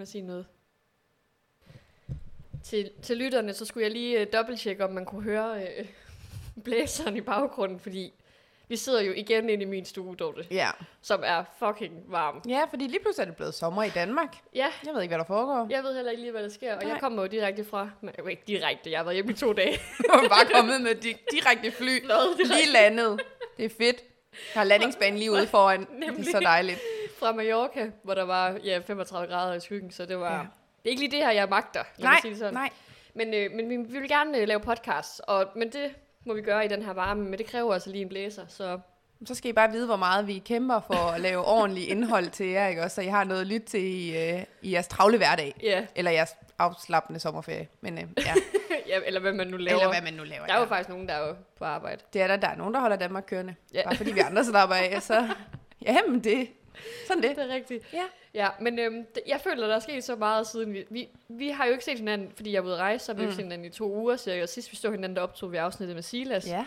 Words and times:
Mig 0.00 0.04
at 0.04 0.08
sige 0.08 0.22
noget. 0.22 0.46
Til, 2.64 2.90
til 3.02 3.16
lytterne, 3.16 3.54
så 3.54 3.64
skulle 3.64 3.84
jeg 3.84 3.92
lige 3.92 4.20
uh, 4.20 4.26
dobbelttjekke, 4.32 4.84
om 4.84 4.90
man 4.92 5.04
kunne 5.04 5.22
høre 5.22 5.62
uh, 5.62 5.86
blæseren 6.64 7.16
i 7.16 7.20
baggrunden, 7.20 7.80
fordi 7.80 8.12
vi 8.68 8.76
sidder 8.76 9.00
jo 9.00 9.12
igen 9.16 9.50
inde 9.50 9.62
i 9.62 9.66
min 9.66 9.84
stue, 9.84 10.16
Dorte, 10.16 10.46
Ja. 10.50 10.70
som 11.02 11.20
er 11.24 11.44
fucking 11.58 11.92
varm. 12.06 12.42
ja, 12.48 12.64
fordi 12.70 12.86
lige 12.86 13.00
pludselig 13.00 13.22
er 13.22 13.26
det 13.28 13.36
blevet 13.36 13.54
sommer 13.54 13.82
i 13.82 13.88
Danmark. 13.88 14.36
Ja, 14.54 14.68
Jeg 14.86 14.94
ved 14.94 15.02
ikke, 15.02 15.10
hvad 15.10 15.18
der 15.18 15.24
foregår. 15.24 15.66
jeg 15.70 15.82
ved 15.82 15.94
heller 15.94 16.10
ikke 16.10 16.22
lige, 16.22 16.32
hvad 16.32 16.42
der 16.42 16.48
sker, 16.48 16.76
og 16.76 16.82
Nej. 16.82 16.92
jeg 16.92 17.00
kommer 17.00 17.22
jo 17.22 17.28
direkte 17.28 17.64
fra, 17.64 17.90
men 18.00 18.14
jo 18.18 18.26
ikke 18.26 18.42
direkte, 18.46 18.90
jeg 18.90 18.98
har 18.98 19.04
været 19.04 19.14
hjemme 19.16 19.32
i 19.32 19.34
to 19.34 19.52
dage. 19.52 19.70
Jeg 20.08 20.24
er 20.24 20.28
bare 20.28 20.46
kommet 20.54 20.80
med 20.82 20.94
di- 21.04 21.24
direkte 21.32 21.70
fly. 21.70 22.02
Nå, 22.02 22.14
det 22.38 22.50
er 22.50 22.54
Lige 22.56 22.72
landet. 22.72 23.20
Det 23.56 23.64
er 23.64 23.68
fedt. 23.68 23.96
Jeg 24.54 24.60
har 24.60 24.64
landingsbanen 24.64 25.18
lige 25.18 25.30
ude 25.32 25.46
foran. 25.56 25.80
Det 25.80 25.88
Nemlig. 25.92 26.26
er 26.26 26.30
så 26.30 26.40
dejligt. 26.40 26.78
Fra 27.20 27.32
Mallorca, 27.32 27.90
hvor 28.02 28.14
der 28.14 28.22
var 28.22 28.56
ja, 28.64 28.78
35 28.86 29.28
grader 29.34 29.54
i 29.54 29.60
skyggen, 29.60 29.90
så 29.90 30.06
det 30.06 30.18
var... 30.18 30.32
Ja. 30.32 30.38
Det 30.38 30.86
er 30.86 30.90
ikke 30.90 31.02
lige 31.02 31.10
det 31.10 31.18
her, 31.18 31.30
jeg 31.30 31.48
magter, 31.48 31.82
lad 31.96 32.08
mig 32.08 32.12
Nej, 32.12 32.20
sige 32.20 32.30
det 32.30 32.38
sådan. 32.38 32.54
nej. 32.54 32.70
Men, 33.14 33.34
øh, 33.34 33.50
men 33.52 33.68
vi, 33.68 33.76
vi 33.76 33.98
vil 33.98 34.08
gerne 34.08 34.38
øh, 34.38 34.48
lave 34.48 34.60
podcast, 34.60 35.20
og, 35.26 35.46
men 35.56 35.72
det 35.72 35.90
må 36.26 36.34
vi 36.34 36.42
gøre 36.42 36.64
i 36.64 36.68
den 36.68 36.82
her 36.82 36.92
varme, 36.92 37.24
men 37.24 37.38
det 37.38 37.46
kræver 37.46 37.74
altså 37.74 37.90
lige 37.90 38.02
en 38.02 38.08
blæser, 38.08 38.42
så 38.48 38.78
Så 39.26 39.34
skal 39.34 39.50
I 39.50 39.52
bare 39.52 39.70
vide, 39.70 39.86
hvor 39.86 39.96
meget 39.96 40.26
vi 40.26 40.38
kæmper 40.38 40.80
for 40.86 40.94
at 40.94 41.20
lave 41.20 41.44
ordentligt 41.44 41.88
indhold 41.88 42.30
til 42.30 42.46
jer, 42.46 42.66
ikke 42.68 42.82
også? 42.82 42.94
Så 42.94 43.00
I 43.00 43.06
har 43.06 43.24
noget 43.24 43.40
at 43.40 43.46
lytte 43.46 43.66
til 43.66 43.80
i, 43.80 44.18
øh, 44.18 44.42
i 44.62 44.72
jeres 44.72 44.88
travle 44.88 45.16
hverdag. 45.16 45.54
ja, 45.62 45.86
Eller 45.94 46.10
jeres 46.10 46.30
afslappende 46.58 47.20
sommerferie. 47.20 47.68
Men 47.80 47.98
øh, 47.98 48.04
ja, 48.18 48.34
ja, 48.94 49.00
eller 49.06 49.20
hvad 49.20 49.32
man 49.32 49.46
nu 49.46 49.56
laver. 49.56 49.78
eller 49.80 49.92
hvad 49.92 50.02
man 50.02 50.14
nu 50.14 50.24
laver. 50.24 50.46
der 50.46 50.52
er 50.52 50.58
jo 50.58 50.64
ja. 50.64 50.70
faktisk 50.70 50.88
nogen, 50.88 51.08
der 51.08 51.14
er 51.14 51.28
jo 51.28 51.34
på 51.58 51.64
arbejde. 51.64 52.02
Det 52.12 52.22
er 52.22 52.26
der, 52.26 52.36
der 52.36 52.48
er 52.48 52.56
nogen, 52.56 52.74
der 52.74 52.80
holder 52.80 52.96
Danmark 52.96 53.24
kørende. 53.26 53.54
Ja. 53.74 53.82
Bare 53.84 53.96
fordi 53.96 54.12
vi 54.12 54.20
andre 54.20 54.44
slapper 54.44 54.76
af, 54.76 55.02
så... 55.02 55.28
Jamen, 55.86 56.24
det... 56.24 56.48
Sådan 57.06 57.22
det. 57.22 57.36
Det 57.36 57.44
er 57.50 57.54
rigtigt. 57.54 57.92
Ja. 57.92 58.04
Ja, 58.34 58.48
men 58.60 58.78
øhm, 58.78 59.06
jeg 59.26 59.40
føler, 59.40 59.66
der 59.66 59.74
er 59.74 59.80
sket 59.80 60.04
så 60.04 60.16
meget 60.16 60.46
siden 60.46 60.72
vi... 60.72 60.84
Vi, 60.90 61.08
vi 61.28 61.48
har 61.48 61.66
jo 61.66 61.72
ikke 61.72 61.84
set 61.84 61.98
hinanden, 61.98 62.32
fordi 62.36 62.52
jeg 62.52 62.58
er 62.58 62.62
ude 62.62 62.72
at 62.72 62.78
rejse, 62.78 63.04
så 63.04 63.12
har 63.12 63.16
vi 63.16 63.22
mm. 63.22 63.28
Mm. 63.28 63.34
set 63.36 63.42
hinanden 63.44 63.64
i 63.66 63.70
to 63.70 63.92
uger 63.94 64.16
cirka, 64.16 64.42
og 64.42 64.48
sidst 64.48 64.72
vi 64.72 64.76
stod 64.76 64.90
hinanden, 64.90 65.16
der 65.16 65.22
optog 65.22 65.52
vi 65.52 65.56
afsnittet 65.56 65.96
med 65.96 66.02
Silas, 66.02 66.46
ja. 66.46 66.66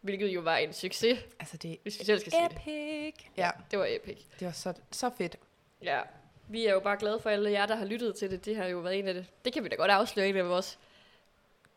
Hvilket 0.00 0.26
jo 0.28 0.40
var 0.40 0.56
en 0.56 0.72
succes, 0.72 1.18
altså 1.40 1.56
det 1.56 1.78
hvis 1.82 2.00
vi 2.00 2.04
selv 2.04 2.18
skal 2.20 2.32
sige 2.32 2.42
er 2.42 2.48
det. 2.48 2.56
epic. 2.56 3.24
Ja, 3.36 3.50
Det 3.70 3.78
var 3.78 3.86
epic. 3.88 4.18
det 4.40 4.46
var 4.46 4.52
så, 4.52 4.72
så 4.90 5.10
fedt. 5.18 5.36
Ja, 5.82 6.00
vi 6.48 6.66
er 6.66 6.72
jo 6.72 6.80
bare 6.80 6.96
glade 6.98 7.18
for 7.20 7.30
alle 7.30 7.50
jer, 7.50 7.66
der 7.66 7.76
har 7.76 7.84
lyttet 7.84 8.14
til 8.14 8.30
det. 8.30 8.44
Det 8.44 8.56
har 8.56 8.66
jo 8.66 8.78
været 8.78 8.98
en 8.98 9.08
af 9.08 9.14
det. 9.14 9.26
Det 9.44 9.52
kan 9.52 9.64
vi 9.64 9.68
da 9.68 9.76
godt 9.76 9.90
afsløre, 9.90 10.28
en 10.28 10.36
af 10.36 10.48
vores 10.48 10.78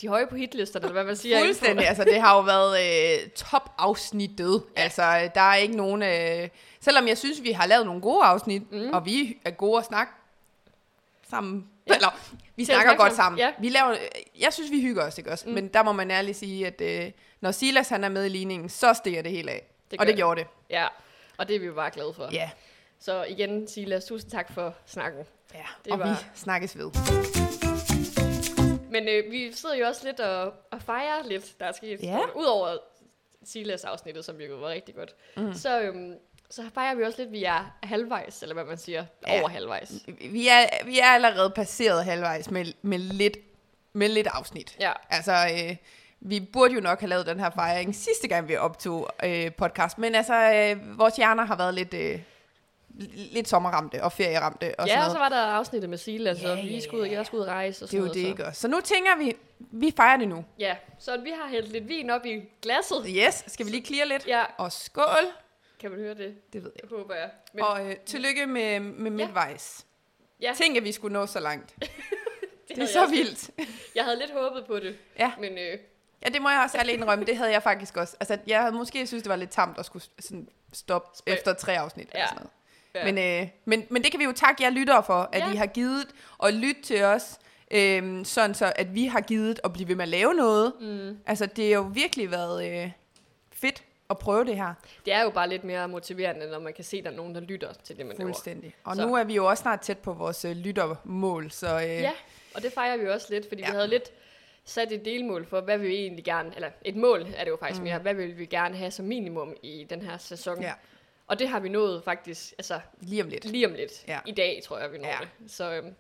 de 0.02 0.08
høje 0.08 0.28
på 0.28 0.36
hitlisterne, 0.36 0.84
eller 0.86 0.94
hvad 0.94 1.04
man 1.04 1.16
siger. 1.16 1.40
Fuldstændig. 1.40 1.88
Altså, 1.88 2.04
det 2.04 2.22
har 2.22 2.36
jo 2.36 2.42
været 2.42 2.80
øh, 3.24 3.30
top-afsnittet. 3.30 4.64
Ja. 4.78 4.82
Altså, 4.82 5.30
der 5.36 5.42
er 5.42 5.56
ikke 5.56 5.76
nogen... 5.78 6.04
Øh, 6.04 6.50
selvom 6.80 7.08
jeg 7.08 7.18
synes, 7.18 7.44
vi 7.44 7.52
har 7.52 7.66
lavet 7.68 7.86
nogle 7.86 8.02
gode 8.02 8.24
afsnit, 8.24 8.72
Mm. 8.72 8.90
og 8.94 9.06
vi 9.06 9.38
er 9.46 9.52
gode 9.52 9.78
at 9.80 9.86
snakke 9.86 10.14
sammen. 11.30 11.68
Ja. 11.88 11.96
Eller, 11.96 12.20
vi 12.56 12.66
snakker 12.66 12.84
snakke 12.84 13.04
godt 13.04 13.14
sammen, 13.16 13.40
ja. 13.40 13.52
Vi 13.60 13.70
laver, 13.70 13.96
jeg 14.40 14.54
synes, 14.54 14.72
vi 14.72 14.82
hygger 14.82 15.04
os, 15.08 15.18
ikke 15.18 15.32
også? 15.32 15.48
Mm. 15.50 15.54
Men 15.56 15.68
der 15.68 15.84
må 15.84 15.92
man 15.92 16.12
ærligt 16.12 16.38
sige, 16.38 16.68
at 16.68 16.82
øh, 16.82 17.12
når 17.42 17.52
Silas 17.52 17.90
han 17.90 18.04
er 18.04 18.10
med 18.10 18.26
i 18.26 18.30
ligningen, 18.30 18.70
så 18.70 18.94
stiger 18.94 19.22
det 19.22 19.32
hele 19.32 19.52
af. 19.52 19.68
Det 19.92 20.00
og 20.00 20.06
gør 20.06 20.12
det 20.12 20.16
gjorde 20.20 20.40
det. 20.42 20.48
Ja, 20.70 20.88
og 21.38 21.48
det 21.48 21.56
er 21.56 21.60
vi 21.60 21.66
jo 21.66 21.74
bare 21.74 21.92
glade 21.92 22.14
for. 22.16 22.30
Ja. 22.32 22.50
Så 23.00 23.24
igen, 23.24 23.68
Silas, 23.68 24.06
tusind 24.06 24.32
tak 24.32 24.54
for 24.54 24.76
snakken. 24.86 25.24
ja. 25.54 25.60
Det 25.86 25.94
Og 25.94 26.00
var- 26.00 26.08
vi 26.08 26.14
snakkes 26.36 26.78
ved. 26.78 26.92
Men 28.90 29.08
øh, 29.08 29.32
vi 29.32 29.52
sidder 29.54 29.76
jo 29.76 29.88
også 29.88 30.06
lidt 30.08 30.20
og, 30.20 30.54
og 30.72 30.82
fejrer 30.82 31.24
lidt, 31.28 31.60
der 31.60 31.66
er 31.66 31.72
sket. 31.72 32.00
Ja. 32.04 32.20
Udover 32.36 32.78
Silas 33.46 33.84
afsnittet, 33.84 34.26
som 34.26 34.42
jo 34.42 34.56
var 34.56 34.68
rigtig 34.70 34.96
godt. 34.96 35.16
Mm. 35.38 35.54
Så, 35.54 35.82
øhm, 35.82 36.14
så 36.50 36.62
fejrer 36.74 36.96
vi 36.96 37.04
også 37.04 37.22
lidt, 37.22 37.32
vi 37.32 37.44
er 37.44 37.78
halvvejs, 37.84 38.42
eller 38.42 38.54
hvad 38.54 38.64
man 38.66 38.78
siger, 38.78 39.06
Ja. 39.28 39.40
over 39.40 39.50
halvvejs. 39.50 39.92
Vi 40.32 40.48
er, 40.48 40.86
vi 40.86 41.00
er 41.00 41.06
allerede 41.06 41.50
passeret 41.50 42.06
halvvejs 42.06 42.52
med, 42.52 42.66
med, 42.82 43.00
lidt, 43.00 43.38
med 43.94 44.10
lidt 44.10 44.28
afsnit. 44.28 44.76
Ja, 44.80 44.92
Altså, 45.10 45.32
øh, 45.32 45.76
vi 46.20 46.40
burde 46.40 46.74
jo 46.74 46.80
nok 46.80 47.00
have 47.00 47.10
lavet 47.10 47.26
den 47.26 47.40
her 47.40 47.50
fejring 47.50 47.96
sidste 47.96 48.28
gang, 48.28 48.48
vi 48.48 48.56
optog 48.56 49.10
øh, 49.24 49.52
podcast. 49.52 49.98
Men 49.98 50.16
altså, 50.16 50.34
øh, 50.54 50.98
vores 51.00 51.16
hjerner 51.16 51.46
har 51.46 51.56
været 51.56 51.74
lidt, 51.74 51.94
øh, 51.94 52.20
lidt 53.32 53.48
sommerramte 53.48 54.04
og 54.04 54.12
ferieramte 54.12 54.80
og 54.80 54.88
ja 54.88 54.94
sådan 54.94 55.06
og 55.06 55.12
så 55.12 55.18
noget. 55.18 55.32
var 55.32 55.38
der 55.38 55.44
afsnittet 55.46 55.90
med 55.90 55.98
Silas, 55.98 56.42
Ja, 56.44 56.52
og 56.52 56.58
vi 56.58 56.62
ja, 56.74 56.80
skulle, 56.80 57.10
ja. 57.10 57.14
jeg 57.18 57.26
skulle 57.26 57.42
ud 57.42 57.48
og 57.48 57.54
rejse 57.54 57.86
og 57.86 57.92
Det 57.92 57.98
er 57.98 58.02
sådan 58.02 58.08
jo 58.08 58.14
det, 58.14 58.22
noget. 58.22 58.30
ikke 58.32 58.46
også? 58.46 58.62
Så 58.62 58.68
nu 58.68 58.82
tænker 58.82 59.18
vi, 59.18 59.36
vi 59.60 59.94
fejrer 59.98 60.18
det 60.18 60.28
nu. 60.28 60.36
Så. 60.36 60.44
Ja, 60.60 60.76
så 61.00 61.18
vi 61.22 61.30
har 61.42 61.50
hældt 61.50 61.72
lidt 61.72 61.88
vin 61.88 62.10
op 62.10 62.26
i 62.26 62.42
glasset. 62.62 63.06
Yes, 63.08 63.44
skal 63.48 63.66
vi 63.66 63.72
lige 63.72 63.86
clear 63.86 64.06
lidt? 64.06 64.28
Ja, 64.28 64.44
Og 64.58 64.72
skål, 64.72 65.06
kan 65.80 65.92
man 65.92 66.00
høre 66.00 66.14
det? 66.14 66.54
det 66.54 66.64
ved 66.64 66.72
jeg. 66.82 66.98
Håber 66.98 67.16
jeg. 67.16 67.30
Men, 67.54 67.64
og 67.64 67.90
øh, 67.90 67.96
tillykke 68.06 68.46
med, 68.48 68.80
med 68.80 69.12
midtvejs. 69.12 69.86
ja, 70.42 70.54
Tænk, 70.56 70.78
at 70.78 70.84
vi 70.84 70.92
skulle 70.92 71.14
nå 71.14 71.26
så 71.26 71.40
langt. 71.40 71.76
det, 71.80 71.90
Det 72.68 72.78
er 72.84 72.86
så 72.86 73.00
jeg, 73.02 73.12
vildt. 73.12 73.50
Jeg 73.96 74.04
havde 74.04 74.20
lidt 74.20 74.32
håbet 74.32 74.66
på 74.68 74.80
det, 74.80 74.98
Ja. 75.20 75.32
men 75.40 75.58
øh, 75.58 75.78
Ja, 76.26 76.30
det 76.30 76.42
må 76.42 76.50
jeg 76.50 76.62
også 76.64 76.78
ærligt 76.78 76.98
indrømme. 76.98 77.26
Det 77.26 77.38
havde 77.38 77.52
jeg 77.52 77.64
faktisk 77.64 77.98
også. 77.98 78.16
Altså, 78.20 78.38
jeg 78.48 78.60
havde 78.60 78.72
måske 78.72 79.08
synes 79.08 79.24
det 79.24 79.30
var 79.30 79.36
lidt 79.36 79.50
tamt 79.50 79.78
at 79.78 79.86
skulle 79.86 80.04
sådan 80.20 80.50
stoppe 80.74 81.18
Spøj. 81.18 81.34
efter 81.34 81.54
tre 81.54 81.80
afsnit. 81.80 82.10
Ja. 82.14 82.18
Eller 82.20 82.28
sådan 82.28 82.36
noget. 82.38 82.50
Ja. 82.96 83.12
Men, 83.12 83.42
øh, 83.44 83.50
men, 83.66 83.86
men 83.90 84.04
det 84.04 84.12
kan 84.12 84.20
vi 84.20 84.26
jo 84.26 84.32
takke 84.32 84.64
jer 84.64 84.70
lyttere 84.70 85.04
for, 85.04 85.30
at 85.32 85.42
Ja. 85.42 85.54
I 85.54 85.56
har 85.56 85.66
givet 85.66 86.08
og 86.38 86.54
lytte 86.54 86.82
til 86.82 87.04
os, 87.04 87.38
øh, 87.72 88.26
sådan 88.26 88.56
så 88.56 88.74
at 88.76 88.96
vi 88.96 89.06
har 89.06 89.22
givet 89.22 89.60
at 89.64 89.74
blive 89.74 89.88
ved 89.88 89.96
med 89.96 90.04
at 90.04 90.10
lave 90.10 90.34
noget. 90.34 90.74
mm, 90.82 91.18
Altså, 91.26 91.46
det 91.46 91.66
har 91.66 91.72
jo 91.74 91.92
virkelig 91.94 92.32
været 92.32 92.84
øh, 92.84 92.92
fedt 93.54 93.84
at 94.10 94.18
prøve 94.18 94.46
det 94.46 94.56
her. 94.56 94.74
det 95.06 95.14
er 95.14 95.24
jo 95.24 95.30
bare 95.30 95.50
lidt 95.50 95.64
mere 95.64 95.88
motiverende, 95.88 96.52
når 96.52 96.60
man 96.60 96.74
kan 96.74 96.84
se, 96.84 96.98
at 96.98 97.04
der 97.04 97.12
er 97.12 97.16
nogen, 97.16 97.36
der 97.36 97.42
lytter 97.42 97.74
til 97.84 97.98
det, 97.98 98.06
man 98.06 98.16
laver. 98.18 98.28
Fuldstændig. 98.28 98.76
Og 98.84 98.96
Så. 98.96 99.06
nu 99.08 99.16
er 99.16 99.24
vi 99.24 99.36
jo 99.36 99.46
også 99.46 99.62
snart 99.62 99.82
tæt 99.82 99.98
på 99.98 100.14
vores 100.14 100.46
øh, 100.46 100.56
lyttermål, 100.56 101.52
så 101.52 101.76
øh, 101.76 101.84
Ja, 101.90 102.12
og 102.56 102.62
det 102.62 102.74
fejrer 102.74 102.98
vi 102.98 103.08
også 103.08 103.28
lidt, 103.30 103.48
fordi 103.48 103.62
ja. 103.62 103.68
vi 103.70 103.76
havde 103.76 103.88
lidt 103.88 104.12
sat 104.66 104.92
et 104.92 105.06
delmål 105.06 105.46
for, 105.50 105.62
hvad 105.62 105.78
vi 105.78 105.96
egentlig 105.96 106.24
gerne, 106.26 106.52
eller 106.56 106.70
et 106.86 106.96
mål 106.96 107.22
er 107.36 107.44
det 107.44 107.52
jo 107.52 107.58
faktisk 107.60 107.80
mm. 107.80 107.84
mere, 107.84 108.00
hvad 108.00 108.14
vil 108.14 108.38
vi 108.38 108.46
gerne 108.46 108.78
have 108.78 108.92
som 108.92 109.06
minimum 109.06 109.54
i 109.64 109.86
den 109.90 110.02
her 110.02 110.18
sæson. 110.18 110.62
Ja. 110.62 110.74
Og 111.30 111.40
det 111.40 111.50
har 111.50 111.60
vi 111.60 111.70
nået 111.70 112.04
faktisk, 112.04 112.54
altså 112.58 112.80
lige 113.02 113.24
om 113.24 113.30
lidt. 113.30 113.46
lige 113.46 113.68
om 113.68 113.74
lidt. 113.74 113.92
Ja. 114.08 114.20
I 114.26 114.32
dag, 114.32 114.62
tror 114.66 114.80
jeg, 114.80 114.92
vi 114.92 114.98
når 114.98 115.08
Ja. 115.08 115.18
det. 115.22 115.52
Så, 115.52 115.72
øhm, 115.74 115.96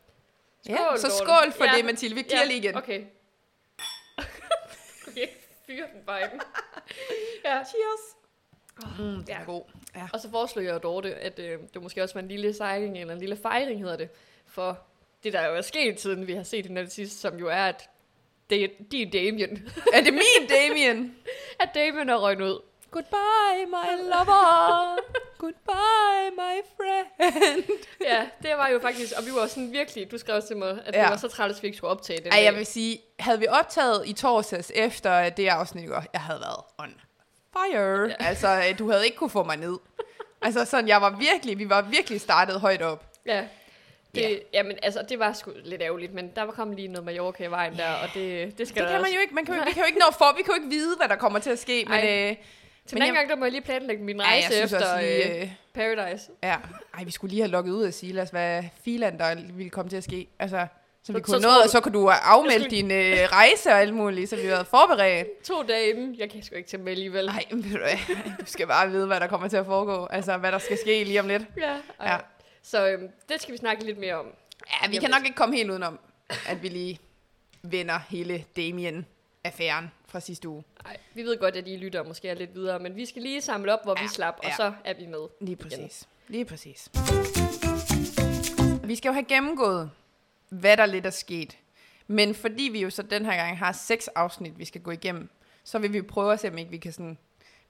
Ja, 0.69 0.77
så 0.97 1.11
skål 1.23 1.51
for 1.51 1.65
Ja. 1.65 1.71
det, 1.77 1.85
Mathilde. 1.85 2.15
Vi 2.15 2.23
clear 2.23 2.45
lige 2.45 2.57
igen. 2.57 2.75
Okay. 2.75 3.01
okay, 5.07 5.27
fyr 5.67 5.85
den 5.93 6.01
bare 6.05 6.21
den. 6.31 6.41
ja. 7.45 7.63
Cheers. 7.63 8.15
Oh, 8.83 8.99
Mm, 8.99 9.05
den 9.05 9.25
ja. 9.27 9.39
er 9.39 9.45
god. 9.45 9.63
Ja. 9.95 10.07
Og 10.13 10.19
så 10.19 10.29
foreslog 10.29 10.65
jeg 10.65 10.83
Dorte, 10.83 11.15
at 11.15 11.39
øh, 11.39 11.59
det 11.73 11.81
måske 11.83 12.03
også 12.03 12.15
var 12.15 12.21
en 12.21 12.27
lille 12.27 12.53
sejring, 12.53 12.97
eller 12.97 13.13
en 13.13 13.19
lille 13.19 13.37
fejring 13.37 13.79
hedder 13.81 13.95
det, 13.97 14.09
for 14.47 14.79
det, 15.23 15.33
der 15.33 15.47
jo 15.47 15.55
er 15.55 15.61
sket, 15.61 16.01
siden 16.01 16.27
vi 16.27 16.33
har 16.33 16.43
set 16.43 16.65
hinanden 16.65 16.91
sidst, 16.91 17.19
som 17.21 17.37
jo 17.37 17.47
er, 17.47 17.65
at 17.65 17.89
det, 18.49 18.71
de 18.91 19.01
er 19.01 19.11
Damien. 19.11 19.69
Er 19.93 20.01
det 20.01 20.13
min, 20.13 20.47
Damien? 20.49 21.15
at 21.59 21.69
Damien 21.75 22.09
er 22.09 22.15
røgnet 22.15 22.45
ud. 22.45 22.61
Goodbye, 22.91 23.65
my 23.65 24.09
lover. 24.09 24.97
Goodbye, 25.39 26.29
my 26.35 26.55
friend. 26.77 27.63
Ja, 28.11 28.25
det 28.43 28.51
var 28.57 28.67
jo 28.67 28.79
faktisk, 28.79 29.13
og 29.17 29.25
vi 29.25 29.31
var 29.31 29.47
sådan 29.47 29.71
virkelig, 29.71 30.11
du 30.11 30.17
skrev 30.17 30.41
til 30.47 30.57
mig, 30.57 30.69
at 30.85 30.95
ja. 30.95 31.01
Det 31.01 31.09
var 31.09 31.17
så 31.17 31.27
træt, 31.27 31.49
at 31.51 31.61
vi 31.61 31.67
ikke 31.67 31.77
skulle 31.77 31.91
optage 31.91 32.19
det. 32.23 32.33
Ej, 32.33 32.43
jeg 32.43 32.55
vil 32.55 32.65
sige, 32.65 32.99
havde 33.19 33.39
vi 33.39 33.47
optaget 33.47 34.03
i 34.07 34.13
torsdags 34.13 34.71
efter 34.75 35.29
det 35.29 35.47
afsnit, 35.47 35.89
jeg 36.13 36.21
havde 36.21 36.39
været 36.41 36.63
on 36.77 36.93
fire. 37.53 38.07
Ja. 38.07 38.15
Altså, 38.29 38.47
øh, 38.69 38.79
du 38.79 38.91
havde 38.91 39.05
ikke 39.05 39.17
kunne 39.17 39.29
få 39.29 39.43
mig 39.43 39.57
ned. 39.57 39.77
Altså 40.41 40.65
sådan, 40.65 40.87
jeg 40.87 41.01
var 41.01 41.09
virkelig, 41.19 41.59
vi 41.59 41.69
var 41.69 41.81
virkelig 41.81 42.21
startet 42.21 42.59
højt 42.59 42.81
op. 42.81 43.05
Ja. 43.25 43.43
Det, 44.15 44.21
Ja. 44.21 44.35
Jamen, 44.53 44.77
altså, 44.83 45.05
det 45.09 45.19
var 45.19 45.33
sgu 45.33 45.51
lidt 45.63 45.81
ærgerligt, 45.81 46.13
men 46.13 46.31
der 46.35 46.41
var 46.43 46.51
kommet 46.51 46.75
lige 46.75 46.87
noget 46.87 47.05
Mallorca 47.05 47.43
i 47.43 47.51
vejen 47.51 47.77
der, 47.77 47.93
og 47.93 48.09
det, 48.13 48.57
det 48.57 48.67
skal 48.67 48.81
Det 48.83 48.91
kan 48.91 49.01
man 49.01 49.11
jo 49.11 49.19
ikke, 49.19 49.33
man 49.35 49.45
kan, 49.45 49.55
jo- 49.55 49.63
vi 49.65 49.71
kan 49.75 49.81
jo 49.83 49.87
ikke 49.87 49.99
nå 49.99 50.05
for, 50.17 50.33
vi 50.37 50.43
kan 50.43 50.53
jo 50.53 50.55
ikke 50.63 50.69
vide, 50.69 50.95
hvad 50.97 51.07
der 51.09 51.15
kommer 51.15 51.39
til 51.39 51.49
at 51.49 51.59
ske, 51.59 51.85
men, 51.89 52.05
øh, 52.05 52.35
Til 52.89 52.95
men 52.95 53.01
den 53.01 53.07
jeg- 53.07 53.15
gang, 53.15 53.29
der 53.29 53.35
må 53.35 53.45
jeg 53.45 53.51
lige 53.51 53.61
planlægge 53.61 54.03
min 54.03 54.17
ja, 54.17 54.23
rejse 54.23 54.47
synes 54.47 54.73
efter 54.73 54.99
lige, 55.01 55.35
øh, 55.35 55.41
øh, 55.41 55.51
Paradise. 55.73 56.31
ja. 56.43 56.55
Ej, 56.97 57.03
vi 57.03 57.11
skulle 57.11 57.31
lige 57.31 57.41
have 57.41 57.51
lukket 57.51 57.71
ud 57.71 57.83
af 57.83 57.93
Silas, 57.93 58.29
hvad 58.29 58.63
filan 58.83 59.17
der 59.19 59.35
ville 59.53 59.69
komme 59.69 59.89
til 59.89 59.97
at 59.97 60.03
ske. 60.03 60.27
Altså, 60.39 60.67
så 61.03 61.13
vi 61.13 61.19
Så- 61.19 61.23
kunne 61.23 61.41
så 61.41 61.47
nå, 61.47 61.53
og 61.63 61.69
så 61.69 61.79
kunne 61.81 61.93
du 61.93 62.07
afmelde 62.09 62.59
skulle- 62.63 62.75
din 62.77 62.91
øh, 62.91 63.17
rejse 63.31 63.69
og 63.69 63.79
alt 63.81 63.93
muligt, 63.93 64.29
så 64.29 64.35
vi 64.35 64.41
havde 64.47 64.65
forberedt. 64.65 65.27
To 65.47 65.63
dage 65.63 65.89
inden. 65.89 66.15
Jeg 66.17 66.29
kan 66.29 66.43
sgu 66.43 66.55
ikke 66.55 66.69
tage 66.69 66.83
med 66.83 66.91
alligevel. 66.91 67.25
Nej, 67.25 67.43
du 67.51 67.57
du 68.41 68.45
skal 68.45 68.67
bare 68.67 68.89
vide, 68.89 69.07
hvad 69.07 69.19
der 69.19 69.27
kommer 69.27 69.47
til 69.47 69.57
at 69.57 69.65
foregå. 69.65 70.05
Altså, 70.05 70.37
hvad 70.37 70.51
der 70.51 70.57
skal 70.59 70.77
ske 70.77 71.03
lige 71.03 71.19
om 71.19 71.27
lidt. 71.27 71.43
Ja, 71.57 71.73
ej. 71.99 72.11
Ja. 72.11 72.17
Så 72.63 72.87
øhm, 72.89 73.07
det 73.29 73.41
skal 73.41 73.51
vi 73.51 73.57
snakke 73.57 73.85
lidt 73.85 73.97
mere 73.97 74.15
om. 74.15 74.25
Ja, 74.83 74.89
vi 74.89 74.97
kan 74.97 75.09
nok 75.09 75.25
ikke 75.25 75.35
komme 75.35 75.55
helt 75.55 75.69
udenom, 75.69 75.99
at 76.47 76.63
vi 76.63 76.67
lige 76.67 76.99
vender 77.63 77.99
hele 78.09 78.45
Damien-affæren 79.45 79.91
fra 80.07 80.19
sidste 80.19 80.49
uge. 80.49 80.63
Nej, 80.83 80.97
vi 81.13 81.23
ved 81.23 81.39
godt, 81.39 81.55
at 81.55 81.67
I 81.67 81.77
lytter 81.77 82.03
måske 82.03 82.29
er 82.29 82.33
lidt 82.33 82.55
videre, 82.55 82.79
men 82.79 82.95
vi 82.95 83.05
skal 83.05 83.21
lige 83.21 83.41
samle 83.41 83.73
op, 83.73 83.83
hvor 83.83 83.95
ja, 83.97 84.03
vi 84.03 84.07
slap, 84.07 84.35
og 84.37 84.49
ja. 84.49 84.55
så 84.55 84.73
er 84.83 84.93
vi 84.93 85.05
med. 85.05 85.27
Lige 85.41 85.55
præcis. 85.55 86.07
Lige 86.27 86.45
præcis. 86.45 86.89
Vi 88.83 88.95
skal 88.95 89.09
jo 89.09 89.13
have 89.13 89.25
gennemgået, 89.25 89.91
hvad 90.49 90.77
der 90.77 90.85
lidt 90.85 91.05
er 91.05 91.09
sket. 91.09 91.57
Men 92.07 92.35
fordi 92.35 92.63
vi 92.63 92.81
jo 92.81 92.89
så 92.89 93.01
den 93.01 93.25
her 93.25 93.35
gang 93.35 93.57
har 93.57 93.71
seks 93.71 94.07
afsnit, 94.07 94.59
vi 94.59 94.65
skal 94.65 94.81
gå 94.81 94.91
igennem, 94.91 95.29
så 95.63 95.79
vil 95.79 95.93
vi 95.93 96.01
prøve 96.01 96.33
at 96.33 96.39
se, 96.39 96.49
om 96.49 96.57
ikke 96.57 96.71
vi 96.71 96.77
kan 96.77 96.93
sådan 96.93 97.17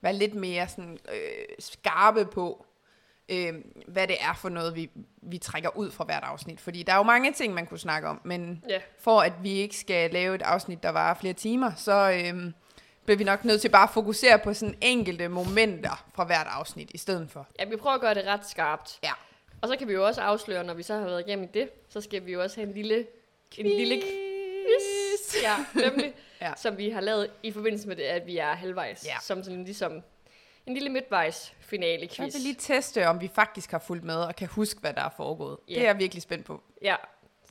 være 0.02 0.14
lidt 0.14 0.36
mere 0.36 0.68
sådan, 0.68 0.98
øh, 1.14 1.46
skarpe 1.60 2.26
på, 2.26 2.66
øh, 3.30 3.54
hvad 3.88 4.08
det 4.08 4.16
er 4.22 4.34
for 4.34 4.50
noget, 4.50 4.76
vi, 4.76 4.90
vi 5.22 5.38
trækker 5.38 5.78
ud 5.78 5.92
fra 5.92 6.04
hvert 6.04 6.24
afsnit. 6.24 6.62
Fordi 6.62 6.84
der 6.84 6.94
er 6.94 6.98
jo 6.98 7.04
mange 7.04 7.34
ting, 7.34 7.54
man 7.54 7.66
kunne 7.66 7.80
snakke 7.80 8.08
om, 8.08 8.22
men 8.24 8.64
Ja, 8.70 8.80
for 9.00 9.22
at 9.22 9.34
vi 9.42 9.52
ikke 9.52 9.78
skal 9.78 10.12
lave 10.12 10.36
et 10.36 10.42
afsnit, 10.42 10.84
der 10.84 10.90
varer 10.90 11.14
flere 11.14 11.34
timer, 11.34 11.72
så 11.76 12.12
øh, 12.12 12.52
bliver 13.06 13.18
vi 13.18 13.24
nok 13.24 13.46
nødt 13.46 13.62
til 13.62 13.70
bare 13.70 13.84
at 13.84 13.90
fokusere 13.90 14.40
på 14.40 14.54
sådan 14.54 14.76
enkelte 14.82 15.28
momenter 15.28 16.06
fra 16.16 16.24
hvert 16.24 16.48
afsnit 16.50 16.92
i 16.94 16.98
stedet 16.98 17.30
for. 17.32 17.48
ja 17.60 17.66
vi 17.66 17.76
prøver 17.76 17.96
at 17.96 18.02
gøre 18.02 18.14
det 18.14 18.26
ret 18.26 18.50
skarpt. 18.50 19.00
Ja. 19.04 19.12
Og 19.62 19.68
så 19.68 19.76
kan 19.76 19.88
vi 19.88 19.94
jo 19.94 20.06
også 20.06 20.22
afsløre, 20.22 20.64
når 20.64 20.74
vi 20.74 20.84
så 20.84 20.94
har 20.94 21.06
været 21.06 21.24
igennem 21.28 21.48
det, 21.48 21.70
så 21.90 22.02
skal 22.02 22.26
vi 22.26 22.32
jo 22.32 22.42
også 22.42 22.56
have 22.56 22.68
en 22.68 22.74
lille, 22.74 23.06
en 23.58 23.66
lille 23.66 24.02
quiz, 24.02 25.44
ja, 25.44 25.56
nemlig, 25.90 26.14
ja. 26.42 26.54
som 26.58 26.78
vi 26.78 26.90
har 26.90 27.02
lavet 27.02 27.32
i 27.44 27.52
forbindelse 27.52 27.88
med 27.88 27.96
det, 27.96 28.04
at 28.04 28.28
vi 28.28 28.38
er 28.38 28.54
halvvejs. 28.54 29.06
Ja. 29.06 29.16
Som 29.22 29.44
sådan 29.44 29.64
ligesom 29.64 30.02
en 30.70 30.74
lille 30.76 30.90
midtvejs 30.90 31.54
finale 31.60 32.10
Så 32.10 32.22
vil 32.24 32.32
quiz. 32.32 32.44
lige 32.44 32.56
teste, 32.60 33.08
om 33.08 33.22
vi 33.22 33.30
faktisk 33.36 33.72
har 33.72 33.80
fulgt 33.80 34.04
med 34.04 34.16
og 34.16 34.36
kan 34.36 34.48
huske, 34.48 34.80
hvad 34.80 34.94
der 34.94 35.02
er 35.04 35.10
foregået. 35.18 35.58
Ja. 35.70 35.74
Det 35.74 35.82
er 35.82 35.86
jeg 35.86 36.00
virkelig 36.00 36.22
spændt 36.24 36.46
på. 36.46 36.62
Ja, 36.82 36.96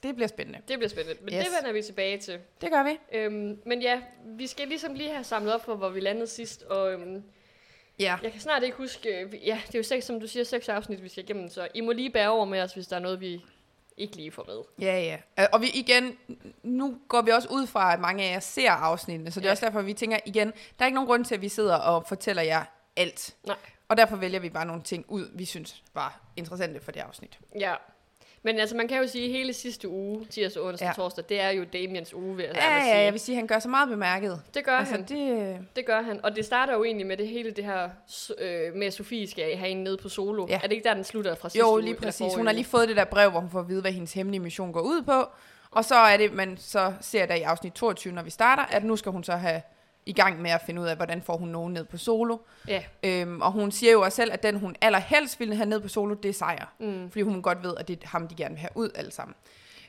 Det 0.02 0.14
bliver 0.14 0.28
spændende. 0.28 0.58
det 0.68 0.78
bliver 0.78 0.88
spændende. 0.88 1.20
Men 1.24 1.34
Yes. 1.34 1.44
det 1.44 1.54
vender 1.60 1.72
vi 1.72 1.82
tilbage 1.82 2.18
til. 2.18 2.38
Det 2.60 2.70
gør 2.70 2.82
vi. 2.82 2.98
Øhm, 3.12 3.58
men 3.66 3.82
ja, 3.82 4.00
vi 4.24 4.46
skal 4.46 4.68
ligesom 4.68 4.94
lige 4.94 5.10
have 5.10 5.24
samlet 5.24 5.54
op 5.54 5.64
for, 5.64 5.74
hvor 5.74 5.88
vi 5.88 6.00
landede 6.00 6.26
sidst, 6.26 6.62
og 6.62 6.92
øhm, 6.92 7.22
Ja. 8.00 8.16
jeg 8.22 8.32
kan 8.32 8.40
snart 8.40 8.62
ikke 8.62 8.76
huske, 8.76 9.08
øh, 9.20 9.46
ja, 9.46 9.60
det 9.66 9.74
er 9.74 9.78
jo 9.78 9.82
seks, 9.82 10.06
som 10.06 10.20
du 10.20 10.26
siger, 10.26 10.44
seks 10.44 10.68
afsnit, 10.68 11.02
vi 11.02 11.08
skal 11.08 11.24
igennem, 11.24 11.48
så 11.48 11.68
I 11.74 11.80
må 11.80 11.92
lige 11.92 12.10
bære 12.10 12.30
over 12.30 12.44
med 12.44 12.60
os, 12.62 12.72
hvis 12.74 12.86
der 12.86 12.96
er 12.96 13.00
noget, 13.00 13.20
vi 13.20 13.44
ikke 13.96 14.16
lige 14.16 14.30
får 14.32 14.44
med. 14.48 14.86
Ja, 14.88 15.00
ja. 15.00 15.16
Øh, 15.42 15.46
Og 15.52 15.60
vi 15.60 15.66
igen, 15.74 16.18
nu 16.62 16.98
går 17.08 17.22
vi 17.22 17.30
også 17.30 17.48
ud 17.50 17.66
fra, 17.66 17.92
at 17.92 18.00
mange 18.00 18.24
af 18.24 18.32
jer 18.32 18.40
ser 18.40 18.70
afsnittene, 18.70 19.30
så 19.30 19.40
det 19.40 19.46
er 19.46 19.48
Ja. 19.48 19.52
også 19.52 19.66
derfor, 19.66 19.82
vi 19.82 19.92
tænker 19.92 20.18
igen, 20.26 20.46
der 20.48 20.52
er 20.78 20.86
ikke 20.86 20.94
nogen 20.94 21.08
grund 21.08 21.24
til, 21.24 21.34
at 21.34 21.40
vi 21.42 21.48
sidder 21.48 21.76
og 21.76 22.04
fortæller 22.08 22.42
jer 22.42 22.64
alt. 22.98 23.34
Nej. 23.46 23.56
Og 23.88 23.96
derfor 23.96 24.16
vælger 24.16 24.40
vi 24.40 24.48
bare 24.48 24.66
nogle 24.66 24.82
ting 24.82 25.04
ud, 25.08 25.28
vi 25.34 25.44
synes 25.44 25.82
var 25.94 26.20
interessante 26.36 26.80
for 26.80 26.92
det 26.92 27.00
afsnit. 27.00 27.38
Ja. 27.60 27.74
Men 28.42 28.58
altså, 28.60 28.76
man 28.76 28.88
kan 28.88 28.98
jo 29.02 29.06
sige, 29.08 29.24
at 29.24 29.30
hele 29.30 29.52
sidste 29.52 29.88
uge, 29.88 30.26
tirsdag, 30.30 30.62
onsdag, 30.62 30.84
Ja. 30.86 30.88
ja. 30.90 30.94
torsdag, 30.94 31.24
det 31.28 31.40
er 31.40 31.48
jo 31.50 31.64
Damiens 31.72 32.14
uge, 32.14 32.36
vil 32.36 32.44
jeg 32.44 32.54
Ja, 32.54 32.74
ja, 32.76 32.82
sige. 32.82 32.94
jeg 32.96 33.12
vil 33.12 33.20
sige, 33.20 33.34
at 33.36 33.40
han 33.40 33.46
gør 33.46 33.58
sig 33.58 33.70
meget 33.70 33.88
bemærket. 33.88 34.42
Det 34.54 34.64
gør 34.64 34.72
altså, 34.76 34.94
han. 34.94 35.04
det, 35.04 35.58
Det 35.76 35.86
gør 35.86 36.02
han. 36.02 36.24
Og 36.24 36.36
det 36.36 36.44
starter 36.44 36.74
jo 36.74 36.84
egentlig 36.84 37.06
med 37.06 37.16
det 37.16 37.28
hele 37.28 37.50
det 37.50 37.64
her 37.64 37.88
øh, 38.38 38.74
med, 38.74 38.86
at 38.86 38.94
Sofie 38.94 39.30
skal 39.30 39.56
have 39.56 39.68
en 39.70 39.84
nede 39.84 39.96
på 39.96 40.08
solo. 40.08 40.46
Ja. 40.48 40.54
Er 40.54 40.58
det 40.66 40.72
ikke 40.72 40.88
der, 40.88 40.94
den 40.94 41.04
slutter 41.04 41.34
fra 41.34 41.48
sidste 41.48 41.58
jo, 41.58 41.72
uge? 41.72 41.80
lige 41.80 41.90
eller 41.90 42.02
præcis. 42.02 42.34
Hun 42.34 42.46
har 42.46 42.52
lige 42.52 42.64
fået 42.64 42.88
det 42.88 42.96
der 42.96 43.04
brev, 43.04 43.30
hvor 43.30 43.40
hun 43.40 43.50
får 43.50 43.60
at 43.60 43.68
vide, 43.68 43.80
hvad 43.80 43.92
hendes 43.92 44.12
hemmelige 44.12 44.40
mission 44.40 44.72
går 44.72 44.80
ud 44.80 45.02
på. 45.02 45.24
Og 45.70 45.84
så 45.84 45.94
er 45.94 46.16
det, 46.16 46.32
man 46.32 46.56
så 46.56 46.92
ser 47.00 47.26
der 47.26 47.34
i 47.34 47.42
afsnit 47.42 47.72
22, 47.72 48.12
når 48.12 48.22
vi 48.22 48.30
starter, 48.30 48.62
at 48.62 48.84
nu 48.84 48.96
skal 48.96 49.12
hun 49.12 49.24
så 49.24 49.32
have 49.36 49.62
i 50.08 50.12
gang 50.12 50.42
med 50.42 50.50
at 50.50 50.60
finde 50.66 50.80
ud 50.82 50.86
af, 50.86 50.96
hvordan 50.96 51.22
får 51.22 51.36
hun 51.36 51.48
nogen 51.48 51.72
ned 51.74 51.84
på 51.84 51.96
solo. 51.98 52.36
Ja. 52.68 52.82
Øhm, 53.02 53.40
og 53.42 53.52
hun 53.52 53.72
siger 53.72 53.92
jo 53.92 54.00
også 54.02 54.16
selv, 54.16 54.32
at 54.32 54.42
den 54.42 54.56
hun 54.58 54.76
allerhelst 54.80 55.40
ville 55.40 55.56
have 55.56 55.66
ned 55.68 55.80
på 55.80 55.88
solo, 55.88 56.14
det 56.14 56.28
er 56.28 56.32
sejr. 56.32 56.72
Mm. 56.80 57.10
Fordi 57.10 57.22
hun 57.22 57.42
godt 57.42 57.62
ved, 57.62 57.74
at 57.76 57.88
det 57.88 57.98
er 58.02 58.08
ham, 58.08 58.28
de 58.28 58.34
gerne 58.34 58.54
vil 58.54 58.60
have 58.60 58.70
ud 58.74 58.90
alle 58.94 59.10
sammen. 59.10 59.34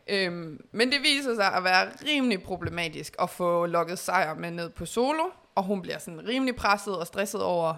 Øhm, 0.08 0.62
men 0.72 0.92
det 0.92 1.02
viser 1.02 1.36
sig 1.36 1.54
at 1.54 1.64
være 1.64 1.90
rimelig 2.08 2.44
problematisk 2.44 3.16
at 3.22 3.30
få 3.30 3.66
lukket 3.66 4.00
sejr 4.00 4.34
med 4.36 4.52
ned 4.52 4.70
på 4.70 4.86
solo. 4.86 5.24
Og 5.56 5.64
hun 5.64 5.82
bliver 5.82 5.98
sådan 5.98 6.28
rimelig 6.28 6.56
presset 6.56 6.98
og 6.98 7.08
stresset 7.08 7.44
over, 7.44 7.74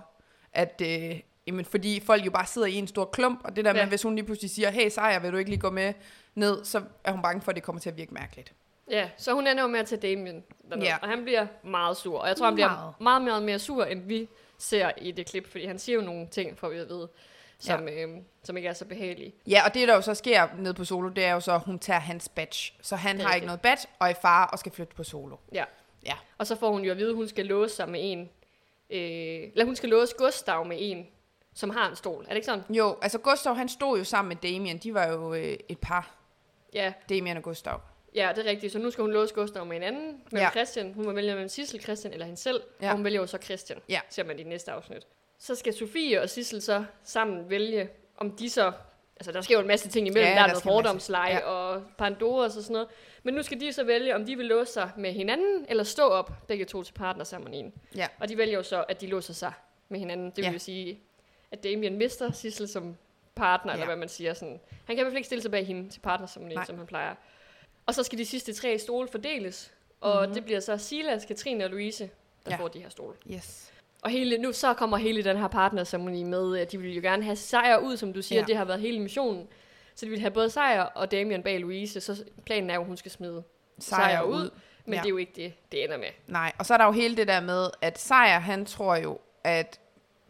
at... 0.54 0.82
Øh, 0.86 1.20
jamen, 1.48 1.66
fordi 1.66 2.00
folk 2.06 2.26
jo 2.26 2.32
bare 2.32 2.46
sidder 2.46 2.68
i 2.68 2.74
en 2.76 2.88
stor 2.88 3.06
klump, 3.06 3.40
og 3.44 3.56
det 3.56 3.66
der 3.66 3.74
med, 3.74 3.82
Ja. 3.82 3.88
hvis 3.88 4.04
hun 4.04 4.16
lige 4.16 4.26
pludselig 4.26 4.52
siger, 4.52 4.70
hey 4.70 4.90
sejr, 4.90 5.20
vil 5.20 5.32
du 5.32 5.38
ikke 5.38 5.50
lige 5.52 5.60
gå 5.62 5.70
med 5.70 5.94
ned, 6.36 6.66
så 6.66 6.82
er 7.04 7.12
hun 7.12 7.22
bange 7.22 7.42
for, 7.42 7.52
at 7.52 7.56
det 7.56 7.64
kommer 7.64 7.80
til 7.80 7.90
at 7.90 7.98
virke 7.98 8.14
mærkeligt. 8.14 8.54
Ja, 8.92 9.10
så 9.18 9.34
hun 9.34 9.48
ender 9.48 9.64
jo 9.64 9.68
med 9.70 9.80
at 9.80 9.86
tage 9.88 10.02
Damien 10.02 10.44
derned, 10.70 10.86
Ja. 10.86 10.98
og 11.02 11.08
han 11.10 11.24
bliver 11.24 11.48
meget 11.64 11.98
sur. 11.98 12.20
Og 12.20 12.28
jeg 12.28 12.38
tror, 12.38 12.46
han 12.46 12.54
bliver 12.56 12.68
Meget. 12.70 12.94
meget, 13.00 13.22
meget 13.22 13.44
mere 13.44 13.60
sur, 13.60 13.84
end 13.86 14.02
vi 14.02 14.30
ser 14.58 14.92
i 14.98 15.12
det 15.12 15.26
klip, 15.26 15.52
fordi 15.52 15.66
han 15.66 15.80
siger 15.80 15.96
jo 15.96 16.02
nogle 16.02 16.28
ting, 16.28 16.58
får 16.58 16.70
vi 16.70 16.78
at 16.78 16.90
vide, 16.90 17.10
som, 17.60 17.88
ja. 17.88 18.04
øhm, 18.04 18.24
som 18.44 18.58
ikke 18.58 18.70
er 18.70 18.74
så 18.74 18.86
behagelige. 18.86 19.34
Ja, 19.48 19.62
og 19.66 19.74
det 19.74 19.88
der 19.88 19.96
jo 19.96 20.02
så 20.02 20.14
sker 20.14 20.48
ned 20.58 20.74
på 20.74 20.86
solo, 20.86 21.10
det 21.10 21.26
er 21.26 21.34
jo 21.34 21.40
så, 21.40 21.52
at 21.54 21.62
hun 21.62 21.80
tager 21.80 22.00
hans 22.00 22.30
badge. 22.30 22.74
Så 22.82 22.96
han 22.96 23.16
Det 23.16 23.22
har 23.26 23.30
ikke 23.30 23.36
rigtigt. 23.36 23.46
noget 23.48 23.62
badge, 23.62 23.88
og 24.00 24.08
er 24.08 24.12
i 24.12 24.16
fare 24.22 24.48
og 24.48 24.60
skal 24.60 24.72
flytte 24.72 24.96
på 24.96 25.04
solo. 25.04 25.36
Ja. 25.54 25.64
Ja. 26.06 26.14
Og 26.38 26.48
så 26.48 26.56
får 26.56 26.72
hun 26.72 26.82
jo 26.84 26.92
at 26.92 26.98
vide, 26.98 27.10
at 27.10 27.16
hun 27.16 27.28
skal 27.28 27.46
låse 27.46 27.76
sig 27.76 27.90
med 27.90 28.00
en, 28.04 28.20
øh, 28.90 29.00
eller 29.52 29.66
hun 29.66 29.76
skal 29.76 29.90
låse 29.90 30.16
Gustav 30.18 30.66
med 30.66 30.78
en, 30.80 31.08
som 31.54 31.70
har 31.70 31.90
en 31.90 31.96
stol. 31.96 32.24
Er 32.24 32.28
det 32.28 32.36
ikke 32.36 32.46
sådan? 32.46 32.64
Jo, 32.70 32.98
altså 33.02 33.18
Gustav, 33.20 33.56
han 33.56 33.70
stod 33.70 33.98
jo 33.98 34.04
sammen 34.04 34.28
med 34.42 34.52
Damien. 34.52 34.78
De 34.78 34.94
var 34.94 35.08
jo 35.08 35.34
øh, 35.34 35.58
et 35.70 35.80
par, 35.80 36.16
Ja, 36.74 36.94
Damien 37.10 37.38
og 37.38 37.44
Gustav. 37.44 37.82
Ja, 38.16 38.32
det 38.36 38.46
er 38.46 38.50
rigtigt. 38.50 38.74
Så 38.74 38.80
nu 38.80 38.92
skal 38.92 39.02
hun 39.02 39.12
låse 39.14 39.34
Gustav 39.34 39.66
med 39.66 39.78
en 39.78 39.84
anden, 39.84 40.22
med 40.32 40.42
Ja. 40.42 40.50
Christian. 40.52 40.94
Hun 40.94 41.06
må 41.06 41.12
vælge 41.12 41.32
mellem 41.32 41.50
Sissel, 41.50 41.82
Christian 41.82 42.14
eller 42.14 42.26
hende 42.26 42.40
selv. 42.42 42.62
Ja. 42.82 42.90
Og 42.90 42.96
hun 42.96 43.04
vælger 43.04 43.20
jo 43.22 43.28
så 43.28 43.38
Christian, 43.38 43.80
Ja. 43.90 44.00
ser 44.10 44.24
man 44.24 44.40
i 44.40 44.44
næste 44.44 44.72
afsnit. 44.72 45.08
Så 45.40 45.56
skal 45.56 45.74
Sofie 45.74 46.22
og 46.22 46.30
Sissel 46.30 46.62
så 46.62 46.84
sammen 47.04 47.50
vælge, 47.50 47.90
om 48.18 48.32
de 48.32 48.50
så... 48.50 48.72
Altså, 49.16 49.32
der 49.32 49.42
sker 49.42 49.56
jo 49.56 49.62
en 49.62 49.68
masse 49.68 49.90
ting 49.90 50.08
imellem. 50.08 50.24
Ja, 50.28 50.30
der 50.30 50.36
der 50.36 50.44
er 50.44 50.48
noget 50.48 50.64
fordomsleje 50.64 51.34
Ja. 51.34 51.40
og 51.46 51.84
Pandoras 51.98 52.58
og 52.58 52.64
sådan 52.64 52.74
noget. 52.74 52.88
Men 53.24 53.34
nu 53.34 53.44
skal 53.44 53.60
de 53.60 53.74
så 53.74 53.84
vælge, 53.84 54.16
om 54.16 54.26
de 54.26 54.36
vil 54.36 54.46
låse 54.46 54.74
sig 54.74 54.90
med 54.98 55.12
hinanden, 55.14 55.66
eller 55.70 55.84
stå 55.84 56.04
op, 56.08 56.32
begge 56.48 56.66
to 56.66 56.84
til 56.84 56.94
partnerceremonien. 56.94 57.74
Ja. 57.96 58.08
Og 58.20 58.30
de 58.30 58.38
vælger 58.38 58.58
jo 58.58 58.64
så, 58.64 58.84
at 58.90 59.02
de 59.02 59.08
låser 59.08 59.34
sig 59.34 59.54
med 59.90 60.00
hinanden. 60.00 60.26
Det 60.26 60.38
vil 60.38 60.44
Ja. 60.44 60.52
ja. 60.52 60.58
sige, 60.58 61.00
at 61.52 61.64
Damien 61.64 61.98
mister 61.98 62.32
Sissel 62.32 62.68
som 62.68 62.96
partner, 63.36 63.72
ja. 63.72 63.76
Eller 63.76 63.86
hvad 63.86 63.96
man 63.96 64.10
siger. 64.10 64.34
Sådan. 64.34 64.60
Han 64.86 64.96
kan 64.96 64.98
i 64.98 65.02
hvert 65.02 65.12
fald 65.12 65.18
ikke 65.18 65.26
stille 65.26 65.42
sig 65.42 65.52
bag 65.52 65.66
hende 65.68 65.90
til 65.90 66.00
partnerceremonien, 66.00 66.58
Nej. 66.58 66.66
som 66.66 66.78
han 66.78 66.88
plejer. 66.88 67.16
Og 67.86 67.96
så 67.96 68.04
skal 68.04 68.18
de 68.20 68.26
sidste 68.26 68.54
tre 68.54 68.80
stole 68.80 69.08
fordeles. 69.08 69.72
Og 70.02 70.14
Mhm. 70.14 70.20
mm-hmm. 70.22 70.34
det 70.34 70.46
bliver 70.46 70.60
så 70.60 70.78
Silas, 70.78 71.26
Katrine 71.26 71.64
og 71.64 71.70
Louise, 71.70 72.10
der 72.46 72.52
Ja. 72.52 72.58
får 72.58 72.68
de 72.68 72.80
her 72.80 72.90
stole. 72.90 73.16
Yes. 73.32 73.72
Og 74.02 74.10
hele, 74.12 74.38
nu 74.38 74.52
så 74.52 74.74
kommer 74.74 74.98
hele 74.98 75.24
den 75.24 75.38
her 75.38 75.48
partnerceremoni 75.48 76.24
med, 76.24 76.58
at 76.58 76.72
de 76.72 76.78
vil 76.78 76.96
jo 76.96 77.02
gerne 77.02 77.24
have 77.24 77.36
sejr 77.36 77.78
ud, 77.78 77.98
som 77.98 78.14
du 78.14 78.22
siger. 78.22 78.40
Ja. 78.42 78.46
Det 78.46 78.58
har 78.58 78.66
været 78.66 78.80
hele 78.82 79.00
missionen. 79.00 79.48
Så 79.96 80.06
de 80.06 80.10
vil 80.10 80.20
have 80.20 80.32
både 80.32 80.50
sejr 80.50 80.82
og 80.84 81.12
Damien 81.12 81.44
bag 81.44 81.60
Louise. 81.60 82.02
Så 82.02 82.24
planen 82.46 82.70
er 82.70 82.76
jo, 82.76 82.82
at 82.82 82.88
hun 82.88 82.98
skal 82.98 83.12
smide 83.12 83.44
Sejr, 83.80 84.10
Sejr 84.10 84.22
ud. 84.22 84.36
ud. 84.36 84.50
Men 84.86 84.94
ja. 84.94 85.00
det 85.00 85.06
er 85.06 85.10
jo 85.10 85.18
ikke 85.18 85.32
det, 85.36 85.54
det 85.72 85.84
ender 85.84 85.98
med. 85.98 86.08
Nej, 86.28 86.52
og 86.60 86.66
så 86.66 86.74
er 86.74 86.78
der 86.78 86.86
jo 86.86 86.92
hele 86.92 87.16
det 87.18 87.28
der 87.28 87.42
med, 87.42 87.70
at 87.82 88.00
Sejr, 88.00 88.40
han 88.40 88.66
tror 88.66 88.96
jo, 88.96 89.20
at 89.44 89.80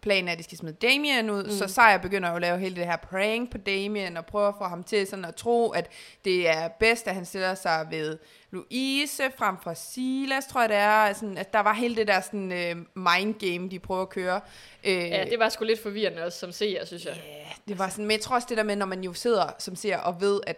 planen 0.02 0.28
er, 0.28 0.32
at 0.32 0.38
de 0.38 0.44
skal 0.44 0.58
smide 0.58 0.74
Damien 0.74 1.30
ud, 1.30 1.44
mm. 1.44 1.52
så 1.52 1.68
Sejr 1.68 1.98
begynder 1.98 2.30
jo 2.30 2.36
at 2.36 2.42
lave 2.42 2.60
hele 2.60 2.76
det 2.76 2.86
her 2.86 2.98
prank 2.98 3.52
på 3.52 3.58
Damien, 3.58 4.18
og 4.18 4.26
prøver 4.26 4.48
at 4.48 4.56
få 4.58 4.64
ham 4.64 4.84
til 4.84 5.08
sådan 5.08 5.26
at 5.26 5.36
tro, 5.36 5.70
at 5.70 5.90
det 6.26 6.50
er 6.50 6.68
bedst, 6.68 7.08
at 7.08 7.16
han 7.16 7.26
stiller 7.26 7.56
sig 7.56 7.88
ved 7.90 8.18
Louise 8.52 9.24
frem 9.38 9.56
for 9.64 9.74
Silas, 9.74 10.46
tror 10.46 10.62
jeg 10.62 10.70
det 10.70 10.78
er. 10.78 11.14
Sådan, 11.14 11.38
at 11.38 11.54
der 11.54 11.60
var 11.60 11.74
hele 11.74 11.96
det 11.96 12.08
der 12.08 12.22
sådan, 12.22 12.52
uh, 12.52 13.02
mind 13.04 13.34
game, 13.34 13.70
de 13.70 13.80
prøver 13.80 14.02
at 14.02 14.10
køre. 14.10 14.42
Uh, 14.84 14.90
Ja, 14.90 15.26
det 15.26 15.40
var 15.40 15.50
sgu 15.50 15.66
lidt 15.66 15.82
forvirrende 15.82 16.24
også 16.24 16.40
som 16.40 16.52
seer, 16.52 16.86
synes 16.86 17.06
jeg. 17.06 17.22
Ja, 17.26 17.50
det 17.68 17.80
var 17.80 17.90
sådan, 17.90 18.06
men 18.06 18.12
jeg 18.12 18.22
tror 18.22 18.36
også 18.36 18.48
det 18.50 18.58
der 18.58 18.64
med, 18.64 18.76
når 18.76 18.86
man 18.86 19.04
jo 19.04 19.14
sidder 19.14 19.56
som 19.60 19.76
ser 19.76 19.98
og 19.98 20.22
ved, 20.22 20.42
at, 20.48 20.58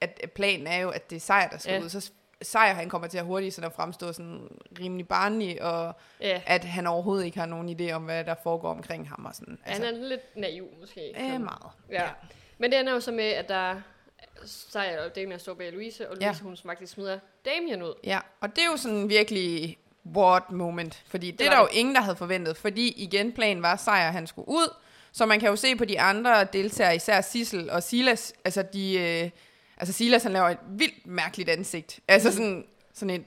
at 0.00 0.30
planen 0.34 0.66
er 0.66 0.78
jo, 0.78 0.90
at 0.90 1.10
det 1.10 1.16
er 1.16 1.20
sejr, 1.20 1.48
der 1.48 1.58
skal. 1.58 1.74
Ja. 1.74 1.80
ud, 1.80 1.88
så 1.88 2.10
sejr, 2.44 2.74
han 2.74 2.88
kommer 2.88 3.08
til 3.08 3.18
at 3.18 3.24
hurtigt 3.24 3.54
sådan 3.54 3.70
at 3.70 3.74
fremstå 3.76 4.12
sådan 4.12 4.48
rimelig 4.80 5.08
barnlig, 5.08 5.62
og 5.62 5.94
Ja, 6.20 6.40
at 6.46 6.64
han 6.64 6.86
overhovedet 6.86 7.24
ikke 7.24 7.38
har 7.38 7.46
nogen 7.46 7.80
idé 7.80 7.92
om, 7.92 8.02
hvad 8.02 8.24
der 8.24 8.34
foregår 8.42 8.70
omkring 8.70 9.08
ham 9.08 9.24
og 9.24 9.34
sådan. 9.34 9.58
altså, 9.66 9.84
han 9.84 9.94
er 9.94 9.98
lidt 10.08 10.36
naiv 10.36 10.68
måske. 10.80 11.14
øh, 11.34 11.40
meget. 11.40 11.66
Ja. 11.90 12.08
Men 12.58 12.72
det 12.72 12.80
ender 12.80 12.92
jo 12.92 13.00
så 13.00 13.12
med, 13.12 13.24
at 13.24 13.48
der 13.48 13.74
Sejr 14.46 15.04
og 15.04 15.16
Damien 15.16 15.38
står 15.38 15.54
bag 15.54 15.72
Louise, 15.72 16.10
og 16.10 16.16
Ja. 16.20 16.26
Louise 16.26 16.42
hun 16.42 16.56
faktisk 16.66 16.92
smider 16.92 17.18
Damien 17.44 17.82
ud. 17.82 17.94
Ja, 18.04 18.18
og 18.40 18.56
det 18.56 18.58
er 18.64 18.66
jo 18.70 18.76
sådan 18.76 19.08
virkelig 19.08 19.78
what 20.16 20.50
moment, 20.50 21.02
fordi 21.06 21.30
det, 21.30 21.38
det 21.38 21.46
er 21.46 21.50
der 21.50 21.58
jo 21.60 21.66
det. 21.66 21.76
ingen, 21.76 21.94
der 21.94 22.00
havde 22.00 22.16
forventet, 22.16 22.56
fordi 22.56 22.88
igen 22.96 23.32
planen 23.32 23.62
var, 23.62 23.72
at 23.72 23.80
Sejr 23.80 24.10
han 24.10 24.26
skulle 24.26 24.48
ud, 24.48 24.74
så 25.12 25.26
man 25.26 25.40
kan 25.40 25.48
jo 25.48 25.56
se 25.56 25.76
på 25.76 25.84
de 25.84 26.00
andre 26.00 26.44
deltagere, 26.44 26.96
især 26.96 27.20
Sissel 27.20 27.70
og 27.70 27.82
Silas, 27.82 28.32
altså 28.44 28.62
de, 28.72 28.98
øh, 28.98 29.30
altså 29.84 29.92
Silas 29.98 30.22
han 30.22 30.32
laver 30.32 30.48
et 30.48 30.58
vildt 30.68 31.06
mærkeligt 31.06 31.48
ansigt, 31.48 32.00
altså 32.08 32.28
Mm. 32.28 32.34
sådan, 32.34 32.64
sådan 32.94 33.10
et, 33.14 33.24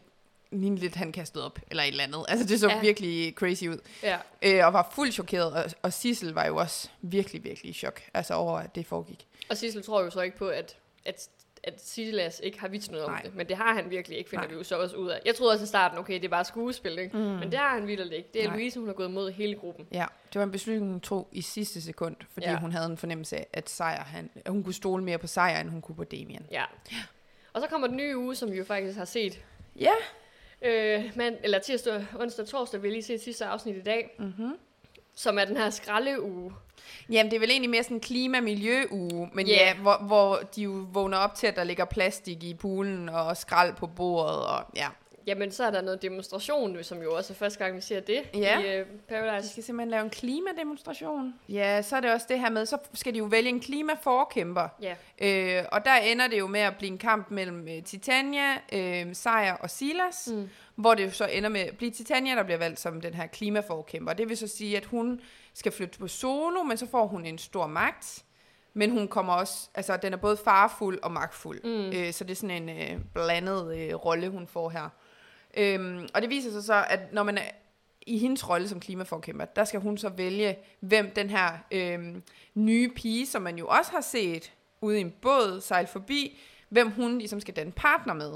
lignende 0.52 0.82
lidt 0.82 0.96
han 0.96 1.12
kastet 1.12 1.44
op, 1.44 1.60
eller 1.72 1.84
et 1.84 1.88
eller 1.88 2.04
andet, 2.04 2.26
altså 2.28 2.46
det 2.46 2.60
så. 2.60 2.70
Ja. 2.70 2.80
virkelig 2.80 3.34
crazy 3.34 3.64
ud, 3.64 3.78
Ja. 4.04 4.18
øh, 4.42 4.66
og 4.66 4.74
var 4.74 4.92
fuldt 4.96 5.14
chokeret, 5.14 5.54
og, 5.54 5.72
og 5.82 5.94
Sissel 5.94 6.34
var 6.34 6.46
jo 6.46 6.56
også 6.56 6.90
virkelig, 7.02 7.44
virkelig 7.44 7.70
i 7.70 7.74
chok, 7.74 8.02
altså 8.14 8.34
over, 8.34 8.60
at 8.60 8.76
det 8.76 8.86
foregik. 8.86 9.28
Og 9.50 9.58
Sissel 9.58 9.84
tror 9.84 10.04
jo 10.04 10.10
så 10.10 10.22
ikke 10.22 10.38
på, 10.38 10.48
at, 10.48 10.76
at, 11.06 11.28
at 11.68 11.82
Silas 11.82 12.42
ikke 12.44 12.60
har 12.60 12.68
vist 12.68 12.92
noget 12.92 13.06
om 13.06 13.12
Nej. 13.12 13.22
det. 13.22 13.36
Men 13.36 13.48
det 13.48 13.58
har 13.58 13.74
han 13.74 13.90
virkelig 13.90 14.18
ikke, 14.18 14.30
finder 14.30 14.46
Nej. 14.46 14.52
vi 14.52 14.58
jo 14.58 14.64
så 14.64 14.78
også 14.78 14.96
ud 14.96 15.10
af. 15.10 15.22
Jeg 15.26 15.36
troede 15.36 15.52
også 15.54 15.64
i 15.64 15.68
starten, 15.68 15.98
okay, 15.98 16.14
det 16.14 16.26
er 16.26 16.30
bare 16.30 16.46
skuespil, 16.46 17.00
ikke? 17.00 17.18
Mm. 17.18 17.24
Men 17.24 17.52
det 17.52 17.60
har 17.60 17.70
han 17.70 17.88
vildt 17.88 18.14
ikke. 18.14 18.30
Det 18.34 18.44
er 18.44 18.48
Nej. 18.48 18.56
Louise, 18.58 18.80
hun 18.80 18.88
har 18.88 18.94
gået 18.94 19.12
mod 19.12 19.32
hele 19.32 19.56
gruppen. 19.56 19.88
Ja, 19.92 20.06
det 20.34 20.40
var 20.40 20.44
en 20.44 20.52
beslutning, 20.52 20.92
hun 20.92 21.00
tog 21.02 21.28
i 21.32 21.42
sidste 21.42 21.82
sekund, 21.82 22.16
fordi 22.34 22.46
ja. 22.46 22.60
Hun 22.60 22.72
havde 22.72 22.86
en 22.86 22.98
fornemmelse 22.98 23.38
af, 23.38 23.48
at, 23.54 23.70
sejr, 23.70 24.04
han, 24.04 24.30
at 24.46 24.52
hun 24.52 24.64
kunne 24.64 24.74
stole 24.74 25.04
mere 25.04 25.18
på 25.18 25.28
sejr, 25.28 25.62
end 25.62 25.70
hun 25.70 25.82
kunne 25.82 25.96
på 25.96 26.04
Damien. 26.04 26.46
Ja. 26.52 26.64
Og 27.54 27.62
så 27.62 27.68
kommer 27.68 27.88
den 27.88 27.98
nye 27.98 28.18
uge, 28.18 28.36
som 28.36 28.52
vi 28.52 28.58
jo 28.58 28.64
faktisk 28.64 28.98
har 28.98 29.06
set. 29.06 29.40
Ja. 29.80 29.94
Øh, 30.62 31.12
men, 31.16 31.36
eller 31.44 31.60
tirsdag, 31.60 32.06
onsdag 32.20 32.48
torsdag, 32.48 32.82
vil 32.82 32.88
jeg 32.88 32.94
lige 32.94 33.04
se 33.04 33.20
sidste 33.20 33.46
afsnit 33.46 33.76
i 33.76 33.82
dag. 33.82 34.16
Mm-hmm. 34.20 34.58
Som 35.16 35.40
er 35.40 35.46
den 35.46 35.58
her 35.58 35.70
skraldeuge. 35.70 36.54
Jamen, 37.12 37.30
det 37.32 37.36
er 37.36 37.40
vel 37.40 37.50
egentlig 37.52 37.70
mere 37.70 37.84
sådan 37.84 37.98
en 37.98 38.02
klima-miljø-uge, 38.02 39.30
men 39.34 39.48
Ja. 39.48 39.54
yeah. 39.54 39.68
ja, 39.68 39.82
hvor, 39.82 39.98
hvor 40.08 40.40
de 40.56 40.62
jo 40.62 40.86
vågner 40.92 41.18
op 41.18 41.36
til, 41.36 41.48
at 41.48 41.56
der 41.56 41.64
ligger 41.64 41.86
plastik 41.86 42.44
i 42.44 42.54
poolen 42.54 43.10
og 43.10 43.38
skrald 43.38 43.74
på 43.76 43.88
bordet, 43.88 44.36
og 44.46 44.64
ja. 44.76 44.88
Jamen, 45.28 45.52
så 45.52 45.64
er 45.66 45.72
der 45.72 45.82
noget 45.82 46.02
demonstration, 46.02 46.84
som 46.84 47.02
jo 47.02 47.16
også 47.16 47.34
er 47.34 47.36
første 47.36 47.60
gang, 47.64 47.76
vi 47.76 47.82
ser 47.82 48.00
det 48.00 48.22
Ja. 48.34 48.60
i 48.60 48.82
uh, 48.82 48.88
De 48.88 48.98
Paradise. 49.10 49.50
skal 49.52 49.64
simpelthen 49.64 49.90
lave 49.92 50.04
en 50.04 50.10
klimademonstration. 50.10 51.34
Ja, 51.50 51.82
så 51.82 51.96
er 51.96 52.00
det 52.00 52.12
også 52.14 52.26
det 52.30 52.40
her 52.40 52.50
med, 52.50 52.66
så 52.66 52.78
skal 52.94 53.14
de 53.14 53.18
jo 53.20 53.26
vælge 53.26 53.50
en 53.50 53.60
klimaforkæmper. 53.60 54.68
Ja, 54.82 54.96
Øh, 55.22 55.64
og 55.72 55.86
der 55.86 55.96
ender 55.96 56.28
det 56.28 56.40
jo 56.40 56.48
med 56.48 56.60
at 56.60 56.76
blive 56.78 56.92
en 56.92 56.98
kamp 56.98 57.32
mellem 57.32 57.68
øh, 57.68 57.84
Titania, 57.84 58.54
øh, 58.74 59.06
Sejr 59.16 59.54
og 59.54 59.70
Silas, 59.70 60.30
mm. 60.34 60.50
hvor 60.76 60.94
det 60.94 61.04
jo 61.06 61.12
så 61.12 61.26
ender 61.26 61.50
med 61.50 61.62
at 61.62 61.78
blive 61.78 61.92
Titania, 61.92 62.36
der 62.36 62.44
bliver 62.44 62.58
valgt 62.58 62.80
som 62.80 63.02
den 63.02 63.14
her 63.14 63.28
klimaforkæmper. 63.28 64.14
Det 64.14 64.30
vil 64.30 64.38
så 64.38 64.48
sige, 64.48 64.78
at 64.78 64.86
hun 64.86 65.22
skal 65.58 65.72
flytte 65.72 66.00
på 66.00 66.08
solo, 66.08 66.64
men 66.64 66.78
så 66.78 66.88
får 66.88 67.08
hun 67.08 67.26
en 67.26 67.38
stor 67.38 67.68
magt. 67.68 68.24
Men 68.74 68.92
hun 68.92 69.08
kommer 69.08 69.34
også, 69.34 69.70
altså 69.76 69.98
den 69.98 70.14
er 70.14 70.18
både 70.18 70.38
farfuld 70.38 71.00
og 71.04 71.12
magtfuld. 71.12 71.64
Mm. 71.64 71.98
Øh, 71.98 72.14
så 72.14 72.24
det 72.24 72.32
er 72.32 72.36
sådan 72.36 72.70
en 72.70 72.70
øh, 72.70 73.00
blandet 73.14 73.78
øh, 73.78 73.94
rolle, 73.94 74.30
hun 74.30 74.48
får 74.48 74.70
her. 74.70 74.90
Øhm, 75.58 76.08
og 76.14 76.22
det 76.22 76.30
viser 76.30 76.52
sig 76.52 76.64
så, 76.64 76.86
at 76.90 77.14
når 77.14 77.24
man 77.24 77.38
er 77.38 77.50
i 78.02 78.18
hendes 78.18 78.50
rolle 78.50 78.68
som 78.68 78.80
klimaforkæmper, 78.80 79.46
der 79.46 79.66
skal 79.66 79.80
hun 79.80 79.98
så 79.98 80.10
vælge, 80.10 80.58
hvem 80.80 81.12
den 81.16 81.30
her 81.30 81.58
øhm, 81.72 82.24
nye 82.56 82.90
pige, 82.96 83.28
som 83.28 83.42
man 83.42 83.58
jo 83.58 83.68
også 83.68 83.92
har 83.92 84.02
set 84.02 84.54
ude 84.82 84.98
i 84.98 85.02
en 85.02 85.12
båd 85.22 85.62
sejle 85.62 85.88
forbi, 85.88 86.40
hvem 86.70 86.92
hun 86.92 87.18
ligesom 87.18 87.40
skal 87.40 87.56
danne 87.56 87.72
partner 87.72 88.14
med. 88.14 88.34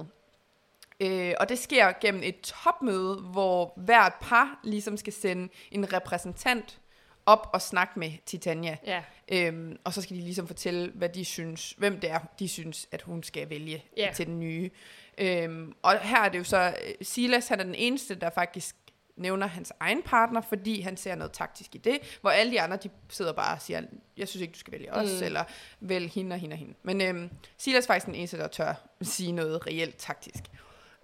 Øh, 0.99 1.33
og 1.39 1.49
det 1.49 1.59
sker 1.59 1.91
gennem 2.01 2.23
et 2.23 2.41
topmøde, 2.41 3.15
hvor 3.15 3.73
hvert 3.77 4.13
par 4.21 4.59
ligesom 4.63 4.97
skal 4.97 5.13
sende 5.13 5.49
en 5.71 5.93
repræsentant 5.93 6.80
op 7.25 7.49
og 7.53 7.61
snakke 7.61 7.99
med 7.99 8.11
Titania. 8.25 8.77
ja, 8.85 9.03
Øhm, 9.33 9.77
og 9.83 9.93
så 9.93 10.01
skal 10.01 10.15
de 10.17 10.21
ligesom 10.21 10.47
fortælle, 10.47 10.91
hvad 10.95 11.09
de 11.09 11.25
synes, 11.25 11.71
hvem 11.77 11.99
det 11.99 12.09
er, 12.11 12.19
de 12.39 12.47
synes, 12.49 12.87
at 12.91 13.01
hun 13.01 13.23
skal 13.23 13.49
vælge 13.49 13.83
Ja. 13.97 14.11
til 14.15 14.25
den 14.27 14.39
nye. 14.39 14.69
Øhm, 15.17 15.73
og 15.81 15.99
her 15.99 16.17
er 16.21 16.29
det 16.29 16.37
jo 16.39 16.43
så, 16.43 16.75
øh, 16.87 16.93
Silas 17.01 17.47
han 17.47 17.59
er 17.59 17.63
den 17.63 17.75
eneste, 17.75 18.15
der 18.15 18.29
faktisk 18.29 18.75
nævner 19.15 19.47
hans 19.47 19.73
egen 19.79 20.01
partner, 20.03 20.41
fordi 20.41 20.81
han 20.81 20.97
ser 20.97 21.15
noget 21.15 21.31
taktisk 21.31 21.75
i 21.75 21.77
det, 21.77 22.17
hvor 22.21 22.29
alle 22.29 22.51
de 22.51 22.61
andre, 22.61 22.77
de 22.77 22.89
sidder 23.09 23.33
bare 23.33 23.55
og 23.55 23.61
siger, 23.61 23.81
jeg 24.17 24.27
synes 24.27 24.41
ikke, 24.41 24.51
du 24.53 24.59
skal 24.59 24.73
vælge 24.73 24.93
os, 24.93 25.19
Mm. 25.19 25.25
eller 25.25 25.43
vælg 25.79 26.09
hende 26.11 26.33
og 26.33 26.39
hende 26.39 26.53
og 26.53 26.57
hende. 26.57 26.73
Men 26.83 27.01
øhm, 27.01 27.29
Silas 27.57 27.83
er 27.83 27.87
faktisk 27.87 28.05
den 28.05 28.15
eneste, 28.15 28.37
der 28.37 28.47
tør 28.47 28.73
sige 29.01 29.31
noget 29.31 29.67
reelt 29.67 29.95
taktisk. 29.97 30.43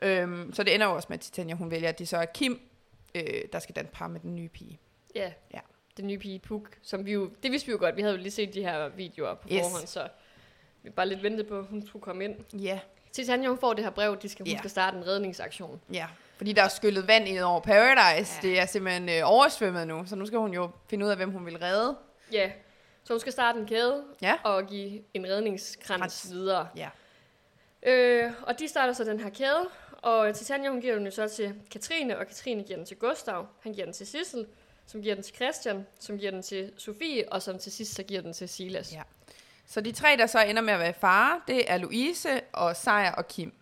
Øhm, 0.01 0.53
så 0.53 0.63
det 0.63 0.75
ender 0.75 0.85
jo 0.87 0.95
også 0.95 1.05
med, 1.09 1.17
at 1.17 1.21
Titania, 1.21 1.55
hun 1.55 1.71
vælger, 1.71 1.89
at 1.89 1.99
det 1.99 2.07
så 2.07 2.17
er 2.17 2.25
Kim, 2.25 2.61
øh, 3.15 3.23
der 3.53 3.59
skal 3.59 3.75
danne 3.75 3.89
par 3.93 4.07
med 4.07 4.19
den 4.19 4.35
nye 4.35 4.49
pige. 4.49 4.79
ja. 5.15 5.31
Ja. 5.53 5.59
Den 5.97 6.07
nye 6.07 6.17
pige 6.17 6.39
Puk, 6.39 6.69
som 6.83 7.05
vi 7.05 7.13
jo, 7.13 7.29
det 7.43 7.51
vidste 7.51 7.65
vi 7.65 7.71
jo 7.71 7.77
godt, 7.79 7.95
vi 7.95 8.01
havde 8.01 8.15
jo 8.15 8.21
lige 8.21 8.31
set 8.31 8.53
de 8.53 8.61
her 8.63 8.87
videoer 8.89 9.33
på 9.33 9.47
Yes. 9.51 9.61
forhånd, 9.61 9.87
så 9.87 10.07
vi 10.83 10.89
bare 10.89 11.07
lidt 11.07 11.23
ventet 11.23 11.47
på, 11.47 11.59
at 11.59 11.65
hun 11.65 11.87
skulle 11.87 12.03
komme 12.03 12.23
ind. 12.23 12.35
Ja, 12.61 12.79
Titania, 13.11 13.49
hun 13.49 13.57
får 13.57 13.73
det 13.73 13.83
her 13.83 13.91
brev, 13.91 14.17
de 14.21 14.29
skal, 14.29 14.45
hun 14.45 14.51
Ja. 14.51 14.57
skal 14.57 14.69
starte 14.69 14.97
en 14.97 15.07
redningsaktion. 15.07 15.81
Ja, 15.93 16.07
fordi 16.37 16.53
der 16.53 16.63
er 16.63 16.67
skyllet 16.67 17.07
vand 17.07 17.27
ind 17.27 17.39
over 17.39 17.59
Paradise. 17.59 18.39
Ja. 18.43 18.47
Det 18.47 18.59
er 18.59 18.65
simpelthen 18.65 19.09
øh, 19.09 19.21
oversvømmet 19.23 19.87
nu, 19.87 20.05
så 20.05 20.15
nu 20.15 20.25
skal 20.25 20.39
hun 20.39 20.53
jo 20.53 20.69
finde 20.89 21.05
ud 21.05 21.09
af, 21.11 21.17
hvem 21.17 21.31
hun 21.31 21.45
vil 21.45 21.57
redde. 21.57 21.97
Ja, 22.31 22.51
så 23.03 23.13
hun 23.13 23.19
skal 23.19 23.31
starte 23.33 23.59
en 23.59 23.65
kæde 23.67 24.03
Ja. 24.21 24.35
og 24.43 24.65
give 24.67 25.01
en 25.13 25.25
redningskrans 25.27 25.99
Krans. 25.99 26.31
videre. 26.31 26.67
Ja. 26.75 26.89
Øh, 27.83 28.31
og 28.43 28.59
de 28.59 28.67
starter 28.67 28.93
så 28.93 29.03
den 29.03 29.19
her 29.19 29.29
kæde, 29.29 29.67
og 29.91 30.35
Titania 30.35 30.69
hun 30.69 30.81
giver 30.81 30.95
den 30.95 31.05
jo 31.05 31.11
så 31.11 31.27
til 31.27 31.53
Katrine, 31.71 32.17
og 32.17 32.27
Katrine 32.27 32.63
giver 32.63 32.77
den 32.77 32.85
til 32.85 32.97
Gustav, 32.97 33.47
han 33.63 33.73
giver 33.73 33.85
den 33.85 33.93
til 33.93 34.07
Sissel, 34.07 34.47
som 34.87 35.01
giver 35.01 35.15
den 35.15 35.23
til 35.23 35.35
Christian, 35.35 35.87
som 35.99 36.17
giver 36.17 36.31
den 36.31 36.41
til 36.41 36.71
Sofie, 36.77 37.31
og 37.33 37.41
som 37.41 37.59
til 37.59 37.71
sidst 37.71 37.95
så 37.95 38.03
giver 38.03 38.21
den 38.21 38.33
til 38.33 38.49
Silas. 38.49 38.93
Ja. 38.93 39.01
Så 39.67 39.81
de 39.81 39.91
tre, 39.91 40.17
der 40.17 40.27
så 40.27 40.39
ender 40.43 40.61
med 40.61 40.73
at 40.73 40.79
være 40.79 40.93
far, 40.93 41.43
det 41.47 41.71
er 41.71 41.77
Louise 41.77 42.41
og 42.53 42.75
Sejr 42.75 43.11
og 43.11 43.27
Kim. 43.27 43.53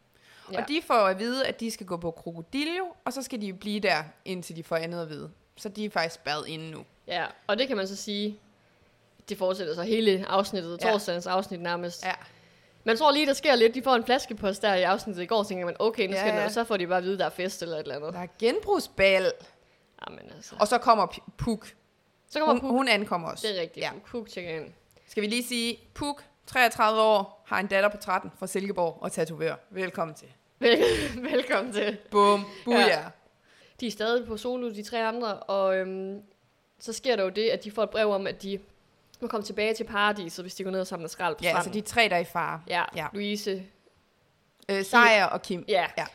Ja. 0.52 0.62
Og 0.62 0.68
de 0.68 0.82
får 0.88 0.94
at 0.94 1.20
vide, 1.20 1.48
at 1.48 1.60
de 1.60 1.72
skal 1.72 1.86
gå 1.86 1.98
på 1.98 2.12
krokodillo, 2.12 2.86
og 3.06 3.14
så 3.14 3.22
skal 3.22 3.42
de 3.42 3.54
blive 3.54 3.80
der, 3.80 4.04
indtil 4.26 4.56
de 4.56 4.64
får 4.64 4.76
andet 4.76 5.02
at 5.02 5.10
vide. 5.10 5.32
Så 5.58 5.70
de 5.70 5.86
er 5.86 5.90
faktisk 5.90 6.24
bad 6.24 6.46
inde 6.48 6.72
nu. 6.72 6.86
ja, 7.08 7.26
og 7.48 7.58
det 7.58 7.68
kan 7.68 7.78
man 7.78 7.88
så 7.88 7.96
sige, 7.96 8.40
det 9.30 9.38
fortsætter 9.38 9.76
så 9.76 9.84
hele 9.84 10.26
afsnittet, 10.28 10.80
Ja. 10.84 10.92
torsdagens 10.92 11.28
afsnit 11.28 11.62
nærmest. 11.62 12.06
Ja. 12.06 12.14
Man 12.84 12.98
tror 12.98 13.12
lige, 13.12 13.26
der 13.26 13.34
sker 13.34 13.56
lidt. 13.56 13.76
De 13.76 13.82
får 13.84 13.96
en 13.96 14.04
flaskepost 14.06 14.62
der 14.62 14.74
i 14.76 14.84
afsnittet 14.84 15.24
i 15.24 15.26
går, 15.26 15.38
og 15.38 15.48
tænker 15.48 15.66
man, 15.66 15.76
okay, 15.80 16.08
nu 16.08 16.14
skal 16.14 16.28
ja, 16.28 16.36
ja. 16.36 16.42
ja. 16.42 16.50
så 16.50 16.64
får 16.64 16.78
de 16.78 16.88
bare 16.88 16.98
at 16.98 17.04
vide, 17.04 17.18
der 17.18 17.26
er 17.26 17.30
fest 17.30 17.62
eller 17.62 17.76
et 17.76 17.82
eller 17.82 17.96
andet. 17.96 18.14
Der 18.14 18.20
er 18.20 18.28
genbrugsbal. 18.40 19.32
Jamen 20.10 20.32
altså. 20.36 20.56
Og 20.60 20.68
så 20.68 20.78
kommer 20.78 21.08
Puk. 21.38 21.74
Så 22.30 22.40
kommer 22.40 22.54
Hun, 22.54 22.62
Puk. 22.62 22.72
hun 22.72 22.88
ankommer 22.88 23.30
også. 23.32 23.48
Det 23.48 23.58
er 23.58 23.62
rigtigt. 23.62 23.84
Ja. 23.84 23.92
Ja. 23.94 24.00
Puk 24.06 24.30
tjekker 24.30 24.56
ind. 24.56 24.72
Skal 25.08 25.22
vi 25.24 25.28
lige 25.28 25.44
sige, 25.44 25.80
Puk, 25.94 26.24
33 26.48 27.02
år, 27.02 27.44
har 27.48 27.60
en 27.60 27.68
datter 27.68 27.90
på 27.90 27.98
13 27.98 28.32
fra 28.40 28.48
Silkeborg 28.48 28.98
og 29.02 29.12
tatovør. 29.12 29.56
Velkommen 29.70 30.16
til. 30.16 30.28
Vel- 30.60 30.84
Velkommen 31.32 31.74
til. 31.74 31.98
Bum, 32.12 32.46
buja. 32.66 32.78
Ja. 32.80 32.88
Ja. 32.88 33.04
De 33.80 33.88
er 33.88 33.92
stadig 33.92 34.28
på 34.28 34.38
solo, 34.38 34.70
de 34.70 34.84
tre 34.84 35.08
andre, 35.08 35.34
og 35.40 35.76
øhm, 35.78 36.22
så 36.80 36.94
sker 36.94 37.16
der 37.16 37.24
jo 37.24 37.30
det, 37.30 37.50
at 37.50 37.64
de 37.64 37.72
får 37.72 37.84
et 37.84 37.90
brev 37.90 38.10
om, 38.12 38.28
at 38.28 38.42
de 38.44 38.60
må 39.22 39.28
komme 39.28 39.44
tilbage 39.46 39.74
til 39.74 39.84
paradiset, 39.84 40.44
hvis 40.44 40.56
de 40.56 40.64
går 40.64 40.72
ned 40.72 40.80
og 40.80 40.88
samler 40.88 41.08
skrald 41.08 41.36
på 41.36 41.44
Ja, 41.44 41.50
altså 41.50 41.62
stranden. 41.62 41.82
de 41.84 41.88
tre, 41.88 42.10
der 42.10 42.16
er 42.16 42.20
i 42.20 42.24
fare. 42.26 42.62
Ja, 42.68 42.84
Ja. 42.96 43.02
ja, 43.04 43.08
Louise. 43.14 43.64
Øh, 44.70 44.84
Sejr 44.86 45.26
og 45.26 45.42
Kim. 45.42 45.66
Ja. 45.68 45.86
Ja. 45.98 46.06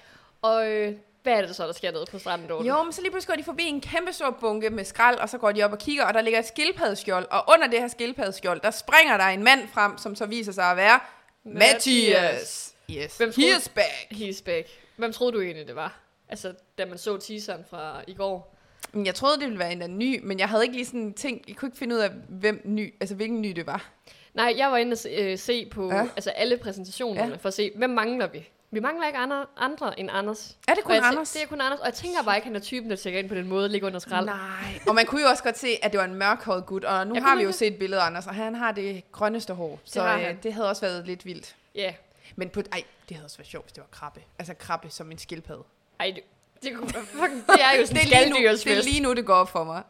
Og 0.42 0.68
øh, 0.70 0.96
hvad 1.22 1.32
er 1.32 1.46
det 1.46 1.56
så, 1.56 1.66
der 1.66 1.72
sker 1.72 1.92
nede 1.92 2.04
på 2.10 2.18
stranden? 2.18 2.66
Jo, 2.66 2.82
men 2.82 2.92
så 2.92 3.00
lige 3.00 3.10
pludselig 3.10 3.34
går 3.34 3.36
de 3.40 3.44
forbi 3.44 3.62
en 3.64 3.80
kæmpe 3.80 4.12
stor 4.12 4.30
bunke 4.40 4.70
med 4.70 4.84
skrald, 4.84 5.18
og 5.18 5.28
så 5.28 5.38
går 5.38 5.52
de 5.52 5.62
op 5.62 5.72
og 5.72 5.78
kigger, 5.78 6.04
og 6.04 6.14
der 6.14 6.20
ligger 6.20 6.38
et 6.40 6.46
skildpaddeskjold, 6.46 7.26
og 7.30 7.44
under 7.54 7.66
det 7.66 7.80
her 7.80 7.88
skildpaddeskjold, 7.88 8.60
der 8.60 8.70
springer 8.70 9.16
der 9.16 9.24
en 9.24 9.44
mand 9.44 9.68
frem, 9.74 9.98
som 9.98 10.14
så 10.14 10.26
viser 10.26 10.52
sig 10.52 10.64
at 10.64 10.76
være 10.76 11.00
Mathias. 11.44 12.74
Yes, 12.90 13.16
Hvem 13.16 13.32
troede- 13.32 13.48
is 13.58 13.68
back. 13.68 14.12
He's 14.12 14.44
back. 14.44 14.66
Hvem 14.96 15.12
troede 15.12 15.32
du 15.32 15.40
egentlig, 15.40 15.66
det 15.66 15.76
var? 15.76 15.98
Altså, 16.28 16.54
da 16.78 16.84
man 16.84 16.98
så 16.98 17.16
teaseren 17.18 17.64
fra 17.70 18.00
i 18.06 18.14
går. 18.14 18.56
Men 18.92 19.06
Jeg 19.06 19.14
troede, 19.14 19.36
det 19.38 19.44
ville 19.44 19.58
være 19.58 19.72
en 19.72 19.82
anden 19.82 19.98
ny, 19.98 20.20
men 20.22 20.38
jeg 20.38 20.48
havde 20.48 20.62
ikke 20.64 20.74
lige 20.76 20.86
sådan 20.86 21.12
tænkt, 21.14 21.48
jeg 21.48 21.56
kunne 21.56 21.66
ikke 21.68 21.78
finde 21.78 21.94
ud 21.96 22.00
af, 22.00 22.10
hvem 22.28 22.60
ny, 22.64 22.94
altså 23.00 23.14
hvilken 23.14 23.42
ny 23.42 23.48
det 23.48 23.66
var. 23.66 23.90
Nej, 24.34 24.54
jeg 24.56 24.70
var 24.70 24.76
inde 24.76 24.94
og 24.94 24.98
se, 24.98 25.08
øh, 25.08 25.38
se 25.38 25.66
på 25.66 25.92
Ja. 25.92 26.02
altså 26.16 26.30
alle 26.30 26.56
præsentationerne, 26.56 27.30
ja. 27.30 27.36
for 27.36 27.48
at 27.48 27.54
se, 27.54 27.72
hvem 27.76 27.90
mangler 27.90 28.26
vi? 28.26 28.48
Vi 28.72 28.80
mangler 28.80 29.06
ikke 29.06 29.18
andre, 29.18 29.46
andre 29.56 30.00
end 30.00 30.08
Anders. 30.12 30.56
Er 30.68 30.74
det 30.74 30.84
kun 30.84 30.94
jeg 30.94 31.04
Anders? 31.04 31.30
Det 31.32 31.42
er 31.42 31.46
kun 31.46 31.60
Anders, 31.60 31.80
og 31.80 31.86
jeg 31.86 31.94
tænker 31.94 32.22
bare 32.22 32.36
ikke, 32.36 32.46
han 32.46 32.56
er 32.56 32.60
typen, 32.60 32.90
der 32.90 32.96
tjekker 32.96 33.20
ind 33.20 33.28
på 33.28 33.34
den 33.34 33.48
måde, 33.48 33.68
ligger 33.68 33.86
under 33.86 33.98
skrald. 34.00 34.26
Nej, 34.26 34.80
og 34.88 34.94
man 34.94 35.06
kunne 35.06 35.22
jo 35.22 35.28
også 35.28 35.42
godt 35.42 35.58
se, 35.58 35.78
at 35.82 35.92
det 35.92 35.98
var 35.98 36.04
en 36.04 36.14
mørkhåret 36.14 36.66
gut, 36.66 36.84
og 36.84 37.06
nu 37.06 37.14
Ja, 37.14 37.20
har 37.20 37.36
vi 37.36 37.42
jo 37.42 37.48
man 37.48 37.54
set 37.54 37.72
et 37.72 37.78
billede 37.78 38.00
af 38.02 38.06
Anders, 38.06 38.26
og 38.26 38.34
han 38.34 38.54
har 38.54 38.72
det 38.72 39.12
grønneste 39.12 39.54
hår, 39.54 39.80
så 39.84 40.02
har 40.02 40.18
øh, 40.20 40.42
det 40.42 40.52
havde 40.52 40.68
også 40.68 40.80
været 40.82 41.06
lidt 41.06 41.26
vildt. 41.26 41.56
Ja, 41.74 41.94
Men 42.36 42.48
på, 42.48 42.62
ej, 42.72 42.82
det 43.08 43.16
havde 43.16 43.26
også 43.26 43.38
været 43.38 43.48
sjovt, 43.48 43.64
hvis 43.64 43.72
det 43.72 43.80
var 43.80 43.88
krabbe. 43.98 44.20
Altså 44.38 44.54
krabbe 44.54 44.90
som 44.90 45.10
en 45.10 45.18
skildpadde. 45.18 45.62
ej, 46.00 46.12
det, 46.14 46.22
det, 46.62 46.76
kunne, 46.76 46.88
fucking, 46.90 47.46
det 47.46 47.60
er 47.62 47.78
jo 47.80 47.86
sådan 47.86 48.04
det, 48.04 48.14
er 48.16 48.24
lige 48.24 48.30
nu, 48.30 48.48
det 48.64 48.66
er 48.78 48.82
lige 48.82 49.00
nu, 49.00 49.12
det 49.14 49.26
går 49.26 49.34
op 49.34 49.48
for 49.48 49.64
mig. 49.64 49.82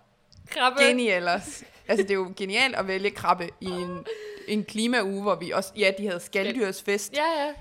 Krabbe. 0.50 0.82
Geni 0.82 1.08
ellers. 1.10 1.62
Altså, 1.88 2.02
det 2.02 2.10
er 2.10 2.14
jo 2.14 2.32
genialt 2.36 2.76
at 2.76 2.86
vælge 2.86 3.10
krabbe 3.10 3.50
i 3.60 3.66
en, 3.66 4.06
en 4.48 4.64
klimauge, 4.64 5.22
hvor 5.22 5.34
vi 5.34 5.50
også... 5.50 5.72
Ja, 5.76 5.92
de 5.98 6.06
havde 6.06 6.20
skalddyrsfest. 6.20 7.12
Ja, 7.12 7.42
ja. 7.46 7.52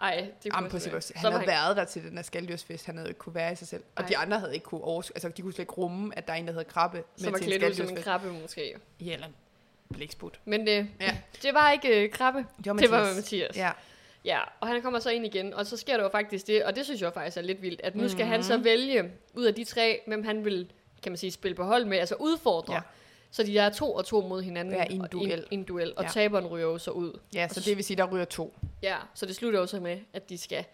Ej, 0.00 0.14
det 0.44 0.52
kunne 0.52 0.68
Jamen, 0.70 1.00
Så 1.00 1.12
han 1.16 1.32
havde 1.32 1.46
været 1.46 1.76
der 1.76 1.84
til 1.84 2.02
den 2.04 2.16
her 2.16 2.22
skalddyrsfest, 2.22 2.86
han 2.86 2.96
havde 2.96 3.08
ikke 3.08 3.18
kunne 3.18 3.34
være 3.34 3.52
i 3.52 3.56
sig 3.56 3.68
selv. 3.68 3.82
Og 3.96 4.02
Ej. 4.02 4.08
de 4.08 4.16
andre 4.16 4.38
havde 4.38 4.54
ikke 4.54 4.64
kunne 4.64 4.80
oversk- 4.80 5.10
altså 5.14 5.28
de 5.28 5.42
kunne 5.42 5.52
slet 5.52 5.62
ikke 5.62 5.72
rumme, 5.72 6.18
at 6.18 6.26
der 6.26 6.32
er 6.32 6.36
en, 6.36 6.46
der 6.46 6.52
hedder 6.52 6.64
krabbe 6.70 7.02
Så 7.16 7.30
var 7.30 7.38
klædt 7.38 7.62
ud 7.64 7.74
som 7.74 7.88
en 7.88 7.96
krabbe 7.96 8.32
måske. 8.32 8.74
Ja, 9.00 9.12
eller 9.14 9.26
blæksput. 9.94 10.40
Men 10.44 10.66
det, 10.66 10.88
Ja. 11.00 11.16
det 11.42 11.54
var 11.54 11.70
ikke 11.70 12.04
øh, 12.04 12.10
krabbe. 12.10 12.38
Det 12.38 12.66
var 12.66 12.72
Det 12.72 12.90
var 12.90 12.98
Mathias. 12.98 13.16
Mathias. 13.16 13.56
Ja. 13.56 13.70
Ja, 14.24 14.38
og 14.60 14.68
han 14.68 14.82
kommer 14.82 14.98
så 15.00 15.10
ind 15.10 15.26
igen, 15.26 15.54
og 15.54 15.66
så 15.66 15.76
sker 15.76 15.96
der 15.96 16.02
jo 16.02 16.08
faktisk 16.08 16.46
det, 16.46 16.64
og 16.64 16.76
det 16.76 16.84
synes 16.84 17.00
jeg 17.02 17.12
faktisk 17.14 17.36
er 17.36 17.40
lidt 17.40 17.62
vildt, 17.62 17.80
at 17.84 17.96
nu 17.96 18.08
skal 18.08 18.24
Mhm. 18.24 18.30
han 18.32 18.42
så 18.42 18.56
vælge 18.58 19.10
ud 19.34 19.44
af 19.44 19.54
de 19.54 19.64
tre, 19.64 20.00
hvem 20.06 20.24
han 20.24 20.44
vil, 20.44 20.72
kan 21.02 21.12
man 21.12 21.16
sige, 21.16 21.30
spille 21.30 21.54
på 21.54 21.64
hold 21.64 21.84
med, 21.84 21.98
altså 21.98 22.14
udfordre. 22.14 22.74
Ja. 22.74 22.80
Ja. 23.28 23.32
Så 23.32 23.42
de 23.42 23.58
er 23.58 23.70
to 23.70 23.92
og 23.94 24.04
to 24.04 24.20
mod 24.20 24.42
hinanden. 24.42 24.74
Ja, 24.74 24.84
i 24.90 24.94
en 24.94 25.00
og- 25.02 25.12
duel. 25.12 25.44
I 25.50 25.54
en 25.54 25.64
duel, 25.64 25.92
og 25.96 26.02
Ja. 26.02 26.08
ja. 26.08 26.12
taberen 26.12 26.46
ryger 26.46 26.66
jo 26.66 26.78
så 26.78 26.90
ud. 26.90 27.18
ja, 27.34 27.48
så 27.48 27.60
det 27.60 27.76
vil 27.76 27.84
sige, 27.84 27.96
der 27.96 28.04
ryger 28.12 28.24
to. 28.24 28.54
Ja, 28.82 28.96
så 29.14 29.26
det 29.26 29.36
slutter 29.36 29.60
jo 29.60 29.66
så 29.66 29.80
med, 29.80 29.98
at 30.12 30.28
de 30.28 30.38
skal, 30.38 30.64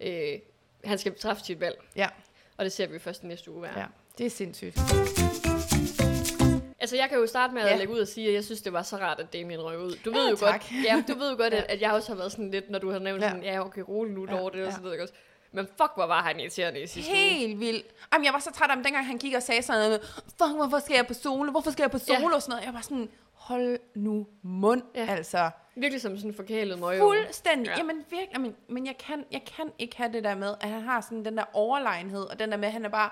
øh, 0.00 0.38
han 0.84 0.98
skal 0.98 1.14
træffe 1.18 1.42
sit 1.44 1.60
valg. 1.60 1.76
Ja. 1.96 2.08
Og 2.56 2.64
det 2.64 2.72
ser 2.72 2.86
vi 2.86 2.98
først 2.98 3.22
i 3.22 3.26
næste 3.26 3.50
uge 3.50 3.62
være. 3.62 3.78
Ja, 3.80 3.86
det 4.18 4.26
er 4.26 4.30
sindssygt. 4.30 4.78
Altså, 6.82 6.96
jeg 6.96 7.08
kan 7.08 7.18
jo 7.18 7.26
starte 7.26 7.54
med 7.54 7.62
at 7.62 7.68
Ja. 7.70 7.76
lægge 7.76 7.92
ud 7.92 7.98
og 8.00 8.08
sige, 8.08 8.28
at 8.28 8.34
jeg 8.34 8.44
synes, 8.44 8.62
det 8.62 8.72
var 8.72 8.82
så 8.82 8.96
rart, 8.96 9.20
at 9.20 9.32
Damien 9.32 9.60
røg 9.62 9.78
ud. 9.78 9.92
Du 10.04 10.10
Ja, 10.14 10.18
ved 10.18 10.30
jo 10.30 10.36
tak. 10.36 10.52
godt, 10.52 10.72
ja, 10.84 11.02
du 11.08 11.18
ved 11.18 11.30
jo 11.30 11.36
godt, 11.36 11.54
at, 11.54 11.64
Ja. 11.68 11.72
at 11.74 11.80
jeg 11.80 11.92
også 11.92 12.08
har 12.08 12.16
været 12.16 12.32
sådan 12.32 12.50
lidt, 12.50 12.70
når 12.70 12.78
du 12.78 12.90
har 12.90 12.98
nævnt 12.98 13.22
Ja. 13.22 13.28
sådan, 13.28 13.42
ja, 13.44 13.64
okay, 13.66 13.80
rolig 13.88 14.12
nu 14.14 14.26
Ja, 14.30 14.40
over 14.40 14.50
det, 14.50 14.60
og 14.60 14.64
ja. 14.66 14.70
sådan 14.70 14.82
noget, 14.82 14.94
ikke 14.94 15.02
også? 15.04 15.14
Men 15.52 15.66
fuck, 15.66 15.90
hvor 15.96 16.06
var 16.06 16.22
han 16.22 16.40
irriterende 16.40 16.80
i 16.82 16.86
sidste 16.86 17.10
uge. 17.12 17.18
Helt 17.20 17.60
vildt. 17.60 17.86
Jamen, 18.12 18.24
jeg 18.24 18.32
var 18.32 18.38
så 18.38 18.50
træt 18.52 18.70
af 18.70 18.74
ham, 18.76 18.84
dengang 18.84 19.06
han 19.06 19.18
gik 19.18 19.34
og 19.34 19.42
sagde 19.42 19.62
sådan 19.62 19.82
noget, 19.82 20.00
fuck, 20.28 20.56
hvorfor 20.56 20.78
skal 20.78 20.94
jeg 20.94 21.06
på 21.06 21.14
solo? 21.14 21.50
Hvorfor 21.50 21.70
skal 21.70 21.82
jeg 21.82 21.90
på 21.90 21.98
solo? 21.98 22.28
Ja. 22.28 22.34
Og 22.34 22.42
sådan 22.42 22.52
noget. 22.52 22.64
Jeg 22.66 22.74
var 22.74 22.80
sådan, 22.80 23.08
hold 23.32 23.78
nu 23.94 24.26
mund, 24.42 24.82
Ja. 24.94 25.06
altså. 25.08 25.50
Virkelig 25.76 26.00
som 26.02 26.16
sådan 26.16 26.30
en 26.30 26.36
forkælet 26.36 26.78
møg. 26.78 26.98
Fuldstændig. 26.98 27.66
Ja. 27.66 27.72
Ja. 27.72 27.78
Jamen 27.78 28.04
virkelig, 28.10 28.40
men, 28.40 28.56
men 28.68 28.86
jeg, 28.86 28.98
kan, 28.98 29.24
jeg 29.32 29.42
kan 29.56 29.72
ikke 29.78 29.96
have 29.96 30.12
det 30.12 30.24
der 30.24 30.34
med, 30.34 30.54
at 30.60 30.68
han 30.68 30.82
har 30.82 31.00
sådan 31.00 31.24
den 31.24 31.36
der 31.36 31.44
overlegenhed, 31.52 32.22
og 32.22 32.38
den 32.38 32.50
der 32.50 32.56
med, 32.56 32.66
at 32.68 32.72
han 32.72 32.84
er 32.84 32.88
bare, 32.88 33.10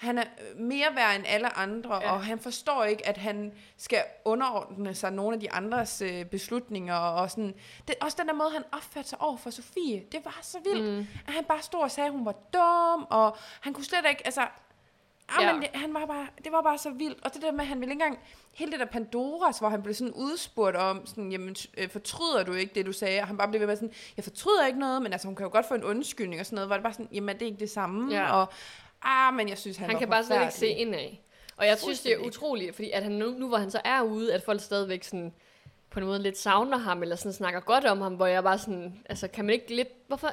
han 0.00 0.18
er 0.18 0.24
øh, 0.54 0.60
mere 0.60 0.86
værd 0.94 1.16
end 1.16 1.24
alle 1.28 1.56
andre, 1.58 1.94
Ja. 1.94 2.12
og 2.12 2.24
han 2.24 2.38
forstår 2.38 2.84
ikke, 2.84 3.06
at 3.08 3.16
han 3.16 3.52
skal 3.76 4.02
underordne 4.24 4.94
sig 4.94 5.12
nogle 5.12 5.34
af 5.34 5.40
de 5.40 5.52
andres 5.52 6.02
øh, 6.02 6.24
beslutninger, 6.24 6.94
og 6.96 7.30
sådan, 7.30 7.54
det, 7.88 7.94
også 8.00 8.16
den 8.20 8.28
der 8.28 8.34
måde, 8.34 8.50
han 8.50 8.64
opførte 8.72 9.08
sig 9.08 9.20
over 9.22 9.36
for 9.36 9.50
Sofie, 9.50 10.02
det 10.12 10.20
var 10.24 10.38
så 10.42 10.58
vildt, 10.64 10.92
Mm. 10.92 11.06
at 11.28 11.32
han 11.34 11.44
bare 11.44 11.62
stod 11.62 11.80
og 11.80 11.90
sagde, 11.90 12.06
at 12.06 12.12
hun 12.12 12.24
var 12.26 12.32
dum, 12.54 13.06
og 13.10 13.36
han 13.60 13.72
kunne 13.74 13.84
slet 13.84 14.04
ikke, 14.10 14.22
altså, 14.24 14.46
Ja. 15.40 15.46
Ja. 15.46 15.52
Men 15.52 15.62
det, 15.62 15.70
han 15.74 15.94
var 15.94 16.06
bare, 16.06 16.26
det 16.44 16.52
var 16.52 16.62
bare 16.62 16.78
så 16.78 16.90
vildt. 16.90 17.24
Og 17.24 17.34
det 17.34 17.42
der 17.42 17.52
med, 17.52 17.60
at 17.60 17.66
han 17.66 17.80
ville 17.80 17.92
ikke 17.92 18.04
engang... 18.04 18.18
Hele 18.52 18.72
det 18.72 18.80
der 18.80 18.86
Pandoras, 18.86 19.58
hvor 19.58 19.68
han 19.68 19.82
blev 19.82 19.94
sådan 19.94 20.12
udspurgt 20.12 20.76
om, 20.76 21.06
sådan, 21.06 21.32
jamen, 21.32 21.56
øh, 21.78 21.90
fortryder 21.90 22.42
du 22.44 22.52
ikke 22.52 22.74
det, 22.74 22.86
du 22.86 22.92
sagde? 22.92 23.20
Og 23.20 23.26
han 23.26 23.36
bare 23.36 23.48
blev 23.48 23.60
ved 23.60 23.66
med 23.66 23.76
sådan, 23.76 23.92
jeg 24.16 24.24
fortryder 24.24 24.66
ikke 24.66 24.78
noget, 24.78 25.02
men 25.02 25.12
altså, 25.12 25.28
hun 25.28 25.36
kan 25.36 25.44
jo 25.46 25.50
godt 25.52 25.66
få 25.66 25.74
en 25.74 25.84
undskyldning 25.84 26.40
og 26.40 26.46
sådan 26.46 26.54
noget. 26.56 26.68
Var 26.68 26.76
det 26.76 26.82
bare 26.82 26.92
sådan, 26.92 27.08
jamen, 27.12 27.34
det 27.34 27.42
er 27.42 27.46
ikke 27.46 27.60
det 27.60 27.70
samme. 27.70 28.14
Ja. 28.14 28.32
Og, 28.32 28.48
ah, 29.02 29.34
men 29.34 29.48
jeg 29.48 29.58
synes, 29.58 29.76
han, 29.76 29.90
Han 29.90 29.98
kan 29.98 30.08
bare 30.08 30.24
slet 30.24 30.40
ikke 30.40 30.52
se 30.54 30.58
forfærdelig. 30.58 30.80
indad. 30.80 31.16
Og 31.56 31.66
jeg 31.66 31.78
synes, 31.78 32.00
det 32.00 32.12
er 32.12 32.18
utroligt, 32.18 32.74
fordi 32.74 32.90
at 32.90 33.02
han 33.02 33.12
nu, 33.12 33.30
nu, 33.30 33.48
hvor 33.48 33.56
han 33.58 33.70
så 33.70 33.80
er 33.84 34.02
ude, 34.02 34.34
at 34.34 34.42
folk 34.42 34.60
stadigvæk 34.60 35.04
sådan 35.04 35.32
på 35.90 36.00
en 36.00 36.06
måde 36.06 36.22
lidt 36.22 36.38
savner 36.38 36.76
ham, 36.78 37.02
eller 37.02 37.16
sådan 37.16 37.32
snakker 37.32 37.60
godt 37.60 37.84
om 37.84 38.00
ham, 38.00 38.14
hvor 38.14 38.26
jeg 38.26 38.42
bare 38.42 38.58
sådan, 38.58 39.02
altså 39.08 39.28
kan 39.28 39.44
man 39.44 39.52
ikke 39.54 39.74
lidt, 39.74 39.88
hvorfor, 40.06 40.28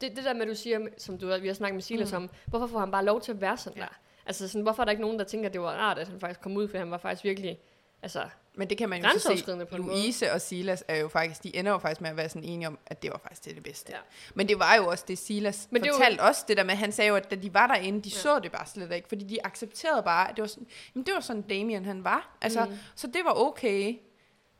det, 0.00 0.16
det 0.16 0.24
der 0.24 0.32
med, 0.32 0.46
du 0.46 0.54
siger, 0.54 0.80
som 0.98 1.18
du, 1.18 1.36
vi 1.40 1.46
har 1.46 1.54
snakket 1.54 1.74
med 1.74 1.82
Silas 1.82 2.12
mm. 2.12 2.16
om, 2.16 2.30
hvorfor 2.46 2.66
får 2.66 2.78
han 2.78 2.90
bare 2.90 3.04
lov 3.04 3.20
til 3.20 3.32
at 3.32 3.40
være 3.40 3.56
sådan 3.56 3.78
Ja. 3.78 3.82
der? 3.82 3.98
Altså 4.26 4.48
sådan, 4.48 4.62
hvorfor 4.62 4.82
er 4.82 4.84
der 4.84 4.90
ikke 4.90 5.02
nogen, 5.02 5.18
der 5.18 5.24
tænker, 5.24 5.48
at 5.48 5.52
det 5.52 5.60
var 5.60 5.68
rart, 5.70 5.98
at 5.98 6.08
han 6.08 6.20
faktisk 6.20 6.40
kom 6.40 6.56
ud, 6.56 6.68
for 6.68 6.78
han 6.78 6.90
var 6.90 6.98
faktisk 6.98 7.24
virkelig, 7.24 7.58
altså, 8.04 8.24
Men 8.56 8.70
det 8.70 8.78
kan 8.78 8.88
man 8.88 9.02
jo 9.04 9.08
se. 9.18 9.44
på. 9.70 9.76
Louise 9.76 10.32
og 10.32 10.40
Silas 10.40 10.84
er 10.88 10.96
jo 10.96 11.08
faktisk, 11.08 11.42
de 11.42 11.56
ender 11.56 11.72
jo 11.72 11.78
faktisk 11.78 12.00
med 12.00 12.10
at 12.10 12.16
være 12.16 12.28
sådan 12.28 12.44
enige 12.44 12.68
om, 12.68 12.78
at 12.86 13.02
det 13.02 13.10
var 13.10 13.18
faktisk 13.18 13.44
det, 13.44 13.54
det 13.54 13.62
bedste. 13.62 13.92
Ja. 13.92 13.98
Men 14.34 14.48
det 14.48 14.58
var 14.58 14.74
jo 14.74 14.86
også 14.86 15.04
det, 15.08 15.18
Silas 15.18 15.68
Men 15.70 15.82
det 15.82 15.88
er 15.88 15.92
jo- 15.92 15.96
fortalte 15.96 16.20
også, 16.20 16.44
det 16.48 16.56
der 16.56 16.64
med, 16.64 16.74
han 16.74 16.92
sagde 16.92 17.08
jo, 17.08 17.16
at 17.16 17.30
da 17.30 17.34
de 17.36 17.54
var 17.54 17.66
derinde, 17.66 18.02
de 18.02 18.08
Ja. 18.08 18.18
så 18.20 18.38
det 18.38 18.52
bare 18.52 18.66
slet 18.66 18.92
ikke, 18.92 19.08
fordi 19.08 19.24
de 19.24 19.46
accepterede 19.46 20.02
bare, 20.02 20.30
at 20.30 20.36
det 20.36 20.42
var 20.42 20.48
sådan, 20.48 20.66
jamen 20.94 21.06
det 21.06 21.14
var 21.14 21.20
sådan 21.20 21.42
Damien 21.42 21.84
han 21.84 22.04
var. 22.04 22.36
Altså, 22.42 22.64
Mm. 22.64 22.76
så 22.94 23.06
det 23.06 23.20
var 23.24 23.32
okay. 23.34 23.96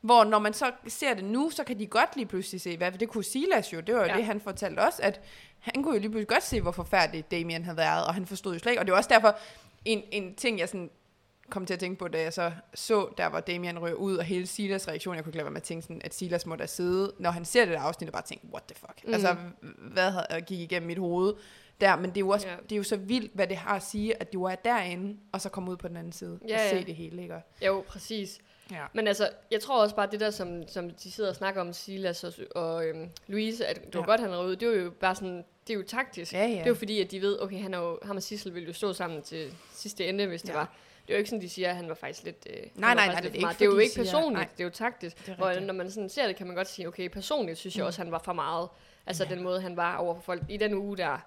Hvor 0.01 0.23
når 0.23 0.39
man 0.39 0.53
så 0.53 0.71
ser 0.87 1.13
det 1.13 1.23
nu, 1.23 1.49
så 1.49 1.63
kan 1.63 1.79
de 1.79 1.85
godt 1.87 2.15
lige 2.15 2.25
pludselig 2.25 2.61
se, 2.61 2.77
hvad 2.77 2.91
det 2.91 3.09
kunne 3.09 3.23
Silas 3.23 3.73
jo, 3.73 3.79
det 3.79 3.95
var 3.95 4.01
jo 4.01 4.07
Ja. 4.07 4.17
det, 4.17 4.25
han 4.25 4.41
fortalte 4.41 4.79
også, 4.79 5.01
at 5.01 5.21
han 5.59 5.83
kunne 5.83 5.93
jo 5.95 5.99
lige 6.01 6.09
pludselig 6.09 6.27
godt 6.27 6.43
se, 6.43 6.61
hvor 6.61 6.71
forfærdeligt 6.71 7.31
Damien 7.31 7.63
havde 7.63 7.77
været, 7.77 8.05
og 8.07 8.13
han 8.13 8.25
forstod 8.25 8.53
jo 8.53 8.59
slet 8.59 8.71
ikke, 8.71 8.81
og 8.81 8.85
det 8.85 8.91
var 8.91 8.97
også 8.97 9.09
derfor, 9.13 9.37
en, 9.85 10.03
en 10.11 10.35
ting, 10.35 10.59
jeg 10.59 10.69
sådan 10.69 10.89
kom 11.49 11.65
til 11.65 11.73
at 11.73 11.79
tænke 11.79 11.99
på, 11.99 12.07
da 12.07 12.21
jeg 12.21 12.33
så 12.33 12.51
så, 12.73 13.07
der 13.17 13.29
hvor 13.29 13.39
Damien 13.39 13.79
røg 13.81 13.95
ud, 13.95 14.17
og 14.17 14.23
hele 14.23 14.47
Silas 14.47 14.87
reaktion, 14.87 15.15
jeg 15.15 15.23
kunne 15.23 15.29
ikke 15.29 15.37
lade 15.37 15.45
være 15.45 15.51
med 15.51 15.61
at 15.61 15.63
tænke 15.63 15.81
sådan, 15.81 16.01
at 16.03 16.13
Silas 16.13 16.45
må 16.45 16.55
da 16.55 16.65
sidde, 16.65 17.13
når 17.19 17.31
han 17.31 17.45
ser 17.45 17.65
det 17.65 17.73
der 17.73 17.79
afsnit, 17.81 18.09
og 18.09 18.13
bare 18.13 18.21
tænke, 18.23 18.45
what 18.53 18.63
the 18.63 18.75
fuck? 18.75 19.03
Mm. 19.03 19.07
Mm. 19.07 19.13
Altså, 19.13 19.35
hvad 19.93 20.11
havde, 20.11 20.41
gik 20.41 20.59
igennem 20.59 20.87
mit 20.87 20.97
hoved 20.97 21.33
der, 21.81 21.95
men 21.95 22.09
det 22.09 22.17
er 22.17 22.19
jo 22.21 22.29
også, 22.29 22.47
Ja. 22.47 22.55
det 22.63 22.71
er 22.71 22.77
jo 22.77 22.83
så 22.83 22.95
vildt, 22.97 23.31
hvad 23.33 23.47
det 23.47 23.57
har 23.57 23.75
at 23.75 23.83
sige, 23.83 24.21
at 24.21 24.33
du 24.33 24.43
er 24.43 24.55
derinde, 24.55 25.17
og 25.31 25.41
så 25.41 25.49
komme 25.49 25.71
ud 25.71 25.77
på 25.77 25.87
den 25.87 25.97
anden 25.97 26.11
side, 26.13 26.39
Ja, 26.47 26.53
og 26.55 26.59
ja. 26.61 26.69
se 26.79 26.85
det 26.85 26.95
hele, 26.95 27.21
ikke? 27.21 27.35
Og- 27.35 27.41
jo, 27.65 27.83
præcis. 27.87 28.39
Ja. 28.71 28.81
Men 28.93 29.07
altså, 29.07 29.29
jeg 29.51 29.61
tror 29.61 29.81
også 29.81 29.95
bare, 29.95 30.07
det 30.11 30.19
der, 30.19 30.31
som, 30.31 30.67
som 30.67 30.89
de 30.89 31.11
sidder 31.11 31.29
og 31.29 31.35
snakker 31.35 31.61
om, 31.61 31.73
Silas 31.73 32.23
og, 32.23 32.33
og 32.55 32.85
øhm, 32.85 33.09
Louise, 33.27 33.65
at 33.65 33.75
det 33.85 33.93
var 33.93 33.99
Ja. 33.99 34.05
godt, 34.05 34.21
han 34.21 34.29
er 34.29 34.43
ude, 34.43 34.55
det 34.55 34.77
er 34.77 34.81
jo 34.83 34.89
bare 34.99 35.15
sådan, 35.15 35.45
det 35.67 35.73
er 35.73 35.77
jo 35.77 35.83
taktisk. 35.87 36.33
Ja, 36.33 36.39
ja. 36.45 36.47
Det 36.51 36.61
er 36.61 36.65
jo 36.67 36.75
fordi, 36.75 37.01
at 37.01 37.11
de 37.11 37.21
ved, 37.21 37.41
okay, 37.41 37.61
han 37.61 37.73
er 37.73 37.77
jo, 37.77 37.99
ham 38.03 38.15
og 38.15 38.23
Sissel 38.23 38.53
ville 38.53 38.67
jo 38.67 38.73
stå 38.73 38.93
sammen 38.93 39.21
til 39.21 39.53
sidste 39.73 40.07
ende, 40.07 40.27
hvis 40.27 40.41
det 40.41 40.49
Ja. 40.49 40.53
var. 40.53 40.73
Det 41.07 41.13
er 41.13 41.15
jo 41.15 41.17
ikke 41.17 41.29
sådan, 41.29 41.41
de 41.41 41.49
siger, 41.49 41.69
at 41.69 41.75
han 41.75 41.87
var 41.89 41.93
faktisk 41.95 42.23
lidt... 42.23 42.47
Øh, 42.49 42.55
han 42.61 42.69
Nej, 42.75 42.93
nej, 42.95 43.07
nej, 43.07 43.15
det 43.21 43.29
er 43.31 43.35
ikke, 43.35 43.47
det 43.49 43.61
er 43.61 43.65
jo 43.65 43.77
ikke 43.77 43.93
siger- 43.93 44.03
personligt, 44.03 44.33
nej. 44.33 44.47
det 44.57 44.59
er 44.59 44.63
jo 44.63 44.69
taktisk. 44.69 45.25
Det 45.25 45.35
er 45.37 45.41
Og 45.43 45.47
rigtigt. 45.49 45.65
når 45.65 45.73
man 45.73 45.91
sådan 45.91 46.09
ser 46.09 46.27
det, 46.27 46.35
kan 46.35 46.47
man 46.47 46.55
godt 46.55 46.67
sige, 46.67 46.87
okay, 46.87 47.07
personligt 47.09 47.57
synes 47.57 47.75
jeg 47.75 47.83
Mm. 47.83 47.87
også, 47.87 48.01
at 48.01 48.05
han 48.05 48.11
var 48.11 48.19
for 48.25 48.33
meget. 48.33 48.69
Altså 49.05 49.25
den 49.29 49.43
måde, 49.43 49.61
han 49.61 49.77
var 49.77 49.97
over 49.97 50.15
for 50.15 50.21
folk 50.21 50.41
i 50.49 50.57
den 50.57 50.73
uge 50.73 50.97
der. 50.97 51.17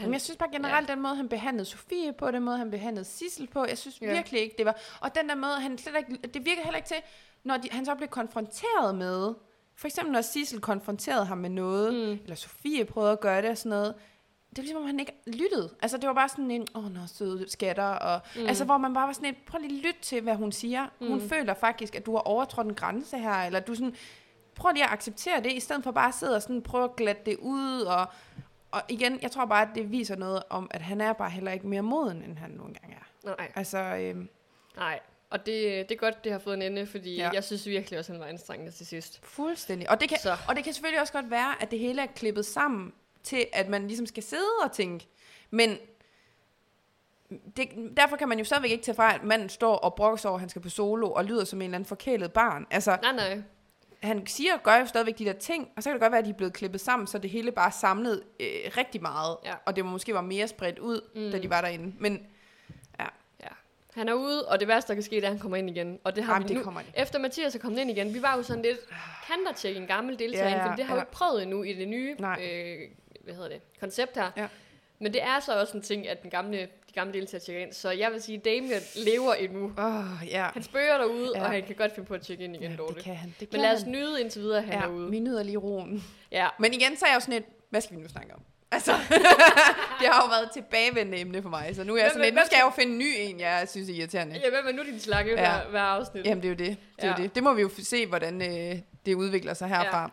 Men 0.00 0.12
jeg 0.12 0.20
synes 0.20 0.36
bare 0.36 0.48
generelt, 0.52 0.88
ja. 0.88 0.94
den 0.94 1.02
måde, 1.02 1.16
han 1.16 1.28
behandlede 1.28 1.64
Sofie 1.64 2.12
på, 2.12 2.30
den 2.30 2.42
måde, 2.42 2.58
han 2.58 2.70
behandlede 2.70 3.04
Sissel 3.04 3.46
på, 3.46 3.64
jeg 3.68 3.78
synes 3.78 4.00
Ja. 4.00 4.06
ja. 4.06 4.12
virkelig 4.12 4.40
ikke, 4.40 4.54
det 4.58 4.66
var... 4.66 4.76
Og 5.00 5.14
den 5.14 5.28
der 5.28 5.34
måde, 5.34 5.60
han 5.60 5.78
slet 5.78 5.94
ikke... 5.98 6.28
Det 6.34 6.44
virker 6.46 6.62
heller 6.62 6.76
ikke 6.76 6.88
til, 6.88 6.96
når 7.44 7.56
de, 7.56 7.68
han 7.72 7.84
så 7.86 7.94
blev 7.94 8.08
konfronteret 8.08 8.94
med... 8.94 9.34
For 9.78 9.88
eksempel, 9.88 10.12
når 10.12 10.20
Sissel 10.20 10.60
konfronterede 10.60 11.24
ham 11.24 11.38
med 11.38 11.50
noget, 11.50 11.94
mm. 11.94 12.10
eller 12.22 12.34
Sofie 12.34 12.84
prøvede 12.84 13.12
at 13.12 13.20
gøre 13.20 13.42
det 13.42 13.50
og 13.50 13.58
sådan 13.58 13.70
noget, 13.70 13.94
det 14.56 14.62
var 14.62 14.62
ligesom, 14.62 14.80
om 14.82 14.86
han 14.86 15.00
ikke 15.00 15.12
lyttede. 15.26 15.70
Altså, 15.82 15.96
det 15.96 16.06
var 16.06 16.12
bare 16.14 16.28
sådan 16.28 16.50
en, 16.50 16.66
åh, 16.74 16.84
oh, 16.84 16.92
nå, 16.94 17.00
søde 17.06 17.50
skatter, 17.50 17.84
og... 17.84 18.20
Mm. 18.36 18.46
Altså, 18.46 18.64
hvor 18.64 18.78
man 18.78 18.94
bare 18.94 19.06
var 19.06 19.12
sådan 19.12 19.28
et, 19.28 19.36
prøv 19.46 19.60
lige 19.60 19.78
at 19.78 19.84
lytte 19.84 20.00
til, 20.02 20.20
hvad 20.22 20.34
hun 20.34 20.52
siger. 20.52 20.86
Mm. 21.00 21.08
Hun 21.08 21.20
føler 21.20 21.54
faktisk, 21.54 21.94
at 21.96 22.06
du 22.06 22.12
har 22.12 22.20
overtrådt 22.20 22.66
en 22.66 22.74
grænse 22.74 23.18
her, 23.18 23.34
eller 23.34 23.60
du 23.60 23.74
sådan... 23.74 23.94
Prøv 24.54 24.72
lige 24.72 24.84
at 24.84 24.90
acceptere 24.90 25.42
det, 25.42 25.52
i 25.52 25.60
stedet 25.60 25.84
for 25.84 25.90
bare 25.90 26.08
at 26.08 26.14
sidde 26.14 26.36
og 26.36 26.42
sådan 26.42 26.62
prøve 26.62 26.84
at 26.84 26.96
glatte 26.96 27.22
det 27.26 27.36
ud, 27.40 27.80
og... 27.80 28.06
Og 28.70 28.82
igen, 28.88 29.18
jeg 29.22 29.30
tror 29.30 29.44
bare, 29.44 29.62
at 29.62 29.68
det 29.74 29.90
viser 29.90 30.16
noget 30.16 30.42
om, 30.50 30.68
at 30.70 30.82
han 30.82 31.00
er 31.00 31.12
bare 31.12 31.30
heller 31.30 31.52
ikke 31.52 31.66
mere 31.66 31.82
moden, 31.82 32.22
end 32.22 32.38
han 32.38 32.50
nogle 32.50 32.74
gange 32.74 32.96
er. 32.96 33.34
Nej, 33.38 33.52
Altså, 33.54 33.78
øhm, 33.78 34.28
nej. 34.76 35.00
Og 35.30 35.46
det, 35.46 35.88
det 35.88 35.94
er 35.94 35.98
godt, 35.98 36.24
det 36.24 36.32
har 36.32 36.38
fået 36.38 36.54
en 36.54 36.62
ende, 36.62 36.86
fordi. 36.86 37.16
Ja. 37.16 37.30
jeg 37.32 37.44
synes 37.44 37.66
virkelig 37.66 37.98
også, 37.98 38.12
at 38.12 38.14
han 38.14 38.20
var 38.20 38.26
anstrengende 38.26 38.72
til 38.72 38.86
sidst. 38.86 39.20
fuldstændig. 39.22 39.90
Og 39.90 40.00
det, 40.00 40.08
kan, 40.08 40.18
Så. 40.18 40.36
og 40.48 40.56
det 40.56 40.64
kan 40.64 40.72
selvfølgelig 40.72 41.00
også 41.00 41.12
godt 41.12 41.30
være, 41.30 41.62
at 41.62 41.70
det 41.70 41.78
hele 41.78 42.02
er 42.02 42.06
klippet 42.06 42.46
sammen 42.46 42.92
til, 43.26 43.46
at 43.52 43.68
man 43.68 43.86
ligesom 43.86 44.06
skal 44.06 44.22
sidde 44.22 44.48
og 44.64 44.72
tænke. 44.72 45.08
Men 45.50 45.76
det, 47.56 47.68
derfor 47.96 48.16
kan 48.16 48.28
man 48.28 48.38
jo 48.38 48.44
stadigvæk 48.44 48.70
ikke 48.70 48.84
tage 48.84 48.94
fra, 48.96 49.14
at 49.14 49.24
manden 49.24 49.48
står 49.48 49.76
og 49.76 49.94
brokker 49.94 50.16
sig 50.16 50.28
over, 50.30 50.36
at 50.36 50.40
han 50.40 50.48
skal 50.48 50.62
på 50.62 50.68
solo, 50.68 51.10
og 51.12 51.24
lyder 51.24 51.44
som 51.44 51.58
en 51.60 51.64
eller 51.64 51.74
anden 51.76 51.86
forkælet 51.88 52.32
barn. 52.32 52.66
Altså, 52.70 52.98
Nej, 53.02 53.12
nej. 53.12 53.42
han 54.02 54.26
siger 54.26 54.54
og 54.54 54.62
gør 54.62 54.76
jo 54.76 54.86
stadigvæk 54.86 55.18
de 55.18 55.24
der 55.24 55.32
ting, 55.32 55.68
og 55.76 55.82
så 55.82 55.88
kan 55.90 55.94
det 55.94 56.00
godt 56.00 56.12
være, 56.12 56.18
at 56.18 56.24
de 56.24 56.30
er 56.30 56.34
blevet 56.34 56.52
klippet 56.52 56.80
sammen, 56.80 57.06
så 57.06 57.18
det 57.18 57.30
hele 57.30 57.52
bare 57.52 57.72
samlet 57.72 58.22
øh, 58.40 58.46
rigtig 58.76 59.02
meget. 59.02 59.36
Ja. 59.44 59.54
Og 59.66 59.76
det 59.76 59.84
måske 59.84 60.14
var 60.14 60.20
mere 60.20 60.48
spredt 60.48 60.78
ud, 60.78 61.00
Mm. 61.14 61.20
mm. 61.22 61.30
da 61.30 61.38
de 61.38 61.50
var 61.50 61.60
derinde. 61.60 61.94
Men 61.98 62.26
Ja. 63.00 63.06
Han 63.94 64.08
er 64.08 64.12
ude, 64.14 64.48
og 64.48 64.60
det 64.60 64.68
værste, 64.68 64.88
der 64.88 64.94
kan 64.94 65.02
ske, 65.02 65.16
det 65.16 65.22
er, 65.22 65.26
at 65.26 65.32
han 65.32 65.38
kommer 65.38 65.56
ind 65.56 65.70
igen. 65.70 65.98
Og 66.04 66.16
det 66.16 66.24
har 66.24 66.32
jamen, 66.32 66.48
vi 66.48 66.54
det 66.54 66.56
nu. 66.56 66.64
kommer. 66.64 66.80
Efter 66.94 67.18
Mathias 67.18 67.54
er 67.54 67.58
kommet 67.58 67.78
ind 67.80 67.90
igen, 67.90 68.14
vi 68.14 68.22
var 68.22 68.36
jo 68.36 68.42
sådan 68.42 68.62
lidt, 68.62 68.78
kan 69.26 69.36
der 69.46 69.52
tjekke 69.52 69.80
en 69.80 69.86
gammel 69.86 70.18
deltager 70.18 70.48
Ja, 70.48 70.54
ind, 70.54 70.70
for 70.70 70.76
det 70.76 70.84
har 70.84 70.94
vi 70.94 70.98
ja. 70.98 71.02
ikke 71.02 71.12
prøvet 71.12 71.42
endnu 71.42 71.62
i 71.62 71.72
det 71.72 71.88
nye 71.88 72.16
Nej. 72.18 72.40
øh, 72.52 72.88
hvad 73.26 73.34
hedder 73.34 73.48
det, 73.48 73.60
koncept 73.80 74.16
her. 74.16 74.30
Ja. 74.36 74.46
Men 74.98 75.12
det 75.12 75.22
er 75.22 75.40
så 75.40 75.60
også 75.60 75.76
en 75.76 75.82
ting, 75.82 76.08
at 76.08 76.22
den 76.22 76.30
gamle, 76.30 76.58
de 76.60 76.92
gamle 76.94 77.12
deltagere 77.12 77.44
tjekker 77.44 77.62
ind. 77.62 77.72
Så 77.72 77.90
jeg 77.90 78.12
vil 78.12 78.22
sige, 78.22 78.38
Damien 78.38 78.80
lever 78.96 79.34
endnu. 79.34 79.72
Oh, 79.78 80.04
ja. 80.28 80.46
Han 80.52 80.62
spørger 80.62 80.98
derude, 80.98 81.30
Ja. 81.34 81.42
og 81.44 81.50
han 81.50 81.62
kan 81.62 81.74
godt 81.76 81.94
finde 81.94 82.08
på 82.08 82.14
at 82.14 82.20
tjekke 82.20 82.44
ind 82.44 82.56
igen, 82.56 82.70
ja, 82.70 82.76
Dorte. 82.76 82.94
det 82.94 83.02
kan 83.04 83.14
han. 83.16 83.34
Det 83.40 83.50
kan 83.50 83.58
Men 83.58 83.60
lad 83.60 83.74
os 83.76 83.86
nyde 83.86 84.20
indtil 84.20 84.42
videre, 84.42 84.58
at 84.58 84.64
han 84.64 84.74
ja, 84.74 84.80
er 84.84 84.88
ude. 84.88 85.10
vi 85.10 85.18
nyder 85.20 85.42
lige 85.42 85.56
roen. 85.56 86.04
Ja, 86.32 86.48
Men 86.58 86.74
igen, 86.74 86.96
så 86.96 87.04
er 87.04 87.10
jeg 87.10 87.14
jo 87.14 87.20
sådan 87.20 87.34
et, 87.34 87.44
hvad 87.70 87.80
skal 87.80 87.96
vi 87.96 88.02
nu 88.02 88.08
snakke 88.08 88.34
om? 88.34 88.40
Altså, 88.70 88.92
det 90.00 90.06
har 90.08 90.22
jo 90.22 90.28
været 90.28 90.42
et 90.42 90.50
tilbagevendende 90.52 91.18
emne 91.20 91.42
for 91.42 91.48
mig, 91.48 91.72
så 91.76 91.84
nu 91.84 91.94
er 91.96 92.00
jeg 92.02 92.10
sådan 92.10 92.24
lidt, 92.24 92.34
nu 92.34 92.40
skal 92.46 92.56
jeg 92.56 92.64
jo 92.64 92.70
finde 92.70 92.92
en 92.92 92.98
ny 92.98 93.14
en, 93.18 93.40
jeg 93.40 93.66
synes 93.68 93.88
er 93.88 93.94
irriterende. 93.94 94.40
ja 94.44 94.50
hvad 94.50 94.62
med 94.64 94.72
nu 94.72 94.90
din 94.90 95.00
slange 95.00 95.32
ja. 95.32 95.42
Ja. 95.42 95.60
hver, 95.60 95.70
hver 95.70 95.80
afsnit? 95.80 96.24
Jamen, 96.26 96.42
det 96.42 96.48
er 96.48 96.52
jo 96.66 96.70
det. 96.70 96.76
Det, 96.96 97.04
er 97.04 97.06
Ja. 97.08 97.14
jo 97.18 97.22
det. 97.22 97.34
det 97.34 97.42
må 97.42 97.54
vi 97.54 97.60
jo 97.62 97.70
se, 97.82 98.06
hvordan 98.06 98.42
øh, 98.42 98.78
det 99.06 99.14
udvikler 99.14 99.54
sig 99.54 99.68
herfra. 99.68 100.10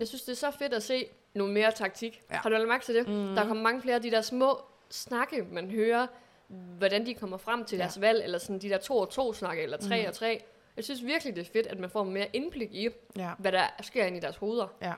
Jeg 0.00 0.08
synes, 0.08 0.22
det 0.22 0.32
er 0.32 0.36
så 0.36 0.50
fedt 0.58 0.74
at 0.74 0.82
se 0.82 1.06
noget 1.34 1.52
mere 1.52 1.72
taktik. 1.72 2.22
Ja. 2.30 2.36
Har 2.36 2.48
du 2.50 2.56
lagt 2.56 2.68
mærke 2.68 2.84
til 2.84 2.94
det? 2.94 3.08
Mm. 3.08 3.34
Der 3.34 3.46
kommer 3.46 3.62
mange 3.62 3.82
flere 3.82 3.94
af 3.94 4.02
de 4.02 4.10
der 4.10 4.20
små 4.20 4.60
snakke, 4.90 5.46
man 5.52 5.70
hører, 5.70 6.06
hvordan 6.48 7.06
de 7.06 7.14
kommer 7.14 7.36
frem 7.36 7.64
til 7.64 7.76
Ja. 7.76 7.82
deres 7.82 8.00
valg, 8.00 8.24
eller 8.24 8.38
sådan 8.38 8.58
de 8.58 8.68
der 8.68 8.78
to 8.78 8.98
og 8.98 9.10
to 9.10 9.32
snakke, 9.32 9.62
eller 9.62 9.76
tre 9.76 9.98
Mhm. 10.00 10.08
og 10.08 10.14
tre. 10.14 10.42
Jeg 10.76 10.84
synes 10.84 11.04
virkelig, 11.04 11.36
det 11.36 11.40
er 11.46 11.50
fedt, 11.52 11.66
at 11.66 11.78
man 11.78 11.90
får 11.90 12.04
mere 12.04 12.26
indblik 12.32 12.74
i, 12.74 12.88
Ja. 13.16 13.30
hvad 13.38 13.52
der 13.52 13.62
sker 13.82 14.04
inde 14.04 14.18
i 14.18 14.20
deres 14.20 14.36
hoveder. 14.36 14.66
Ja. 14.82 14.92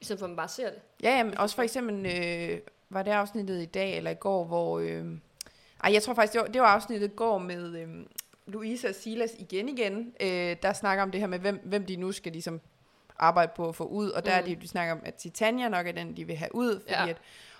I 0.00 0.04
stedet 0.04 0.18
for, 0.20 0.26
at 0.26 0.30
man 0.30 0.36
bare 0.36 0.48
ser 0.48 0.70
det. 0.70 0.78
Ja, 1.02 1.16
jamen, 1.16 1.38
også 1.38 1.54
for 1.56 1.62
eksempel, 1.62 2.06
øh, 2.06 2.58
var 2.90 3.02
det 3.02 3.10
afsnittet 3.10 3.62
i 3.62 3.66
dag 3.66 3.96
eller 3.96 4.10
i 4.10 4.14
går, 4.14 4.44
hvor... 4.44 4.78
Øh, 4.78 5.04
ej, 5.84 5.92
jeg 5.92 6.02
tror 6.02 6.14
faktisk, 6.14 6.32
det 6.32 6.40
var, 6.40 6.46
det 6.46 6.60
var 6.60 6.66
afsnittet 6.66 7.10
i 7.10 7.14
går 7.16 7.38
med 7.38 7.76
øh, 7.76 7.88
Louise 8.46 8.88
og 8.88 8.94
Silas 8.94 9.34
igen 9.38 9.68
igen, 9.68 10.14
øh, 10.20 10.56
der 10.62 10.72
snakker 10.72 11.02
om 11.02 11.10
det 11.10 11.20
her 11.20 11.28
med, 11.28 11.38
hvem, 11.38 11.60
hvem 11.64 11.84
de 11.86 11.96
nu 11.96 12.12
skal 12.12 12.32
ligesom 12.32 12.60
arbejde 13.18 13.52
på 13.56 13.68
at 13.68 13.74
få 13.76 13.84
ud, 13.84 14.10
og 14.10 14.24
der 14.26 14.40
mm. 14.40 14.48
er 14.50 14.54
Mm. 14.54 14.60
de, 14.60 14.68
snakker 14.68 14.94
om, 14.94 15.00
at 15.04 15.14
Titania 15.14 15.68
nok 15.68 15.86
er 15.86 15.92
den, 15.92 16.16
de 16.16 16.24
vil 16.26 16.36
have 16.36 16.54
ud, 16.54 16.80
fordi 16.80 16.92
ja. 17.02 17.08
at, 17.08 17.16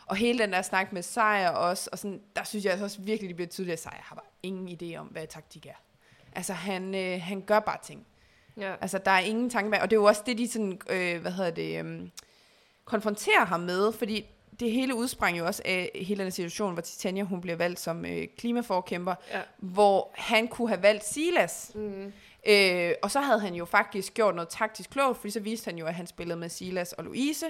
og 0.06 0.16
hele 0.16 0.38
den 0.38 0.52
der 0.52 0.62
snak 0.62 0.92
med 0.92 1.02
Sejr 1.02 1.48
også, 1.50 1.88
og 1.92 1.98
sådan, 1.98 2.20
der 2.36 2.44
synes 2.44 2.64
jeg 2.64 2.70
altså 2.72 2.84
også 2.84 3.00
virkelig, 3.00 3.28
det 3.28 3.36
bliver 3.36 3.48
tydeligt, 3.48 3.72
at 3.72 3.78
Sejr 3.82 4.00
har 4.02 4.14
bare 4.14 4.24
ingen 4.42 4.68
idé 4.82 4.96
om, 4.98 5.06
hvad 5.06 5.26
taktik 5.26 5.66
er. 5.66 5.82
Altså, 6.34 6.52
han, 6.52 6.94
øh, 6.94 7.22
han 7.22 7.40
gør 7.40 7.60
bare 7.60 7.78
ting. 7.84 8.06
Ja. 8.56 8.74
Altså, 8.80 8.98
der 8.98 9.10
er 9.10 9.18
ingen 9.20 9.50
tanke 9.50 9.70
bag. 9.70 9.82
Og 9.82 9.90
det 9.90 9.96
er 9.96 10.00
jo 10.00 10.04
også 10.06 10.22
det, 10.26 10.38
de 10.38 10.48
sådan, 10.48 10.80
øh, 10.90 11.20
hvad 11.20 11.32
hedder 11.32 11.50
det, 11.50 11.84
øh, 11.84 12.08
konfronterer 12.84 13.44
ham 13.44 13.60
med, 13.60 13.92
fordi 13.92 14.26
det 14.60 14.72
hele 14.72 14.94
udsprang 14.94 15.38
jo 15.38 15.46
også 15.46 15.62
af 15.64 15.90
hele 15.94 16.22
den 16.24 16.32
situation, 16.32 16.72
hvor 16.72 16.82
Titania 16.82 17.22
hun 17.22 17.40
bliver 17.40 17.56
valgt 17.56 17.80
som 17.80 18.04
øh, 18.04 18.26
klimaforkæmper, 18.38 19.14
Ja. 19.32 19.40
hvor 19.58 20.10
han 20.14 20.48
kunne 20.48 20.68
have 20.68 20.82
valgt 20.82 21.04
Silas. 21.04 21.72
Mm. 21.74 22.12
Øh, 22.46 22.92
og 23.02 23.10
så 23.10 23.20
havde 23.20 23.40
han 23.40 23.54
jo 23.54 23.64
faktisk 23.64 24.14
gjort 24.14 24.34
noget 24.34 24.48
taktisk 24.48 24.90
klogt, 24.90 25.16
fordi 25.16 25.30
så 25.30 25.40
viste 25.40 25.64
han 25.64 25.78
jo, 25.78 25.86
at 25.86 25.94
han 25.94 26.06
spillede 26.06 26.38
med 26.38 26.48
Silas 26.48 26.92
og 26.92 27.04
Louise. 27.04 27.46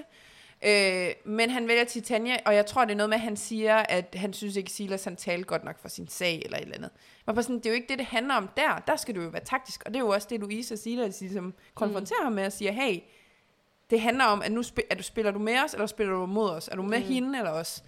Øh, 0.65 1.09
men 1.25 1.49
han 1.49 1.67
vælger 1.67 1.83
Titania, 1.83 2.37
og 2.45 2.55
jeg 2.55 2.65
tror, 2.65 2.85
det 2.85 2.91
er 2.91 2.97
noget 2.97 3.09
med, 3.09 3.17
at 3.17 3.21
han 3.21 3.37
siger, 3.37 3.75
at 3.77 4.15
han 4.15 4.33
synes 4.33 4.55
ikke, 4.55 4.71
Silas 4.71 5.03
han 5.03 5.15
talte 5.15 5.43
godt 5.43 5.63
nok 5.63 5.79
for 5.79 5.87
sin 5.87 6.07
sag, 6.07 6.41
eller 6.45 6.57
et 6.57 6.61
eller 6.61 6.75
andet. 6.75 6.91
Men 7.25 7.35
bare 7.35 7.43
sådan, 7.43 7.57
det 7.57 7.65
er 7.65 7.69
jo 7.69 7.75
ikke 7.75 7.87
det, 7.87 7.97
det 7.97 8.05
handler 8.07 8.35
om 8.35 8.49
der. 8.57 8.83
Der 8.87 8.95
skal 8.95 9.15
du 9.15 9.21
jo 9.21 9.29
være 9.29 9.43
taktisk, 9.45 9.83
og 9.85 9.93
det 9.93 9.99
er 9.99 10.03
jo 10.03 10.09
også 10.09 10.27
det, 10.29 10.39
Louise 10.39 10.73
og 10.73 10.77
Silas 10.77 11.21
ligesom 11.21 11.53
konfronterer 11.73 12.19
mm. 12.19 12.23
ham 12.23 12.33
med 12.33 12.45
og 12.45 12.51
siger, 12.51 12.71
hey, 12.71 12.99
det 13.89 14.01
handler 14.01 14.25
om, 14.25 14.41
at 14.41 14.51
nu 14.51 14.61
sp- 14.61 14.87
er 14.89 14.95
du, 14.95 15.03
spiller 15.03 15.31
du 15.31 15.39
med 15.39 15.59
os, 15.63 15.73
eller 15.73 15.85
spiller 15.85 16.13
du 16.13 16.25
mod 16.25 16.49
os? 16.49 16.67
Er 16.67 16.75
du 16.75 16.81
med 16.81 16.99
mm. 16.99 17.05
hende 17.05 17.37
eller 17.37 17.51
os? 17.51 17.83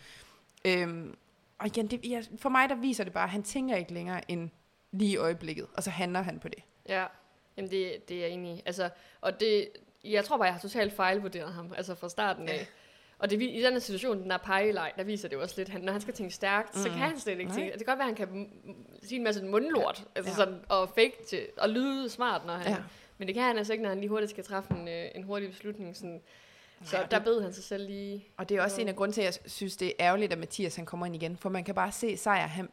Øhm, 0.66 1.16
og 1.60 1.68
igen, 1.68 1.88
det, 1.88 2.06
jeg, 2.06 2.24
for 2.40 2.50
mig 2.50 2.70
der 2.70 2.76
viser 2.76 3.04
det 3.04 3.14
bare, 3.14 3.24
at 3.24 3.30
han 3.30 3.44
tænker 3.44 3.76
ikke 3.76 3.94
længere 3.94 4.32
end 4.32 4.50
lige 4.92 5.12
i 5.12 5.18
øjeblikket, 5.18 5.68
og 5.74 5.84
så 5.84 5.90
handler 5.90 6.22
han 6.22 6.40
på 6.40 6.48
det. 6.48 6.64
Ja, 6.92 7.06
Jamen 7.58 7.72
det, 7.72 8.10
det 8.10 8.18
er 8.18 8.22
jeg 8.22 8.30
enig 8.30 8.58
i. 8.58 8.62
Altså, 8.66 8.90
og 9.22 9.40
det, 9.40 9.68
jeg 10.04 10.26
tror 10.26 10.38
bare, 10.38 10.46
jeg 10.46 10.54
har 10.54 10.60
totalt 10.62 10.94
fejlvurderet 10.94 11.54
ham, 11.54 11.74
altså 11.78 11.96
fra 11.96 12.10
starten 12.10 12.50
af. 12.50 12.54
Ja. 12.58 12.66
Og 13.20 13.30
det, 13.30 13.42
i 13.42 13.62
den 13.64 13.74
her 13.74 13.80
situation, 13.80 14.22
den 14.22 14.30
der 14.30 14.38
pegeleg, 14.38 14.92
der 14.98 15.04
viser 15.04 15.28
det 15.28 15.36
jo 15.36 15.42
også 15.42 15.56
lidt, 15.58 15.70
han, 15.70 15.82
når 15.82 15.92
han 15.92 16.02
skal 16.02 16.14
tænke 16.14 16.34
stærkt, 16.34 16.76
mm. 16.76 16.82
så 16.82 16.88
Mm. 16.88 16.94
kan 16.94 17.04
han 17.08 17.20
slet 17.20 17.32
ikke 17.40 17.46
Nej. 17.46 17.56
tænke. 17.56 17.72
Det 17.72 17.78
kan 17.80 17.86
godt 17.86 18.00
være, 18.00 18.10
at 18.12 18.18
han 18.20 18.28
kan 18.28 18.50
sige 19.04 19.18
en 19.18 19.24
masse 19.24 19.44
mundlort, 19.46 20.00
ja. 20.00 20.04
altså 20.16 20.32
Ja. 20.32 20.36
sådan, 20.36 20.60
og 20.70 20.90
fake 20.90 21.14
til, 21.28 21.48
og 21.58 21.70
lyde 21.70 22.10
smart, 22.10 22.46
når 22.46 22.54
han, 22.54 22.72
Ja. 22.72 22.78
men 23.18 23.28
det 23.28 23.36
kan 23.36 23.44
han 23.44 23.58
altså 23.58 23.74
ikke, 23.74 23.82
når 23.84 23.90
han 23.90 24.00
lige 24.00 24.10
hurtigt 24.10 24.30
skal 24.32 24.44
træffe 24.44 24.74
en, 24.74 24.88
øh, 24.88 25.06
en 25.16 25.24
hurtig 25.24 25.50
beslutning. 25.50 25.96
Sådan. 25.96 26.22
Så 26.86 26.98
Ja, 26.98 27.04
der 27.12 27.20
bed 27.20 27.42
han 27.42 27.54
sig 27.54 27.64
selv 27.64 27.86
lige. 27.88 28.26
Og 28.38 28.50
det 28.50 28.58
er 28.58 28.62
også 28.62 28.82
en 28.82 28.88
af 28.88 28.96
grunden 28.96 29.14
til, 29.14 29.22
at 29.22 29.26
jeg 29.44 29.52
synes, 29.52 29.78
det 29.78 29.88
er 29.88 29.94
ærgerligt, 30.00 30.32
at 30.32 30.38
Mathias 30.40 30.76
han 30.76 30.86
kommer 30.86 31.06
ind 31.06 31.16
igen. 31.16 31.38
For 31.38 31.50
man 31.50 31.64
kan 31.64 31.76
bare 31.76 31.92
se 31.92 32.18
Sejr, 32.18 32.48
han, 32.48 32.70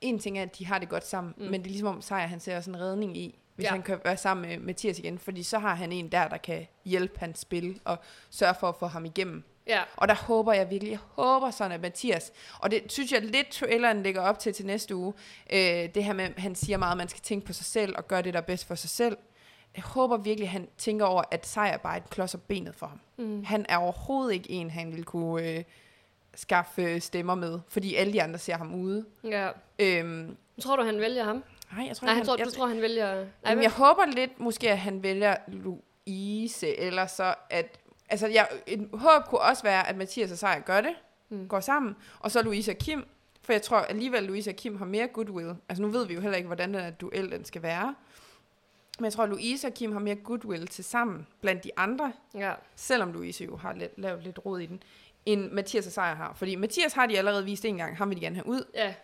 en 0.00 0.18
ting 0.18 0.38
er, 0.38 0.42
at 0.42 0.58
de 0.58 0.66
har 0.66 0.78
det 0.78 0.88
godt 0.88 1.06
sammen, 1.06 1.34
Mm. 1.36 1.44
mm. 1.44 1.50
men 1.50 1.60
det 1.60 1.66
er 1.66 1.70
ligesom 1.70 1.88
om 1.88 2.02
Sejr, 2.02 2.26
han 2.26 2.40
ser 2.40 2.56
også 2.56 2.70
en 2.70 2.80
redning 2.80 3.16
i, 3.16 3.38
hvis 3.54 3.64
Ja. 3.64 3.70
han 3.70 3.82
kan 3.82 4.00
være 4.04 4.16
sammen 4.16 4.48
med 4.48 4.58
Mathias 4.58 4.98
igen. 4.98 5.18
Fordi 5.18 5.42
så 5.42 5.58
har 5.58 5.74
han 5.74 5.92
en 5.92 6.12
der, 6.12 6.28
der 6.28 6.36
kan 6.36 6.66
hjælpe 6.84 7.18
hans 7.20 7.38
spil 7.38 7.80
og 7.84 7.96
sørge 8.30 8.54
for 8.60 8.68
at 8.68 8.76
få 8.76 8.86
ham 8.86 9.04
igennem. 9.04 9.42
Ja, 9.66 9.82
Og 9.96 10.08
der 10.08 10.14
håber 10.14 10.52
jeg 10.52 10.70
virkelig, 10.70 10.90
jeg 10.90 10.98
håber 11.12 11.50
sådan, 11.50 11.72
at 11.72 11.80
Mathias, 11.80 12.32
og 12.58 12.70
det 12.70 12.82
synes 12.92 13.12
jeg 13.12 13.22
lidt 13.22 13.48
traileren 13.50 14.02
lægger 14.02 14.20
op 14.20 14.38
til 14.38 14.52
til 14.54 14.66
næste 14.66 14.96
uge, 14.96 15.12
øh, 15.52 15.58
det 15.94 16.04
her 16.04 16.12
med, 16.12 16.28
han 16.36 16.54
siger 16.54 16.76
meget, 16.78 16.92
at 16.92 16.98
man 16.98 17.08
skal 17.08 17.22
tænke 17.22 17.46
på 17.46 17.52
sig 17.52 17.66
selv 17.66 17.94
og 17.96 18.08
gøre 18.08 18.22
det, 18.22 18.34
der 18.34 18.40
er 18.40 18.44
bedst 18.44 18.66
for 18.66 18.74
sig 18.74 18.90
selv. 18.90 19.16
Jeg 19.76 19.84
håber 19.84 20.16
virkelig, 20.16 20.46
at 20.46 20.52
han 20.52 20.68
tænker 20.78 21.04
over, 21.06 21.22
at 21.30 21.46
sejr 21.46 21.76
bare 21.76 21.92
er 21.96 22.00
et 22.00 22.10
klods 22.10 22.36
benet 22.48 22.74
for 22.74 22.86
ham. 22.86 23.00
mm. 23.16 23.44
Han 23.44 23.66
er 23.68 23.76
overhovedet 23.76 24.32
ikke 24.34 24.50
en, 24.50 24.70
han 24.70 24.90
ville 24.90 25.04
kunne 25.04 25.48
øh, 25.48 25.64
skaffe 26.34 27.00
stemmer 27.00 27.34
med, 27.34 27.60
fordi 27.68 27.94
alle 27.94 28.12
de 28.12 28.22
andre 28.22 28.38
ser 28.38 28.56
ham 28.56 28.74
ude. 28.74 29.04
ja. 29.24 29.48
Øhm, 29.78 30.36
Tror 30.62 30.76
du, 30.76 30.82
han 30.82 31.00
vælger 31.00 31.24
ham? 31.24 31.44
Nej, 31.76 31.86
jeg 31.88 31.96
tror, 31.96 32.06
Nej, 32.06 32.14
han, 32.14 32.24
tror, 32.26 32.36
jeg, 32.36 32.46
du 32.46 32.50
tror, 32.50 32.66
han 32.66 32.80
vælger... 32.80 33.08
Jamen, 33.14 33.28
men, 33.44 33.62
jeg 33.62 33.70
håber 33.70 34.06
lidt 34.06 34.40
måske, 34.40 34.70
at 34.70 34.78
han 34.78 35.02
vælger 35.02 35.36
Louise, 35.48 36.76
eller 36.78 37.06
så 37.06 37.34
at... 37.50 37.78
Altså, 38.08 38.26
jeg, 38.26 38.48
et 38.66 38.88
håb 38.92 39.24
kunne 39.28 39.40
også 39.40 39.62
være, 39.62 39.88
at 39.88 39.96
Mathias 39.96 40.32
og 40.32 40.38
Sejr 40.38 40.60
gør 40.60 40.80
det, 40.80 40.94
Mm. 41.28 41.48
går 41.48 41.60
sammen, 41.60 41.96
og 42.20 42.30
så 42.30 42.42
Louise 42.42 42.70
og 42.70 42.76
Kim, 42.76 43.04
for 43.42 43.52
jeg 43.52 43.62
tror 43.62 43.78
alligevel, 43.78 44.18
at 44.18 44.24
Louise 44.24 44.50
og 44.50 44.56
Kim 44.56 44.76
har 44.76 44.84
mere 44.84 45.06
goodwill. 45.06 45.54
Altså, 45.68 45.82
nu 45.82 45.88
ved 45.88 46.06
vi 46.06 46.14
jo 46.14 46.20
heller 46.20 46.36
ikke, 46.36 46.46
hvordan 46.46 46.74
den 46.74 46.80
her 46.80 46.90
duel 46.90 47.30
den 47.30 47.44
skal 47.44 47.62
være. 47.62 47.94
Men 48.98 49.04
jeg 49.04 49.12
tror, 49.12 49.24
at 49.24 49.30
Louise 49.30 49.66
og 49.66 49.74
Kim 49.74 49.92
har 49.92 49.98
mere 50.00 50.14
goodwill 50.14 50.66
til 50.66 50.84
sammen 50.84 51.26
blandt 51.40 51.64
de 51.64 51.70
andre, 51.76 52.12
ja. 52.34 52.52
selvom 52.76 53.12
Louise 53.12 53.44
jo 53.44 53.56
har 53.56 53.72
lidt, 53.74 53.92
lavet 53.96 54.22
lidt 54.22 54.46
råd 54.46 54.60
i 54.60 54.66
den, 54.66 54.82
end 55.26 55.50
Mathias 55.50 55.86
og 55.86 55.92
Sejr 55.92 56.14
har. 56.14 56.34
Fordi 56.34 56.56
Mathias 56.56 56.92
har 56.92 57.06
de 57.06 57.18
allerede 57.18 57.44
vist 57.44 57.64
en 57.64 57.76
gang, 57.76 57.96
ham 57.96 58.08
vil 58.10 58.16
de 58.16 58.22
gerne 58.22 58.36
have 58.36 58.46
ud, 58.46 58.64
Ja. 58.74 58.94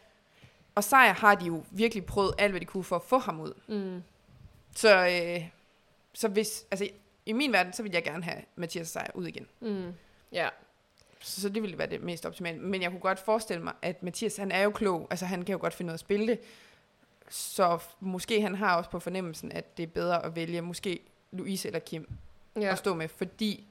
Og 0.80 0.84
Sejr 0.84 1.12
har 1.12 1.34
de 1.34 1.46
jo 1.46 1.64
virkelig 1.70 2.04
prøvet 2.06 2.34
alt, 2.38 2.52
hvad 2.52 2.60
de 2.60 2.66
kunne 2.66 2.84
for 2.84 2.96
at 2.96 3.02
få 3.02 3.18
ham 3.18 3.40
ud. 3.40 3.52
Mm. 3.68 4.02
Så, 4.76 5.06
øh, 5.08 5.48
så 6.12 6.28
hvis, 6.28 6.66
altså 6.70 6.88
i 7.26 7.32
min 7.32 7.52
verden, 7.52 7.72
så 7.72 7.82
vil 7.82 7.92
jeg 7.92 8.04
gerne 8.04 8.24
have 8.24 8.42
Mathias 8.56 8.88
Sejr 8.88 9.10
ud 9.14 9.26
igen. 9.26 9.46
Mm. 9.60 9.92
Ja. 10.32 10.48
Så, 11.20 11.40
så 11.40 11.48
det 11.48 11.62
ville 11.62 11.78
være 11.78 11.90
det 11.90 12.02
mest 12.02 12.26
optimale. 12.26 12.58
Men 12.58 12.82
jeg 12.82 12.90
kunne 12.90 13.00
godt 13.00 13.18
forestille 13.18 13.62
mig, 13.62 13.72
at 13.82 14.02
Mathias, 14.02 14.36
han 14.36 14.52
er 14.52 14.62
jo 14.62 14.70
klog, 14.70 15.06
altså 15.10 15.26
han 15.26 15.44
kan 15.44 15.52
jo 15.52 15.58
godt 15.60 15.74
finde 15.74 15.90
af 15.90 15.94
at 15.94 16.00
spille 16.00 16.26
det. 16.26 16.40
Så 17.28 17.78
måske 18.00 18.42
han 18.42 18.54
har 18.54 18.76
også 18.76 18.90
på 18.90 19.00
fornemmelsen, 19.00 19.52
at 19.52 19.76
det 19.76 19.82
er 19.82 19.86
bedre 19.86 20.24
at 20.24 20.36
vælge 20.36 20.60
måske 20.62 21.00
Louise 21.32 21.68
eller 21.68 21.78
Kim 21.80 22.08
ja. 22.56 22.72
at 22.72 22.78
stå 22.78 22.94
med, 22.94 23.08
fordi 23.08 23.66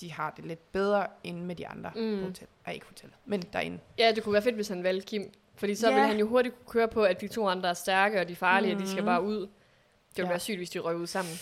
de 0.00 0.12
har 0.12 0.30
det 0.30 0.44
lidt 0.44 0.72
bedre 0.72 1.06
end 1.24 1.40
med 1.40 1.56
de 1.56 1.68
andre 1.68 1.90
Mm. 1.94 2.22
hotel. 2.24 2.46
Ej, 2.66 2.72
ikke 2.72 2.86
hotellet, 2.86 3.16
men 3.24 3.42
derinde. 3.52 3.78
Ja, 3.98 4.12
det 4.14 4.24
kunne 4.24 4.32
være 4.32 4.42
fedt, 4.42 4.54
hvis 4.54 4.68
han 4.68 4.82
valgte 4.82 5.06
Kim. 5.06 5.32
Fordi 5.56 5.74
så 5.74 5.88
Ja. 5.88 5.94
ville 5.94 6.06
han 6.08 6.18
jo 6.18 6.26
hurtigt 6.28 6.54
kunne 6.54 6.72
køre 6.72 6.88
på, 6.88 7.02
at 7.04 7.20
de 7.20 7.28
to 7.28 7.48
andre 7.48 7.68
er 7.68 7.74
stærke, 7.74 8.20
og 8.20 8.28
de 8.28 8.32
er 8.32 8.36
farlige, 8.36 8.74
mm. 8.74 8.80
og 8.80 8.86
de 8.86 8.90
skal 8.90 9.02
Mhm. 9.02 9.06
bare 9.06 9.22
ud. 9.22 9.40
Det 9.40 9.48
ville 10.16 10.26
Ja. 10.28 10.32
være 10.32 10.40
sygt, 10.40 10.56
hvis 10.56 10.70
de 10.70 10.78
røg 10.78 10.96
ud 10.96 11.06
sammen. 11.06 11.32
Det 11.32 11.38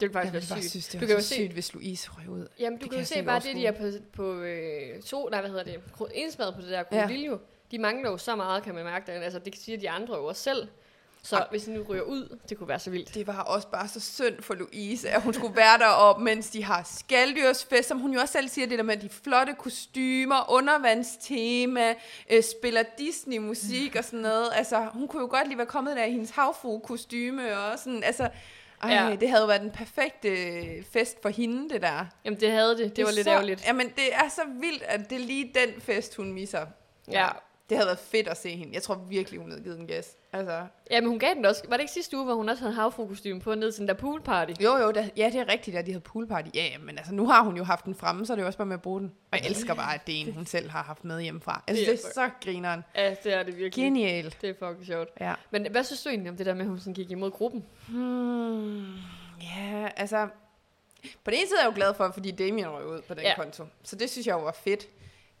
ville 0.00 0.12
faktisk 0.12 0.32
bare 0.50 0.56
være 0.56 0.62
sygt. 0.62 0.70
synes, 0.70 0.88
det 0.88 1.00
Du 1.00 1.06
kan 1.06 1.16
jo 1.16 1.22
se- 1.22 1.34
sygt, 1.34 1.52
hvis 1.52 1.72
Louise 1.74 2.10
røg 2.10 2.28
ud. 2.28 2.48
Jamen, 2.60 2.78
du 2.78 2.82
Det 2.84 2.90
kan 2.90 2.90
kan 2.90 2.98
jo 2.98 3.14
se 3.14 3.22
bare 3.22 3.40
det, 3.40 3.56
de 3.56 3.66
er 3.66 3.72
på, 3.72 3.84
på 4.12 4.32
øh, 4.40 5.02
to, 5.02 5.28
nej, 5.28 5.40
hvad 5.40 5.50
hedder 5.50 5.64
det, 5.64 5.80
indspadet 6.14 6.54
på 6.54 6.60
det 6.60 6.70
der 6.70 6.82
krokodiljo. 6.82 7.32
Ja. 7.32 7.38
De 7.70 7.78
mangler 7.78 8.10
jo 8.10 8.18
så 8.18 8.36
meget, 8.36 8.62
kan 8.62 8.74
man 8.74 8.84
mærke. 8.84 9.06
det. 9.12 9.22
Altså, 9.22 9.38
det 9.38 9.56
siger 9.56 9.78
de 9.78 9.90
andre 9.90 10.16
jo 10.16 10.24
også 10.24 10.42
selv. 10.42 10.68
Så 11.26 11.36
Ej. 11.36 11.46
hvis 11.50 11.62
de 11.62 11.72
nu 11.74 11.82
ryger 11.82 12.02
ud, 12.02 12.38
det 12.48 12.58
kunne 12.58 12.68
være 12.68 12.78
så 12.78 12.90
vildt. 12.90 13.14
Det 13.14 13.26
var 13.26 13.40
også 13.42 13.68
bare 13.68 13.88
så 13.88 14.00
synd 14.00 14.42
for 14.42 14.54
Louise, 14.54 15.10
at 15.10 15.22
hun 15.22 15.34
skulle 15.34 15.56
være 15.56 15.78
deroppe, 15.78 16.24
mens 16.24 16.50
de 16.50 16.64
har 16.64 16.82
skalddyrsfest, 16.84 17.88
som 17.88 17.98
hun 17.98 18.12
jo 18.14 18.20
også 18.20 18.32
selv 18.32 18.48
siger, 18.48 18.66
det 18.66 18.78
der 18.78 18.84
med 18.84 18.96
de 18.96 19.08
flotte 19.08 19.54
kostymer, 19.58 20.52
undervandstema, 20.52 21.94
øh, 22.30 22.42
spiller 22.42 22.82
Disney-musik 22.98 23.96
og 23.96 24.04
sådan 24.04 24.18
noget. 24.18 24.48
Altså, 24.54 24.88
hun 24.92 25.08
kunne 25.08 25.22
jo 25.22 25.28
godt 25.30 25.46
lige 25.48 25.58
være 25.58 25.66
kommet 25.66 25.96
der 25.96 26.04
i 26.04 26.10
hendes 26.12 26.30
havfru-kostyme 26.30 27.58
og 27.58 27.78
sådan, 27.78 28.02
altså... 28.04 28.28
Ej, 28.82 28.90
Ja. 28.90 29.16
det 29.20 29.28
havde 29.28 29.40
jo 29.40 29.46
været 29.46 29.60
den 29.60 29.70
perfekte 29.70 30.28
fest 30.92 31.22
for 31.22 31.28
hende, 31.28 31.68
det 31.74 31.82
der. 31.82 32.06
Jamen, 32.24 32.40
det 32.40 32.50
havde 32.50 32.76
det. 32.78 32.96
Det, 32.96 33.04
var 33.04 33.10
er 33.10 33.14
lidt 33.14 33.24
så, 33.24 33.30
ærgerligt. 33.30 33.66
Jamen, 33.66 33.88
det 33.88 34.14
er 34.14 34.28
så 34.28 34.42
vildt, 34.60 34.82
at 34.82 35.10
det 35.10 35.16
er 35.16 35.26
lige 35.26 35.52
den 35.54 35.80
fest, 35.80 36.16
hun 36.16 36.32
misser. 36.32 36.66
Ja. 37.10 37.28
Det 37.68 37.76
havde 37.76 37.86
været 37.86 37.98
fedt 37.98 38.28
at 38.28 38.36
se 38.36 38.56
hende. 38.56 38.74
Jeg 38.74 38.82
tror 38.82 38.94
virkelig, 38.94 39.40
hun 39.40 39.50
havde 39.50 39.62
givet 39.62 39.78
en 39.78 39.86
gas. 39.86 40.16
Altså, 40.32 40.66
Ja, 40.90 41.00
men 41.00 41.08
hun 41.10 41.18
gav 41.18 41.34
den 41.34 41.44
også. 41.44 41.62
Var 41.68 41.76
det 41.76 41.80
ikke 41.82 41.92
sidste 41.92 42.16
uge, 42.16 42.24
hvor 42.24 42.34
hun 42.34 42.48
også 42.48 42.62
havde 42.62 42.74
havfrukostyme 42.74 43.40
på 43.40 43.54
ned 43.54 43.72
til 43.72 43.80
den 43.80 43.88
der 43.88 43.94
poolparty? 43.94 44.52
Jo, 44.62 44.76
jo, 44.76 44.90
da, 44.92 45.10
ja, 45.16 45.30
det 45.32 45.40
er 45.40 45.48
rigtigt, 45.48 45.76
at 45.76 45.86
de 45.86 45.90
havde 45.90 46.00
poolparty. 46.00 46.48
Ja, 46.54 46.66
men 46.80 46.98
altså, 46.98 47.14
nu 47.14 47.26
har 47.26 47.42
hun 47.42 47.56
jo 47.56 47.64
haft 47.64 47.84
den 47.84 47.94
fremme, 47.94 48.26
så 48.26 48.32
er 48.32 48.34
det 48.34 48.42
jo 48.42 48.46
også 48.46 48.58
bare 48.58 48.66
med 48.66 48.74
at 48.74 48.82
bruge 48.82 49.00
den. 49.00 49.12
Og 49.32 49.38
jeg 49.38 49.46
elsker 49.46 49.74
bare, 49.74 49.94
at 49.94 50.06
det 50.06 50.16
er 50.16 50.20
en, 50.26 50.32
hun 50.32 50.46
selv 50.46 50.70
har 50.70 50.82
haft 50.82 51.04
med 51.04 51.22
hjemmefra. 51.22 51.62
Altså, 51.66 51.80
Det 51.80 51.92
er 51.92 51.96
det 51.96 52.04
er 52.04 52.12
så 52.14 52.30
grineren. 52.44 52.84
Ja, 52.96 53.14
det 53.24 53.34
er 53.34 53.42
det 53.42 53.56
virkelig. 53.58 53.84
Genialt. 53.84 54.38
Det 54.40 54.50
er 54.50 54.54
fucking 54.68 54.86
sjovt. 54.86 55.08
Ja. 55.20 55.34
Men 55.50 55.66
hvad 55.70 55.84
synes 55.84 56.02
du 56.02 56.08
egentlig 56.08 56.30
om 56.30 56.36
det 56.36 56.46
der 56.46 56.54
med, 56.54 56.62
at 56.62 56.68
hun 56.68 56.78
sådan 56.78 56.94
gik 56.94 57.10
imod 57.10 57.30
gruppen? 57.30 57.64
Hmm, 57.88 58.94
ja, 59.42 59.88
altså... 59.96 60.28
På 61.24 61.30
den 61.30 61.38
ene 61.38 61.46
side 61.48 61.58
er 61.58 61.62
jeg 61.64 61.70
jo 61.70 61.74
glad 61.74 61.94
for, 61.94 62.10
fordi 62.14 62.30
Damien 62.30 62.68
røg 62.68 62.86
ud 62.86 63.00
på 63.08 63.14
den 63.14 63.22
ja. 63.22 63.34
konto. 63.36 63.64
Så 63.82 63.96
det 63.96 64.10
synes 64.10 64.26
jeg 64.26 64.32
jo 64.32 64.38
var 64.44 64.56
fedt. 64.64 64.88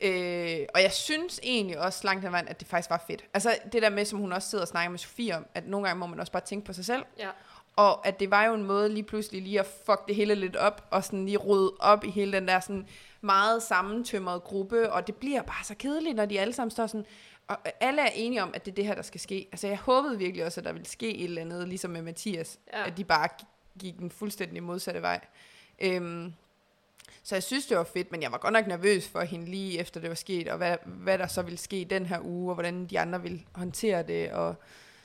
Øh, 0.00 0.66
og 0.74 0.82
jeg 0.82 0.92
synes 0.92 1.40
egentlig 1.42 1.80
også 1.80 2.00
langt 2.04 2.22
hen 2.22 2.32
vejen, 2.32 2.48
at 2.48 2.60
det 2.60 2.68
faktisk 2.68 2.90
var 2.90 3.04
fedt. 3.06 3.24
Altså 3.34 3.58
det 3.72 3.82
der 3.82 3.90
med, 3.90 4.04
som 4.04 4.18
hun 4.18 4.32
også 4.32 4.50
sidder 4.50 4.64
og 4.64 4.68
snakker 4.68 4.90
med 4.90 4.98
Sofie 4.98 5.36
om, 5.36 5.46
at 5.54 5.68
nogle 5.68 5.86
gange 5.86 6.00
må 6.00 6.06
man 6.06 6.20
også 6.20 6.32
bare 6.32 6.42
tænke 6.42 6.66
på 6.66 6.72
sig 6.72 6.84
selv. 6.84 7.04
Ja. 7.18 7.28
Og 7.76 8.06
at 8.06 8.20
det 8.20 8.30
var 8.30 8.44
jo 8.44 8.54
en 8.54 8.64
måde 8.64 8.88
lige 8.88 9.02
pludselig 9.02 9.42
lige 9.42 9.60
at 9.60 9.66
fuck 9.86 10.08
det 10.08 10.16
hele 10.16 10.34
lidt 10.34 10.56
op, 10.56 10.88
og 10.90 11.04
sådan 11.04 11.24
lige 11.24 11.36
rydde 11.36 11.72
op 11.80 12.04
i 12.04 12.10
hele 12.10 12.32
den 12.32 12.48
der 12.48 12.60
sådan 12.60 12.86
meget 13.20 13.62
sammentømrede 13.62 14.40
gruppe, 14.40 14.92
og 14.92 15.06
det 15.06 15.14
bliver 15.14 15.42
bare 15.42 15.64
så 15.64 15.74
kedeligt, 15.74 16.16
når 16.16 16.24
de 16.24 16.40
alle 16.40 16.54
sammen 16.54 16.70
står 16.70 16.86
sådan, 16.86 17.06
og 17.48 17.56
alle 17.80 18.02
er 18.02 18.10
enige 18.14 18.42
om, 18.42 18.50
at 18.54 18.64
det 18.64 18.70
er 18.70 18.74
det 18.74 18.86
her, 18.86 18.94
der 18.94 19.02
skal 19.02 19.20
ske. 19.20 19.48
Altså 19.52 19.68
jeg 19.68 19.78
håbede 19.78 20.18
virkelig 20.18 20.46
også, 20.46 20.60
at 20.60 20.64
der 20.64 20.72
ville 20.72 20.88
ske 20.88 21.16
et 21.16 21.24
eller 21.24 21.42
andet, 21.42 21.68
ligesom 21.68 21.90
med 21.90 22.02
Mathias, 22.02 22.58
ja. 22.72 22.86
at 22.86 22.96
de 22.96 23.04
bare 23.04 23.28
gik 23.78 23.98
den 23.98 24.10
fuldstændig 24.10 24.62
modsatte 24.62 25.02
vej. 25.02 25.20
Øhm, 25.80 26.34
så 27.26 27.34
jeg 27.34 27.42
synes, 27.42 27.66
det 27.66 27.76
var 27.76 27.84
fedt, 27.84 28.12
men 28.12 28.22
jeg 28.22 28.32
var 28.32 28.38
godt 28.38 28.52
nok 28.52 28.66
nervøs 28.66 29.08
for 29.08 29.20
hende 29.20 29.46
lige 29.46 29.78
efter 29.78 30.00
det 30.00 30.08
var 30.08 30.14
sket, 30.14 30.48
og 30.48 30.56
hvad, 30.56 30.76
hvad 30.84 31.18
der 31.18 31.26
så 31.26 31.42
ville 31.42 31.58
ske 31.58 31.86
den 31.90 32.06
her 32.06 32.20
uge, 32.20 32.50
og 32.50 32.54
hvordan 32.54 32.86
de 32.86 33.00
andre 33.00 33.22
ville 33.22 33.40
håndtere 33.52 34.02
det, 34.02 34.32
og 34.32 34.54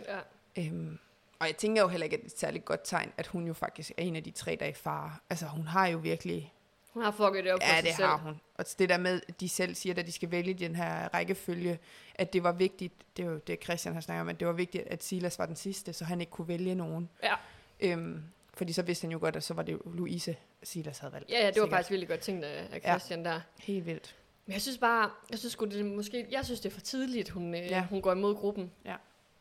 ja. 0.07 0.17
Øhm, 0.57 0.97
og 1.39 1.47
jeg 1.47 1.57
tænker 1.57 1.81
jo 1.81 1.87
heller 1.87 2.03
ikke, 2.05 2.15
at 2.15 2.21
det 2.23 2.27
er 2.27 2.33
et 2.33 2.39
særligt 2.39 2.65
godt 2.65 2.79
tegn, 2.83 3.11
at 3.17 3.27
hun 3.27 3.47
jo 3.47 3.53
faktisk 3.53 3.91
er 3.97 4.03
en 4.03 4.15
af 4.15 4.23
de 4.23 4.31
tre, 4.31 4.57
der 4.59 4.65
er 4.65 4.69
i 4.69 4.73
fare. 4.73 5.11
Altså, 5.29 5.45
hun 5.45 5.67
har 5.67 5.87
jo 5.87 5.97
virkelig... 5.97 6.53
Hun 6.89 7.03
har 7.03 7.11
fucket 7.11 7.43
det 7.43 7.53
op 7.53 7.59
for 7.61 7.67
Ja, 7.69 7.75
sig 7.75 7.83
det 7.85 7.95
selv. 7.95 8.07
har 8.07 8.17
hun. 8.17 8.41
Og 8.55 8.65
det 8.79 8.89
der 8.89 8.97
med, 8.97 9.21
at 9.27 9.39
de 9.39 9.49
selv 9.49 9.75
siger, 9.75 9.95
at 9.97 10.05
de 10.05 10.11
skal 10.11 10.31
vælge 10.31 10.53
den 10.53 10.75
her 10.75 11.09
rækkefølge, 11.13 11.79
at 12.15 12.33
det 12.33 12.43
var 12.43 12.51
vigtigt, 12.51 12.93
det 13.17 13.25
er 13.25 13.29
jo 13.29 13.37
det, 13.37 13.63
Christian 13.63 13.93
har 13.93 14.01
snakket 14.01 14.21
om, 14.21 14.29
at 14.29 14.39
det 14.39 14.47
var 14.47 14.53
vigtigt, 14.53 14.83
at 14.87 15.03
Silas 15.03 15.39
var 15.39 15.45
den 15.45 15.55
sidste, 15.55 15.93
så 15.93 16.05
han 16.05 16.21
ikke 16.21 16.31
kunne 16.31 16.47
vælge 16.47 16.75
nogen. 16.75 17.09
Ja. 17.23 17.33
Øhm, 17.79 18.23
fordi 18.53 18.73
så 18.73 18.81
vidste 18.81 19.05
han 19.05 19.11
jo 19.11 19.19
godt, 19.19 19.35
at 19.35 19.43
så 19.43 19.53
var 19.53 19.63
det 19.63 19.79
Louise, 19.85 20.35
Silas 20.63 20.99
havde 20.99 21.13
valgt. 21.13 21.29
Ja, 21.29 21.35
ja, 21.35 21.39
det 21.39 21.45
var 21.47 21.51
Sikkert. 21.53 21.69
faktisk 21.69 21.91
virkelig 21.91 22.09
godt 22.09 22.19
tænkt 22.19 22.45
af 22.45 22.81
Christian 22.81 23.23
ja. 23.23 23.29
der. 23.29 23.41
Helt 23.59 23.85
vildt. 23.85 24.15
Men 24.45 24.53
jeg 24.53 24.61
synes 24.61 24.77
bare, 24.77 25.09
jeg 25.29 25.39
synes 25.39 25.55
det 25.55 25.85
måske, 25.85 26.25
jeg 26.31 26.45
synes 26.45 26.59
det 26.59 26.69
er 26.69 26.73
for 26.73 26.81
tidligt, 26.81 27.29
hun, 27.29 27.55
øh, 27.55 27.61
ja. 27.61 27.85
Hun 27.89 28.01
går 28.01 28.11
imod 28.11 28.35
gruppen. 28.35 28.71
Ja. 28.85 28.95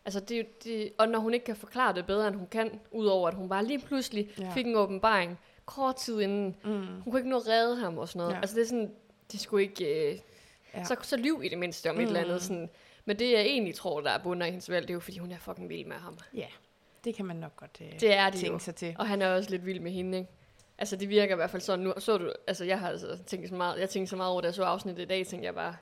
Altså 0.05 0.21
det, 0.21 0.65
det, 0.65 0.93
og 0.99 1.09
når 1.09 1.19
hun 1.19 1.35
ikke 1.35 1.47
kan 1.47 1.57
forklare 1.57 1.95
det 1.95 2.07
bedre, 2.07 2.29
end 2.29 2.37
hun 2.37 2.47
kan, 2.47 2.81
udover 2.91 3.29
at 3.29 3.35
hun 3.35 3.49
bare 3.49 3.65
lige 3.65 3.79
pludselig 3.79 4.31
ja. 4.39 4.51
Fik 4.55 4.67
en 4.67 4.77
åbenbaring, 4.77 5.39
kort 5.65 5.97
tid 5.97 6.21
inden, 6.21 6.57
Mm. 6.65 6.71
hun 6.87 7.03
kunne 7.11 7.19
ikke 7.21 7.31
nå 7.31 7.37
at 7.37 7.49
redde 7.49 7.77
ham 7.77 7.99
og 7.99 8.09
sådan 8.09 8.19
noget. 8.19 8.33
Ja. 8.35 8.41
Altså 8.41 8.57
det 8.57 8.63
er 8.63 8.67
sådan, 8.67 8.93
det 9.33 9.41
skulle 9.41 9.63
ikke, 9.63 10.11
øh, 10.13 10.19
Ja. 10.75 10.85
Så, 10.85 10.97
så 11.03 11.17
lyv 11.17 11.41
i 11.45 11.49
det 11.49 11.59
mindste 11.59 11.91
om 11.91 11.97
mm. 11.97 12.01
et 12.01 12.07
eller 12.07 12.21
andet. 12.21 12.43
Sådan. 12.43 12.71
Men 13.05 13.19
det, 13.19 13.31
jeg 13.33 13.41
egentlig 13.41 13.75
tror, 13.75 14.01
der 14.01 14.11
er 14.11 14.19
bunder 14.23 14.47
i 14.47 14.51
hendes 14.51 14.71
valg, 14.71 14.83
det 14.89 14.91
er 14.91 14.95
jo, 14.95 15.01
fordi 15.01 15.19
hun 15.19 15.31
er 15.33 15.39
fucking 15.39 15.69
vild 15.69 15.87
med 15.87 15.97
ham. 15.97 16.19
Ja, 16.35 16.47
det 17.05 17.15
kan 17.15 17.25
man 17.25 17.37
nok 17.37 17.57
godt 17.57 17.79
øh, 17.81 18.01
Det 18.01 18.15
er 18.15 18.31
de 18.31 18.37
tænke 18.37 18.53
jo. 18.53 18.59
sig 18.59 18.75
til. 18.75 18.97
Og 18.99 19.09
han 19.09 19.23
er 19.23 19.35
også 19.35 19.51
lidt 19.51 19.67
vild 19.67 19.81
med 19.81 19.91
hende, 19.91 20.19
ikke? 20.19 20.31
Altså, 20.79 20.97
det 20.97 21.09
virker 21.09 21.35
i 21.35 21.37
hvert 21.37 21.51
fald 21.51 21.62
sådan 21.62 21.85
nu. 21.85 21.93
Så 21.99 22.19
du, 22.19 22.33
altså, 22.47 22.64
jeg 22.64 22.79
har 22.81 22.88
altså 22.88 23.19
tænkt 23.27 23.49
så 23.49 23.55
meget, 23.55 23.81
jeg 23.81 23.91
tænkte 23.91 24.11
så 24.11 24.17
meget 24.17 24.33
over, 24.33 24.41
da 24.41 24.47
jeg 24.47 24.55
så 24.55 24.62
afsnittet 24.62 25.03
i 25.03 25.07
dag, 25.07 25.27
tænkte 25.27 25.47
jeg 25.47 25.55
bare, 25.55 25.77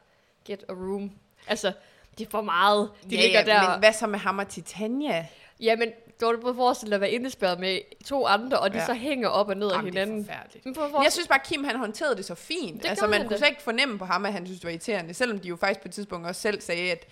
get 0.45 0.65
a 0.69 0.73
room. 0.73 1.11
Altså, 1.47 1.73
det 2.19 2.27
er 2.27 2.31
for 2.31 2.41
meget. 2.41 2.91
De 3.11 3.17
ja, 3.17 3.23
ligger 3.23 3.41
ja, 3.41 3.47
der. 3.47 3.71
men 3.71 3.79
hvad 3.79 3.93
så 3.93 4.07
med 4.07 4.19
ham 4.19 4.39
og 4.39 4.49
Titania? 4.49 5.27
Jamen, 5.61 5.89
du 6.21 6.31
kan 6.31 6.41
prøve 6.41 6.51
at 6.51 6.57
forestille 6.57 6.91
dig 6.91 6.95
at 6.95 7.01
være 7.01 7.11
indespærret 7.11 7.61
med 7.61 7.79
to 8.05 8.27
andre, 8.27 8.59
og 8.59 8.71
de 8.71 8.77
ja. 8.77 8.81
Ja. 8.81 8.87
så 8.87 8.95
hænger 8.95 9.29
op 9.29 9.49
og 9.49 9.57
ned 9.57 9.71
af 9.71 9.77
Jamen, 9.77 9.93
det 9.93 10.01
er 10.01 10.05
hinanden. 10.05 10.25
forfærdeligt. 10.27 10.65
Men 10.67 10.75
Men 10.93 11.03
jeg 11.05 11.13
synes 11.13 11.29
bare, 11.29 11.41
at 11.41 11.47
Kim 11.47 11.65
han 11.65 11.77
håndterede 11.77 12.17
det 12.17 12.25
så 12.25 12.35
fint. 12.35 12.83
Det 12.83 12.89
altså, 12.89 13.07
man 13.07 13.21
kunne 13.21 13.31
da. 13.31 13.37
slet 13.37 13.49
ikke 13.49 13.63
fornemme 13.63 13.99
på 13.99 14.05
ham, 14.05 14.25
at 14.27 14.33
han 14.33 14.47
synes, 14.47 14.61
det 14.61 14.65
var 14.65 14.71
irriterende. 14.71 15.15
Selvom 15.15 15.39
de 15.39 15.49
jo 15.49 15.57
faktisk 15.57 15.81
på 15.81 15.89
et 15.89 15.95
tidspunkt 15.95 16.27
også 16.27 16.41
selv 16.41 16.61
sagde, 16.61 16.93
at, 16.93 17.07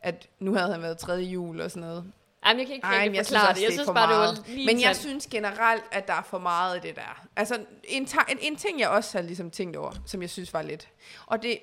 at 0.00 0.28
nu 0.38 0.54
havde 0.54 0.72
han 0.72 0.82
været 0.82 0.98
tredje 0.98 1.24
jul 1.24 1.60
og 1.60 1.70
sådan 1.70 1.88
noget. 1.88 2.12
Ej, 2.42 2.52
men 2.52 2.58
jeg 2.58 2.66
kan 2.66 2.74
ikke 2.74 2.86
Ej, 2.86 2.92
jeg 2.92 3.26
synes 3.26 3.28
forklare 3.28 3.54
det. 3.54 3.62
Jeg 3.62 3.72
synes 3.72 3.86
bare, 3.86 4.08
meget. 4.08 4.36
det 4.36 4.46
var 4.46 4.54
lige 4.54 4.66
Men 4.66 4.80
jeg 4.80 4.96
synes 4.96 5.26
generelt, 5.26 5.84
at 5.92 6.08
der 6.08 6.14
er 6.14 6.22
for 6.22 6.38
meget 6.38 6.84
i 6.84 6.88
det 6.88 6.96
der. 6.96 7.26
Altså, 7.36 7.54
en, 7.84 8.08
en, 8.28 8.38
en 8.40 8.56
ting, 8.56 8.80
jeg 8.80 8.88
også 8.88 9.18
har 9.18 9.22
ligesom 9.22 9.50
tænkt 9.50 9.76
over, 9.76 9.92
som 10.06 10.22
jeg 10.22 10.30
synes 10.30 10.52
var 10.52 10.62
lidt... 10.62 10.88
Og 11.26 11.42
det 11.42 11.58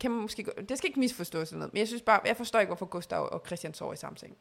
kan 0.00 0.10
man 0.10 0.20
måske... 0.20 0.46
Det 0.68 0.78
skal 0.78 0.88
ikke 0.88 1.00
misforstås 1.00 1.48
sådan 1.48 1.58
noget, 1.58 1.72
men 1.72 1.78
jeg 1.78 1.88
synes 1.88 2.02
bare... 2.02 2.20
Jeg 2.24 2.36
forstår 2.36 2.60
ikke, 2.60 2.68
hvorfor 2.68 2.86
Gustav 2.86 3.28
og 3.32 3.42
Christian 3.46 3.74
sover 3.74 3.92
i 3.92 3.96
samme 3.96 4.18
seng. 4.18 4.36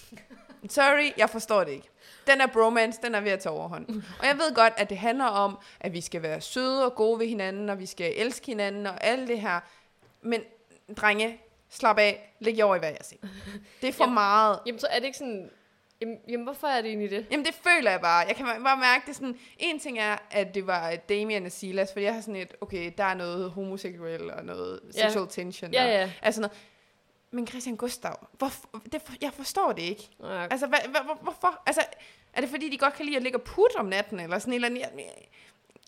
Sorry, 0.68 1.12
jeg 1.16 1.30
forstår 1.30 1.64
det 1.64 1.72
ikke. 1.72 1.88
Den 2.26 2.40
er 2.40 2.46
bromance, 2.46 2.98
den 3.02 3.14
er 3.14 3.20
ved 3.20 3.30
at 3.30 3.40
tage 3.40 3.52
overhånd. 3.52 4.02
Og 4.18 4.26
jeg 4.26 4.36
ved 4.36 4.54
godt, 4.54 4.72
at 4.76 4.90
det 4.90 4.98
handler 4.98 5.24
om, 5.24 5.58
at 5.80 5.92
vi 5.92 6.00
skal 6.00 6.22
være 6.22 6.40
søde 6.40 6.84
og 6.84 6.94
gode 6.94 7.18
ved 7.18 7.26
hinanden, 7.26 7.68
og 7.68 7.78
vi 7.78 7.86
skal 7.86 8.12
elske 8.16 8.46
hinanden 8.46 8.86
og 8.86 9.04
alt 9.04 9.28
det 9.28 9.40
her. 9.40 9.60
Men 10.22 10.40
drenge, 10.96 11.40
slap 11.70 11.98
af, 11.98 12.34
læg 12.40 12.58
jer 12.58 12.64
over 12.64 12.76
i 12.76 12.78
hver 12.78 12.88
jeres 12.88 13.06
seng. 13.06 13.20
Det 13.82 13.88
er 13.88 13.92
for 13.92 14.04
Jamen. 14.04 14.14
meget. 14.14 14.58
Jamen, 14.66 14.78
så 14.78 14.86
er 14.90 14.98
det 14.98 15.06
ikke 15.06 15.18
sådan... 15.18 15.50
Jamen, 16.00 16.18
jamen 16.28 16.44
hvorfor 16.44 16.66
er 16.66 16.80
det 16.82 16.88
egentlig 16.88 17.10
det? 17.10 17.26
Jamen 17.30 17.46
det 17.46 17.54
føler 17.54 17.90
jeg 17.90 18.00
bare. 18.00 18.18
Jeg 18.28 18.36
kan 18.36 18.46
bare 18.46 18.76
mærke 18.76 19.02
det 19.06 19.14
sådan. 19.16 19.38
En 19.58 19.80
ting 19.80 19.98
er, 19.98 20.16
at 20.30 20.54
det 20.54 20.66
var 20.66 20.96
Damien 20.96 21.46
og 21.46 21.52
Silas, 21.52 21.92
for 21.92 22.00
jeg 22.00 22.14
har 22.14 22.20
sådan 22.20 22.36
et, 22.36 22.54
okay, 22.60 22.92
der 22.98 23.04
er 23.04 23.14
noget 23.14 23.50
homoseksuel 23.50 24.30
og 24.30 24.44
noget 24.44 24.80
Ja. 24.96 25.06
sexual 25.08 25.28
tension. 25.28 25.72
Ja, 25.72 25.82
og, 25.84 25.88
ja. 25.90 26.10
Altså 26.22 26.40
noget. 26.40 26.56
Men 27.30 27.46
Christian 27.46 27.76
Gustav, 27.76 28.26
hvor, 28.32 28.50
det, 28.92 29.02
jeg 29.22 29.32
forstår 29.32 29.72
det 29.72 29.82
ikke. 29.82 30.08
Nej, 30.20 30.48
Altså, 30.50 30.66
hvad, 30.66 30.78
hvad, 30.88 31.00
hvor- 31.04 31.18
hvorfor? 31.22 31.62
Altså, 31.66 31.82
er 32.32 32.40
det 32.40 32.50
fordi, 32.50 32.68
de 32.68 32.78
godt 32.78 32.94
kan 32.94 33.04
lide 33.04 33.16
at 33.16 33.22
ligge 33.22 33.38
og 33.38 33.42
putte 33.42 33.76
om 33.76 33.86
natten, 33.86 34.20
eller 34.20 34.38
sådan 34.38 34.52
et 34.52 34.64
eller 34.64 34.68
andet? 34.68 35.08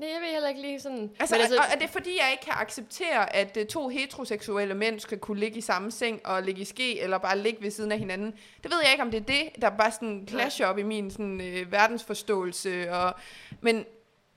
Nej, 0.01 0.09
jeg 0.15 0.21
ved 0.21 0.33
heller 0.33 0.49
ikke 0.49 0.61
lige 0.61 0.81
sådan... 0.81 1.11
Altså, 1.21 1.35
men 1.35 1.41
altså, 1.43 1.59
og 1.59 1.65
er 1.73 1.79
det 1.79 1.91
fordi, 1.91 2.11
jeg 2.21 2.29
ikke 2.33 2.45
kan 2.45 2.55
acceptere, 2.57 3.37
at 3.37 3.57
uh, 3.61 3.67
to 3.67 3.89
heteroseksuelle 3.89 4.75
mænd 4.75 5.01
skal 5.01 5.19
kunne 5.19 5.41
ligge 5.41 5.59
i 5.59 5.61
samme 5.61 5.91
seng 5.91 6.27
og 6.27 6.43
ligge 6.43 6.61
i 6.61 6.65
ske, 6.65 7.01
eller 7.01 7.19
bare 7.19 7.39
ligge 7.39 7.63
ved 7.63 7.71
siden 7.71 7.93
af 7.93 7.99
hinanden? 7.99 8.35
Det 8.63 8.71
ved 8.73 8.79
jeg 8.83 8.93
ikke, 8.93 9.03
om 9.03 9.11
det 9.11 9.21
er 9.21 9.25
det, 9.25 9.63
der 9.63 9.71
bare 9.71 9.91
sådan 9.93 10.27
clasher 10.29 10.67
op 10.67 10.79
i 10.79 10.83
min 10.83 11.11
sådan, 11.11 11.41
øh, 11.41 11.73
verdensforståelse. 11.73 12.93
Og, 12.93 13.15
men 13.61 13.85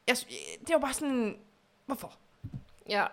jeg, 0.07 0.17
det 0.59 0.69
var 0.73 0.79
bare 0.79 0.93
sådan, 0.93 1.37
hvorfor? 1.85 2.13
Ja, 2.89 3.05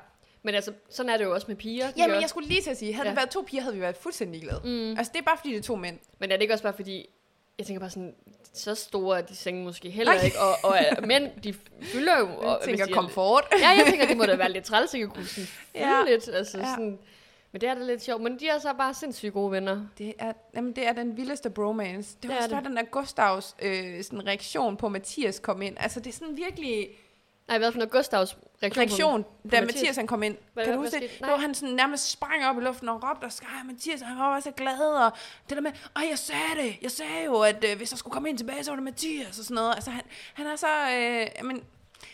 men 0.43 0.55
altså, 0.55 0.73
sådan 0.91 1.11
er 1.11 1.17
det 1.17 1.25
jo 1.25 1.35
også 1.35 1.47
med 1.49 1.57
piger. 1.57 1.87
De 1.87 1.93
Jamen, 1.97 2.15
gør- 2.15 2.21
jeg 2.21 2.29
skulle 2.29 2.49
lige 2.49 2.63
til 2.63 2.71
at 2.71 2.77
sige, 2.79 2.93
havde 2.93 3.09
Ja. 3.09 3.11
det 3.11 3.17
været 3.17 3.31
to 3.31 3.45
piger, 3.47 3.63
havde 3.63 3.75
vi 3.75 3.81
været 3.81 3.97
fuldstændig 3.97 4.43
glade. 4.43 4.61
Mm. 4.65 4.99
Altså, 4.99 5.13
det 5.13 5.19
er 5.19 5.25
bare 5.25 5.37
fordi, 5.37 5.51
det 5.51 5.59
er 5.59 5.63
to 5.63 5.77
mænd. 5.77 5.99
Men 6.19 6.31
er 6.31 6.37
det 6.37 6.43
ikke 6.43 6.55
også 6.55 6.65
bare 6.65 6.73
fordi, 6.75 7.07
jeg 7.61 7.67
tænker 7.67 7.81
bare 7.81 7.91
sådan, 7.91 8.15
så 8.53 8.75
store 8.75 9.19
er 9.19 9.23
de 9.23 9.37
senge 9.37 9.65
måske 9.65 9.91
heller 9.91 10.13
Nej. 10.15 10.25
ikke, 10.25 10.39
og, 10.41 10.55
og 10.71 10.77
er- 10.79 11.07
mænd, 11.07 11.31
de 11.45 11.55
fylder 11.83 12.19
jo... 12.19 12.27
Og, 12.39 12.45
Jeg 12.45 12.59
tænker 12.65 12.85
de 12.85 12.91
er- 12.91 12.95
komfort. 12.95 13.45
Ja, 13.61 13.69
jeg 13.69 13.87
tænker, 13.91 14.07
det 14.07 14.17
må 14.17 14.25
da 14.27 14.37
være 14.37 14.53
lidt 14.53 14.65
træls, 14.65 14.95
at 14.95 15.09
kunne 15.15 15.27
sådan 15.27 15.45
fylde 15.73 15.89
Ja. 15.89 16.03
lidt, 16.07 16.29
altså 16.29 16.59
Ja. 16.59 16.65
sådan... 16.71 16.99
Men 17.53 17.61
det 17.61 17.69
er 17.69 17.75
da 17.75 17.81
lidt 17.85 18.03
sjovt, 18.03 18.23
men 18.23 18.39
de 18.39 18.49
er 18.49 18.59
så 18.59 18.73
bare 18.79 18.95
sindssygt 18.95 19.33
gode 19.33 19.53
venner. 19.53 19.87
Det 19.99 20.15
er, 20.19 20.33
jamen, 20.55 20.73
det 20.77 20.87
er 20.89 20.93
den 20.93 21.17
vildeste 21.17 21.51
bromance. 21.51 22.17
Det 22.23 22.31
var 22.31 22.37
også 22.37 22.61
den 22.65 22.77
der 22.77 22.83
Gustavs 22.83 23.57
øh, 23.63 24.05
sådan 24.05 24.27
reaktion 24.27 24.77
på, 24.77 24.87
at 24.87 24.93
Mathias 24.93 25.39
kom 25.39 25.63
ind. 25.63 25.77
Altså, 25.81 26.01
det 26.01 26.07
er 26.11 26.13
sådan 26.19 26.37
virkelig... 26.37 26.89
Nej, 27.51 27.59
hvad 27.59 27.73
for 27.73 27.79
noget 27.79 27.91
Gustavs 27.91 28.37
reaktion? 28.63 28.81
reaktion, 28.81 29.25
da 29.51 29.61
Mathias? 29.61 29.97
Han 29.97 30.07
kom 30.07 30.23
ind. 30.23 30.37
Hvad- 30.53 30.65
kan 30.65 30.75
du 30.75 30.81
huske 30.81 31.01
det? 31.01 31.11
Der 31.21 31.31
var 31.31 31.37
han 31.37 31.55
sådan 31.55 31.75
nærmest 31.75 32.11
sprang 32.11 32.47
op 32.47 32.59
i 32.59 32.61
luften 32.61 32.89
og 32.89 33.03
råbte 33.05 33.25
og 33.25 33.33
skreg, 33.33 33.67
Mathias, 33.67 34.01
han 34.01 34.19
var 34.19 34.31
bare 34.31 34.41
så 34.41 34.51
glad, 34.51 34.79
og 34.79 35.13
det 35.49 35.57
der 35.57 35.63
med, 35.63 35.71
åh, 35.97 36.03
jeg 36.11 36.19
sagde 36.19 36.63
det, 36.63 36.77
jeg 36.83 36.91
sagde 36.91 37.25
jo, 37.25 37.41
at 37.41 37.65
øh, 37.71 37.77
hvis 37.77 37.93
jeg 37.93 37.99
skulle 37.99 38.13
komme 38.13 38.29
ind 38.29 38.39
tilbage, 38.39 38.65
så 38.65 38.71
var 38.71 38.77
det 38.77 38.85
Mathias, 38.85 39.39
og 39.39 39.45
sådan 39.45 39.55
noget. 39.55 39.75
Altså, 39.75 39.91
han, 39.91 40.03
han 40.35 40.47
er 40.47 40.57
så, 40.57 40.67
øh, 40.67 41.47
men, 41.47 41.63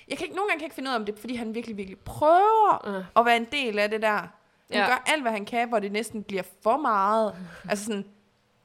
jeg 0.08 0.18
kan 0.18 0.24
ikke, 0.24 0.36
nogle 0.36 0.48
gange 0.48 0.58
kan 0.58 0.60
jeg 0.60 0.66
ikke 0.66 0.74
finde 0.74 0.90
ud 0.90 0.94
af, 0.94 0.98
om 0.98 1.04
det 1.04 1.18
fordi 1.18 1.34
han 1.34 1.54
virkelig, 1.54 1.76
virkelig 1.76 1.98
prøver 1.98 2.88
Uh, 2.98 3.04
at 3.16 3.26
være 3.26 3.36
en 3.36 3.46
del 3.52 3.78
af 3.78 3.90
det 3.90 4.02
der. 4.02 4.16
Han 4.16 4.28
ja. 4.70 4.86
gør 4.86 5.02
alt, 5.06 5.22
hvad 5.22 5.32
han 5.32 5.44
kan, 5.44 5.68
hvor 5.68 5.78
det 5.78 5.92
næsten 5.92 6.22
bliver 6.22 6.42
for 6.62 6.76
meget. 6.76 7.34
Altså 7.68 7.84
sådan, 7.84 8.04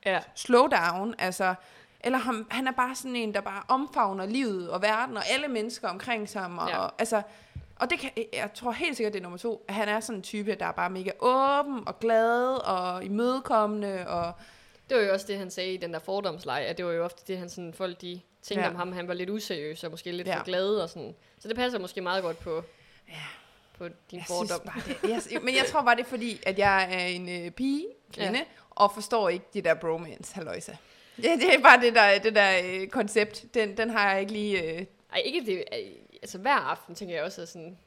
ja. 0.05 0.19
slow 0.36 0.67
down, 0.67 1.15
altså, 1.17 1.55
eller 2.03 2.17
han, 2.17 2.45
han 2.51 2.67
er 2.67 2.71
bare 2.71 2.95
sådan 2.95 3.15
en, 3.15 3.33
der 3.33 3.41
bare 3.41 3.63
omfavner 3.67 4.25
livet 4.25 4.69
og 4.69 4.81
verden 4.81 5.17
og 5.17 5.23
alle 5.29 5.47
mennesker 5.47 5.89
omkring 5.89 6.29
sig. 6.29 6.45
Og, 6.59 6.69
Ja. 6.69 6.77
og, 6.77 6.91
altså, 6.99 7.21
og 7.75 7.89
det 7.89 7.99
kan, 7.99 8.09
jeg 8.33 8.49
tror 8.53 8.71
helt 8.71 8.97
sikkert, 8.97 9.13
det 9.13 9.19
er 9.19 9.23
nummer 9.23 9.37
to, 9.37 9.65
at 9.67 9.73
han 9.73 9.89
er 9.89 9.99
sådan 9.99 10.17
en 10.19 10.23
type, 10.23 10.55
der 10.55 10.65
er 10.65 10.71
bare 10.71 10.89
mega 10.89 11.11
åben 11.19 11.87
og 11.87 11.99
glad 11.99 12.47
og 12.67 13.05
imødekommende. 13.05 14.07
Og, 14.07 14.33
Det 14.89 14.97
var 14.97 15.03
jo 15.03 15.13
også 15.13 15.25
det, 15.27 15.37
han 15.37 15.51
sagde 15.51 15.73
i 15.73 15.77
den 15.77 15.93
der 15.93 15.99
fordomsleje, 15.99 16.63
at 16.65 16.77
det 16.77 16.85
var 16.85 16.91
jo 16.91 17.03
ofte 17.05 17.23
det, 17.27 17.37
han 17.37 17.49
sådan, 17.49 17.73
folk 17.73 18.01
de 18.01 18.21
tænkte 18.41 18.63
ja. 18.65 18.69
Om 18.69 18.75
ham, 18.75 18.91
han 18.91 19.07
var 19.07 19.13
lidt 19.13 19.29
useriøs 19.29 19.83
og 19.83 19.91
måske 19.91 20.11
lidt 20.11 20.27
ja. 20.27 20.39
For 20.39 20.43
glad 20.43 20.67
og 20.75 20.89
sådan. 20.89 21.15
Så 21.39 21.47
det 21.47 21.55
passer 21.55 21.79
måske 21.79 22.01
meget 22.01 22.23
godt 22.23 22.39
på, 22.39 22.63
Ja. 23.09 23.13
på 23.77 23.87
din 23.87 23.95
jeg 24.19 24.23
fordom. 24.27 24.59
bare 24.65 24.81
det, 24.87 25.09
jeg, 25.31 25.41
men 25.41 25.55
jeg 25.55 25.65
tror 25.65 25.81
bare, 25.81 25.95
det 25.95 26.01
er 26.05 26.09
fordi, 26.09 26.39
at 26.45 26.59
jeg 26.59 26.87
er 26.93 27.05
en 27.05 27.29
øh, 27.45 27.51
pige, 27.51 27.85
kvinde, 28.13 28.37
ja. 28.37 28.43
og 28.69 28.91
forstår 28.93 29.29
ikke 29.29 29.45
de 29.53 29.61
der 29.61 29.73
bromance, 29.73 30.35
halløjse. 30.35 30.77
Ja, 31.24 31.36
det 31.36 31.54
er 31.56 31.60
bare 31.63 31.82
det 31.82 31.95
der, 31.95 32.19
det 32.19 32.36
der 32.36 32.52
øh, 32.65 32.88
koncept. 32.88 33.45
Den, 33.54 33.78
den 33.78 33.89
har 33.89 34.12
jeg 34.12 34.19
ikke 34.21 34.32
lige... 34.32 34.63
Øh, 34.80 34.86
Ej, 35.13 35.21
ikke 35.26 35.41
det, 35.45 35.63
altså 36.21 36.38
hver 36.38 36.56
aften 36.56 36.95
tænker 36.95 37.15
jeg 37.15 37.24
også 37.24 37.45
sådan, 37.45 37.78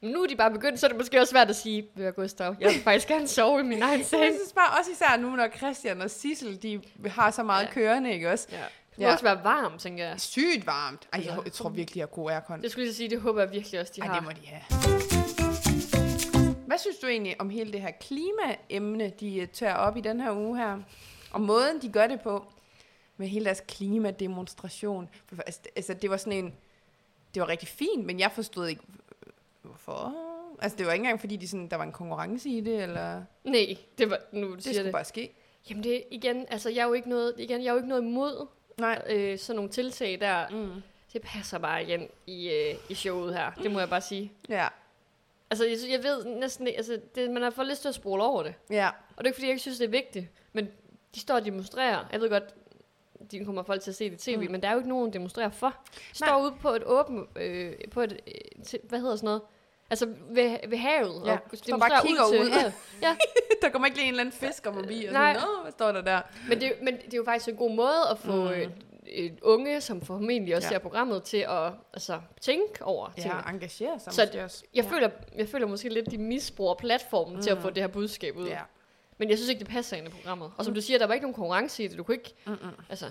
men 0.00 0.10
nu 0.10 0.22
er 0.22 0.26
de 0.26 0.36
bare 0.36 0.50
begyndt, 0.50 0.80
så 0.80 0.86
er 0.86 0.88
det 0.88 0.98
måske 0.98 1.20
også 1.20 1.30
svært 1.30 1.50
at 1.50 1.56
sige, 1.56 1.88
ved 1.94 2.04
jeg 2.04 2.14
Gustav, 2.14 2.54
jeg 2.60 2.70
vil 2.72 2.80
faktisk 2.82 3.08
gerne 3.08 3.28
sove 3.28 3.60
i 3.60 3.62
min 3.62 3.82
egen 3.82 3.98
jeg 3.98 4.06
seng. 4.06 4.22
synes 4.34 4.52
bare 4.54 4.78
også 4.78 4.90
især 4.90 5.16
nu, 5.16 5.30
når 5.30 5.48
Christian 5.56 6.02
og 6.02 6.10
Sissel, 6.10 6.62
de 6.62 6.80
har 7.06 7.30
så 7.30 7.42
meget 7.42 7.64
Ja. 7.64 7.70
kørende, 7.70 8.12
ikke 8.12 8.30
også? 8.30 8.46
Ja. 8.52 8.56
Det 8.56 8.64
må 8.98 9.04
Ja. 9.04 9.12
også 9.12 9.24
være 9.24 9.40
varmt, 9.44 9.80
tænker 9.80 10.04
jeg. 10.08 10.20
Sygt 10.20 10.66
varmt. 10.66 11.08
Ej, 11.12 11.20
jeg, 11.20 11.28
Altså. 11.28 11.42
jeg 11.44 11.52
tror 11.52 11.68
virkelig, 11.68 11.98
jeg 12.00 12.02
har 12.02 12.14
god 12.14 12.30
aircon. 12.30 12.62
Det 12.62 12.70
skulle 12.70 12.86
jeg 12.86 12.94
sige, 12.94 13.10
det 13.10 13.20
håber 13.20 13.40
jeg 13.42 13.52
virkelig 13.52 13.80
også, 13.80 13.92
de 13.96 14.00
Ej, 14.00 14.06
har. 14.06 14.14
det 14.14 14.24
må 14.24 14.30
de 14.30 14.46
have. 14.46 14.62
Hvad 16.66 16.78
synes 16.78 16.96
du 16.96 17.06
egentlig 17.06 17.36
om 17.40 17.50
hele 17.50 17.72
det 17.72 17.80
her 17.80 17.90
klimaemne, 18.00 19.12
de 19.20 19.36
øh, 19.40 19.48
tager 19.48 19.74
op 19.74 19.96
i 19.96 20.00
den 20.00 20.20
her 20.20 20.32
uge 20.32 20.56
her? 20.58 20.76
Og 21.30 21.40
måden, 21.40 21.82
de 21.82 21.88
gør 21.88 22.06
det 22.06 22.20
på, 22.20 22.44
med 23.18 23.28
hele 23.28 23.44
deres 23.44 23.62
klimademonstration. 23.68 25.08
Altså, 25.46 25.60
det- 25.64 25.70
altså, 25.76 25.94
det 25.94 26.10
var 26.10 26.16
sådan 26.16 26.32
en... 26.44 26.54
Det 27.34 27.42
var 27.42 27.48
rigtig 27.48 27.68
fint, 27.68 28.04
men 28.06 28.20
jeg 28.20 28.32
forstod 28.32 28.66
ikke, 28.66 28.82
hvorfor. 29.62 30.14
Altså, 30.62 30.78
det 30.78 30.86
var 30.86 30.92
ikke 30.92 31.02
engang, 31.02 31.20
fordi 31.20 31.36
de 31.36 31.48
sådan, 31.48 31.68
der 31.68 31.76
var 31.76 31.84
en 31.84 31.92
konkurrence 31.92 32.48
i 32.48 32.60
det, 32.60 32.82
eller... 32.82 33.22
Nej, 33.44 33.76
det 33.98 34.10
var, 34.10 34.18
nu 34.32 34.54
Det 34.54 34.64
skulle 34.64 34.84
det. 34.84 34.92
bare 34.92 35.04
ske. 35.04 35.34
Jamen 35.70 35.84
det 35.84 36.04
igen, 36.10 36.46
altså 36.48 36.70
jeg 36.70 36.82
er 36.82 36.86
jo 36.86 36.92
ikke 36.92 37.08
noget, 37.08 37.34
igen, 37.38 37.60
jeg 37.62 37.66
er 37.68 37.72
jo 37.72 37.76
ikke 37.76 37.88
noget 37.88 38.02
imod 38.02 38.46
Nej. 38.78 39.02
øh, 39.10 39.38
sådan 39.38 39.56
nogle 39.56 39.70
tiltag 39.70 40.20
der. 40.20 40.48
Mm. 40.48 40.82
Det 41.12 41.22
passer 41.22 41.58
bare 41.58 41.82
igen 41.82 42.08
i, 42.26 42.48
øh, 42.50 42.74
i 42.88 42.94
showet 42.94 43.34
her, 43.34 43.50
det 43.62 43.70
må 43.70 43.78
jeg 43.78 43.88
bare 43.88 44.00
sige. 44.00 44.32
Ja. 44.48 44.68
Altså 45.50 45.64
jeg, 45.66 45.76
jeg 45.90 46.02
ved 46.02 46.24
næsten 46.24 46.66
ikke, 46.66 46.76
altså 46.76 47.00
det, 47.14 47.30
man 47.30 47.42
har 47.42 47.50
fået 47.50 47.66
lyst 47.68 47.80
til 47.82 47.88
at 47.88 47.94
spole 47.94 48.22
over 48.24 48.42
det. 48.42 48.54
Ja. 48.70 48.88
Og 48.88 48.94
det 49.16 49.20
er 49.24 49.26
ikke 49.26 49.34
fordi, 49.36 49.46
jeg 49.46 49.52
ikke 49.52 49.60
synes, 49.62 49.78
det 49.78 49.84
er 49.84 49.88
vigtigt, 49.90 50.26
men 50.52 50.68
de 51.14 51.20
står 51.20 51.34
og 51.34 51.44
demonstrerer. 51.44 52.04
Jeg 52.12 52.20
ved 52.20 52.30
godt, 52.30 52.54
de 53.30 53.44
kommer 53.44 53.62
folk 53.62 53.82
til 53.82 53.90
at 53.90 53.94
se 53.96 54.10
det 54.10 54.18
tv, 54.18 54.36
mm. 54.46 54.50
Men 54.52 54.62
der 54.62 54.68
er 54.68 54.72
jo 54.72 54.78
ikke 54.78 54.88
nogen, 54.88 55.06
der 55.06 55.12
demonstrerer 55.12 55.50
for. 55.50 55.74
Står 56.12 56.26
Nej. 56.26 56.40
ude 56.40 56.54
på 56.60 56.68
et 56.68 56.82
åbent, 56.86 57.28
øh, 57.36 57.72
på 57.90 58.00
et, 58.00 58.12
øh, 58.26 58.64
til, 58.64 58.78
hvad 58.84 59.00
hedder 59.00 59.16
sådan 59.16 59.26
noget? 59.26 59.42
Altså 59.90 60.06
ved, 60.30 60.56
ved 60.68 60.78
havet. 60.78 61.22
Ja, 61.26 61.32
og 61.32 61.58
står 61.58 61.76
bare 61.78 62.06
kigger 62.06 62.22
til 62.30 62.40
ud. 62.40 62.50
havet. 62.50 62.72
Ja, 63.02 63.16
der 63.62 63.68
kommer 63.68 63.86
ikke 63.86 63.98
lige 63.98 64.06
en 64.08 64.12
eller 64.14 64.20
anden 64.20 64.32
fisker 64.40 64.72
forbi, 64.72 65.04
og 65.04 65.12
Nej. 65.12 65.34
sådan, 65.34 65.48
Nå, 65.56 65.62
hvad 65.62 65.72
står 65.72 65.92
der 65.92 66.00
der? 66.00 66.20
Men 66.48 66.60
det, 66.60 66.72
men 66.82 66.96
det 66.96 67.12
er 67.14 67.16
jo 67.16 67.24
faktisk 67.24 67.48
en 67.48 67.56
god 67.56 67.70
måde 67.74 68.08
at 68.10 68.18
få 68.18 68.32
Mm. 68.32 68.48
mm. 68.48 68.72
et, 69.06 69.38
unge, 69.42 69.80
som 69.80 70.00
formentlig 70.00 70.56
også 70.56 70.66
Ja. 70.68 70.72
ser 70.74 70.78
programmet, 70.78 71.22
til 71.22 71.36
at 71.48 71.72
altså, 71.94 72.20
tænke 72.40 72.84
over 72.84 73.12
Ja, 73.16 73.22
tingene. 73.22 73.42
engagere 73.48 74.00
sig 74.00 74.12
Så 74.12 74.22
måske 74.22 74.44
også. 74.44 74.64
Jeg, 74.74 74.84
ja. 74.84 74.90
føler, 74.90 75.10
jeg 75.36 75.48
føler 75.48 75.66
måske 75.66 75.88
lidt, 75.88 76.10
de 76.10 76.18
misbruger 76.18 76.74
platformen 76.74 77.36
mm. 77.36 77.42
til 77.42 77.50
at 77.50 77.56
Mm. 77.56 77.62
få 77.62 77.70
det 77.70 77.82
her 77.82 77.88
budskab 77.88 78.36
ud. 78.36 78.46
Ja. 78.48 78.58
Men 79.18 79.30
jeg 79.30 79.38
synes 79.38 79.48
ikke, 79.48 79.58
det 79.60 79.68
passer 79.68 79.96
ind 79.96 80.06
i 80.06 80.10
programmet. 80.10 80.52
Og 80.56 80.64
som 80.64 80.74
du 80.74 80.80
siger, 80.80 80.98
der 80.98 81.06
var 81.06 81.14
ikke 81.14 81.24
nogen 81.24 81.34
konkurrence 81.34 81.84
i 81.84 81.88
det. 81.88 81.98
Du 81.98 82.02
kunne 82.02 82.14
ikke... 82.16 82.34
Mm-mm. 82.46 82.70
Altså, 82.90 83.10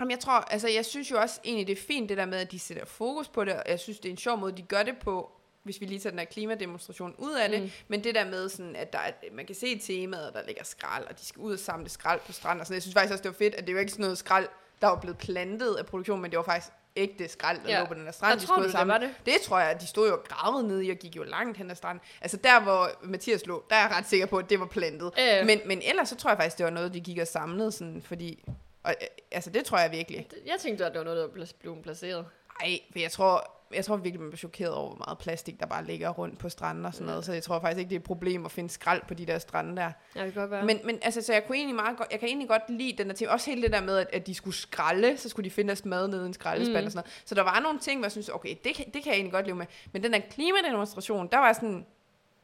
Jamen, 0.00 0.10
jeg 0.10 0.18
tror, 0.20 0.32
altså, 0.32 0.68
jeg 0.68 0.84
synes 0.84 1.10
jo 1.10 1.20
også 1.20 1.40
egentlig, 1.44 1.66
det 1.66 1.72
er 1.72 1.82
fint, 1.86 2.08
det 2.08 2.16
der 2.16 2.26
med, 2.26 2.38
at 2.38 2.52
de 2.52 2.58
sætter 2.58 2.84
fokus 2.84 3.28
på 3.28 3.44
det, 3.44 3.54
og 3.54 3.62
jeg 3.66 3.80
synes, 3.80 3.98
det 3.98 4.08
er 4.08 4.10
en 4.12 4.16
sjov 4.16 4.38
måde, 4.38 4.52
de 4.56 4.62
gør 4.62 4.82
det 4.82 4.98
på, 4.98 5.30
hvis 5.62 5.80
vi 5.80 5.86
lige 5.86 5.98
tager 5.98 6.10
den 6.10 6.18
her 6.18 6.26
klimademonstration 6.26 7.14
ud 7.18 7.32
af 7.34 7.48
det, 7.48 7.62
Mm. 7.62 7.70
men 7.88 8.04
det 8.04 8.14
der 8.14 8.24
med 8.24 8.48
sådan, 8.48 8.76
at 8.76 8.92
der 8.92 8.98
er, 8.98 9.10
man 9.32 9.46
kan 9.46 9.54
se 9.54 9.78
temaet, 9.78 10.26
og 10.28 10.32
der 10.34 10.42
ligger 10.46 10.64
skrald, 10.64 11.04
og 11.04 11.18
de 11.20 11.24
skal 11.26 11.40
ud 11.40 11.52
og 11.52 11.58
samle 11.58 11.88
skrald 11.88 12.20
på 12.26 12.32
stranden, 12.32 12.60
og 12.60 12.66
sådan, 12.66 12.74
jeg 12.74 12.82
synes 12.82 12.94
faktisk 12.94 13.12
også, 13.12 13.22
det 13.22 13.28
var 13.28 13.36
fedt, 13.38 13.54
at 13.54 13.66
det 13.66 13.74
var 13.74 13.80
ikke 13.80 13.92
sådan 13.92 14.02
noget 14.02 14.18
skrald, 14.18 14.48
der 14.80 14.86
var 14.86 15.00
blevet 15.00 15.18
plantet 15.18 15.74
af 15.74 15.86
produktion, 15.86 16.20
men 16.20 16.30
det 16.30 16.36
var 16.36 16.44
faktisk 16.44 16.72
ægte 16.98 17.28
skrald, 17.28 17.58
der 17.64 17.70
Ja. 17.70 17.80
lå 17.80 17.86
på 17.86 17.94
den 17.94 18.06
der 18.06 18.12
strand. 18.12 18.34
Og 18.34 18.40
de 18.40 18.46
tror 18.46 18.56
du, 18.56 18.62
det 18.62 18.72
sammen. 18.72 18.92
var 18.92 18.98
det? 18.98 19.10
Det 19.26 19.34
tror 19.44 19.58
jeg, 19.58 19.80
de 19.80 19.86
stod 19.86 20.08
jo 20.08 20.14
og 20.14 20.24
gravede 20.28 20.68
ned 20.68 20.82
i 20.82 20.90
og 20.90 20.96
gik 20.96 21.16
jo 21.16 21.22
langt 21.22 21.58
hen 21.58 21.70
ad 21.70 21.76
stranden. 21.76 22.04
Altså 22.20 22.36
der, 22.36 22.60
hvor 22.60 22.90
Mathias 23.02 23.46
lå, 23.46 23.64
der 23.70 23.76
er 23.76 23.80
jeg 23.80 23.90
ret 23.96 24.08
sikker 24.08 24.26
på, 24.26 24.38
at 24.38 24.50
det 24.50 24.60
var 24.60 24.66
plantet. 24.66 25.12
Øh. 25.20 25.46
Men, 25.46 25.60
men 25.66 25.82
ellers 25.84 26.08
så 26.08 26.16
tror 26.16 26.30
jeg 26.30 26.38
faktisk, 26.38 26.58
det 26.58 26.64
var 26.64 26.70
noget, 26.70 26.94
de 26.94 27.00
gik 27.00 27.18
og 27.18 27.26
samlede, 27.26 27.72
sådan, 27.72 28.02
fordi... 28.06 28.44
Og, 28.82 28.94
øh, 29.02 29.06
altså, 29.32 29.50
det 29.50 29.64
tror 29.64 29.78
jeg 29.78 29.90
virkelig. 29.92 30.28
Jeg 30.46 30.56
tænkte, 30.60 30.86
at 30.86 30.92
det 30.92 30.98
var 30.98 31.04
noget, 31.04 31.18
der 31.18 31.26
var 31.38 31.44
ble- 31.44 31.56
blevet 31.60 31.82
placeret. 31.82 32.26
Ej, 32.60 32.78
for 32.92 32.98
jeg 32.98 33.10
tror, 33.12 33.57
jeg 33.74 33.84
tror 33.84 33.96
virkelig, 33.96 34.20
man 34.20 34.30
bliver 34.30 34.38
chokeret 34.38 34.74
over, 34.74 34.88
hvor 34.88 35.04
meget 35.06 35.18
plastik, 35.18 35.60
der 35.60 35.66
bare 35.66 35.84
ligger 35.84 36.08
rundt 36.10 36.38
på 36.38 36.48
stranden 36.48 36.86
og 36.86 36.94
sådan 36.94 37.06
noget. 37.06 37.24
Så 37.24 37.32
jeg 37.32 37.42
tror 37.42 37.60
faktisk 37.60 37.78
ikke, 37.78 37.88
det 37.88 37.94
er 37.96 38.00
et 38.00 38.04
problem 38.04 38.44
at 38.44 38.50
finde 38.50 38.70
skrald 38.70 39.02
på 39.08 39.14
de 39.14 39.26
der 39.26 39.38
strande 39.38 39.76
der. 39.76 39.92
Ja, 40.16 40.24
det 40.24 40.32
kan 40.32 40.40
godt 40.42 40.50
være. 40.50 40.64
Men, 40.64 40.78
men 40.84 40.98
altså, 41.02 41.22
så 41.22 41.32
jeg 41.32 41.46
kunne 41.46 41.56
egentlig 41.56 41.76
meget 41.76 41.96
godt, 41.98 42.08
jeg 42.12 42.20
kan 42.20 42.28
egentlig 42.28 42.48
godt 42.48 42.62
lide 42.68 42.92
den 42.98 43.08
der 43.08 43.14
ting. 43.14 43.30
Også 43.30 43.50
hele 43.50 43.62
det 43.62 43.72
der 43.72 43.80
med, 43.80 43.98
at, 43.98 44.06
at 44.12 44.26
de 44.26 44.34
skulle 44.34 44.56
skralde, 44.56 45.16
så 45.16 45.28
skulle 45.28 45.44
de 45.44 45.50
finde 45.50 45.68
deres 45.68 45.84
mad 45.84 46.08
nede 46.08 46.22
i 46.22 46.26
en 46.26 46.34
skraldespand 46.34 46.80
Mm. 46.82 46.86
og 46.86 46.92
sådan 46.92 46.98
noget. 47.06 47.22
Så 47.24 47.34
der 47.34 47.42
var 47.42 47.60
nogle 47.60 47.78
ting, 47.78 47.98
hvor 48.00 48.04
jeg 48.04 48.12
synes, 48.12 48.28
okay, 48.28 48.54
det 48.64 48.74
kan, 48.74 48.84
det 48.84 49.02
kan 49.02 49.06
jeg 49.06 49.14
egentlig 49.14 49.32
godt 49.32 49.46
leve 49.46 49.56
med. 49.56 49.66
Men 49.92 50.02
den 50.02 50.12
der 50.12 50.20
klimademonstration, 50.30 51.28
der 51.32 51.38
var 51.38 51.52
sådan, 51.52 51.86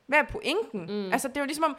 hvad 0.07 0.19
er 0.19 0.25
pointen? 0.25 1.05
Mm. 1.05 1.13
Altså, 1.13 1.29
det 1.29 1.41
var 1.41 1.47
ligesom 1.47 1.65
om, 1.65 1.77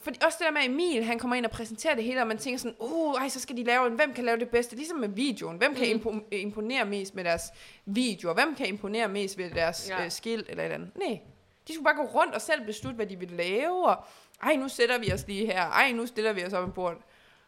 fordi 0.00 0.18
også 0.24 0.36
det 0.40 0.44
der 0.46 0.52
med 0.52 0.64
Emil, 0.64 1.04
han 1.04 1.18
kommer 1.18 1.36
ind 1.36 1.44
og 1.44 1.50
præsenterer 1.50 1.94
det 1.94 2.04
hele, 2.04 2.20
og 2.20 2.26
man 2.26 2.38
tænker 2.38 2.58
sådan, 2.58 2.76
uh, 2.78 3.14
ej, 3.20 3.28
så 3.28 3.40
skal 3.40 3.56
de 3.56 3.64
lave 3.64 3.86
en, 3.86 3.92
hvem 3.92 4.14
kan 4.14 4.24
lave 4.24 4.38
det 4.38 4.48
bedste? 4.48 4.76
Ligesom 4.76 4.98
med 4.98 5.08
videoen, 5.08 5.56
hvem 5.56 5.74
kan 5.74 5.96
Mm. 5.96 6.02
impo- 6.02 6.28
imponere 6.36 6.84
mest 6.84 7.14
med 7.14 7.24
deres 7.24 7.42
videoer? 7.86 8.34
Hvem 8.34 8.54
kan 8.54 8.66
imponere 8.66 9.08
mest 9.08 9.38
ved 9.38 9.50
deres 9.50 9.90
Ja. 9.90 10.04
øh, 10.04 10.10
skilt 10.10 10.48
eller 10.48 10.62
et 10.62 10.64
eller 10.64 10.74
andet? 10.74 10.90
Nej, 10.96 11.20
de 11.68 11.74
skulle 11.74 11.84
bare 11.84 11.96
gå 11.96 12.02
rundt 12.02 12.34
og 12.34 12.40
selv 12.40 12.64
beslutte, 12.66 12.96
hvad 12.96 13.06
de 13.06 13.18
ville 13.18 13.36
lave, 13.36 13.86
og 13.86 13.96
ej, 14.42 14.56
nu 14.56 14.68
sætter 14.68 14.98
vi 14.98 15.12
os 15.12 15.26
lige 15.26 15.46
her, 15.46 15.62
ej, 15.62 15.92
nu 15.92 16.06
stiller 16.06 16.32
vi 16.32 16.44
os 16.44 16.52
op 16.52 16.68
i 16.68 16.72
bordet. 16.72 16.98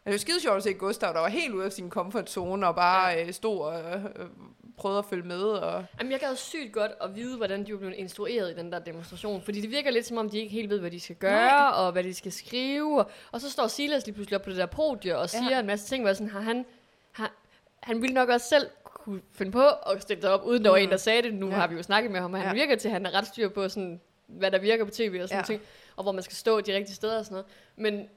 Det 0.05 0.11
var 0.11 0.17
skide 0.17 0.41
sjovt 0.41 0.57
at 0.57 0.63
se 0.63 0.73
Gustav, 0.73 1.13
der 1.13 1.19
var 1.19 1.29
helt 1.29 1.53
ude 1.53 1.65
af 1.65 1.71
sin 1.71 1.89
comfort 1.89 2.29
zone, 2.29 2.67
og 2.67 2.75
bare 2.75 3.07
ja. 3.07 3.25
øh, 3.25 3.33
stod 3.33 3.59
og 3.61 3.79
øh, 3.79 4.25
prøvede 4.77 4.99
at 4.99 5.05
følge 5.05 5.23
med. 5.27 5.41
Og... 5.43 5.85
Jamen, 5.99 6.11
jeg 6.11 6.19
gad 6.19 6.35
sygt 6.35 6.73
godt 6.73 6.91
at 7.01 7.15
vide, 7.15 7.37
hvordan 7.37 7.65
de 7.65 7.71
var 7.73 7.77
blevet 7.79 7.95
instrueret 7.95 8.51
i 8.51 8.55
den 8.55 8.71
der 8.71 8.79
demonstration. 8.79 9.41
Fordi 9.41 9.61
det 9.61 9.71
virker 9.71 9.91
lidt 9.91 10.05
som 10.05 10.17
om, 10.17 10.29
de 10.29 10.37
ikke 10.37 10.51
helt 10.51 10.69
ved, 10.69 10.79
hvad 10.79 10.91
de 10.91 10.99
skal 10.99 11.15
gøre, 11.15 11.47
Nej. 11.51 11.71
og 11.85 11.91
hvad 11.91 12.03
de 12.03 12.13
skal 12.13 12.31
skrive. 12.31 12.99
Og, 12.99 13.11
og 13.31 13.41
så 13.41 13.49
står 13.49 13.67
Silas 13.67 14.05
lige 14.05 14.13
pludselig 14.15 14.35
op 14.35 14.41
på 14.43 14.49
det 14.49 14.57
der 14.57 14.65
podie 14.65 15.17
og 15.17 15.29
siger 15.29 15.49
Ja. 15.51 15.59
en 15.59 15.65
masse 15.67 15.87
ting, 15.87 16.03
hvor 16.03 16.13
sådan, 16.13 16.29
har 16.29 16.41
han, 16.41 16.65
har, 17.11 17.31
han 17.79 18.01
ville 18.01 18.13
nok 18.13 18.29
også 18.29 18.47
selv 18.49 18.67
kunne 18.83 19.21
finde 19.31 19.51
på 19.51 19.63
at 19.67 20.01
stille 20.01 20.21
sig 20.21 20.31
op, 20.31 20.45
uden 20.45 20.63
der 20.63 20.69
var 20.69 20.77
Mm. 20.77 20.83
en, 20.83 20.89
der 20.89 20.97
sagde 20.97 21.21
det. 21.21 21.33
Nu 21.33 21.47
Ja. 21.47 21.53
har 21.55 21.67
vi 21.67 21.75
jo 21.75 21.83
snakket 21.83 22.11
med 22.11 22.19
ham, 22.19 22.33
og 22.33 22.39
han 22.39 22.47
Ja. 22.57 22.61
virker 22.61 22.75
til, 22.75 22.87
at 22.87 22.91
han 22.93 23.05
er 23.05 23.13
ret 23.13 23.27
styr 23.27 23.49
på, 23.49 23.69
sådan, 23.69 24.01
hvad 24.27 24.51
der 24.51 24.59
virker 24.59 24.85
på 24.85 24.91
tv 24.91 25.19
og 25.23 25.29
sådan 25.29 25.39
Ja. 25.41 25.45
ting. 25.45 25.61
Og 25.95 26.03
hvor 26.03 26.11
man 26.11 26.23
skal 26.23 26.35
stå 26.35 26.61
de 26.61 26.75
rigtige 26.75 26.95
steder 26.95 27.17
og 27.19 27.25
sådan 27.25 27.33
noget. 27.35 27.45
Men, 27.75 28.09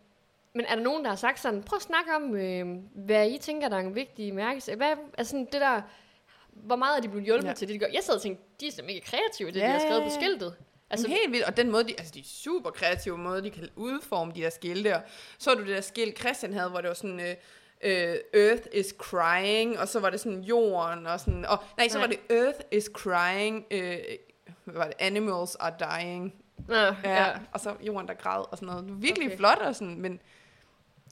men 0.54 0.66
er 0.68 0.74
der 0.74 0.82
nogen, 0.82 1.02
der 1.04 1.08
har 1.10 1.16
sagt 1.16 1.40
sådan, 1.40 1.62
prøv 1.62 1.76
at 1.76 1.82
snakke 1.82 2.10
om, 2.16 2.36
øh, 2.36 2.66
hvad 2.94 3.30
I 3.30 3.38
tænker, 3.38 3.68
der 3.68 3.76
er 3.76 3.80
en 3.80 3.94
vigtig 3.94 4.34
mærke. 4.34 4.76
Hvad 4.76 4.92
er 5.18 5.22
sådan 5.22 5.44
det 5.52 5.60
der, 5.60 5.82
hvor 6.54 6.76
meget 6.76 6.96
er 6.96 7.00
de 7.02 7.08
blevet 7.08 7.24
hjulpet 7.24 7.48
Ja. 7.48 7.52
til 7.54 7.68
det, 7.68 7.74
de 7.74 7.78
gør? 7.78 7.86
Jeg 7.92 8.02
sad 8.02 8.14
og 8.14 8.22
tænkte, 8.22 8.44
de 8.60 8.66
er 8.66 8.70
simpelthen 8.70 8.96
ikke 8.96 9.06
kreative, 9.06 9.50
det 9.50 9.60
Ja, 9.60 9.66
de 9.66 9.70
har 9.72 9.78
skrevet 9.78 10.02
på 10.02 10.10
skiltet. 10.20 10.56
Altså, 10.90 11.08
helt 11.08 11.32
vildt, 11.32 11.44
og 11.44 11.56
den 11.56 11.70
måde, 11.70 11.84
de, 11.84 11.94
altså 11.98 12.14
de 12.14 12.20
er 12.20 12.24
super 12.24 12.70
kreative 12.70 13.18
måde, 13.18 13.42
de 13.42 13.50
kan 13.50 13.68
udforme 13.76 14.32
de 14.34 14.40
der 14.40 14.50
skilte, 14.50 14.94
og 14.96 15.02
så 15.38 15.54
du 15.54 15.60
det 15.60 15.68
der 15.68 15.80
skilt, 15.80 16.18
Christian 16.18 16.52
havde, 16.52 16.68
hvor 16.70 16.80
det 16.80 16.88
var 16.88 16.94
sådan, 16.94 17.20
øh, 17.20 17.34
øh, 17.82 18.16
Earth 18.34 18.62
is 18.72 18.94
crying, 18.98 19.78
og 19.78 19.88
så 19.88 20.00
var 20.00 20.10
det 20.10 20.20
sådan 20.20 20.40
jorden, 20.40 21.06
og 21.06 21.20
sådan, 21.20 21.44
og, 21.44 21.58
nej, 21.76 21.88
så 21.88 21.98
Nej. 21.98 22.06
var 22.06 22.12
det 22.12 22.36
Earth 22.36 22.60
is 22.72 22.90
crying, 22.92 23.64
øh, 23.70 23.98
hvad 24.64 24.74
var 24.74 24.84
det, 24.84 24.94
animals 24.98 25.54
are 25.54 25.74
dying, 25.80 26.34
Nå, 26.68 26.74
ja, 26.74 26.92
ja. 27.04 27.32
og 27.52 27.60
så 27.60 27.74
jorden, 27.80 28.08
der 28.08 28.14
græd, 28.14 28.44
og 28.50 28.58
sådan 28.58 28.66
noget. 28.66 28.84
Det 28.84 28.92
var 28.92 28.98
virkelig 29.00 29.26
okay. 29.28 29.36
flot, 29.36 29.58
og 29.58 29.74
sådan, 29.74 30.00
men 30.00 30.20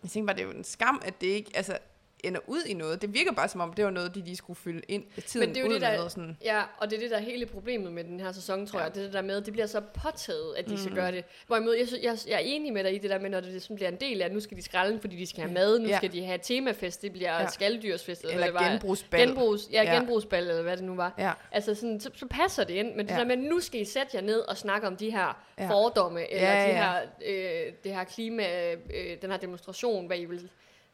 jeg 0.03 0.11
tænkte 0.11 0.27
bare, 0.27 0.37
det 0.37 0.43
er 0.43 0.47
jo 0.53 0.59
en 0.59 0.65
skam, 0.65 1.03
at 1.05 1.21
det 1.21 1.27
ikke, 1.27 1.51
altså, 1.55 1.79
ender 2.23 2.41
ud 2.47 2.63
i 2.67 2.75
noget. 2.75 3.03
Det 3.03 3.15
virker 3.15 3.33
bare 3.33 3.49
som 3.49 3.61
om, 3.61 3.73
det 3.73 3.85
var 3.85 3.91
noget, 3.91 4.15
de 4.15 4.21
lige 4.21 4.37
skulle 4.37 4.57
fylde 4.57 4.83
ind 4.89 5.05
tiden 5.27 5.47
Men 5.49 5.55
det 5.55 5.61
er 5.63 5.67
jo 5.67 5.73
det, 5.73 5.81
der- 5.81 6.09
sådan. 6.09 6.37
Ja, 6.45 6.63
og 6.79 6.91
det 6.91 6.97
er 6.97 7.01
det, 7.01 7.11
der 7.11 7.17
er 7.17 7.21
hele 7.21 7.47
problemet 7.47 7.93
med 7.93 8.05
den 8.05 8.21
her 8.21 8.33
sæson, 8.33 8.67
tror 8.67 8.79
Ja. 8.79 8.83
ja. 8.83 8.87
jeg. 8.89 8.95
Det 8.95 9.01
er 9.01 9.05
det 9.05 9.13
der 9.15 9.23
med, 9.23 9.37
at 9.37 9.45
det 9.47 9.53
bliver 9.53 9.67
så 9.67 9.81
påtaget, 10.05 10.55
at 10.57 10.67
de 10.67 10.71
mm. 10.71 10.77
skal 10.77 10.91
Mm. 10.91 10.97
gøre 10.97 11.13
det. 11.13 11.25
Hvorimod, 11.47 11.75
jeg, 11.77 11.87
jeg, 12.03 12.19
jeg 12.29 12.35
er 12.35 12.39
enig 12.39 12.73
med 12.73 12.85
dig 12.85 12.95
i 12.95 12.99
det 12.99 13.11
der 13.11 13.19
med, 13.19 13.31
når 13.31 13.41
det 13.41 13.49
ligesom 13.51 13.77
bliver 13.77 13.89
en 13.89 13.97
del 14.01 14.23
af, 14.23 14.27
at 14.27 14.33
nu 14.33 14.41
skal 14.41 14.57
de 14.57 14.63
skralde, 14.63 15.01
fordi 15.01 15.17
de 15.17 15.27
skal 15.27 15.43
have 15.43 15.53
mad, 15.55 15.79
nu 15.79 15.89
Ja. 15.89 15.97
skal 15.97 16.13
de 16.13 16.25
have 16.25 16.39
temafest, 16.43 17.03
det 17.03 17.13
bliver 17.13 17.33
Ja. 17.33 17.41
ja. 17.41 17.49
skalddyrsfest, 17.49 18.21
eller, 18.23 18.35
Eller 18.35 18.51
hvad 18.51 18.61
det 18.61 18.67
var. 18.67 18.71
genbrugsbal. 18.73 19.21
Genbrugs, 19.27 19.69
ja, 19.73 19.83
Ja. 19.83 19.95
genbrugsbal, 19.95 20.49
eller 20.49 20.63
hvad 20.63 20.77
det 20.77 20.85
nu 20.85 20.95
var. 20.95 21.15
Ja. 21.19 21.33
Altså, 21.53 21.75
sådan, 21.75 22.01
så, 22.01 22.11
så 22.15 22.27
passer 22.27 22.65
det 22.65 22.75
ind, 22.75 22.95
men 22.95 23.07
det 23.07 23.13
Ja. 23.15 23.19
der 23.19 23.25
med, 23.25 23.33
at 23.33 23.39
nu 23.39 23.61
skal 23.61 23.81
I 23.81 23.85
sætte 23.85 24.09
jer 24.15 24.21
ned 24.23 24.39
og 24.41 24.57
snakke 24.57 24.87
om 24.87 24.97
de 24.97 25.11
her 25.11 25.45
Ja. 25.59 25.65
ja. 25.65 25.71
fordomme, 25.71 26.33
eller 26.33 26.49
Ja, 26.53 26.63
de 26.63 26.69
ja. 26.69 26.75
her, 26.75 27.67
øh, 27.67 27.73
det 27.85 27.95
her 27.95 28.05
klima, 28.05 28.73
øh, 28.73 29.17
den 29.23 29.31
her 29.31 29.39
demonstration, 29.39 30.07
hvad 30.07 30.19
I 30.19 30.25
vil, 30.25 30.49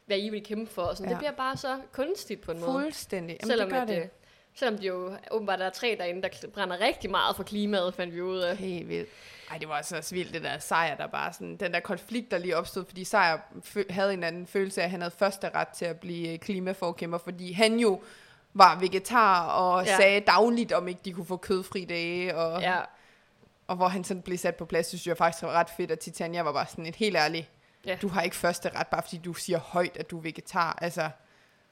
hvad 0.09 0.19
I 0.19 0.29
vil 0.29 0.43
kæmpe 0.43 0.71
for. 0.73 0.81
Og 0.81 0.97
sådan. 0.97 1.09
Ja. 1.09 1.13
Det 1.13 1.17
bliver 1.19 1.31
bare 1.31 1.57
så 1.57 1.77
kunstigt 1.91 2.41
på 2.41 2.51
en 2.51 2.59
måde. 2.59 2.71
Fuldstændig. 2.71 3.37
Jamen, 3.41 3.51
Selvom, 3.51 3.67
det 3.69 3.75
gør 3.75 3.81
at, 3.81 3.87
det. 3.87 3.97
øh, 3.97 4.07
selvom 4.55 4.77
de 4.77 4.87
jo 4.87 5.11
åbenbart 5.31 5.59
der 5.59 5.65
er 5.65 5.69
tre 5.69 5.95
derinde, 5.99 6.21
der 6.21 6.47
brænder 6.53 6.79
rigtig 6.81 7.11
meget 7.11 7.35
for 7.35 7.43
klimaet, 7.43 7.93
fandt 7.93 8.15
vi 8.15 8.21
ud 8.21 8.37
af. 8.39 8.57
Helt 8.57 8.89
vildt. 8.89 9.09
Ej, 9.51 9.57
det 9.57 9.69
var 9.69 9.75
altså 9.75 9.97
også 9.97 10.15
vildt, 10.15 10.33
det 10.33 10.43
der 10.43 10.59
sejr, 10.59 10.95
der 10.95 11.07
bare 11.07 11.33
sådan, 11.33 11.57
den 11.57 11.73
der 11.73 11.79
konflikt, 11.79 12.31
der 12.31 12.37
lige 12.37 12.57
opstod, 12.57 12.85
fordi 12.85 13.03
sejr 13.03 13.37
fø- 13.65 13.93
havde 13.93 14.13
en 14.13 14.23
anden 14.23 14.47
følelse 14.47 14.81
af, 14.81 14.85
at 14.85 14.91
han 14.91 15.01
havde 15.01 15.13
første 15.19 15.49
ret 15.55 15.67
til 15.67 15.85
at 15.85 15.99
blive 15.99 16.33
øh, 16.33 16.39
klimaforkæmper, 16.39 17.17
fordi 17.17 17.51
han 17.51 17.79
jo 17.79 18.01
var 18.53 18.79
vegetar 18.79 19.47
og 19.47 19.85
ja. 19.85 19.95
Sagde 19.97 20.19
dagligt, 20.19 20.71
om 20.71 20.87
ikke 20.87 21.01
de 21.05 21.13
kunne 21.13 21.25
få 21.25 21.37
kødfri 21.37 21.85
dage, 21.85 22.35
og, 22.37 22.61
Ja, 22.61 22.79
og 23.67 23.75
hvor 23.75 23.87
han 23.87 24.03
sådan 24.03 24.21
blev 24.21 24.37
sat 24.37 24.55
på 24.55 24.65
plads, 24.65 24.87
det 24.87 24.99
synes 24.99 25.07
jeg 25.07 25.17
faktisk 25.17 25.43
var 25.43 25.51
ret 25.51 25.69
fedt, 25.77 25.91
at 25.91 25.99
Titania 25.99 26.41
var 26.41 26.51
bare 26.53 26.65
sådan 26.67 26.85
et 26.85 26.95
helt 26.95 27.15
ærligt, 27.15 27.49
Ja. 27.85 27.97
du 28.01 28.07
har 28.07 28.21
ikke 28.21 28.35
første 28.35 28.69
ret, 28.69 28.87
bare 28.87 29.03
fordi 29.03 29.17
du 29.17 29.33
siger 29.33 29.59
højt, 29.59 29.97
at 29.97 30.11
du 30.11 30.17
er 30.17 30.21
vegetar. 30.21 30.77
Altså, 30.81 31.09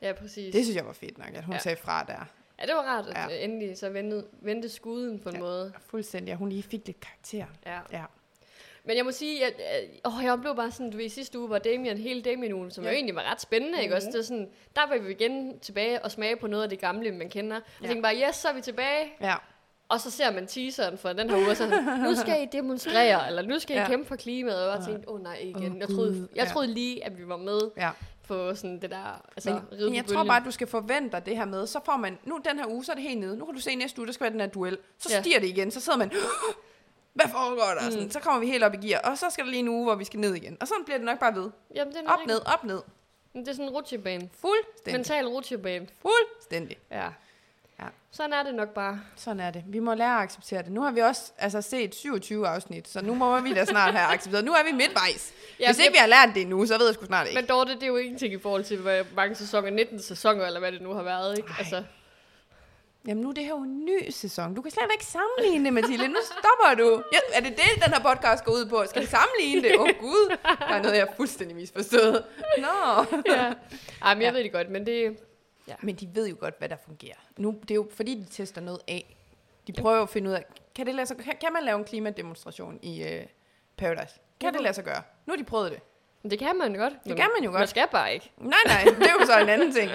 ja, 0.02 0.14
præcis. 0.14 0.56
det 0.56 0.64
synes 0.66 0.76
jeg 0.76 0.86
var 0.86 0.94
fedt 0.94 1.18
nok, 1.18 1.28
at 1.34 1.44
hun 1.44 1.54
ja. 1.54 1.60
Sagde 1.60 1.78
fra 1.82 2.04
der. 2.04 2.26
ja, 2.60 2.66
det 2.66 2.74
var 2.76 2.82
rart, 2.82 3.08
at 3.08 3.16
Ja. 3.16 3.28
ja. 3.36 3.44
endelig 3.44 3.78
så 3.78 3.90
vendte, 3.90 4.24
vendte 4.42 4.70
skuden 4.70 5.20
på 5.20 5.30
en 5.30 5.36
Ja. 5.36 5.42
måde. 5.42 5.74
Fuldstændig, 5.90 6.34
og 6.34 6.38
hun 6.38 6.50
lige 6.50 6.64
fik 6.64 6.86
lidt 6.88 7.00
karakter. 7.00 7.46
Ja. 7.66 7.80
Ja. 7.92 8.04
Men 8.84 8.98
jeg 8.98 9.06
må 9.06 9.12
sige, 9.12 9.46
at 9.46 9.54
øh, 9.84 9.90
åh, 10.14 10.24
jeg 10.24 10.38
blev 10.42 10.56
bare 10.56 10.72
sådan, 10.72 10.92
du 10.92 10.98
ved, 10.98 11.06
i 11.06 11.10
sidste 11.10 11.40
uge 11.40 11.50
var 11.50 11.60
Damien, 11.60 11.98
hele 11.98 12.22
Damien-ugen, 12.22 12.72
som 12.72 12.84
Ja. 12.84 12.90
jo 12.90 12.96
egentlig 12.96 13.16
var 13.16 13.32
ret 13.32 13.42
spændende, 13.42 13.82
ikke 13.82 13.90
Mhm. 13.92 13.96
også? 13.96 14.08
Det 14.08 14.16
er 14.16 14.22
sådan, 14.24 14.50
der 14.76 14.88
var 14.88 14.98
vi 14.98 15.12
igen 15.12 15.60
tilbage 15.60 16.02
og 16.04 16.12
smage 16.12 16.36
på 16.36 16.48
noget 16.48 16.64
af 16.64 16.70
det 16.70 16.80
gamle, 16.80 17.12
man 17.12 17.30
kender. 17.30 17.56
Jeg 17.56 17.64
Ja. 17.82 17.88
tænkte 17.88 18.02
bare, 18.02 18.24
yes, 18.30 18.36
så 18.36 18.50
er 18.50 18.54
vi 18.54 18.62
tilbage. 18.62 19.12
Ja. 19.22 19.36
Og 19.90 20.02
så 20.02 20.12
ser 20.12 20.32
man 20.32 20.48
teaseren 20.48 20.98
for 20.98 21.14
den 21.14 21.30
her 21.30 21.38
uge, 21.38 21.50
og 21.50 21.58
så 21.58 21.64
sådan, 21.70 22.00
nu 22.00 22.16
skal 22.16 22.44
I 22.44 22.46
demonstrere, 22.52 23.28
eller 23.28 23.42
nu 23.42 23.60
skal 23.60 23.76
I 23.76 23.80
Ja. 23.80 23.88
kæmpe 23.88 24.08
for 24.08 24.16
klimaet. 24.16 24.70
Og 24.70 24.78
jeg 24.78 24.86
tænkte, 24.86 25.10
åh 25.10 25.16
oh, 25.16 25.24
nej, 25.24 25.38
igen. 25.42 25.80
Jeg, 25.80 25.88
troede, 25.90 26.28
jeg 26.36 26.48
troede 26.48 26.68
lige, 26.74 27.06
at 27.06 27.18
vi 27.18 27.28
var 27.28 27.38
med 27.38 27.60
ja. 27.78 27.90
på 28.28 28.56
sådan 28.56 28.82
det 28.82 28.92
der, 28.92 29.22
altså, 29.36 29.50
Men, 29.50 29.80
men 29.86 29.96
jeg 29.96 30.06
tror 30.06 30.24
bare, 30.24 30.38
at 30.38 30.44
du 30.46 30.52
skal 30.52 30.68
forvente 30.68 31.12
dig 31.12 31.26
det 31.26 31.38
her 31.38 31.46
med, 31.46 31.68
så 31.68 31.80
får 31.86 31.98
man, 31.98 32.18
nu 32.26 32.40
den 32.50 32.60
her 32.60 32.68
uge, 32.68 32.86
så 32.86 32.92
er 32.92 32.96
det 32.96 33.04
helt 33.04 33.20
nede. 33.20 33.38
Nu 33.38 33.46
kan 33.46 33.56
du 33.56 33.62
se 33.62 33.76
næste 33.76 34.00
uge, 34.00 34.08
der 34.08 34.14
skal 34.14 34.24
være 34.24 34.32
den 34.34 34.40
her 34.40 34.48
duel. 34.48 34.78
Så 35.00 35.10
Ja. 35.14 35.22
stiger 35.22 35.40
det 35.40 35.48
igen, 35.48 35.72
så 35.72 35.80
sidder 35.80 35.98
man, 36.00 36.12
hvad 37.14 37.26
foregår 37.32 37.80
der? 37.80 37.86
Mm. 37.86 37.92
Sådan, 37.92 38.12
så 38.12 38.20
kommer 38.20 38.40
vi 38.40 38.48
helt 38.48 38.64
op 38.64 38.74
i 38.74 38.88
gear, 38.88 39.02
og 39.12 39.18
så 39.18 39.26
skal 39.30 39.44
der 39.46 39.50
lige 39.52 39.60
en 39.60 39.68
uge, 39.68 39.84
hvor 39.84 39.96
vi 39.96 40.06
skal 40.06 40.20
ned 40.20 40.36
igen. 40.36 40.58
Og 40.62 40.68
sådan 40.68 40.84
bliver 40.86 40.98
det 40.98 41.06
nok 41.06 41.20
bare 41.20 41.36
ved. 41.36 41.50
Jamen, 41.76 41.94
det 41.94 42.00
er 42.06 42.12
Op, 42.12 42.20
nok 42.20 42.28
ned, 42.28 42.40
op, 42.54 42.64
ned. 42.64 42.82
Det 43.34 43.48
er 43.48 43.52
sådan 43.54 43.66
en 43.66 43.72
rutsjebane. 43.72 44.30
Fuldstændig. 44.42 44.94
Mental 45.00 45.28
rutsjebane. 45.28 45.88
Fuldstændig. 46.02 46.78
Ja. 46.92 47.08
Ja. 47.80 47.86
Sådan 48.12 48.34
er 48.34 48.44
det 48.44 48.56
nok 48.56 48.70
bare. 48.70 49.02
Sådan 49.16 49.40
er 49.40 49.52
det. 49.52 49.64
Vi 49.68 49.80
må 49.80 49.94
lære 49.94 50.16
at 50.18 50.24
acceptere 50.24 50.64
det. 50.64 50.72
Nu 50.72 50.82
har 50.82 50.92
vi 50.92 51.00
også 51.00 51.32
altså, 51.38 51.62
set 51.62 51.96
27 51.96 52.48
afsnit, 52.48 52.88
så 52.88 53.02
nu 53.02 53.14
må 53.16 53.40
vi 53.40 53.54
da 53.54 53.66
snart 53.66 53.94
have 53.94 54.14
accepteret. 54.14 54.46
Nu 54.46 54.52
er 54.52 54.64
vi 54.64 54.72
midtvejs. 54.72 55.34
Ja, 55.60 55.68
Hvis 55.68 55.80
ikke 55.80 55.92
vi 55.92 55.98
har 55.98 56.08
lært 56.08 56.30
det 56.34 56.42
endnu, 56.42 56.66
så 56.66 56.78
ved 56.78 56.86
jeg 56.86 56.94
sgu 56.96 57.06
snart 57.06 57.28
ikke. 57.28 57.42
Men 57.42 57.50
Dorte, 57.50 57.74
det 57.76 57.84
er 57.84 57.88
jo 57.88 57.98
ingenting 57.98 58.34
i 58.34 58.40
forhold 58.40 58.64
til, 58.64 58.78
hvor 58.78 59.16
mange 59.16 59.36
sæsoner, 59.36 59.70
19 59.70 60.02
sæsoner, 60.02 60.46
eller 60.46 60.60
hvad 60.60 60.72
det 60.72 60.82
nu 60.82 60.94
har 60.94 61.04
været, 61.04 61.38
ikke? 61.38 61.50
Ej. 61.50 61.56
Altså, 61.60 61.84
Jamen 63.08 63.24
nu 63.24 63.30
er 63.30 63.34
det 63.34 63.44
her 63.44 63.50
jo 63.52 63.58
en 63.64 63.86
ny 63.86 64.10
sæson. 64.10 64.56
Du 64.56 64.62
kan 64.62 64.72
slet 64.72 64.88
ikke 64.94 65.06
sammenligne 65.06 65.66
det, 65.66 65.74
Mathilde. 65.74 66.08
Nu 66.08 66.16
stopper 66.26 66.84
du. 66.84 67.04
Ja, 67.14 67.18
er 67.34 67.42
det 67.42 67.52
det, 67.58 67.84
den 67.86 67.94
her 67.94 68.00
podcast 68.14 68.44
går 68.46 68.52
ud 68.52 68.66
på? 68.66 68.84
Skal 68.90 69.02
vi 69.02 69.08
sammenligne 69.08 69.62
det? 69.70 69.76
Åh 69.78 69.82
oh, 69.82 69.90
gud, 70.10 70.38
der 70.60 70.66
er 70.74 70.82
noget, 70.84 70.98
jeg 70.98 71.08
fuldstændig 71.18 71.56
misforstået. 71.58 72.24
Nå. 72.58 73.06
ja. 73.34 73.54
Ej, 74.02 74.14
men 74.14 74.22
jeg 74.22 74.32
Ja. 74.32 74.32
ved 74.32 74.44
det 74.44 74.52
godt, 74.52 74.70
men 74.70 74.86
det... 74.86 75.18
Men 75.82 75.96
de 75.96 76.10
ved 76.16 76.28
jo 76.28 76.36
godt, 76.40 76.56
hvad 76.58 76.70
der 76.70 76.76
fungerer. 76.86 77.16
Nu, 77.38 77.56
det 77.62 77.72
er 77.72 77.76
jo 77.76 77.88
fordi, 77.92 78.16
de 78.16 78.26
tester 78.26 78.62
noget 78.62 78.80
af. 78.88 79.18
De 79.68 79.74
prøver 79.74 79.96
jo 79.96 80.04
at 80.04 80.10
finde 80.10 80.30
ud 80.30 80.36
af, 80.36 80.46
kan, 80.76 80.86
det 80.86 80.96
lade 80.96 81.08
sig, 81.08 81.18
kan, 81.18 81.36
kan 81.42 81.54
man 81.54 81.64
lave 81.64 81.80
en 81.80 81.86
klimademonstration 81.86 82.80
i 82.82 83.04
uh, 83.04 83.10
Paradise? 83.78 84.20
Kan 84.40 84.54
det 84.54 84.62
lade 84.62 84.74
sig 84.74 84.84
gøre? 84.84 85.02
Nu 85.26 85.32
har 85.32 85.38
de 85.38 85.44
prøvet 85.44 85.72
det. 85.72 85.80
Det 86.32 86.40
kan 86.40 86.58
man 86.58 86.74
godt. 86.74 86.94
Det 87.04 87.16
kan 87.16 87.30
man 87.36 87.44
jo 87.44 87.50
godt. 87.50 87.60
Man 87.60 87.68
skal 87.68 87.88
bare 87.92 88.14
ikke. 88.14 88.32
Nej, 88.38 88.60
nej, 88.66 88.84
det 88.84 89.08
er 89.08 89.14
jo 89.20 89.26
så 89.26 89.40
en 89.40 89.50
anden 89.50 89.74
ting. 89.74 89.92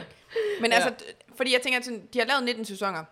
Men 0.60 0.70
Ja. 0.70 0.78
ja. 0.80 0.84
altså, 0.84 1.04
fordi 1.36 1.52
jeg 1.52 1.62
tænker, 1.62 1.78
at 1.78 1.84
sådan, 1.84 2.08
de 2.12 2.18
har 2.18 2.26
lavet 2.26 2.44
19 2.44 2.64
sæsoner. 2.64 3.04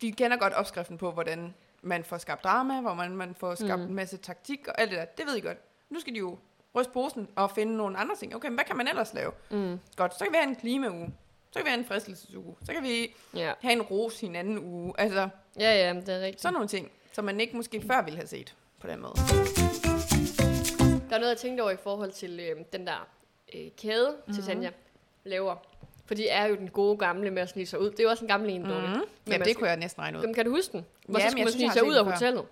De 0.00 0.12
kender 0.12 0.36
godt 0.36 0.52
opskriften 0.52 0.98
på, 0.98 1.10
hvordan 1.10 1.54
man 1.82 2.04
får 2.04 2.18
skabt 2.18 2.44
drama, 2.44 2.80
hvor 2.80 2.94
man, 2.94 3.16
man 3.16 3.34
får 3.34 3.54
skabt 3.54 3.80
mm. 3.80 3.88
en 3.88 3.94
masse 3.94 4.16
taktik 4.16 4.68
og 4.68 4.80
alt 4.80 4.90
det 4.90 4.98
der. 4.98 5.04
Det 5.04 5.26
ved 5.26 5.36
I 5.36 5.40
godt. 5.40 5.58
Nu 5.90 6.00
skal 6.00 6.14
de 6.14 6.18
jo 6.18 6.38
ryste 6.74 6.92
posen 6.92 7.28
og 7.36 7.50
finde 7.50 7.76
nogle 7.76 7.98
andre 7.98 8.16
ting. 8.16 8.36
Okay, 8.36 8.48
men 8.48 8.54
hvad 8.54 8.64
kan 8.64 8.76
man 8.76 8.88
ellers 8.88 9.14
lave? 9.14 9.32
Mm. 9.50 9.80
Godt, 9.96 10.18
så 10.18 10.24
kan 10.24 10.32
vi 10.32 10.36
have 10.36 10.48
en 10.48 10.56
klimauge. 10.56 11.14
Så 11.54 11.58
kan 11.58 11.64
vi 11.64 11.70
have 11.70 11.78
en 11.78 11.84
fristelsesuge. 11.86 12.56
Så 12.64 12.72
kan 12.72 12.82
vi 12.82 13.14
Ja. 13.34 13.52
have 13.60 13.72
en 13.72 13.82
ros 13.82 14.22
i 14.22 14.26
en 14.26 14.36
anden 14.36 14.58
uge. 14.58 14.94
Altså, 14.98 15.28
Ja, 15.60 15.86
ja, 15.86 15.94
det 16.00 16.08
er 16.08 16.20
rigtigt. 16.20 16.40
sådan 16.42 16.52
nogle 16.52 16.68
ting, 16.68 16.90
som 17.12 17.24
man 17.24 17.40
ikke 17.40 17.56
måske 17.56 17.82
før 17.86 18.02
ville 18.02 18.16
have 18.16 18.26
set 18.26 18.54
på 18.80 18.86
den 18.86 19.00
måde. 19.00 19.12
Der 21.10 21.16
er 21.16 21.18
noget, 21.18 21.28
jeg 21.30 21.36
tænkte 21.38 21.62
over 21.62 21.70
i 21.70 21.76
forhold 21.82 22.12
til 22.12 22.40
øh, 22.40 22.56
den 22.72 22.86
der 22.86 23.08
øh, 23.54 23.70
kæde, 23.78 24.08
Mhm. 24.10 24.16
mm-hmm. 24.26 24.34
Titania 24.42 24.70
laver. 25.24 25.56
For 26.06 26.14
de 26.14 26.28
er 26.28 26.46
jo 26.46 26.56
den 26.56 26.70
gode 26.70 26.96
gamle 26.98 27.30
med 27.30 27.42
at 27.42 27.48
snige 27.48 27.66
sig 27.66 27.80
ud. 27.80 27.90
Det 27.90 28.00
er 28.00 28.04
jo 28.04 28.10
også 28.10 28.24
en 28.24 28.28
gammel 28.28 28.50
en, 28.50 28.64
Dorte. 28.64 28.86
Mm. 28.86 28.92
Men 28.92 28.92
Ja, 28.92 28.98
man 29.26 29.38
det 29.40 29.46
skal- 29.46 29.54
kunne 29.54 29.68
jeg 29.68 29.76
næsten 29.76 30.02
regne 30.02 30.18
ud. 30.18 30.22
Jamen, 30.22 30.34
kan 30.34 30.44
du 30.44 30.50
huske 30.50 30.72
den? 30.72 30.86
Hvor 31.08 31.18
Ja, 31.18 31.24
så 31.24 31.30
skulle 31.30 31.44
man 31.44 31.52
snige 31.52 31.72
sig 31.72 31.84
ud 31.86 31.94
af 31.94 32.04
hotellet. 32.04 32.44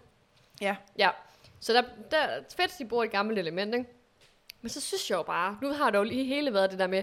Ja. 0.60 0.76
Ja, 0.98 1.10
så 1.60 1.72
der, 1.72 1.82
der 2.10 2.26
fedt, 2.56 2.78
de 2.78 2.84
bruger 2.84 3.04
et 3.04 3.10
gammelt 3.10 3.38
element, 3.38 3.74
ikke? 3.74 3.86
Men 4.60 4.68
så 4.68 4.80
synes 4.80 5.10
jeg 5.10 5.16
jo 5.16 5.22
bare, 5.22 5.58
nu 5.62 5.68
har 5.72 5.90
der 5.90 5.98
jo 5.98 6.04
lige 6.04 6.24
hele 6.24 6.54
været 6.54 6.70
det 6.70 6.78
der 6.78 6.86
med, 6.86 7.02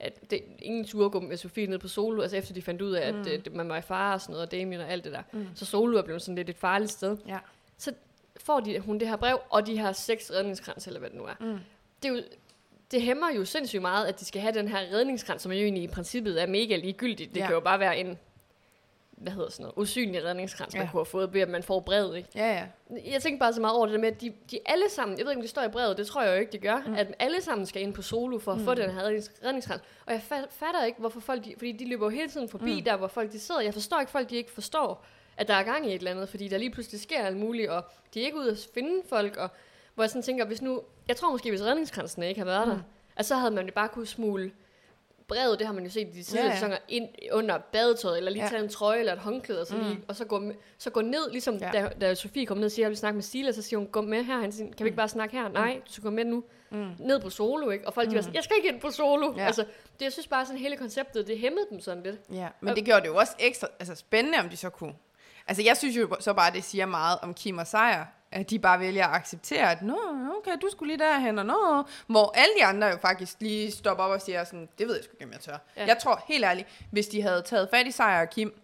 at 0.00 0.30
det, 0.30 0.42
ingen 0.58 0.84
turde 0.84 1.10
gå 1.10 1.20
med 1.20 1.36
Sofie 1.36 1.66
ned 1.66 1.78
på 1.78 1.88
solo, 1.88 2.22
altså 2.22 2.36
efter 2.36 2.54
de 2.54 2.62
fandt 2.62 2.82
ud 2.82 2.92
af, 2.92 3.08
at 3.08 3.14
mm. 3.14 3.24
det, 3.24 3.52
man 3.54 3.68
var 3.68 3.76
i 3.76 3.82
fare 3.82 4.14
og 4.14 4.20
sådan 4.20 4.32
noget, 4.32 4.46
og 4.46 4.52
Damien 4.52 4.80
og 4.80 4.90
alt 4.90 5.04
det 5.04 5.12
der. 5.12 5.22
Mm. 5.32 5.46
Så 5.54 5.64
solo 5.64 5.98
er 5.98 6.02
blevet 6.02 6.22
sådan 6.22 6.34
lidt 6.34 6.50
et 6.50 6.56
farligt 6.56 6.90
sted. 6.90 7.16
Ja. 7.26 7.38
Så 7.78 7.92
får 8.40 8.60
de, 8.60 8.80
hun 8.80 8.98
det 8.98 9.08
her 9.08 9.16
brev, 9.16 9.40
og 9.50 9.66
de 9.66 9.78
har 9.78 9.92
seks 9.92 10.30
redningskrans, 10.30 10.86
eller 10.86 11.00
hvad 11.00 11.10
det 11.10 11.18
nu 11.18 11.24
er. 11.24 11.34
Mm. 11.40 11.58
Det 12.02 12.08
er 12.08 12.12
jo, 12.12 12.22
det 12.90 13.02
hæmmer 13.02 13.30
jo 13.36 13.44
sindssygt 13.44 13.82
meget, 13.82 14.06
at 14.06 14.20
de 14.20 14.24
skal 14.24 14.42
have 14.42 14.54
den 14.54 14.68
her 14.68 14.78
redningskrans, 14.78 15.42
som 15.42 15.52
jo 15.52 15.58
egentlig 15.58 15.82
i 15.82 15.88
princippet 15.88 16.42
er 16.42 16.46
mega 16.46 16.76
ligegyldigt. 16.76 17.34
Det 17.34 17.40
ja. 17.40 17.46
kan 17.46 17.54
jo 17.54 17.60
bare 17.60 17.80
være 17.80 17.98
en, 17.98 18.18
hvad 19.20 19.32
hedder 19.32 19.50
sådan 19.50 19.62
noget, 19.64 19.74
usynlig 19.76 20.24
redningskrans, 20.24 20.74
man 20.74 20.82
Ja. 20.82 20.90
kunne 20.90 20.98
have 21.00 21.06
fået, 21.06 21.34
ved 21.34 21.40
at 21.40 21.48
man 21.48 21.62
får 21.62 21.80
brevet, 21.80 22.16
ikke? 22.16 22.28
Ja, 22.34 22.52
ja. 22.52 22.66
Jeg 23.12 23.22
tænker 23.22 23.38
bare 23.38 23.52
så 23.52 23.60
meget 23.60 23.76
over 23.76 23.86
det 23.86 23.92
der 23.92 24.00
med, 24.00 24.08
at 24.08 24.20
de, 24.20 24.32
de 24.50 24.58
alle 24.66 24.84
sammen, 24.90 25.18
jeg 25.18 25.24
ved 25.24 25.32
ikke, 25.32 25.38
om 25.38 25.42
det 25.42 25.50
står 25.50 25.62
i 25.62 25.68
brevet, 25.68 25.96
det 25.96 26.06
tror 26.06 26.22
jeg 26.22 26.34
jo 26.34 26.40
ikke, 26.40 26.52
det 26.52 26.60
gør, 26.62 26.82
mm. 26.86 26.94
at 26.94 27.14
alle 27.18 27.42
sammen 27.42 27.66
skal 27.66 27.82
ind 27.82 27.94
på 27.94 28.02
solo 28.02 28.38
for 28.38 28.52
at 28.52 28.58
mm. 28.58 28.64
få 28.64 28.74
den 28.74 28.90
her 28.90 29.00
rednings- 29.00 29.46
redningskrans. 29.46 29.82
Og 30.06 30.12
jeg 30.12 30.22
fa- 30.32 30.46
fatter 30.50 30.84
ikke, 30.84 31.00
hvorfor 31.00 31.20
folk, 31.20 31.44
de, 31.44 31.54
fordi 31.58 31.72
de 31.72 31.88
løber 31.88 32.06
jo 32.06 32.10
hele 32.10 32.28
tiden 32.28 32.48
forbi 32.48 32.74
mm. 32.78 32.84
der, 32.84 32.96
hvor 32.96 33.08
folk 33.08 33.32
de 33.32 33.38
sidder. 33.38 33.60
Jeg 33.60 33.72
forstår 33.74 34.00
ikke, 34.00 34.12
folk 34.12 34.30
de 34.30 34.36
ikke 34.36 34.50
forstår, 34.50 35.04
at 35.36 35.48
der 35.48 35.54
er 35.54 35.62
gang 35.62 35.86
i 35.86 35.88
et 35.88 35.94
eller 35.98 36.10
andet, 36.10 36.28
fordi 36.28 36.48
der 36.48 36.58
lige 36.58 36.70
pludselig 36.70 37.00
sker 37.00 37.22
alt 37.24 37.36
muligt, 37.36 37.68
og 37.70 37.84
de 38.14 38.20
er 38.20 38.24
ikke 38.24 38.38
ude 38.38 38.50
at 38.50 38.68
finde 38.74 39.02
folk, 39.08 39.36
og 39.36 39.48
hvor 39.94 40.04
jeg 40.04 40.10
sådan 40.10 40.22
tænker, 40.22 40.44
hvis 40.44 40.62
nu, 40.62 40.82
jeg 41.08 41.16
tror 41.16 41.30
måske, 41.30 41.50
hvis 41.50 41.62
redningskransen 41.62 42.22
ikke 42.22 42.40
havde 42.40 42.46
været 42.50 42.68
mm. 42.68 42.74
der, 42.74 42.80
altså 43.16 43.28
så 43.28 43.34
havde 43.36 43.50
man 43.54 43.66
jo 43.66 43.72
bare 43.74 43.88
kunne 43.88 44.06
smule 44.06 44.50
brevet, 45.28 45.58
det 45.58 45.66
har 45.66 45.74
man 45.74 45.84
jo 45.84 45.90
set 45.90 46.08
i 46.08 46.10
de 46.10 46.22
tidligere 46.22 46.46
Ja, 46.46 46.50
ja, 46.52 46.56
sæsoner, 46.56 46.76
ind 46.88 47.08
under 47.32 47.58
badetøjet, 47.58 48.18
eller 48.18 48.30
lige 48.30 48.42
Ja. 48.42 48.48
tage 48.48 48.62
en 48.62 48.68
trøje 48.68 48.98
eller 48.98 49.12
et 49.12 49.18
håndklæde, 49.18 49.60
og 49.60 49.66
så, 49.66 49.76
lige, 49.76 50.00
og 50.08 50.16
så, 50.16 50.24
gå, 50.24 50.38
med, 50.38 50.54
så 50.78 50.90
gå 50.90 51.00
ned, 51.00 51.30
ligesom 51.30 51.54
Ja. 51.56 51.70
da, 51.72 51.88
da 52.00 52.14
Sofie 52.14 52.46
kom 52.46 52.56
ned 52.56 52.64
og 52.64 52.70
siger, 52.70 52.84
jeg 52.84 52.90
vil 52.90 52.96
snakke 52.98 53.14
med 53.14 53.22
Stila, 53.22 53.52
så 53.52 53.62
siger 53.62 53.78
hun, 53.78 53.86
gå 53.88 54.00
med 54.00 54.24
her, 54.24 54.40
han 54.40 54.52
siger, 54.52 54.72
kan 54.74 54.84
vi 54.84 54.88
ikke 54.88 54.96
bare 54.96 55.08
snakke 55.08 55.36
her? 55.36 55.48
Nej, 55.48 55.80
du 55.88 55.92
skal 55.92 56.04
gå 56.04 56.10
med 56.10 56.24
nu. 56.24 56.44
Mm. 56.70 56.90
Ned 56.98 57.20
på 57.20 57.30
solo, 57.30 57.70
ikke? 57.70 57.86
Og 57.86 57.94
folk 57.94 58.06
mm. 58.06 58.10
de 58.10 58.16
var 58.16 58.22
sådan, 58.22 58.34
jeg 58.34 58.44
skal 58.44 58.56
ikke 58.56 58.68
ind 58.68 58.80
på 58.80 58.90
solo. 58.90 59.34
Ja. 59.36 59.46
Altså, 59.46 59.62
det, 59.98 60.04
jeg 60.04 60.12
synes 60.12 60.26
bare, 60.26 60.46
sådan 60.46 60.60
hele 60.60 60.76
konceptet, 60.76 61.26
det 61.26 61.38
hæmmede 61.38 61.66
dem 61.70 61.80
sådan 61.80 62.02
lidt. 62.02 62.16
Ja, 62.32 62.48
men 62.60 62.76
det 62.76 62.84
gjorde 62.84 63.00
det 63.00 63.08
jo 63.08 63.16
også 63.16 63.32
ekstra 63.38 63.68
altså 63.80 63.94
spændende, 63.94 64.38
om 64.38 64.48
de 64.48 64.56
så 64.56 64.70
kunne. 64.70 64.94
Altså, 65.46 65.62
jeg 65.62 65.76
synes 65.76 65.96
jo 65.96 66.16
så 66.20 66.32
bare, 66.32 66.52
det 66.52 66.64
siger 66.64 66.86
meget 66.86 67.18
om 67.22 67.34
Kim 67.34 67.58
og 67.58 67.66
Sejr, 67.66 68.06
at 68.32 68.50
de 68.50 68.58
bare 68.58 68.80
vælger 68.80 69.06
at 69.06 69.14
acceptere, 69.14 69.70
at 69.72 69.82
nå, 69.82 69.98
okay, 70.38 70.50
du 70.62 70.68
skulle 70.70 70.96
lige 70.96 71.04
derhen, 71.06 71.38
og 71.38 71.46
nå, 71.46 71.82
hvor 72.06 72.32
alle 72.34 72.52
de 72.60 72.64
andre 72.64 72.86
jo 72.86 72.96
faktisk 72.96 73.36
lige 73.40 73.70
stopper 73.72 74.04
op 74.04 74.10
og 74.10 74.20
siger 74.22 74.44
sådan, 74.44 74.68
det 74.78 74.88
ved 74.88 74.94
jeg 74.94 75.04
sgu 75.04 75.12
ikke, 75.14 75.24
om 75.24 75.32
jeg 75.32 75.40
tør. 75.40 75.56
Ja. 75.76 75.86
Jeg 75.86 75.98
tror 75.98 76.24
helt 76.28 76.44
ærligt, 76.44 76.68
hvis 76.90 77.06
de 77.08 77.22
havde 77.22 77.42
taget 77.42 77.68
fat 77.70 77.86
i 77.86 77.90
Sejr 77.90 78.20
og 78.20 78.30
Kim, 78.30 78.60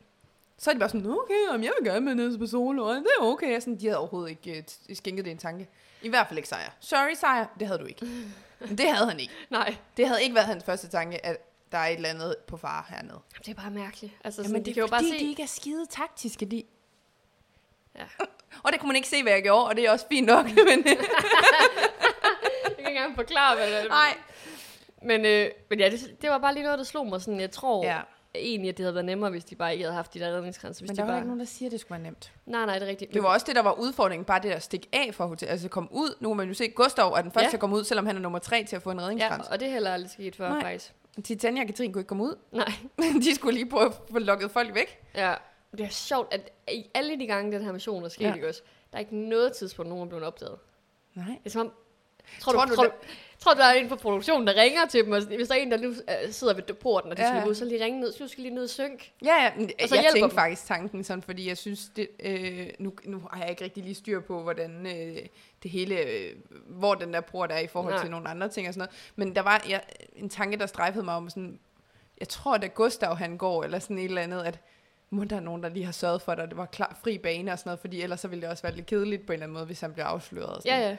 så 0.58 0.70
er 0.70 0.74
de 0.74 0.80
bare 0.80 0.88
sådan, 0.88 1.06
okay, 1.06 1.48
om 1.50 1.62
jeg 1.62 1.72
vil 1.80 1.90
gerne 1.92 2.00
med 2.04 2.14
ned 2.14 2.38
på 2.38 2.46
solo, 2.46 2.86
og 2.86 2.94
det 2.94 3.06
er 3.20 3.22
okay. 3.24 3.60
Sådan, 3.60 3.76
de 3.80 3.86
havde 3.86 3.98
overhovedet 3.98 4.30
ikke 4.30 4.58
øh, 4.58 4.64
t- 4.70 4.94
skænket 4.94 5.24
det 5.24 5.30
en 5.30 5.38
tanke. 5.38 5.68
I 6.02 6.08
hvert 6.08 6.26
fald 6.28 6.38
ikke 6.38 6.48
Sejr. 6.48 6.70
Sorry, 6.80 7.14
Sejr, 7.14 7.46
det 7.58 7.66
havde 7.66 7.78
du 7.80 7.84
ikke. 7.86 8.06
Men 8.68 8.78
det 8.78 8.92
havde 8.92 9.08
han 9.10 9.20
ikke. 9.20 9.32
Nej, 9.50 9.76
Det 9.96 10.08
havde 10.08 10.22
ikke 10.22 10.34
været 10.34 10.46
hans 10.46 10.64
første 10.64 10.88
tanke, 10.88 11.26
at 11.26 11.36
der 11.72 11.78
er 11.78 11.86
et 11.86 11.96
eller 11.96 12.08
andet 12.08 12.36
på 12.46 12.56
far 12.56 12.86
hernede. 12.88 13.18
det 13.38 13.48
er 13.48 13.54
bare 13.62 13.70
mærkeligt. 13.70 14.12
Altså, 14.24 14.42
Jamen, 14.42 14.50
sådan, 14.50 14.64
det 14.64 14.66
de 14.66 14.70
er 14.70 14.74
kan 14.74 14.80
jo 14.82 14.86
bare 14.86 15.02
se... 15.02 15.10
de 15.10 15.28
ikke 15.28 15.42
er 15.42 15.46
skide 15.46 15.86
taktiske. 15.90 16.46
De... 16.46 16.62
Ja. 17.98 18.04
Og 18.62 18.72
det 18.72 18.80
kunne 18.80 18.88
man 18.88 18.96
ikke 18.96 19.08
se, 19.08 19.22
hvad 19.22 19.32
jeg 19.32 19.42
gjorde, 19.42 19.64
og 19.66 19.76
det 19.76 19.86
er 19.86 19.90
også 19.90 20.06
fint 20.08 20.26
nok. 20.26 20.44
Men, 20.68 20.86
Jeg 20.86 20.96
kan 22.66 22.78
ikke 22.78 22.90
engang 22.90 23.14
forklare, 23.16 23.56
hvad 23.56 23.66
det 23.70 23.80
er. 23.84 23.88
nej. 23.88 24.16
Men, 25.02 25.24
øh, 25.24 25.50
men 25.70 25.80
ja, 25.80 25.90
det, 25.90 26.16
det, 26.22 26.30
var 26.30 26.38
bare 26.38 26.54
lige 26.54 26.62
noget, 26.62 26.78
der 26.78 26.84
slog 26.84 27.06
mig 27.06 27.20
sådan. 27.20 27.40
Jeg 27.40 27.50
tror 27.50 27.84
Ja, 27.84 27.94
ja. 27.94 28.00
egentlig, 28.34 28.68
at 28.68 28.76
det 28.76 28.84
havde 28.84 28.94
været 28.94 29.04
nemmere, 29.04 29.30
hvis 29.30 29.44
de 29.44 29.54
bare 29.56 29.72
ikke 29.72 29.84
havde 29.84 29.94
haft 29.94 30.14
de 30.14 30.20
der 30.20 30.26
redningskranser. 30.26 30.82
Hvis 30.82 30.88
men 30.88 30.96
de 30.96 31.00
der 31.00 31.06
var 31.06 31.12
bare... 31.12 31.18
ikke 31.18 31.26
nogen, 31.28 31.40
der 31.40 31.46
siger, 31.46 31.68
at 31.68 31.72
det 31.72 31.80
skulle 31.80 31.90
være 31.98 32.02
nemt. 32.10 32.32
Nej, 32.46 32.66
nej, 32.66 32.74
det 32.78 32.86
er 32.86 32.90
rigtigt. 32.90 33.14
Det 33.14 33.22
var 33.22 33.28
også 33.28 33.46
det, 33.46 33.56
der 33.56 33.62
var 33.62 33.72
udfordringen, 33.72 34.24
bare 34.24 34.42
det 34.42 34.50
der 34.52 34.58
stik 34.58 34.86
af 34.92 35.10
for 35.14 35.26
hotel, 35.26 35.48
altså 35.48 35.68
komme 35.68 35.88
ud. 35.92 36.16
Nu 36.20 36.28
kan 36.28 36.36
man 36.36 36.48
jo 36.48 36.54
se, 36.54 36.68
Gustav 36.68 37.12
er 37.12 37.22
den 37.22 37.30
første 37.32 37.44
Ja. 37.44 37.50
til 37.50 37.56
at 37.56 37.60
komme 37.60 37.76
ud, 37.76 37.84
selvom 37.84 38.06
han 38.06 38.16
er 38.16 38.20
nummer 38.20 38.38
tre 38.38 38.64
til 38.64 38.76
at 38.76 38.82
få 38.82 38.90
en 38.90 38.98
Ja, 38.98 39.04
redningskrans. 39.04 39.48
og 39.48 39.60
det 39.60 39.68
er 39.68 39.72
heller 39.72 39.92
aldrig 39.92 40.10
sket 40.10 40.36
før, 40.36 40.48
Nej. 40.48 40.58
Nej. 40.58 40.70
faktisk. 40.72 40.92
Titania 41.24 41.62
og 41.62 41.66
Katrin 41.66 41.92
kunne 41.92 42.00
ikke 42.00 42.08
komme 42.08 42.24
ud. 42.24 42.34
Nej. 42.52 42.72
de 43.24 43.34
skulle 43.34 43.54
lige 43.58 43.70
prøve 43.70 43.86
at 43.86 43.92
få 44.12 44.18
lukket 44.18 44.50
folk 44.50 44.74
væk. 44.74 44.98
Ja, 45.14 45.34
det 45.78 45.86
er 45.86 45.90
sjovt, 45.90 46.34
at 46.34 46.50
i 46.72 46.86
alle 46.94 47.18
de 47.20 47.26
gange, 47.26 47.52
den 47.52 47.64
her 47.64 47.72
mission 47.72 48.04
er 48.04 48.08
sket, 48.08 48.24
Ja. 48.24 48.34
ikke 48.34 48.48
også? 48.48 48.62
Der 48.90 48.96
er 48.96 49.00
ikke 49.00 49.16
noget 49.16 49.52
tidspunkt, 49.52 49.88
nogen 49.88 50.04
er 50.04 50.08
blevet 50.08 50.24
opdaget. 50.24 50.58
Nej. 51.14 51.26
Det 51.26 51.46
er 51.46 51.50
som 51.50 51.60
om, 51.60 51.72
tror, 52.40 52.52
Tror 52.52 52.64
du, 52.64 52.70
du 52.70 52.76
tror, 52.76 52.84
du, 52.84 52.90
tror 53.38 53.54
du, 53.54 53.58
der 53.60 53.66
er 53.66 53.72
en 53.72 53.88
fra 53.88 53.96
produktionen, 53.96 54.46
der 54.46 54.54
ringer 54.62 54.86
til 54.86 55.04
dem, 55.04 55.12
og 55.12 55.22
hvis 55.22 55.48
der 55.48 55.54
er 55.54 55.58
en, 55.58 55.70
der 55.70 55.76
nu 55.76 55.88
øh, 55.88 56.32
sidder 56.32 56.54
ved 56.54 56.62
porten, 56.74 57.10
og 57.10 57.16
de 57.16 57.22
Ja, 57.22 57.28
skal 57.40 57.50
ud, 57.50 57.54
så 57.54 57.64
lige 57.64 57.84
ringe 57.84 58.00
ned, 58.00 58.12
så 58.12 58.18
du 58.24 58.28
skal 58.28 58.42
lige 58.42 58.54
ned 58.54 58.62
og 58.64 58.70
synke. 58.70 59.12
Ja, 59.24 59.42
ja. 59.44 59.50
men 59.56 59.70
Og 59.82 59.88
så 59.88 59.94
jeg 59.94 60.04
tænkte 60.04 60.20
dem. 60.20 60.30
faktisk 60.30 60.66
tanken 60.66 61.04
sådan, 61.04 61.22
fordi 61.22 61.48
jeg 61.48 61.56
synes, 61.58 61.90
det, 61.96 62.08
øh, 62.20 62.68
nu, 62.78 62.92
nu 63.04 63.22
har 63.32 63.40
jeg 63.40 63.50
ikke 63.50 63.64
rigtig 63.64 63.82
lige 63.84 63.94
styr 63.94 64.20
på, 64.20 64.42
hvordan 64.42 64.86
øh, 64.86 65.18
det 65.62 65.70
hele, 65.70 65.98
øh, 65.98 66.32
hvor 66.66 66.94
den 66.94 67.14
der 67.14 67.20
port 67.20 67.52
er 67.52 67.58
i 67.58 67.66
forhold 67.66 67.94
Nej. 67.94 68.02
til 68.02 68.10
nogle 68.10 68.28
andre 68.28 68.48
ting 68.48 68.68
og 68.68 68.74
sådan 68.74 68.88
noget. 68.88 69.12
Men 69.16 69.34
der 69.36 69.42
var 69.42 69.64
ja, 69.68 69.78
en 70.16 70.28
tanke, 70.28 70.56
der 70.58 70.66
strejfede 70.66 71.04
mig 71.04 71.14
om 71.14 71.30
sådan, 71.30 71.60
jeg 72.20 72.28
tror, 72.28 72.56
da 72.56 72.66
Gustav 72.66 73.16
han 73.16 73.36
går, 73.38 73.64
eller 73.64 73.78
sådan 73.78 73.98
et 73.98 74.04
eller 74.04 74.22
andet, 74.22 74.42
at 74.42 74.60
må 75.14 75.24
der 75.24 75.36
er 75.36 75.40
nogen, 75.40 75.62
der 75.62 75.68
lige 75.68 75.84
har 75.84 75.92
sørget 75.92 76.22
for, 76.22 76.32
at 76.32 76.48
det 76.48 76.56
var 76.56 76.66
klar, 76.66 76.98
fri 77.04 77.18
bane 77.18 77.52
og 77.52 77.58
sådan 77.58 77.68
noget, 77.68 77.80
fordi 77.80 78.02
ellers 78.02 78.20
så 78.20 78.28
ville 78.28 78.42
det 78.42 78.50
også 78.50 78.62
være 78.62 78.74
lidt 78.74 78.86
kedeligt 78.86 79.26
på 79.26 79.32
en 79.32 79.34
eller 79.34 79.44
anden 79.44 79.54
måde, 79.54 79.66
hvis 79.66 79.80
han 79.80 79.92
bliver 79.92 80.06
afsløret. 80.06 80.48
Og 80.48 80.62
sådan. 80.62 80.80
Ja, 80.80 80.88
ja. 80.88 80.96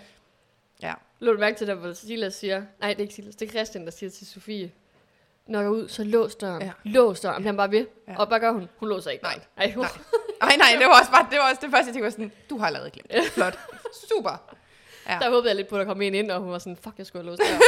Ja. 0.82 0.94
Lå 1.20 1.34
du 1.34 1.40
mærke 1.40 1.58
til, 1.58 1.68
der 1.68 1.74
hvor 1.74 1.94
Silas 1.94 2.34
siger, 2.34 2.64
nej, 2.80 2.90
det 2.90 2.98
er 2.98 3.02
ikke 3.02 3.14
Silas, 3.14 3.36
det 3.36 3.46
er 3.46 3.50
Christian, 3.50 3.86
der 3.86 3.92
siger 3.92 4.10
til 4.10 4.28
Sofie, 4.28 4.72
når 5.48 5.62
jeg 5.62 5.70
ud, 5.70 5.88
så 5.88 6.04
lås 6.04 6.36
døren. 6.36 6.62
Ja. 6.62 6.66
Ja. 6.68 6.72
Lås 6.84 7.20
døren. 7.20 7.36
Bliver 7.36 7.48
han 7.48 7.58
bare 7.58 7.72
ved. 7.72 7.86
Ja. 8.08 8.12
Ja. 8.12 8.18
Og 8.18 8.28
hvad 8.28 8.40
gør 8.40 8.52
hun? 8.52 8.70
Hun 8.78 8.90
låser 8.90 9.12
ikke 9.12 9.24
Nej. 9.24 9.40
Ej, 9.58 9.72
hun, 9.72 9.84
Nej. 9.84 9.92
Ej, 10.42 10.56
nej, 10.58 10.68
det 10.80 10.88
var 10.88 11.00
også 11.00 11.12
bare, 11.12 11.28
det 11.32 11.40
var 11.40 11.50
også 11.50 11.62
det 11.62 11.72
første, 11.72 11.88
jeg 11.88 11.94
tænkte, 11.94 12.04
var 12.04 12.10
sådan, 12.10 12.32
du 12.50 12.58
har 12.58 12.68
allerede 12.68 12.90
glemt 12.90 13.12
det. 13.12 13.24
Flot. 13.24 13.60
Super. 14.10 14.56
Ja. 15.10 15.18
Der 15.22 15.30
håbede 15.30 15.48
jeg 15.48 15.56
lidt 15.56 15.68
på, 15.68 15.76
at 15.76 15.80
der 15.80 15.86
kom 15.86 16.02
en 16.02 16.16
ind, 16.16 16.32
og 16.32 16.42
hun 16.42 16.52
var 16.52 16.60
sådan, 16.60 16.78
fuck, 16.78 16.98
jeg 16.98 17.06
skulle 17.06 17.24
have 17.24 17.32
låst 17.32 17.42
døren. 17.42 17.62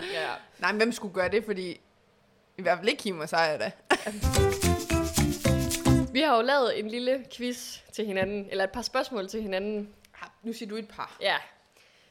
ja. 0.14 0.28
Nej, 0.58 0.72
men 0.72 0.76
hvem 0.76 0.92
skulle 0.92 1.14
gøre 1.14 1.28
det, 1.28 1.44
fordi 1.44 1.80
i 2.58 2.62
hvert 2.62 2.78
fald 2.78 2.88
ikke 2.88 3.02
Kim 3.02 3.20
og 3.20 3.28
Sejr 3.28 3.58
da. 3.58 3.70
Vi 6.16 6.20
har 6.22 6.36
jo 6.36 6.42
lavet 6.42 6.78
en 6.78 6.88
lille 6.88 7.26
quiz 7.32 7.78
til 7.92 8.06
hinanden, 8.06 8.48
eller 8.50 8.64
et 8.64 8.70
par 8.70 8.82
spørgsmål 8.82 9.28
til 9.28 9.42
hinanden. 9.42 9.94
Ah, 10.22 10.28
Nu 10.42 10.52
siger 10.52 10.68
du 10.68 10.76
et 10.76 10.88
par. 10.88 11.16
Ja. 11.20 11.36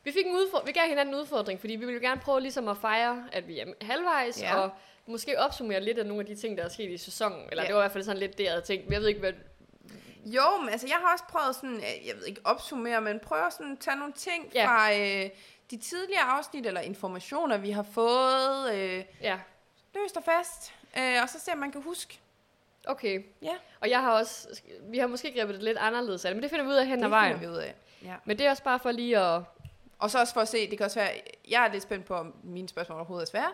Vi, 0.03 0.11
fik 0.11 0.25
en 0.25 0.31
udfordring, 0.31 0.67
vi 0.67 0.71
gav 0.71 0.87
hinanden 0.89 1.15
en 1.15 1.19
udfordring, 1.21 1.59
fordi 1.59 1.75
vi 1.75 1.85
ville 1.85 1.99
gerne 2.01 2.21
prøve 2.21 2.41
ligesom 2.41 2.67
at 2.67 2.77
fejre, 2.77 3.25
at 3.31 3.47
vi 3.47 3.59
er 3.59 3.65
halvvejs, 3.81 4.41
Ja. 4.41 4.47
ja. 4.47 4.55
og 4.55 4.69
måske 5.07 5.39
opsummere 5.39 5.81
lidt 5.81 5.97
af 5.97 6.05
nogle 6.05 6.19
af 6.21 6.25
de 6.25 6.35
ting, 6.35 6.57
der 6.57 6.63
er 6.63 6.69
sket 6.69 6.89
i 6.91 6.97
sæsonen. 6.97 7.47
Eller 7.51 7.55
Ja. 7.55 7.61
ja. 7.61 7.67
det 7.67 7.75
var 7.75 7.81
i 7.81 7.83
hvert 7.83 7.91
fald 7.91 8.03
sådan 8.03 8.19
lidt 8.19 8.37
det, 8.37 8.43
jeg 8.43 8.51
havde 8.51 8.65
tænkt. 8.65 8.85
Men 8.85 8.93
Jeg 8.93 9.01
ved 9.01 9.07
ikke, 9.07 9.19
hvad... 9.19 9.33
Jo, 10.25 10.57
men 10.61 10.69
altså 10.69 10.87
jeg 10.87 10.95
har 10.95 11.13
også 11.13 11.23
prøvet 11.29 11.55
sådan, 11.55 11.81
jeg 12.05 12.15
ved 12.15 12.25
ikke 12.25 12.41
opsummere, 12.43 13.01
men 13.01 13.19
prøver 13.19 13.49
sådan 13.49 13.71
at 13.71 13.79
tage 13.79 13.97
nogle 13.97 14.13
ting 14.13 14.51
Ja. 14.55 14.65
fra 14.67 14.93
øh, 14.93 15.29
de 15.71 15.77
tidligere 15.77 16.23
afsnit, 16.23 16.65
eller 16.65 16.81
informationer, 16.81 17.57
vi 17.57 17.71
har 17.71 17.83
fået, 17.93 18.73
øh, 18.73 19.03
Ja, 19.21 19.39
løst 19.95 20.17
og 20.17 20.23
fast, 20.23 20.73
øh, 20.97 21.21
og 21.23 21.29
så 21.29 21.39
se, 21.39 21.51
om 21.51 21.57
man 21.57 21.71
kan 21.71 21.81
huske. 21.81 22.19
Okay. 22.87 23.25
Ja. 23.41 23.53
Og 23.81 23.89
jeg 23.89 24.01
har 24.01 24.11
også... 24.11 24.61
Vi 24.81 24.97
har 24.97 25.07
måske 25.07 25.33
grebet 25.39 25.55
det 25.55 25.63
lidt 25.63 25.77
anderledes 25.77 26.25
af 26.25 26.29
det, 26.29 26.35
men 26.35 26.43
det 26.43 26.49
finder 26.49 26.65
vi 26.65 26.69
ud 26.71 26.75
af 26.75 26.85
hen 26.87 26.99
ad 26.99 27.03
det 27.03 27.11
vejen. 27.11 27.33
finder 27.39 27.49
vi 27.51 27.55
ud 27.57 27.61
af. 27.61 27.75
Ja. 28.03 28.15
Men 28.25 28.37
det 28.37 28.45
er 28.45 28.49
også 28.49 28.63
bare 28.63 28.79
for 28.79 28.91
lige 28.91 29.19
at... 29.19 29.41
Og 29.99 30.11
så 30.11 30.19
også 30.19 30.33
for 30.33 30.41
at 30.41 30.47
se, 30.47 30.69
det 30.69 30.77
kan 30.77 30.85
også 30.85 30.99
være, 30.99 31.09
jeg 31.49 31.65
er 31.67 31.71
lidt 31.71 31.83
spændt 31.83 32.05
på, 32.05 32.13
om 32.15 32.33
mine 32.43 32.69
spørgsmål 32.69 32.95
overhovedet 32.97 33.25
er 33.27 33.29
svære. 33.31 33.51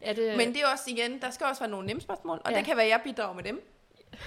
Ja, 0.00 0.12
det, 0.12 0.36
Men 0.36 0.54
det 0.54 0.62
er 0.62 0.66
også 0.72 0.84
igen, 0.86 1.20
der 1.20 1.30
skal 1.30 1.46
også 1.46 1.60
være 1.60 1.70
nogle 1.70 1.86
nemme 1.86 2.02
spørgsmål, 2.02 2.40
og 2.44 2.50
Ja. 2.52 2.56
det 2.58 2.64
kan 2.64 2.76
være, 2.76 2.84
at 2.86 2.90
jeg 2.90 3.00
bidrager 3.04 3.34
med 3.34 3.42
dem. 3.44 3.68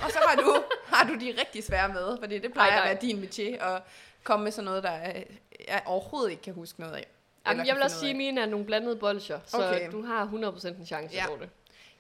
Og 0.03 0.11
så 0.11 0.19
har 0.27 0.35
du, 0.35 0.63
har 0.95 1.07
du 1.07 1.13
de 1.15 1.33
rigtig 1.39 1.63
svære 1.63 1.89
med, 1.89 2.17
fordi 2.19 2.39
det 2.39 2.53
plejer 2.53 2.71
Nej, 2.71 2.79
at 2.79 2.85
være 2.85 2.97
din 3.01 3.23
métier, 3.23 3.63
at 3.65 3.81
komme 4.23 4.43
med 4.43 4.51
sådan 4.51 4.65
noget, 4.65 4.83
der 4.83 4.89
er, 4.89 5.23
jeg 5.67 5.81
overhovedet 5.85 6.31
ikke 6.31 6.43
kan 6.43 6.53
huske 6.53 6.79
noget 6.79 6.93
af. 6.95 7.07
Jamen, 7.47 7.65
jeg 7.67 7.75
vil 7.75 7.83
også 7.83 7.99
sige, 7.99 8.09
at 8.09 8.15
mine 8.15 8.41
er 8.41 8.45
nogle 8.45 8.65
blandede 8.65 8.95
bolcher, 8.95 9.39
så 9.45 9.57
Okay. 9.57 9.91
du 9.91 10.05
har 10.05 10.25
100% 10.25 10.67
en 10.67 10.85
chance 10.85 11.15
Ja. 11.15 11.25
på 11.27 11.37
det. 11.41 11.49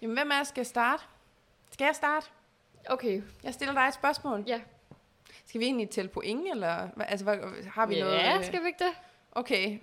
Jamen, 0.01 0.17
hvem 0.17 0.31
af 0.31 0.41
os 0.41 0.47
skal 0.47 0.65
starte? 0.65 1.03
Skal 1.71 1.85
jeg 1.85 1.95
starte? 1.95 2.27
Okay, 2.89 3.21
Jeg 3.43 3.53
stiller 3.53 3.73
dig 3.73 3.81
et 3.87 3.93
spørgsmål. 3.93 4.43
ja. 4.47 4.61
Skal 5.45 5.59
vi 5.61 5.65
egentlig 5.65 5.89
tælle 5.89 6.09
point, 6.09 6.47
eller 6.51 6.87
altså, 6.99 7.25
har 7.73 7.85
vi 7.85 7.95
ja, 7.95 8.03
noget? 8.03 8.37
øh, 8.39 8.45
skal 8.45 8.61
vi 8.61 8.67
ikke 8.67 8.83
det? 8.83 8.93
Okay, 9.31 9.79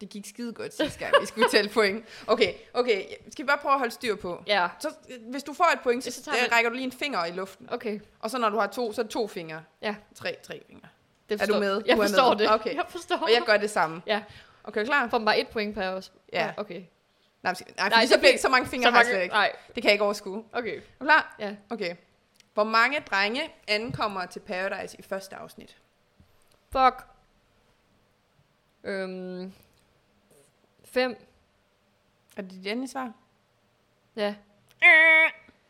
det 0.00 0.08
gik 0.08 0.26
skide 0.26 0.52
godt 0.52 0.74
sidste 0.76 0.98
gang, 0.98 1.14
vi 1.20 1.26
skulle 1.26 1.48
tælle 1.48 1.70
point. 1.70 2.04
Okay, 2.26 2.54
okay, 2.74 3.04
skal 3.30 3.44
vi 3.44 3.46
bare 3.46 3.58
prøve 3.58 3.72
at 3.72 3.78
holde 3.78 3.92
styr 3.92 4.14
på? 4.16 4.42
Ja, 4.46 4.68
Så, 4.78 4.88
øh, 5.10 5.16
hvis 5.30 5.42
du 5.42 5.52
får 5.52 5.70
et 5.74 5.80
point, 5.82 6.04
så, 6.04 6.10
Så 6.10 6.22
tager 6.24 6.36
vi- 6.42 6.48
rækker 6.52 6.70
du 6.70 6.74
lige 6.76 6.84
en 6.84 6.92
finger 6.92 7.24
i 7.24 7.30
luften. 7.30 7.68
okay. 7.72 8.00
Og 8.20 8.30
så 8.30 8.38
når 8.38 8.48
du 8.50 8.58
har 8.58 8.66
to, 8.66 8.92
så 8.92 9.00
er 9.00 9.02
det 9.02 9.10
to 9.12 9.26
fingre. 9.28 9.62
Ja. 9.82 9.94
Tre, 10.14 10.36
tre 10.42 10.62
fingre. 10.66 10.88
Det 11.28 11.42
Er 11.42 11.46
du 11.46 11.58
med? 11.58 11.82
Jeg 11.86 11.96
Du 11.96 12.02
er 12.02 12.06
forstår 12.06 12.28
med. 12.30 12.38
det. 12.38 12.50
Okay. 12.50 12.74
Jeg 12.74 12.84
forstår. 12.88 13.16
Og 13.16 13.32
jeg 13.32 13.42
gør 13.46 13.56
det 13.56 13.70
samme. 13.70 14.02
Ja. 14.06 14.22
Okay, 14.64 14.80
er 14.80 14.84
du 14.84 14.88
klar? 14.88 15.08
Får 15.08 15.18
man 15.18 15.24
bare 15.26 15.40
et 15.40 15.48
point 15.48 15.74
per 15.74 15.88
os? 15.90 16.12
Ja. 16.32 16.50
Okay. 16.56 16.74
Nej, 17.42 17.54
nej, 17.76 17.88
Nej, 17.88 18.06
så 18.06 18.12
så, 18.12 18.18
bliver, 18.18 18.32
fik- 18.32 18.40
så 18.40 18.48
mange 18.48 18.66
fingre 18.68 18.86
Så 18.86 18.90
har 18.90 18.98
jeg 18.98 19.04
mange- 19.06 19.14
slet 19.14 19.22
ikke. 19.22 19.32
Nej, 19.34 19.52
Det 19.66 19.74
kan 19.74 19.84
jeg 19.84 19.92
ikke 19.92 20.04
overskue. 20.04 20.44
okay. 20.52 20.76
Er 20.76 20.80
du 21.00 21.04
klar? 21.04 21.36
Ja. 21.38 21.54
Okay. 21.70 21.94
Hvor 22.54 22.64
mange 22.64 23.00
drenge 23.00 23.40
ankommer 23.68 24.26
til 24.26 24.40
Paradise 24.40 24.96
i 24.98 25.02
første 25.02 25.36
afsnit? 25.36 25.78
Fuck. 26.70 27.06
Øhm, 28.84 29.52
fem. 30.84 31.16
Er 32.36 32.42
det 32.42 32.50
dit 32.50 32.66
endelige 32.66 32.88
svar? 32.90 33.12
Ja. 34.16 34.34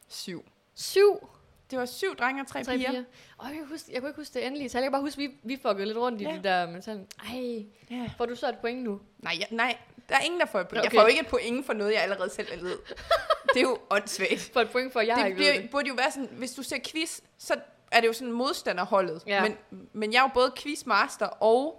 Syv. 0.08 0.44
Syv. 0.74 1.28
Det 1.70 1.78
var 1.78 1.86
syv 1.86 2.16
drenge 2.16 2.42
og 2.42 2.46
tre, 2.46 2.64
Tre 2.64 2.76
piger. 2.76 2.90
piger. 2.90 3.04
Og 3.38 3.46
jeg, 3.48 3.54
kan 3.56 3.66
huske, 3.68 3.92
jeg 3.92 4.00
kunne 4.00 4.08
ikke 4.10 4.20
huske 4.20 4.34
det 4.34 4.46
endelige 4.46 4.68
tal. 4.68 4.78
Jeg 4.78 4.84
kan 4.86 4.92
bare 4.92 5.02
huske, 5.02 5.22
at 5.22 5.30
vi, 5.30 5.36
vi 5.42 5.56
fuckede 5.62 5.86
lidt 5.86 5.98
rundt 5.98 6.20
i 6.20 6.24
Ja. 6.24 6.32
det 6.34 6.44
der 6.44 6.70
med 6.70 6.82
sådan, 6.82 7.06
ej, 7.30 7.66
Ja. 7.90 8.10
får 8.16 8.26
du 8.26 8.34
så 8.34 8.48
et 8.48 8.58
point 8.58 8.82
nu? 8.82 9.00
Nej, 9.18 9.34
ja, 9.40 9.44
nej, 9.50 9.78
der 10.08 10.14
er 10.16 10.20
ingen, 10.20 10.40
der 10.40 10.46
får 10.46 10.60
et 10.60 10.68
point. 10.68 10.78
Okay. 10.86 10.92
Jeg 10.94 10.98
får 10.98 11.02
jo 11.02 11.06
ikke 11.06 11.20
et 11.20 11.26
point 11.26 11.66
for 11.66 11.72
noget, 11.72 11.92
jeg 11.92 12.02
allerede 12.02 12.30
selv 12.30 12.62
ved. 12.62 12.78
Det 13.54 13.56
er 13.56 13.60
jo 13.60 13.78
åndssvagt. 13.90 14.50
For 14.52 14.60
et 14.60 14.70
point 14.70 14.92
for, 14.92 15.00
jeg 15.00 15.16
det 15.16 15.24
ikke 15.26 15.36
bliver, 15.36 15.68
burde 15.70 15.88
jo 15.88 15.94
være 15.94 16.10
sådan, 16.10 16.28
hvis 16.32 16.52
du 16.52 16.62
ser 16.62 16.76
quiz, 16.86 17.20
så 17.38 17.54
er 17.90 18.00
det 18.00 18.08
jo 18.08 18.12
sådan 18.12 18.32
modstanderholdet. 18.32 19.22
Ja. 19.26 19.42
Men, 19.42 19.56
men 19.92 20.12
jeg 20.12 20.18
er 20.18 20.22
jo 20.22 20.30
både 20.34 20.52
quizmaster 20.56 21.26
og 21.26 21.78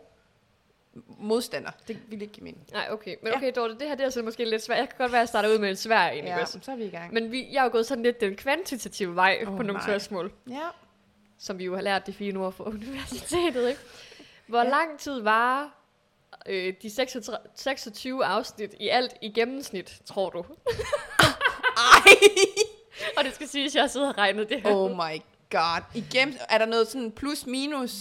modstander. 1.20 1.72
Det 1.88 2.00
vil 2.08 2.22
ikke 2.22 2.34
give 2.34 2.44
mening. 2.44 2.64
Nej, 2.72 2.88
okay. 2.92 3.16
Men 3.24 3.32
Ja. 3.32 3.38
okay, 3.38 3.52
Dorte, 3.56 3.74
det 3.80 3.88
her 3.88 3.96
det 3.96 4.06
er 4.06 4.10
så 4.10 4.22
måske 4.22 4.46
lidt 4.46 4.64
svært. 4.64 4.78
Jeg 4.80 4.90
kan 4.90 4.98
godt 4.98 5.12
være, 5.12 5.20
at 5.20 5.22
jeg 5.22 5.28
starter 5.28 5.50
ud 5.50 5.58
med 5.60 5.70
en 5.70 5.76
svær 5.76 6.08
en, 6.08 6.26
Ja, 6.26 6.46
så 6.46 6.72
er 6.72 6.76
vi 6.76 6.84
i 6.86 6.90
gang. 6.90 7.14
Men 7.14 7.32
vi, 7.32 7.48
jeg 7.52 7.60
er 7.60 7.64
jo 7.64 7.70
gået 7.72 7.86
sådan 7.86 8.04
lidt 8.04 8.22
den 8.22 8.36
kvantitative 8.36 9.16
vej 9.16 9.38
oh, 9.42 9.46
på 9.46 9.64
nogle 9.64 9.74
nej. 9.74 9.82
spørgsmål, 9.84 10.32
ja. 10.50 10.60
som 11.38 11.60
vi 11.60 11.66
jo 11.66 11.76
har 11.76 11.82
lært 11.82 12.06
det 12.06 12.16
fine 12.16 12.40
ord 12.40 12.54
fra 12.54 12.64
universitetet, 12.74 13.70
ikke? 13.70 13.82
Hvor 14.48 14.58
Ja. 14.58 14.64
ja. 14.64 14.70
lang 14.70 15.00
tid 15.00 15.22
var 15.22 15.76
øh, 16.46 16.74
de 16.82 16.90
36, 16.90 17.38
26 17.56 18.26
afsnit 18.26 18.76
i 18.80 18.88
alt 18.88 19.14
i 19.22 19.30
gennemsnit, 19.30 20.02
tror 20.06 20.30
du? 20.30 20.46
Ej! 21.78 22.14
Og 23.18 23.24
det 23.24 23.36
skal 23.36 23.48
sige, 23.48 23.66
at 23.66 23.76
jeg 23.76 23.90
sidder 23.90 24.10
og 24.10 24.18
regnet 24.18 24.50
det 24.50 24.62
her. 24.62 24.76
Oh 24.76 24.92
my 24.92 25.22
god. 25.50 25.82
Igen, 25.96 26.38
er 26.50 26.58
der 26.58 26.66
noget 26.66 26.88
sådan 26.88 27.12
plus 27.12 27.46
minus? 27.46 27.92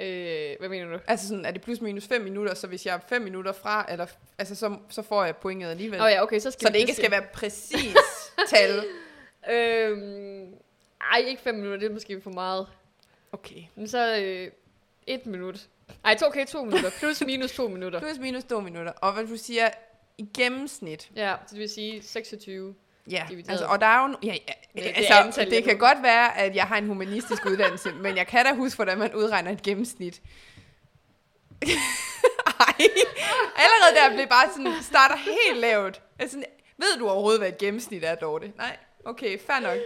Øh, 0.00 0.56
hvad 0.58 0.68
mener 0.68 0.92
du? 0.92 0.98
Altså 1.06 1.28
sådan, 1.28 1.44
er 1.44 1.50
det 1.50 1.62
plus 1.62 1.80
minus 1.80 2.06
5 2.06 2.22
minutter, 2.22 2.54
så 2.54 2.66
hvis 2.66 2.86
jeg 2.86 2.94
er 2.94 3.00
5 3.08 3.22
minutter 3.22 3.52
fra, 3.52 3.86
eller, 3.88 4.06
altså 4.38 4.54
så, 4.54 4.76
så 4.88 5.02
får 5.02 5.24
jeg 5.24 5.36
pointet 5.36 5.68
alligevel. 5.68 6.00
Oh, 6.00 6.10
ja, 6.10 6.22
okay, 6.22 6.38
så 6.38 6.50
skal 6.50 6.66
så 6.66 6.72
det 6.72 6.78
ikke 6.78 6.94
skal 6.94 7.10
være 7.10 7.26
præcis 7.32 7.96
tal. 8.54 8.84
Øhm, 9.50 10.54
ej, 11.12 11.18
ikke 11.18 11.42
5 11.42 11.54
minutter, 11.54 11.78
det 11.78 11.86
er 11.88 11.92
måske 11.94 12.20
for 12.20 12.30
meget. 12.30 12.66
Okay. 13.32 13.62
Men 13.74 13.88
så 13.88 14.16
øh, 14.16 14.50
et 15.06 15.26
minut. 15.26 15.68
Ej, 16.04 16.14
to, 16.14 16.26
okay, 16.26 16.46
to 16.46 16.64
minutter. 16.64 16.90
Plus 16.98 17.22
minus 17.26 17.52
to 17.52 17.68
minutter. 17.68 18.00
Plus 18.00 18.18
minus 18.18 18.44
2 18.44 18.60
minutter. 18.60 18.92
Og 18.92 19.12
hvad 19.12 19.24
du 19.26 19.36
siger, 19.36 19.68
i 20.18 20.26
gennemsnit. 20.36 21.10
Ja, 21.16 21.34
så 21.46 21.50
det 21.50 21.58
vil 21.58 21.68
sige 21.68 22.02
26. 22.02 22.74
Ja, 23.10 23.26
Divideret. 23.28 23.50
altså, 23.50 23.66
og 23.66 23.80
der 23.80 23.86
er 23.86 24.08
jo... 24.08 24.16
Ja, 24.22 24.32
ja, 24.32 24.52
Ja, 24.76 24.80
det 24.80 24.92
altså, 24.96 25.14
antal, 25.14 25.50
det, 25.50 25.64
kan 25.64 25.78
godt 25.78 26.02
være, 26.02 26.38
at 26.38 26.56
jeg 26.56 26.64
har 26.64 26.76
en 26.76 26.86
humanistisk 26.86 27.46
uddannelse, 27.46 27.92
men 27.92 28.16
jeg 28.16 28.26
kan 28.26 28.44
da 28.44 28.52
huske, 28.54 28.76
hvordan 28.76 28.98
man 28.98 29.14
udregner 29.14 29.50
et 29.50 29.62
gennemsnit. 29.62 30.22
Ej, 31.62 32.74
allerede 33.56 33.96
der 33.96 34.14
blev 34.14 34.26
bare 34.28 34.48
sådan, 34.56 34.72
starter 34.82 35.16
helt 35.16 35.60
lavt. 35.60 36.02
Altså, 36.18 36.42
ved 36.76 36.98
du 36.98 37.08
overhovedet, 37.08 37.40
hvad 37.40 37.48
et 37.48 37.58
gennemsnit 37.58 38.04
er, 38.04 38.14
Dorte? 38.14 38.52
Nej, 38.56 38.76
okay, 39.04 39.38
fair 39.46 39.60
nok. 39.60 39.78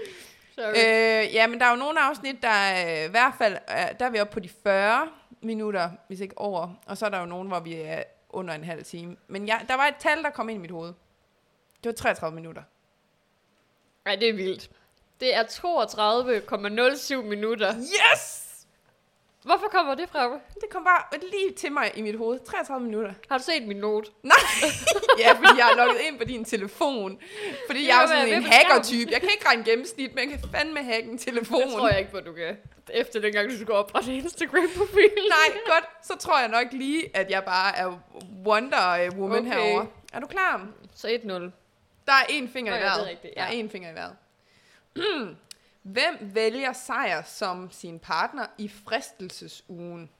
Sorry. 0.54 0.70
Øh, 0.70 1.34
ja, 1.34 1.46
men 1.46 1.60
der 1.60 1.66
er 1.66 1.70
jo 1.70 1.76
nogle 1.76 2.00
afsnit, 2.00 2.36
der 2.42 2.86
øh, 2.86 3.04
i 3.04 3.10
hvert 3.10 3.34
fald, 3.38 3.56
er, 3.66 3.92
der 3.92 4.06
er 4.06 4.10
vi 4.10 4.20
oppe 4.20 4.32
på 4.32 4.40
de 4.40 4.50
40 4.62 5.08
minutter, 5.42 5.90
hvis 6.06 6.20
ikke 6.20 6.38
over. 6.38 6.74
Og 6.86 6.96
så 6.96 7.06
er 7.06 7.10
der 7.10 7.20
jo 7.20 7.26
nogen, 7.26 7.48
hvor 7.48 7.60
vi 7.60 7.74
er 7.74 8.02
under 8.28 8.54
en 8.54 8.64
halv 8.64 8.84
time. 8.84 9.16
Men 9.28 9.48
jeg, 9.48 9.64
der 9.68 9.74
var 9.74 9.86
et 9.86 9.96
tal, 9.98 10.22
der 10.22 10.30
kom 10.30 10.48
ind 10.48 10.58
i 10.58 10.60
mit 10.60 10.70
hoved. 10.70 10.92
Det 11.84 11.86
var 11.86 11.92
33 11.92 12.34
minutter. 12.34 12.62
Ej, 14.06 14.16
det 14.16 14.28
er 14.28 14.32
vildt. 14.32 14.70
Det 15.20 15.34
er 15.34 15.44
32,07 15.44 17.22
minutter. 17.22 17.74
Yes! 17.76 18.49
Hvorfor 19.44 19.66
kommer 19.70 19.94
det 19.94 20.08
fra? 20.08 20.30
Det 20.54 20.68
kom 20.70 20.84
bare 20.84 21.18
lige 21.30 21.52
til 21.56 21.72
mig 21.72 21.92
i 21.94 22.02
mit 22.02 22.16
hoved. 22.16 22.38
33 22.46 22.84
minutter. 22.86 23.12
Har 23.30 23.38
du 23.38 23.44
set 23.44 23.66
min 23.66 23.76
note? 23.76 24.10
Nej! 24.22 24.34
ja, 25.18 25.32
fordi 25.32 25.58
jeg 25.58 25.64
har 25.64 25.74
logget 25.76 26.00
ind 26.08 26.18
på 26.18 26.24
din 26.24 26.44
telefon. 26.44 27.18
Fordi 27.66 27.88
jeg 27.88 28.02
er 28.02 28.06
sådan 28.06 28.28
en 28.34 28.42
hacker-type. 28.42 29.10
Jeg 29.12 29.20
kan 29.20 29.30
ikke 29.32 29.46
regne 29.48 29.64
gennemsnit, 29.64 30.14
men 30.14 30.30
jeg 30.30 30.38
kan 30.40 30.48
fandme 30.54 30.82
hacke 30.82 31.08
en 31.10 31.18
telefon. 31.18 31.62
Det 31.62 31.72
tror 31.72 31.88
jeg 31.88 31.98
ikke 31.98 32.10
på, 32.10 32.20
du 32.20 32.32
kan. 32.32 32.56
Efter 32.90 33.20
dengang, 33.20 33.50
du 33.50 33.56
skulle 33.56 33.72
oprette 33.74 34.14
Instagram-profil. 34.14 35.10
Nej, 35.28 35.58
godt. 35.66 36.06
Så 36.06 36.16
tror 36.16 36.38
jeg 36.38 36.48
nok 36.48 36.66
lige, 36.72 37.16
at 37.16 37.30
jeg 37.30 37.44
bare 37.44 37.76
er 37.76 37.98
Wonder 38.46 39.10
Woman 39.10 39.38
Okay. 39.38 39.50
herovre. 39.52 39.86
Er 40.12 40.20
du 40.20 40.26
klar? 40.26 40.66
Så 40.94 41.08
1-0. 41.08 41.28
Der 42.06 42.12
er 42.12 42.22
én 42.28 42.52
finger 42.52 42.72
Nå 42.72 42.78
i 42.78 42.80
ja, 42.80 42.84
det 42.84 42.90
er 42.92 42.96
vejret. 42.96 43.08
rigtigt, 43.08 43.34
Der 43.36 43.42
er 43.42 43.52
ja. 43.52 43.62
én 43.62 43.70
finger 43.70 43.90
i 43.90 43.94
vejret. 43.94 44.16
Hvem 45.82 46.14
vælger 46.20 46.72
sejr 46.72 47.22
som 47.22 47.70
sin 47.70 47.98
partner 47.98 48.46
i 48.58 48.68
fristelsesugen? 48.68 50.10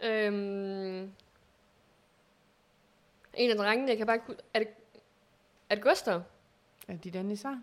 Øhm, 0.00 1.12
en 3.34 3.50
af 3.50 3.56
drengene, 3.56 3.88
jeg 3.90 3.96
kan 3.98 4.06
bare 4.06 4.16
ikke... 4.16 4.42
Er 4.54 4.58
det, 4.58 4.68
er 5.70 5.74
det 5.74 5.84
Gustav? 5.84 6.22
Er 6.88 6.96
dit 6.96 7.16
endelige 7.16 7.36
svar? 7.38 7.62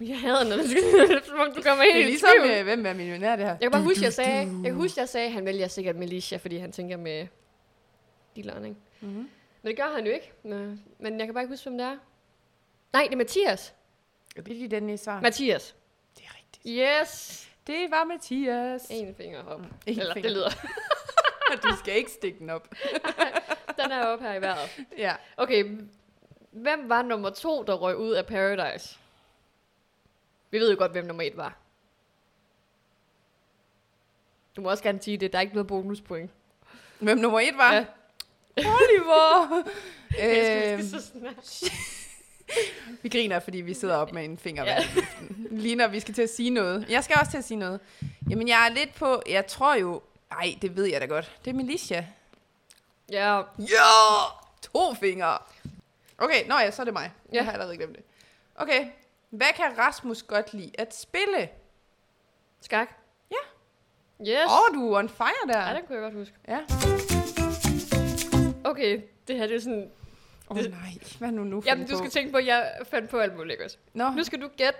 Jeg 0.00 0.20
hader, 0.20 0.44
når 0.44 0.56
det 0.56 0.70
skal, 0.70 1.24
som 1.24 1.38
om 1.38 1.54
du 1.56 1.62
kommer 1.62 1.84
ind 1.84 1.94
Det 1.94 2.02
er 2.02 2.06
i 2.06 2.10
ligesom, 2.10 2.30
tvivl. 2.40 2.58
øh, 2.58 2.64
hvem 2.64 2.86
er 2.86 2.92
millionær, 2.92 3.36
det 3.36 3.44
her? 3.44 3.50
Jeg 3.52 3.60
kan 3.60 3.70
bare 3.70 3.82
huske, 3.82 4.04
jeg 4.04 4.12
sagde, 4.12 4.38
jeg 4.38 4.64
kan 4.64 4.74
huske, 4.74 5.00
jeg 5.00 5.08
sagde, 5.08 5.26
at 5.26 5.32
han 5.32 5.44
vælger 5.44 5.68
sikkert 5.68 5.96
Militia, 5.96 6.38
fordi 6.38 6.56
han 6.58 6.72
tænker 6.72 6.96
med 6.96 7.26
dealeren, 8.36 8.64
ikke? 8.64 8.76
Mm-hmm. 9.00 9.30
Men 9.62 9.68
det 9.70 9.76
gør 9.76 9.94
han 9.94 10.06
jo 10.06 10.12
ikke. 10.12 10.32
Men, 10.42 10.84
men 10.98 11.18
jeg 11.18 11.26
kan 11.26 11.34
bare 11.34 11.44
ikke 11.44 11.52
huske, 11.52 11.64
hvem 11.70 11.78
det 11.78 11.86
er. 11.86 11.96
Nej, 12.92 13.02
det 13.04 13.12
er 13.12 13.16
Mathias. 13.16 13.74
Dit 14.42 14.72
endelige 14.72 14.98
svar? 14.98 15.20
Mathias. 15.20 15.74
det 16.18 16.24
er 16.24 16.36
rigtigt. 16.36 16.78
Yes. 17.02 17.48
Det 17.66 17.90
var 17.90 18.04
Mathias. 18.04 18.86
En 18.90 19.14
finger 19.14 19.44
op. 19.44 19.60
En 19.60 19.68
Eller, 19.86 20.14
finger. 20.14 20.28
det 20.28 20.36
lyder. 20.36 20.50
du 21.70 21.76
skal 21.78 21.96
ikke 21.96 22.10
stikke 22.10 22.38
den 22.38 22.50
op. 22.50 22.68
Den 23.82 23.90
er 23.92 24.06
oppe 24.06 24.24
her 24.24 24.34
i 24.34 24.40
vejret. 24.40 24.84
Ja. 24.98 25.14
Okay, 25.36 25.78
hvem 26.50 26.88
var 26.88 27.02
nummer 27.02 27.30
to, 27.30 27.62
der 27.62 27.74
røg 27.74 27.96
ud 27.96 28.10
af 28.12 28.26
Paradise? 28.26 28.98
Vi 30.50 30.58
ved 30.58 30.70
jo 30.70 30.78
godt, 30.78 30.92
hvem 30.92 31.04
nummer 31.04 31.22
et 31.22 31.36
var. 31.36 31.56
Du 34.56 34.60
må 34.60 34.70
også 34.70 34.82
gerne 34.82 35.02
sige 35.02 35.16
det. 35.16 35.32
Der 35.32 35.38
er 35.38 35.42
ikke 35.42 35.54
noget 35.54 35.66
bonuspoint. 35.66 36.30
Hvem 36.98 37.18
nummer 37.18 37.40
et 37.40 37.56
var? 37.56 37.72
Ja. 37.72 37.86
Oliver! 38.56 39.62
Jeg 40.18 40.72
øhm, 40.72 40.82
skal 40.88 41.00
så 41.00 41.06
snart. 41.06 41.70
vi 43.02 43.08
griner, 43.08 43.40
fordi 43.40 43.60
vi 43.60 43.74
sidder 43.74 43.96
op 43.96 44.12
med 44.12 44.24
en 44.24 44.38
finger 44.38 44.64
Ja. 44.64 44.78
Lige 45.50 45.76
når 45.76 45.88
vi 45.88 46.00
skal 46.00 46.14
til 46.14 46.22
at 46.22 46.30
sige 46.30 46.50
noget. 46.50 46.86
Jeg 46.88 47.04
skal 47.04 47.16
også 47.20 47.30
til 47.30 47.38
at 47.38 47.44
sige 47.44 47.58
noget. 47.58 47.80
Jamen, 48.30 48.48
jeg 48.48 48.66
er 48.66 48.74
lidt 48.74 48.94
på... 48.94 49.22
Jeg 49.28 49.46
tror 49.46 49.74
jo... 49.74 50.02
Ej, 50.30 50.54
det 50.62 50.76
ved 50.76 50.84
jeg 50.84 51.00
da 51.00 51.06
godt. 51.06 51.32
Det 51.44 51.50
er 51.50 51.54
Militia. 51.54 52.06
Ja, 53.10 53.42
Ja! 53.58 53.76
To 54.62 54.94
fingre! 54.94 55.38
Okay, 56.18 56.46
nå 56.48 56.54
ja, 56.54 56.70
så 56.70 56.82
er 56.82 56.84
det 56.84 56.94
mig. 56.94 57.12
Ja. 57.32 57.36
Jeg 57.36 57.44
har 57.44 57.52
allerede 57.52 57.76
glemt 57.76 57.96
det. 57.96 58.04
Okay. 58.56 58.86
Hvad 59.30 59.52
kan 59.56 59.78
Rasmus 59.78 60.22
godt 60.22 60.54
lide 60.54 60.70
at 60.78 60.96
spille? 60.96 61.48
skak. 62.64 62.88
Ja. 63.30 63.42
Yes. 64.20 64.46
Åh, 64.46 64.58
oh, 64.58 64.74
du 64.74 64.92
er 64.92 64.98
on 64.98 65.08
fire 65.08 65.52
der. 65.52 65.68
Ja, 65.68 65.74
det 65.74 65.86
kunne 65.86 65.98
jeg 65.98 66.02
godt 66.02 66.14
huske. 66.14 66.34
Ja. 66.48 66.60
Okay, 68.64 69.00
det 69.28 69.36
her 69.36 69.46
det 69.46 69.56
er 69.56 69.60
sådan... 69.60 69.90
Åh 70.50 70.56
oh, 70.56 70.62
nej, 70.64 70.90
hvad 71.18 71.32
nu 71.32 71.44
nu 71.44 71.62
Jamen, 71.66 71.86
du 71.86 71.98
skal 71.98 72.10
tænke 72.10 72.32
på, 72.32 72.38
at 72.38 72.46
jeg 72.46 72.72
fandt 72.90 73.10
på 73.10 73.18
alt 73.18 73.36
muligt, 73.36 73.52
ikke 73.52 73.64
også? 73.64 73.76
Nå, 73.94 74.10
Nu 74.10 74.24
skal 74.24 74.40
du 74.40 74.48
gætte, 74.56 74.78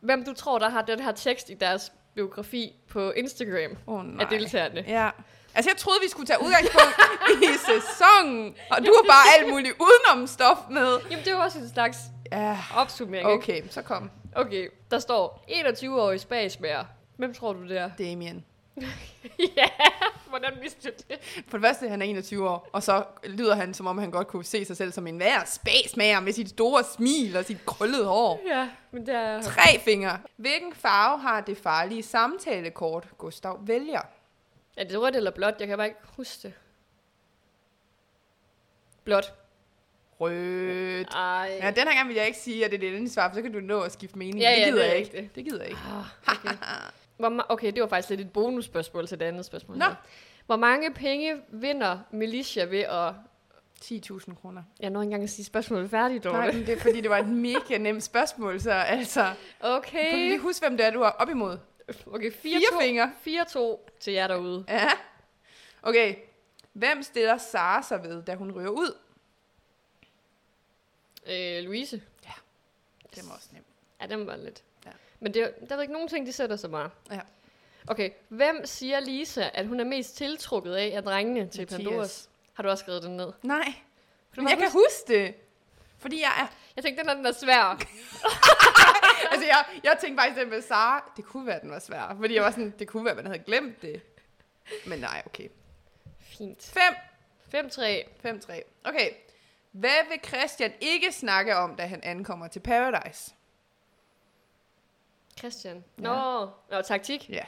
hvem 0.00 0.24
du 0.24 0.32
tror, 0.34 0.58
der 0.58 0.68
har 0.68 0.82
den 0.82 1.00
her 1.00 1.12
tekst 1.12 1.50
i 1.50 1.54
deres 1.54 1.92
biografi 2.14 2.72
på 2.88 3.10
Instagram 3.10 3.76
oh, 3.86 4.00
af 4.00 4.04
nej. 4.06 4.28
deltagerne. 4.30 4.84
Ja. 4.88 5.10
Altså, 5.54 5.70
jeg 5.70 5.76
troede, 5.76 5.98
vi 6.02 6.08
skulle 6.08 6.26
tage 6.26 6.38
udgangspunkt 6.42 6.96
i 7.42 7.46
sæsonen, 7.72 8.54
og 8.70 8.78
du 8.78 8.92
har 8.96 9.04
bare 9.08 9.38
alt 9.38 9.50
muligt 9.52 9.74
udenom 9.80 10.26
stof 10.26 10.58
med. 10.70 10.98
Jamen, 11.10 11.24
det 11.24 11.34
var 11.34 11.44
også 11.44 11.58
en 11.58 11.68
slags 11.68 11.98
Ja, 12.32 12.58
opsummering, 12.76 13.32
ikke? 13.32 13.42
okay, 13.42 13.68
så 13.70 13.82
kom. 13.82 14.10
Okay, 14.36 14.68
der 14.90 14.98
står 14.98 15.44
21-årig 15.48 16.20
spagsmager. 16.20 16.84
Hvem 17.16 17.34
tror 17.34 17.52
du, 17.52 17.68
det 17.68 17.78
er? 17.78 17.90
Damien. 17.98 18.44
ja, 19.56 19.66
hvordan 20.40 20.62
vidste 20.62 20.90
du 20.90 20.94
det? 21.08 21.44
For 21.48 21.58
det 21.58 21.66
første, 21.66 21.88
han 21.88 22.02
er 22.02 22.06
21 22.06 22.48
år, 22.48 22.68
og 22.72 22.82
så 22.82 23.04
lyder 23.24 23.54
han, 23.54 23.74
som 23.74 23.86
om 23.86 23.98
han 23.98 24.10
godt 24.10 24.28
kunne 24.28 24.44
se 24.44 24.64
sig 24.64 24.76
selv 24.76 24.92
som 24.92 25.06
en 25.06 25.18
værre 25.18 25.46
spasmager 25.46 26.20
med 26.20 26.32
sit 26.32 26.48
store 26.48 26.84
smil 26.84 27.36
og 27.36 27.44
sit 27.44 27.66
krøllede 27.66 28.04
hår. 28.04 28.42
Ja, 28.46 28.68
men 28.90 29.06
det 29.06 29.14
er... 29.14 29.42
Tre 29.42 29.80
fingre. 29.84 30.18
Hvilken 30.36 30.72
farve 30.74 31.18
har 31.18 31.40
det 31.40 31.58
farlige 31.58 32.02
samtalekort, 32.02 33.08
Gustav 33.18 33.58
vælger? 33.60 34.00
Er 34.76 34.84
det 34.84 35.00
rødt 35.00 35.16
eller 35.16 35.30
blåt? 35.30 35.54
Jeg 35.60 35.68
kan 35.68 35.76
bare 35.76 35.86
ikke 35.86 36.00
huske 36.16 36.42
det. 36.42 36.52
Blåt. 39.04 39.34
Rødt. 40.20 41.14
Ej. 41.14 41.58
Ja, 41.62 41.70
den 41.70 41.88
her 41.88 41.94
gang 41.94 42.08
vil 42.08 42.16
jeg 42.16 42.26
ikke 42.26 42.38
sige, 42.38 42.64
at 42.64 42.70
det 42.70 42.76
er 42.76 42.80
det 42.80 42.88
endelige 42.88 43.10
svar, 43.10 43.28
for 43.28 43.34
så 43.34 43.42
kan 43.42 43.52
du 43.52 43.60
nå 43.60 43.80
at 43.80 43.92
skifte 43.92 44.18
mening. 44.18 44.40
Ja, 44.40 44.50
det 44.50 44.56
ja, 44.60 44.64
gider 44.64 44.82
det 44.82 44.88
jeg 44.88 44.96
ikke. 44.96 45.16
rigtigt. 45.16 45.34
Det 45.34 45.44
gider 45.44 45.58
jeg 45.58 45.68
ikke. 45.68 45.80
Ah, 45.90 46.36
okay. 46.36 47.44
Okay, 47.48 47.72
det 47.72 47.82
var 47.82 47.88
faktisk 47.88 48.10
lidt 48.10 48.20
et 48.20 48.32
bonusspørgsmål 48.32 49.06
til 49.06 49.20
det 49.20 49.24
andet 49.24 49.44
spørgsmål. 49.44 49.78
Nå. 49.78 49.84
Hvor 50.50 50.56
mange 50.56 50.94
penge 50.94 51.42
vinder 51.48 51.98
Militia 52.10 52.64
ved 52.64 52.78
at... 52.78 53.12
10.000 53.84 54.34
kroner. 54.34 54.62
Jeg 54.80 54.90
nåede 54.90 55.04
ikke 55.04 55.08
engang 55.08 55.22
at 55.22 55.30
sige 55.30 55.44
spørgsmålet 55.44 55.90
færdigt, 55.90 56.24
dog. 56.24 56.32
Nej, 56.32 56.52
men 56.52 56.66
det 56.66 56.68
er 56.68 56.80
fordi, 56.80 57.00
det 57.00 57.10
var 57.10 57.18
et 57.18 57.28
mega 57.28 57.78
nemt 57.78 58.02
spørgsmål, 58.02 58.60
så 58.60 58.70
altså... 58.70 59.22
Kan 59.22 59.70
du 59.70 59.76
Okay. 59.76 60.14
lige 60.14 60.38
huske, 60.38 60.66
hvem 60.66 60.76
det 60.76 60.86
er, 60.86 60.90
du 60.90 61.00
er 61.02 61.08
op 61.08 61.28
imod? 61.28 61.58
Okay, 62.06 62.32
Fire 62.32 62.60
fingre. 62.80 63.12
4-2 63.26 63.60
til 64.00 64.12
jer 64.12 64.26
derude. 64.26 64.64
Ja. 64.68 64.88
Okay. 65.82 66.14
Hvem 66.72 67.02
stiller 67.02 67.38
Sara 67.38 67.82
sig 67.82 68.02
ved, 68.02 68.22
da 68.22 68.34
hun 68.34 68.52
ryger 68.52 68.70
ud? 68.70 68.96
Øh, 71.26 71.64
Louise. 71.64 72.02
Det 73.14 73.22
var 73.28 73.34
også 73.34 73.48
nemt. 73.52 73.66
Ja, 74.00 74.06
den 74.06 74.26
var 74.26 74.36
lidt. 74.36 74.62
Ja. 74.86 74.90
Men 75.20 75.34
det, 75.34 75.54
der 75.68 75.76
er 75.76 75.80
ikke 75.80 75.92
nogen 75.92 76.08
ting, 76.08 76.26
de 76.26 76.32
sætter 76.32 76.56
sig 76.56 76.70
bare. 76.70 76.90
Ja. 77.10 77.20
Okay, 77.86 78.10
hvem 78.28 78.66
siger 78.66 79.00
Lisa, 79.00 79.50
at 79.54 79.66
hun 79.66 79.80
er 79.80 79.84
mest 79.84 80.16
tiltrukket 80.16 80.74
af 80.74 80.92
af 80.96 81.02
drengene 81.02 81.48
til 81.48 81.60
Mathias. 81.60 81.76
Pandoras? 81.78 82.30
Har 82.54 82.62
du 82.62 82.68
også 82.68 82.82
skrevet 82.82 83.02
den 83.02 83.16
ned? 83.16 83.32
Nej, 83.42 83.74
men 84.36 84.48
jeg 84.48 84.58
kan 84.58 84.70
huske- 84.72 85.04
det. 85.08 85.34
Fordi 85.98 86.20
jeg 86.20 86.32
er... 86.42 86.46
Jeg 86.76 86.84
tænkte, 86.84 87.02
den 87.02 87.10
er, 87.10 87.14
den 87.14 87.26
er 87.26 87.32
svær. 87.32 87.62
altså, 89.32 89.46
jeg, 89.46 89.64
jeg 89.84 89.96
tænkte 90.00 90.22
faktisk, 90.22 90.40
den 90.40 90.50
med 90.50 90.62
Sara, 90.62 91.12
det 91.16 91.24
kunne 91.24 91.46
være, 91.46 91.60
den 91.60 91.70
var 91.70 91.78
svær. 91.78 92.16
Fordi 92.20 92.34
jeg 92.34 92.42
var 92.42 92.50
sådan, 92.50 92.74
det 92.78 92.88
kunne 92.88 93.04
være, 93.04 93.10
at 93.12 93.16
man 93.16 93.26
havde 93.26 93.38
glemt 93.38 93.82
det. 93.82 94.02
Men 94.86 94.98
nej, 94.98 95.22
okay. 95.26 95.48
Fint. 96.18 96.72
5, 97.52 97.66
5-3. 97.66 97.80
5-3. 98.26 98.60
Okay. 98.84 99.10
Hvad 99.72 100.08
vil 100.10 100.20
Christian 100.28 100.72
ikke 100.80 101.12
snakke 101.12 101.56
om, 101.56 101.76
da 101.76 101.86
han 101.86 102.00
ankommer 102.02 102.48
til 102.48 102.60
Paradise? 102.60 103.34
Christian. 105.38 105.84
Ja. 105.98 106.02
Nå, 106.02 106.48
Nå 106.70 106.82
taktik. 106.82 107.30
Ja. 107.30 107.44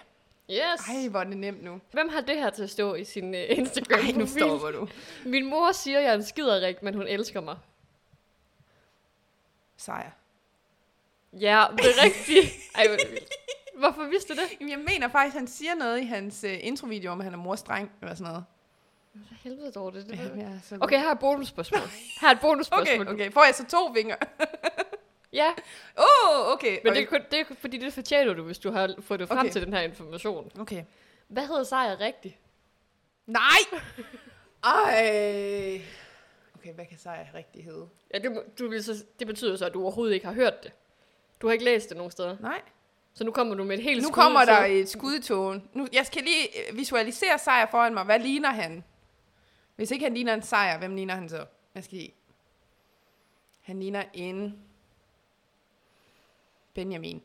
Yes. 0.53 0.89
Ej, 0.89 1.09
hvor 1.09 1.21
er 1.21 1.25
det 1.25 1.37
nemt 1.37 1.65
nu. 1.65 1.81
Hvem 1.93 2.09
har 2.09 2.21
det 2.21 2.37
her 2.37 2.51
til 2.51 2.63
at 2.63 2.71
stå 2.71 2.95
i 2.95 3.05
sin 3.05 3.35
uh, 3.35 3.41
instagram 3.59 3.99
Ej, 3.99 4.13
nu 4.13 4.27
stopper 4.27 4.71
du. 4.71 4.89
Min 5.25 5.51
mor 5.51 5.73
siger, 5.73 5.99
at 5.99 6.05
jeg 6.05 6.11
er 6.11 6.15
en 6.15 6.25
skiderik, 6.25 6.83
men 6.83 6.95
hun 6.95 7.07
elsker 7.07 7.41
mig. 7.41 7.57
Sejr. 9.77 10.11
Ja, 11.33 11.67
det 11.77 11.85
er 11.85 12.05
rigtigt. 12.05 12.53
Ej, 12.75 12.87
hvor. 12.89 12.97
Hvorfor 13.79 14.05
vidste 14.05 14.35
du 14.35 14.41
det? 14.41 14.61
Jamen, 14.61 14.71
jeg 14.71 14.79
mener 14.79 15.09
faktisk, 15.09 15.37
han 15.37 15.47
siger 15.47 15.75
noget 15.75 16.01
i 16.01 16.05
hans 16.05 16.45
uh, 16.45 16.67
introvideo 16.67 17.13
om, 17.13 17.21
at 17.21 17.25
han 17.25 17.33
er 17.35 17.39
mors 17.39 17.63
dreng, 17.63 17.93
eller 18.03 18.15
sådan 18.15 18.31
noget. 18.31 18.45
Hvad 19.13 19.39
helvede 19.43 19.73
dog 19.73 19.93
det? 19.93 20.07
det 20.07 20.19
Jamen, 20.19 20.39
jeg 20.39 20.47
er 20.47 20.59
så 20.63 20.79
Okay, 20.81 20.99
her 20.99 21.09
er 21.09 21.13
et 21.13 21.19
bonusspørgsmål. 21.19 21.81
Her 22.21 22.29
er 22.29 22.33
et 22.33 22.41
bonusspørgsmål. 22.41 23.09
Okay, 23.09 23.15
okay. 23.15 23.33
Får 23.33 23.45
jeg 23.45 23.55
så 23.55 23.65
to 23.65 23.95
fingre? 23.95 24.17
Ja, 25.33 25.49
Åh, 25.99 26.05
oh, 26.47 26.53
okay. 26.53 26.79
men 26.85 26.93
okay. 26.93 27.01
det 27.01 27.03
er, 27.03 27.07
kun, 27.07 27.21
det 27.31 27.41
er 27.41 27.45
fordi, 27.61 27.77
det 27.79 27.93
fortjener 27.93 28.33
du, 28.33 28.43
hvis 28.43 28.59
du 28.59 28.71
har 28.71 28.95
fået 29.01 29.21
det 29.21 29.29
frem 29.29 29.39
Okay. 29.39 29.51
til 29.51 29.63
den 29.63 29.73
her 29.73 29.81
information. 29.81 30.51
Okay. 30.61 30.85
Hvad 31.29 31.47
hedder 31.47 31.63
sejr 31.65 32.01
rigtigt? 32.01 32.35
Nej! 33.27 33.41
Ej. 34.65 35.81
Okay, 36.55 36.75
hvad 36.75 36.87
kan 36.87 36.99
sejr 36.99 37.27
rigtig 37.35 37.65
hedde? 37.65 37.89
Ja, 38.15 38.19
det, 38.19 38.43
du 38.59 38.83
så, 38.83 39.05
det 39.19 39.27
betyder 39.27 39.57
så, 39.57 39.67
at 39.67 39.75
du 39.75 39.83
overhovedet 39.83 40.15
ikke 40.15 40.27
har 40.27 40.35
hørt 40.35 40.63
det. 40.63 40.73
Du 41.41 41.47
har 41.47 41.53
ikke 41.53 41.65
læst 41.65 41.89
det 41.89 41.97
nogen 41.97 42.11
steder. 42.13 42.37
Nej. 42.41 42.61
Så 43.15 43.25
nu 43.25 43.33
kommer 43.33 43.55
du 43.55 43.65
med 43.65 43.79
et 43.79 43.83
helt 43.83 44.03
Nu 44.03 44.11
kommer 44.11 44.41
til- 44.45 44.49
der 44.55 44.65
et 44.65 44.89
skud 44.89 45.19
i. 45.21 45.61
Nu, 45.73 45.89
jeg 45.93 46.07
skal 46.07 46.23
lige 46.23 46.69
øh, 46.71 46.77
visualisere 46.77 47.39
sejr 47.39 47.67
foran 47.71 47.95
mig. 47.95 48.05
Hvad 48.05 48.19
ligner 48.19 48.51
han? 48.51 48.85
Hvis 49.77 49.91
ikke 49.91 50.05
han 50.05 50.15
ligner 50.15 50.35
en 50.35 50.43
sejr, 50.43 50.79
hvem 50.79 50.95
ligner 50.97 51.15
han 51.15 51.29
så? 51.29 51.45
Jeg 51.75 51.85
skal 51.85 51.99
lige... 51.99 52.15
Han 53.61 53.79
ligner 53.81 54.05
en... 54.13 54.59
Benjamin. 56.75 57.23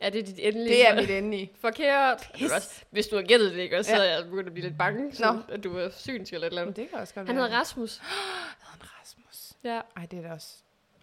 Er 0.00 0.10
det 0.10 0.26
dit 0.26 0.38
endelige? 0.38 0.68
Det 0.68 0.88
er 0.88 0.94
mit 1.00 1.10
endelige. 1.10 1.52
Forkert. 1.60 2.30
Også, 2.54 2.84
hvis 2.90 3.06
du 3.06 3.16
har 3.16 3.22
gættet 3.22 3.52
det, 3.54 3.58
ikke? 3.60 3.78
Og 3.78 3.84
så 3.84 3.90
Ja. 3.96 3.98
er 3.98 4.04
jeg 4.04 4.24
begyndt 4.24 4.46
at 4.46 4.52
blive 4.52 4.66
lidt 4.68 4.78
bange, 4.78 5.14
så, 5.14 5.42
at 5.48 5.64
du 5.64 5.76
er 5.78 5.88
synsk 5.90 6.32
eller 6.32 6.46
et 6.46 6.50
eller 6.50 6.62
andet. 6.62 6.76
det 6.76 6.90
kan 6.90 6.98
også 6.98 7.14
godt 7.14 7.26
Han 7.26 7.36
hedder 7.36 7.58
Rasmus. 7.58 7.98
Han 8.68 8.80
Rasmus. 9.00 9.52
Ja. 9.64 9.80
Ej, 9.96 10.06
det 10.06 10.18
er 10.18 10.22
da 10.22 10.32
også... 10.32 10.48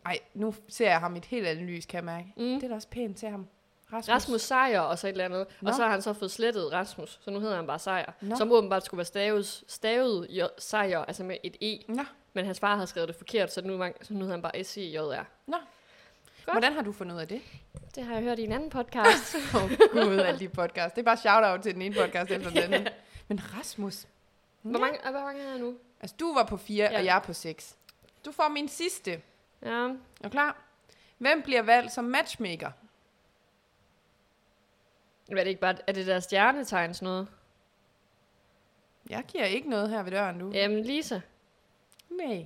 Ej, 0.06 0.20
nu 0.34 0.56
ser 0.70 0.90
jeg 0.90 1.00
ham 1.00 1.16
i 1.16 1.18
et 1.18 1.26
helt 1.26 1.48
andet 1.48 1.66
lys, 1.66 1.86
kan 1.86 1.98
jeg 1.98 2.04
mærke. 2.06 2.34
Mm. 2.38 2.44
Det 2.44 2.64
er 2.64 2.68
da 2.68 2.76
også 2.76 2.88
pænt 2.88 3.18
til 3.18 3.30
ham. 3.30 3.48
Rasmus. 3.94 4.10
Rasmus 4.14 4.42
Sejr 4.42 4.80
og 4.80 5.00
så 5.00 5.08
et 5.08 5.12
eller 5.12 5.26
andet. 5.26 5.48
Nå. 5.62 5.70
Og 5.70 5.76
så 5.76 5.82
har 5.84 5.90
han 5.92 6.02
så 6.02 6.14
fået 6.14 6.32
slettet 6.32 6.72
Rasmus, 6.74 7.20
så 7.24 7.32
nu 7.32 7.40
hedder 7.40 7.56
han 7.56 7.68
bare 7.68 7.80
Sejr. 7.80 8.14
Nå. 8.22 8.36
Som 8.36 8.52
åbenbart 8.52 8.86
skulle 8.86 8.98
være 8.98 9.06
stavet, 9.06 9.64
stavet 9.68 10.28
i 10.30 10.42
Sejr, 10.58 11.00
altså 11.00 11.24
med 11.24 11.38
et 11.44 11.56
E. 11.62 11.80
Nå. 11.88 12.04
Men 12.34 12.46
hans 12.46 12.60
far 12.60 12.76
har 12.76 12.86
skrevet 12.86 13.08
det 13.08 13.16
forkert, 13.16 13.54
så 13.54 13.62
nu, 13.62 13.84
så 14.02 14.14
nu 14.14 14.20
hedder 14.20 14.32
han 14.32 14.42
bare 14.42 14.64
S-C-J-R. 14.64 15.26
Nå. 15.48 15.58
Godt. 16.46 16.54
Hvordan 16.54 16.74
har 16.74 16.82
du 16.82 16.92
fundet 16.92 17.16
ud 17.16 17.20
af 17.20 17.28
det? 17.28 17.42
Det 17.96 18.04
har 18.06 18.14
jeg 18.14 18.24
hørt 18.24 18.40
i 18.40 18.44
en 18.44 18.52
anden 18.52 18.70
podcast. 18.70 19.36
Åh, 19.56 19.64
oh, 19.64 19.70
gud, 19.92 20.20
alle 20.20 20.40
de 20.40 20.50
podcast. 20.50 20.96
Det 20.96 21.02
er 21.02 21.06
bare 21.06 21.18
shout-out 21.18 21.62
til 21.64 21.74
den 21.74 21.82
ene 21.82 21.96
podcast 21.96 22.32
efter 22.32 22.50
den 22.50 22.58
anden. 22.74 22.88
Men 23.28 23.40
Rasmus. 23.58 24.08
hvor, 24.62 24.80
mange, 24.80 25.00
hvor 25.12 25.20
mange 25.20 25.42
er 25.44 25.50
jeg 25.50 25.60
nu? 25.60 25.76
Altså, 26.02 26.16
du 26.20 26.34
var 26.34 26.46
på 26.46 26.58
fire, 26.58 26.84
Ja. 26.86 26.92
ja. 26.92 26.98
og 27.00 27.06
jeg 27.06 27.16
er 27.16 27.20
på 27.22 27.34
seks. 27.34 27.76
Du 28.26 28.32
får 28.32 28.48
min 28.50 28.68
sidste. 28.68 29.22
Ja, 29.62 29.70
Er 29.70 29.96
du 30.24 30.30
klar? 30.30 30.58
Hvem 31.18 31.42
bliver 31.42 31.62
valgt 31.62 31.92
som 31.92 32.04
matchmaker? 32.06 32.72
er 35.32 35.36
det 35.36 35.48
ikke 35.48 35.62
bare, 35.62 35.76
er 35.88 35.92
det 35.94 36.08
der 36.08 36.20
stjernetegn 36.20 36.94
sådan 36.94 37.06
noget? 37.06 37.28
Jeg 39.10 39.24
giver 39.28 39.44
ikke 39.46 39.70
noget 39.70 39.90
her 39.90 40.04
ved 40.04 40.12
døren, 40.12 40.40
du. 40.40 40.52
Jamen, 40.52 40.84
Lisa. 40.84 41.20
Nej. 42.10 42.46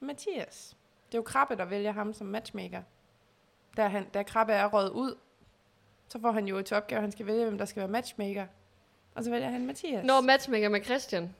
Mathias. 0.00 0.76
Det 1.06 1.14
er 1.14 1.18
jo 1.18 1.22
Krabbe, 1.22 1.56
der 1.56 1.64
vælger 1.64 1.92
ham 1.92 2.12
som 2.12 2.26
matchmaker. 2.26 2.82
Da, 3.76 3.88
han, 3.88 4.04
da 4.14 4.22
Krabbe 4.22 4.52
er 4.52 4.66
røget 4.66 4.90
ud, 4.90 5.14
så 6.08 6.20
får 6.20 6.30
han 6.32 6.46
jo 6.46 6.62
til 6.62 6.76
opgave, 6.76 6.96
at 6.96 7.02
han 7.02 7.12
skal 7.12 7.26
vælge, 7.26 7.44
hvem 7.44 7.58
der 7.58 7.64
skal 7.64 7.80
være 7.80 7.88
matchmaker. 7.90 8.46
Og 9.14 9.24
så 9.24 9.30
vælger 9.30 9.48
han 9.50 9.66
Mathias. 9.66 10.04
Når 10.04 10.20
matchmaker 10.20 10.68
med 10.68 10.84
Christian. 10.84 11.34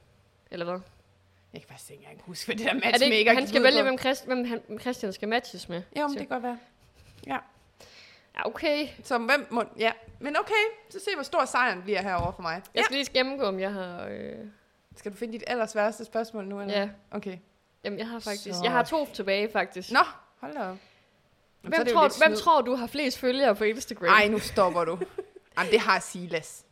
Eller 0.50 0.64
hvad? 0.66 0.80
Jeg 1.52 1.60
kan 1.60 1.68
faktisk 1.68 1.90
ikke 1.90 2.02
engang 2.02 2.20
huske, 2.26 2.46
hvad 2.46 2.56
det 2.56 2.64
der 2.64 2.70
Er 2.70 2.74
det 2.74 2.84
matchmaker 2.84 3.16
ikke, 3.18 3.34
han 3.34 3.46
skal 3.46 3.62
vælge, 3.62 3.82
hvem, 3.82 3.98
Christ, 3.98 4.26
hvem 4.26 4.44
han, 4.44 4.62
Christian 4.80 5.12
skal 5.12 5.28
matches 5.28 5.68
med. 5.68 5.82
Jo, 5.96 6.02
men 6.06 6.10
Så- 6.14 6.18
det 6.18 6.28
kan 6.28 6.34
godt 6.34 6.42
være. 6.42 6.58
Ja, 7.26 7.38
okay. 8.44 8.88
Så 9.04 9.18
hvem 9.18 9.46
må... 9.50 9.64
Ja, 9.78 9.92
men 10.20 10.36
okay. 10.36 10.64
Så 10.90 10.98
se, 11.00 11.10
hvor 11.14 11.22
stor 11.22 11.44
sejren 11.44 11.82
bliver 11.82 12.02
herovre 12.02 12.32
for 12.32 12.42
mig. 12.42 12.62
Jeg 12.74 12.84
skal 12.84 12.96
lige 12.96 13.12
gennemgå, 13.12 13.44
om 13.44 13.60
jeg 13.60 13.72
har... 13.72 14.06
Øh, 14.10 14.34
Skal 14.96 15.12
du 15.12 15.16
finde 15.16 15.32
dit 15.32 15.44
allersværeste 15.46 16.04
spørgsmål 16.04 16.44
nu, 16.46 16.60
eller? 16.60 16.80
ja, 16.80 16.88
Okay. 17.10 17.38
jamen 17.84 17.98
jeg 17.98 18.08
har 18.08 18.18
faktisk... 18.18 18.44
Så- 18.56 18.60
Jeg 18.62 18.72
har 18.72 18.82
to 18.82 19.06
tilbage, 19.12 19.48
faktisk. 19.52 19.92
Nå, 19.92 20.00
hold 20.40 20.54
da 20.54 20.60
op. 20.70 20.76
Hvem, 21.62 21.86
tror, 21.86 22.02
lidt 22.02 22.18
hvem 22.18 22.36
tror 22.36 22.60
du 22.62 22.74
har 22.74 22.86
flest 22.86 23.18
følgere 23.18 23.54
på 23.54 23.64
Instagram? 23.64 24.08
Ej, 24.08 24.28
nu 24.28 24.38
stopper 24.38 24.84
du. 24.84 24.98
Jamen, 25.58 25.72
det 25.72 25.80
har 25.80 26.00
Silas. 26.00 26.64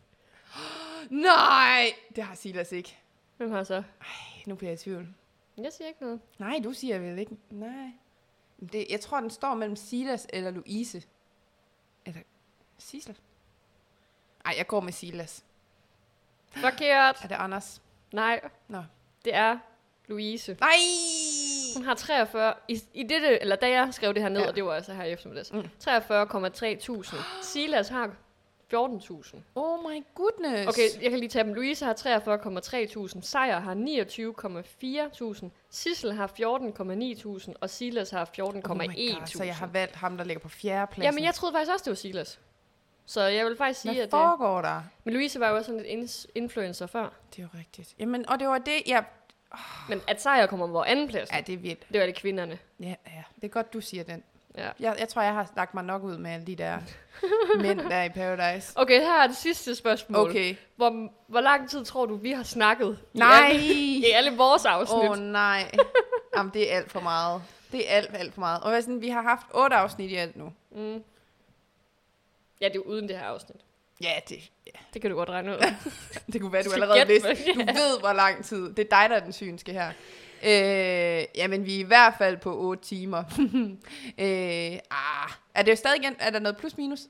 Nej, 1.11 1.93
det 2.17 2.25
har 2.25 2.35
Silas 2.35 2.73
ikke. 2.73 2.99
Hvem 3.37 3.51
har 3.51 3.65
så? 3.65 3.75
Ej, 3.75 4.43
nu 4.47 4.55
bliver 4.55 4.71
jeg 4.71 4.81
i 4.81 4.83
tvivl. 4.83 5.09
Jeg 5.57 5.73
siger 5.73 5.89
ikke 5.89 6.03
noget. 6.03 6.21
Nej, 6.39 6.61
du 6.65 6.73
siger 6.73 6.99
vel 6.99 7.19
ikke. 7.19 7.37
Nej. 7.51 7.91
Det, 8.73 8.87
jeg 8.91 9.01
tror, 9.01 9.21
den 9.21 9.31
står 9.31 9.55
mellem 9.55 9.77
Silas 9.77 10.27
eller 10.33 10.51
Louise. 10.51 11.03
Eller 12.07 12.21
Silas. 12.79 13.17
Ej, 14.45 14.55
jeg 14.59 14.67
går 14.67 14.81
med 14.81 14.93
Silas. 14.93 15.45
Forkert. 16.57 17.19
Er 17.23 17.29
det 17.29 17.35
Anders? 17.35 17.83
Nej. 18.13 18.41
Nå. 18.69 18.83
Det 19.25 19.35
er 19.35 19.59
Louise. 20.07 20.57
Nej! 20.61 20.77
Hun 21.77 21.85
har 21.85 21.95
43, 21.95 22.55
i, 22.69 22.81
i 22.95 23.03
dette, 23.03 23.41
eller 23.41 23.57
da 23.57 23.71
jeg 23.71 23.89
skrev 23.95 24.15
det 24.15 24.23
her 24.23 24.29
ned, 24.29 24.41
ja. 24.41 24.49
Og 24.49 24.57
det 24.57 24.65
var 24.65 24.73
altså 24.75 24.93
her 24.93 25.05
i 25.05 25.13
eftermiddags, 25.13 25.53
Mm. 25.53 25.61
43,3 25.61 26.81
tusind. 26.81 27.21
Silas 27.43 27.89
har 27.89 28.11
14.000. 28.75 29.37
Oh 29.55 29.91
my 29.91 30.05
goodness. 30.15 30.69
Okay, 30.69 31.03
jeg 31.03 31.11
kan 31.11 31.19
lige 31.19 31.29
tage 31.29 31.45
dem. 31.45 31.55
Louise 31.55 31.85
har 31.85 31.93
43,3 31.95 32.87
tusind. 32.93 33.23
Sejr 33.23 33.61
har 33.61 33.75
29,4 33.75 35.15
tusind. 35.17 35.51
Sissel 35.71 36.13
har 36.13 36.27
14,9 37.15 37.21
tusind. 37.21 37.55
Og 37.61 37.71
Silas 37.71 38.11
har 38.11 38.25
14,1 38.25 39.21
oh 39.21 39.27
Så 39.27 39.45
jeg 39.45 39.57
har 39.57 39.67
valgt 39.67 39.97
ham, 39.97 40.17
der 40.17 40.25
ligger 40.25 40.41
på 40.41 40.49
fjerde 40.49 40.93
pladsen. 40.93 41.03
Jamen, 41.05 41.25
jeg 41.25 41.35
troede 41.35 41.55
faktisk 41.55 41.73
også, 41.73 41.85
det 41.85 41.91
var 41.91 41.95
Silas. 41.97 42.41
Så 43.07 43.21
jeg 43.23 43.47
vil 43.47 43.57
faktisk 43.57 43.81
sige, 43.81 43.93
Hvad 43.95 44.03
at... 44.03 44.07
Det, 44.07 44.11
foregår 44.11 44.63
der? 44.63 44.83
men 45.05 45.15
Louise 45.15 45.41
var 45.41 45.49
jo 45.51 45.57
også 45.57 45.67
sådan 45.67 45.83
lidt 45.99 46.27
influencer 46.35 46.87
før. 46.87 47.09
Det 47.31 47.39
er 47.39 47.43
jo 47.43 47.59
rigtigt. 47.59 47.95
Jamen, 47.99 48.29
og 48.29 48.41
det 48.41 48.49
var 48.49 48.59
det, 48.59 48.83
jeg... 48.87 49.05
Men 49.89 50.01
at 50.07 50.23
Sejr 50.23 50.47
kommer 50.47 50.67
på 50.67 50.83
anden 50.83 51.09
plads, 51.09 51.33
Ja, 51.33 51.41
det 51.41 51.53
er 51.53 51.59
vildt. 51.59 51.87
det 51.93 52.01
var 52.01 52.07
det 52.07 52.15
kvinderne. 52.15 52.59
Ja, 52.81 52.95
ja. 53.07 53.23
Det 53.37 53.45
er 53.45 53.49
godt, 53.49 53.73
du 53.73 53.81
siger 53.81 54.05
den. 54.05 54.23
Ja. 54.57 54.71
Jeg, 54.81 54.97
jeg 54.99 55.09
tror, 55.09 55.23
jeg 55.23 55.35
har 55.35 55.51
lagt 55.57 55.75
mig 55.75 55.85
nok 55.85 56.03
ud 56.03 56.19
med 56.19 56.31
alle 56.31 56.47
de 56.47 56.57
der 56.57 56.79
mænd, 57.63 57.81
der 57.81 57.95
er 57.97 58.05
i 58.05 58.09
Paradise. 58.09 58.73
Okay, 58.79 59.01
her 59.01 59.23
er 59.23 59.27
det 59.27 59.37
sidste 59.37 59.75
spørgsmål. 59.75 60.31
Okay. 60.31 60.57
Hvor, 60.77 61.09
hvor 61.27 61.41
lang 61.41 61.71
tid 61.71 61.85
tror 61.85 62.07
du, 62.07 62.17
vi 62.17 62.31
har 62.33 62.43
snakket? 62.43 62.99
I 63.15 63.19
Nej! 63.19 63.49
alle, 63.51 63.65
I 63.75 64.05
alle 64.15 64.37
vores 64.37 64.65
afsnit. 64.65 64.99
Åh 65.05 65.11
oh, 65.11 65.19
nej. 65.19 65.71
Jamen, 66.37 66.53
det 66.55 66.73
er 66.73 66.77
alt 66.77 66.91
for 66.91 67.01
meget. 67.01 67.43
Det 67.73 67.91
er 67.93 67.97
alt, 67.97 68.11
alt 68.17 68.35
for 68.35 68.41
meget. 68.41 68.63
Og 68.63 68.71
hvad 68.71 68.83
sådan, 68.83 69.01
vi 69.01 69.09
har 69.09 69.23
haft 69.23 69.47
otte 69.55 69.77
afsnit 69.77 70.11
i 70.11 70.15
alt 70.17 70.37
nu. 70.37 70.53
Mm. 70.71 71.03
Ja, 72.61 72.65
det 72.69 72.71
er 72.71 72.75
jo 72.75 72.83
uden 72.83 73.09
det 73.09 73.19
her 73.19 73.25
afsnit. 73.25 73.61
Ja, 74.01 74.13
det, 74.29 74.51
ja. 74.67 74.71
Det 74.95 75.03
kan 75.03 75.11
du 75.11 75.17
godt 75.17 75.29
regne 75.29 75.53
ud. 75.53 75.75
det 76.33 76.41
kunne 76.41 76.53
være, 76.53 76.63
du 76.63 76.73
allerede 76.73 77.07
vidste. 77.07 77.27
hvad- 77.55 77.67
Du 77.67 77.73
ved, 77.73 78.01
hvor 78.01 78.13
lang 78.13 78.45
tid. 78.45 78.63
Det 78.75 78.79
er 78.79 78.99
dig, 79.01 79.11
der 79.11 79.17
er 79.17 79.21
den 79.25 79.33
synske 79.33 79.73
her. 79.73 79.89
Øh, 80.45 81.25
jamen, 81.35 81.67
vi 81.67 81.75
er 81.77 81.81
i 81.81 81.83
hvert 81.83 82.15
fald 82.19 82.37
på 82.37 82.57
8 82.59 82.83
timer. 82.85 83.19
øh, 84.25 84.79
ah, 84.91 85.31
er 85.55 85.63
det 85.63 85.71
jo 85.71 85.77
stadig 85.77 86.03
igen? 86.03 86.17
Er 86.19 86.31
der 86.31 86.39
noget 86.39 86.57
plus 86.57 86.77
minus? 86.77 87.01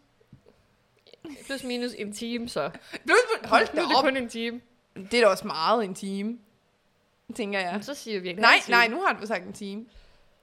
Plus 1.46 1.64
minus 1.64 1.90
en 1.98 2.12
time, 2.12 2.48
så. 2.48 2.70
Plus, 3.04 3.18
hold 3.44 3.66
Nu 3.74 3.76
da 3.80 3.82
er 3.84 3.88
det 3.88 3.96
op. 3.96 4.04
kun 4.04 4.16
en 4.16 4.28
time. 4.28 4.60
Det 5.10 5.14
er 5.14 5.20
da 5.20 5.26
også 5.26 5.46
meget 5.46 5.84
en 5.84 5.94
time, 5.94 6.38
tænker 7.36 7.60
jeg. 7.60 7.78
Så 7.82 7.94
siger 7.94 8.20
vi 8.20 8.28
ikke 8.28 8.40
Nej, 8.40 8.60
nej, 8.68 8.88
nu 8.88 9.00
har 9.00 9.18
du 9.20 9.26
sagt 9.26 9.44
en 9.46 9.52
time. 9.52 9.84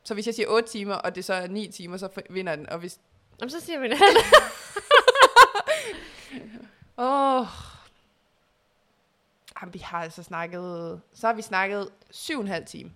Så 0.04 0.14
hvis 0.14 0.26
jeg 0.26 0.36
siger 0.36 0.48
8 0.50 0.70
timer, 0.70 0.96
og 0.96 1.16
det 1.16 1.26
så 1.26 1.34
er 1.34 1.48
9 1.48 1.68
timer, 1.72 1.98
så 1.98 2.10
vinder 2.30 2.56
den. 2.56 2.70
Og 2.70 2.80
hvis... 2.80 3.00
Jamen, 3.40 3.50
så 3.50 3.60
siger 3.60 3.80
vi 3.80 3.86
en 3.86 3.92
halv. 3.98 4.18
Åh... 6.98 7.40
Oh. 7.42 7.48
Jamen, 9.62 9.74
vi 9.74 9.80
har 9.80 10.04
altså 10.04 10.24
snakket... 10.24 11.02
Så 11.14 11.28
har 11.28 11.34
vi 11.34 11.42
snakket 11.42 11.90
7,5 12.14 12.64
time. 12.66 12.92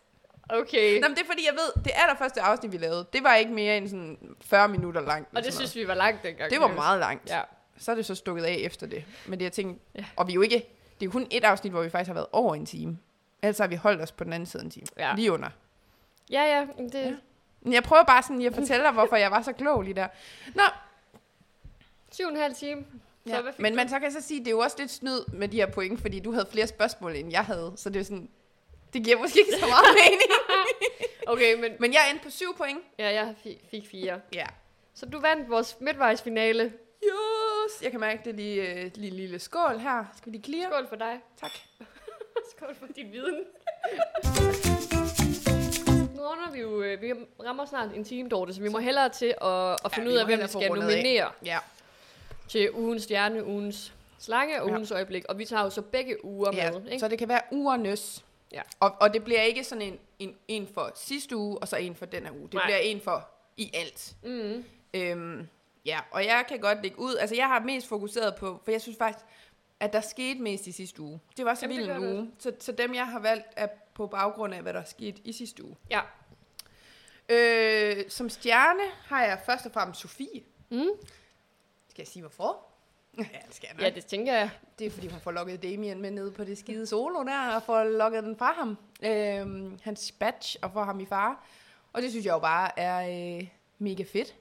okay. 0.49 0.99
Nå, 1.01 1.07
men 1.07 1.15
det 1.17 1.21
er 1.23 1.27
fordi, 1.27 1.45
jeg 1.45 1.53
ved, 1.53 1.83
det 1.83 1.91
allerførste 1.95 2.41
afsnit, 2.41 2.71
vi 2.71 2.77
lavede, 2.77 3.05
det 3.13 3.23
var 3.23 3.35
ikke 3.35 3.51
mere 3.51 3.77
end 3.77 3.87
sådan 3.89 4.35
40 4.41 4.67
minutter 4.67 5.01
langt. 5.01 5.37
Og 5.37 5.43
det 5.43 5.53
synes 5.53 5.75
vi 5.75 5.87
var 5.87 5.93
langt 5.93 6.23
dengang. 6.23 6.51
Det 6.51 6.61
var 6.61 6.67
meget 6.67 6.99
langt. 6.99 7.29
Ja. 7.29 7.41
Så 7.77 7.91
er 7.91 7.95
det 7.95 8.05
så 8.05 8.15
stukket 8.15 8.43
af 8.43 8.57
efter 8.61 8.87
det. 8.87 9.05
Men 9.27 9.39
det 9.39 9.43
jeg 9.45 9.51
tænkt, 9.51 9.81
Ja. 9.95 10.05
og 10.15 10.27
vi 10.27 10.31
er 10.31 10.35
jo 10.35 10.41
ikke, 10.41 10.69
det 10.99 11.05
er 11.05 11.09
kun 11.11 11.27
et 11.31 11.43
afsnit, 11.43 11.73
hvor 11.73 11.81
vi 11.83 11.89
faktisk 11.89 12.07
har 12.07 12.13
været 12.13 12.27
over 12.31 12.55
en 12.55 12.65
time. 12.65 12.97
Ellers 13.43 13.57
har 13.57 13.67
vi 13.67 13.75
holdt 13.75 14.01
os 14.01 14.11
på 14.11 14.23
den 14.23 14.33
anden 14.33 14.47
side 14.47 14.63
en 14.63 14.69
time. 14.71 14.85
Ja. 14.97 15.13
Lige 15.15 15.31
under. 15.31 15.49
Ja, 16.31 16.43
ja. 16.43 16.67
Det, 16.83 16.93
Ja. 17.65 17.71
Jeg 17.71 17.83
prøver 17.83 18.03
bare 18.03 18.23
sådan 18.23 18.37
lige 18.37 18.47
at 18.47 18.55
fortælle 18.55 18.83
dig, 18.83 18.91
hvorfor 18.91 19.15
jeg 19.15 19.31
var 19.31 19.41
så 19.41 19.53
klog 19.53 19.81
lige 19.81 19.93
der. 19.93 20.07
Nå, 20.55 20.63
Syv 22.11 22.25
og 22.25 22.31
en 22.31 22.37
halv 22.37 22.55
time. 22.55 22.85
Så 23.27 23.35
ja. 23.35 23.41
men 23.57 23.75
man 23.75 23.89
så 23.89 23.95
kan 23.95 24.03
jeg 24.03 24.11
så 24.11 24.21
sige, 24.21 24.39
det 24.39 24.47
er 24.47 24.51
jo 24.51 24.59
også 24.59 24.75
lidt 24.79 24.91
snyd 24.91 25.19
med 25.33 25.47
de 25.47 25.57
her 25.57 25.65
point, 25.71 26.01
fordi 26.01 26.19
du 26.19 26.31
havde 26.31 26.47
flere 26.51 26.67
spørgsmål, 26.67 27.15
end 27.15 27.31
jeg 27.31 27.45
havde. 27.45 27.73
Så 27.75 27.89
det 27.89 27.99
er 27.99 28.03
sådan, 28.03 28.29
det 28.93 29.03
giver 29.03 29.17
måske 29.17 29.39
ikke 29.39 29.51
så 29.59 29.65
meget 29.67 29.85
mening. 30.03 30.31
Okay, 31.27 31.61
men 31.61 31.71
Men 31.79 31.93
jeg 31.93 32.01
endte 32.11 32.23
på 32.23 32.29
syv 32.31 32.55
point. 32.57 32.79
ja, 32.99 33.13
jeg 33.13 33.35
fik, 33.43 33.57
fik 33.71 33.87
fire. 33.91 34.21
Ja. 34.33 34.45
Så 34.93 35.05
du 35.05 35.19
vandt 35.19 35.49
vores 35.49 35.77
midtvejsfinale. 35.79 36.63
Yes. 37.03 37.81
Jeg 37.81 37.91
kan 37.91 37.99
mærke, 37.99 38.21
det 38.25 38.35
lige, 38.35 38.73
øh, 38.83 38.91
lige 38.95 39.11
lille 39.11 39.39
skål 39.39 39.77
her. 39.79 40.05
Skal 40.17 40.31
vi 40.31 40.37
lige 40.37 40.43
clear? 40.43 40.69
Skål 40.71 40.87
for 40.87 40.95
dig. 40.95 41.19
Tak. 41.41 41.51
Skål 42.57 42.75
for 42.75 42.87
din 42.95 43.11
viden. 43.11 43.43
Runder 46.23 46.51
vi 46.51 46.59
jo, 46.59 46.81
øh, 46.83 47.01
vi 47.01 47.13
rammer 47.45 47.65
snart 47.65 47.89
en 47.95 48.03
time, 48.03 48.29
Dorte, 48.29 48.53
så 48.53 48.61
vi 48.61 48.69
må 48.69 48.79
hellere 48.79 49.09
til 49.09 49.25
at, 49.41 49.71
at 49.85 49.91
finde 49.93 50.07
vi 50.07 50.13
ud 50.13 50.17
af, 50.19 50.25
hvem 50.25 50.39
vi 50.41 50.47
skal 50.47 50.63
af. 50.63 50.69
nominere 50.69 51.31
Ja. 51.45 51.57
til 52.49 52.71
ugens 52.73 53.03
stjerne, 53.03 53.45
ugens 53.45 53.93
slange 54.19 54.61
og 54.61 54.67
Ja. 54.67 54.73
ugens 54.73 54.91
øjeblik. 54.91 55.25
Og 55.29 55.37
vi 55.39 55.45
tager 55.45 55.63
jo 55.63 55.69
så 55.69 55.81
begge 55.81 56.25
uger 56.25 56.51
ja. 56.53 56.71
med, 56.71 56.85
ikke? 56.85 56.99
Så 56.99 57.07
det 57.07 57.19
kan 57.19 57.29
være 57.29 57.41
ugernes. 57.51 58.25
Ja. 58.51 58.61
Og, 58.79 58.95
og 58.99 59.13
det 59.13 59.23
bliver 59.23 59.41
ikke 59.41 59.63
sådan 59.63 59.81
en, 59.81 59.99
en, 60.19 60.35
en 60.47 60.69
for 60.73 60.91
sidste 60.95 61.35
uge, 61.37 61.57
og 61.57 61.67
så 61.67 61.75
en 61.75 61.95
for 61.95 62.05
den 62.05 62.23
her 62.23 62.31
uge. 62.31 62.43
Det 62.43 62.53
Nej. 62.53 62.63
bliver 62.65 62.77
en 62.77 63.01
for 63.01 63.27
i 63.57 63.71
alt. 63.73 64.15
Mm. 64.23 64.65
Øhm, 64.93 65.47
ja, 65.85 65.99
og 66.11 66.25
jeg 66.25 66.43
kan 66.47 66.59
godt 66.59 66.81
lægge 66.83 66.99
ud. 66.99 67.15
Altså, 67.15 67.35
jeg 67.35 67.47
har 67.47 67.59
mest 67.59 67.87
fokuseret 67.87 68.35
på, 68.35 68.61
for 68.63 68.71
jeg 68.71 68.81
synes 68.81 68.97
faktisk, 68.97 69.25
at 69.83 69.93
der 69.93 70.01
skete 70.01 70.41
mest 70.41 70.67
i 70.67 70.71
sidste 70.71 71.01
uge. 71.01 71.19
Det 71.37 71.45
var 71.45 71.55
så 71.55 71.65
Jamen, 71.65 71.77
vild 71.77 71.89
det 71.89 71.95
en 71.95 72.03
uge. 72.03 72.31
Så, 72.39 72.53
så 72.59 72.71
dem, 72.71 72.93
jeg 72.93 73.07
har 73.07 73.19
valgt, 73.19 73.45
er 73.55 73.67
på 73.93 74.07
baggrund 74.07 74.53
af, 74.53 74.61
hvad 74.61 74.73
der 74.73 74.83
skete 74.83 75.21
i 75.23 75.31
sidste 75.31 75.65
uge. 75.65 75.75
Ja. 75.89 76.01
Øh, 77.29 78.09
som 78.09 78.29
stjerne 78.29 78.83
har 79.05 79.25
jeg 79.25 79.39
først 79.45 79.65
og 79.65 79.71
fremmest 79.71 80.01
Sofie. 80.01 80.43
Mm. 80.69 80.87
Skal 81.87 82.01
jeg 82.01 82.07
sige, 82.07 82.21
hvorfor? 82.23 82.65
Ja, 83.17 83.23
det 83.47 83.55
skal 83.55 83.67
jeg 83.67 83.75
nok. 83.75 83.83
Ja, 83.83 83.89
det 83.89 84.05
tænker 84.05 84.33
jeg. 84.33 84.49
Det 84.79 84.87
er, 84.87 84.91
fordi 84.91 85.07
hun 85.07 85.19
får 85.19 85.31
lukket 85.31 85.63
Damien 85.63 86.01
med 86.01 86.11
ned 86.11 86.31
på 86.31 86.43
det 86.43 86.57
skide 86.57 86.87
solo 86.87 87.23
der, 87.23 87.55
og 87.55 87.63
får 87.63 87.83
lukket 87.83 88.23
den 88.23 88.37
fra 88.37 88.53
ham. 88.53 88.77
Øhm, 89.03 89.79
hans 89.83 90.11
badge, 90.11 90.59
og 90.61 90.71
får 90.73 90.83
ham 90.83 90.99
i 90.99 91.05
fare. 91.05 91.35
Og 91.93 92.01
det 92.01 92.11
synes 92.11 92.25
jeg 92.25 92.33
jo 92.33 92.39
bare 92.39 92.79
er 92.79 93.37
øh, 93.39 93.47
mega 93.79 94.03
fedt. 94.03 94.35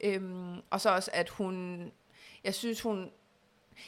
Øhm, 0.00 0.60
og 0.70 0.80
så 0.80 0.90
også, 0.90 1.10
at 1.14 1.28
hun... 1.28 1.90
Jeg 2.44 2.54
synes, 2.54 2.80
hun... 2.80 3.10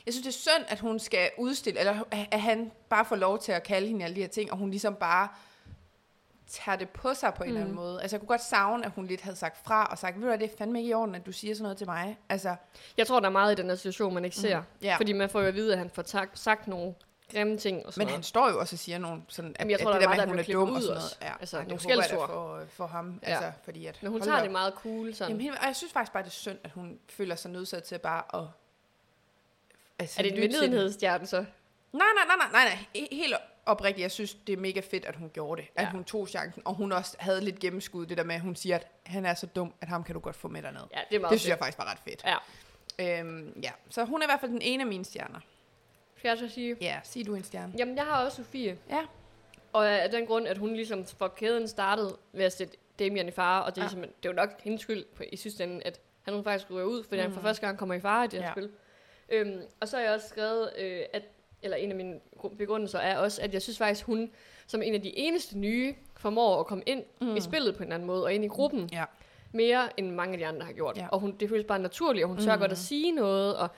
Jeg 0.06 0.14
synes, 0.14 0.26
det 0.26 0.34
er 0.34 0.38
synd, 0.38 0.64
at 0.68 0.80
hun 0.80 0.98
skal 0.98 1.30
udstille, 1.38 1.80
eller 1.80 2.04
at 2.30 2.40
han 2.40 2.72
bare 2.88 3.04
får 3.04 3.16
lov 3.16 3.38
til 3.38 3.52
at 3.52 3.62
kalde 3.62 3.88
hende 3.88 4.04
alle 4.04 4.16
de 4.16 4.20
her 4.20 4.28
ting, 4.28 4.52
og 4.52 4.58
hun 4.58 4.70
ligesom 4.70 4.94
bare 4.94 5.28
tager 6.46 6.76
det 6.76 6.88
på 6.88 7.14
sig 7.14 7.34
på 7.34 7.42
en 7.42 7.48
mm. 7.50 7.56
eller 7.56 7.60
anden 7.60 7.76
måde. 7.76 8.02
Altså, 8.02 8.16
jeg 8.16 8.20
kunne 8.20 8.28
godt 8.28 8.44
savne, 8.44 8.84
at 8.84 8.92
hun 8.94 9.06
lidt 9.06 9.20
havde 9.20 9.36
sagt 9.36 9.64
fra, 9.64 9.84
og 9.84 9.98
sagt, 9.98 10.14
ved 10.16 10.22
du 10.22 10.26
hvad, 10.28 10.38
det 10.38 10.52
er 10.52 10.56
fandme 10.58 10.78
ikke 10.78 10.90
i 10.90 10.94
orden, 10.94 11.14
at 11.14 11.26
du 11.26 11.32
siger 11.32 11.54
sådan 11.54 11.62
noget 11.62 11.78
til 11.78 11.86
mig. 11.86 12.18
Altså, 12.28 12.56
Jeg 12.96 13.06
tror, 13.06 13.20
der 13.20 13.26
er 13.26 13.32
meget 13.32 13.52
i 13.52 13.62
den 13.62 13.68
her 13.68 13.76
situation, 13.76 14.14
man 14.14 14.24
ikke 14.24 14.36
ser. 14.36 14.58
Mm. 14.58 14.64
ja. 14.82 14.96
Fordi 14.96 15.12
man 15.12 15.30
får 15.30 15.40
jo 15.40 15.46
at 15.46 15.54
vide, 15.54 15.72
at 15.72 15.78
han 15.78 15.90
får 15.90 16.02
tak, 16.02 16.30
sagt 16.34 16.68
nogle 16.68 16.94
grimme 17.32 17.56
ting 17.58 17.86
og 17.86 17.92
sådan 17.92 18.00
Men 18.00 18.06
noget. 18.06 18.16
han 18.16 18.22
står 18.22 18.50
jo 18.50 18.60
også 18.60 18.74
og 18.74 18.78
siger 18.78 18.98
nogle 18.98 19.22
sådan, 19.28 19.50
at, 19.50 19.56
Jamen, 19.60 19.70
jeg 19.70 19.80
tror, 19.80 19.90
at 19.90 19.94
der 19.94 19.98
det 19.98 20.04
er 20.06 20.10
der 20.10 20.16
meget, 20.16 20.28
med, 20.28 20.38
at 20.40 20.46
der 20.46 20.56
hun 20.56 20.68
er 20.68 20.70
dum 20.70 20.76
og 20.76 20.82
sådan 20.82 20.96
noget. 20.96 21.18
Ja, 21.22 21.32
Altså, 21.40 21.56
nogle 21.56 21.70
det 21.70 21.82
håber 21.82 21.94
jeg 21.94 21.98
da 22.02 22.06
skældsord. 22.08 22.28
for, 22.28 22.62
for 22.70 22.86
ham. 22.86 23.20
Ja. 23.22 23.28
Altså, 23.28 23.52
fordi 23.64 23.86
at, 23.86 23.98
Men 24.02 24.12
hun 24.12 24.20
tager 24.20 24.36
da 24.36 24.40
det 24.40 24.48
op. 24.48 24.52
meget 24.52 24.74
cool 24.74 25.14
sådan. 25.14 25.40
Jamen, 25.40 25.54
jeg 25.66 25.76
synes 25.76 25.92
faktisk 25.92 26.12
bare, 26.12 26.22
det 26.22 26.28
er 26.28 26.32
synd, 26.32 26.58
at 26.64 26.70
hun 26.70 26.98
føler 27.08 27.34
sig 27.34 27.50
nødsat 27.50 27.82
til 27.82 27.98
bare 27.98 28.22
at... 28.42 28.46
Altså, 30.00 30.20
er 30.20 30.22
det 30.22 30.34
medlidenhedsstjerne 30.38 31.26
så? 31.26 31.36
Nej, 31.36 31.46
nej, 31.92 32.24
nej, 32.26 32.36
nej, 32.36 32.46
nej, 32.52 32.64
nej. 32.64 32.78
He- 33.04 33.14
Helt 33.16 33.34
oprigtigt, 33.66 34.02
jeg 34.02 34.10
synes, 34.10 34.34
det 34.34 34.52
er 34.52 34.56
mega 34.56 34.80
fedt, 34.80 35.04
at 35.04 35.16
hun 35.16 35.30
gjorde 35.30 35.62
det. 35.62 35.68
At 35.76 35.84
Ja. 35.84 35.90
hun 35.90 36.04
tog 36.04 36.28
chancen, 36.28 36.62
og 36.64 36.74
hun 36.74 36.92
også 36.92 37.16
havde 37.18 37.40
lidt 37.40 37.58
gennemskud, 37.58 38.06
det 38.06 38.16
der 38.18 38.24
med, 38.24 38.34
at 38.34 38.40
hun 38.40 38.56
siger, 38.56 38.76
at 38.76 38.86
han 39.06 39.26
er 39.26 39.34
så 39.34 39.46
dum, 39.46 39.74
at 39.80 39.88
ham 39.88 40.04
kan 40.04 40.14
du 40.14 40.20
godt 40.20 40.36
få 40.36 40.48
med 40.48 40.62
derned. 40.62 40.80
Ja, 40.94 41.00
det 41.10 41.16
er 41.16 41.20
meget 41.20 41.32
Det 41.32 41.40
synes 41.40 41.48
jeg 41.48 41.54
fedt. 41.54 41.64
faktisk 41.64 41.78
var 41.78 41.90
ret 41.92 41.98
fedt. 42.04 42.24
Ja. 42.24 43.20
Øhm, 43.20 43.60
ja, 43.62 43.70
så 43.90 44.04
hun 44.04 44.22
er 44.22 44.26
i 44.26 44.28
hvert 44.28 44.40
fald 44.40 44.50
den 44.50 44.62
ene 44.62 44.82
af 44.82 44.86
mine 44.86 45.04
stjerner. 45.04 45.40
Skal 46.16 46.28
jeg 46.28 46.38
så 46.38 46.48
sige? 46.48 46.76
Ja, 46.80 47.00
sig 47.04 47.26
du 47.26 47.34
en 47.34 47.44
stjerne. 47.44 47.72
Jamen, 47.78 47.96
jeg 47.96 48.04
har 48.04 48.24
også 48.24 48.36
Sofie. 48.36 48.78
Ja. 48.90 49.00
Og 49.72 49.88
af 49.90 50.10
den 50.10 50.26
grund, 50.26 50.46
at 50.48 50.58
hun 50.58 50.74
ligesom 50.74 51.06
får 51.18 51.28
kæden 51.28 51.68
startet 51.68 52.16
ved 52.32 52.44
at 52.44 52.52
sætte 52.52 52.76
Damien 52.98 53.28
i 53.28 53.30
fare, 53.30 53.64
og 53.64 53.74
det 53.76 53.80
er, 53.84 53.88
Ja. 53.94 54.00
ja. 54.00 54.02
det 54.06 54.28
er 54.28 54.28
jo 54.28 54.32
nok 54.32 54.60
hendes 54.62 54.80
skyld 54.80 55.04
på, 55.16 55.22
i 55.32 55.36
sidste 55.36 55.64
ende, 55.64 55.82
at 55.84 56.00
han 56.22 56.44
faktisk 56.44 56.70
ryger 56.70 56.84
ud, 56.84 57.04
fordi 57.04 57.16
mm. 57.16 57.22
han 57.22 57.32
for 57.32 57.40
første 57.40 57.66
gang 57.66 57.78
kommer 57.78 57.94
i 57.94 58.00
fare 58.00 58.24
i 58.24 58.28
det 58.28 58.38
her 58.38 58.46
Ja. 58.46 58.52
spil. 58.52 58.70
Øhm, 59.30 59.62
og 59.80 59.88
så 59.88 59.96
har 59.96 60.04
jeg 60.04 60.12
også 60.12 60.28
skrevet, 60.28 60.70
øh, 60.78 61.00
at, 61.12 61.22
eller 61.62 61.76
en 61.76 61.90
af 61.90 61.96
mine 61.96 62.20
gru- 62.38 62.56
begrundelser 62.56 62.98
er 62.98 63.18
også, 63.18 63.42
at 63.42 63.52
jeg 63.54 63.62
synes 63.62 63.78
faktisk, 63.78 64.06
hun 64.06 64.30
som 64.66 64.82
en 64.82 64.94
af 64.94 65.02
de 65.02 65.18
eneste 65.18 65.58
nye 65.58 65.94
formår 66.16 66.60
at 66.60 66.66
komme 66.66 66.84
ind 66.86 67.04
mm. 67.20 67.36
i 67.36 67.40
spillet 67.40 67.74
på 67.76 67.78
en 67.78 67.82
eller 67.86 67.94
anden 67.94 68.06
måde, 68.06 68.24
og 68.24 68.34
ind 68.34 68.44
i 68.44 68.48
gruppen, 68.48 68.88
Ja. 68.92 69.04
mere 69.52 69.88
end 70.00 70.10
mange 70.10 70.32
af 70.32 70.38
de 70.38 70.46
andre 70.46 70.66
har 70.66 70.72
gjort. 70.72 70.96
Ja. 70.96 71.06
Og 71.12 71.20
hun, 71.20 71.32
det 71.40 71.48
føles 71.48 71.64
bare 71.66 71.78
naturligt, 71.78 72.24
og 72.24 72.28
hun 72.28 72.38
tør 72.38 72.56
godt 72.56 72.72
at 72.72 72.78
sige 72.78 73.12
noget, 73.12 73.56
og 73.56 73.68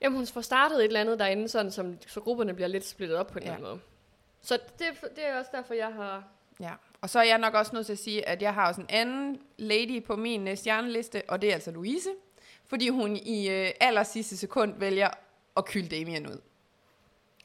jamen, 0.00 0.16
hun 0.16 0.26
får 0.26 0.40
startet 0.40 0.78
et 0.78 0.84
eller 0.84 1.00
andet 1.00 1.18
derinde, 1.18 1.48
sådan, 1.48 1.70
som, 1.72 1.98
så 2.06 2.20
grupperne 2.20 2.54
bliver 2.54 2.68
lidt 2.68 2.84
splittet 2.84 3.18
op 3.18 3.26
på 3.26 3.38
en 3.38 3.44
Ja. 3.44 3.54
eller 3.54 3.56
anden 3.56 3.70
måde. 3.70 3.80
Så 4.40 4.58
det, 4.78 4.86
det 5.16 5.26
er 5.26 5.38
også 5.38 5.50
derfor, 5.54 5.74
jeg 5.74 5.88
har... 5.94 6.24
Ja, 6.60 6.72
og 7.00 7.10
så 7.10 7.18
er 7.18 7.22
jeg 7.24 7.38
nok 7.38 7.54
også 7.54 7.74
nødt 7.74 7.86
til 7.86 7.92
at 7.92 7.98
sige, 7.98 8.28
at 8.28 8.42
jeg 8.42 8.54
har 8.54 8.68
også 8.68 8.80
en 8.80 8.86
anden 8.90 9.40
lady 9.56 10.02
på 10.04 10.16
min 10.16 10.48
øh, 10.48 10.56
stjerneliste, 10.56 11.22
og 11.28 11.42
det 11.42 11.50
er 11.50 11.54
altså 11.54 11.70
Louise, 11.70 12.08
fordi 12.68 12.88
hun 12.88 13.16
i 13.16 13.48
øh, 13.48 13.70
aller 13.80 14.02
sidste 14.02 14.36
sekund 14.36 14.74
vælger 14.78 15.10
at 15.56 15.64
kylde 15.64 15.88
Damien 15.88 16.26
ud. 16.26 16.40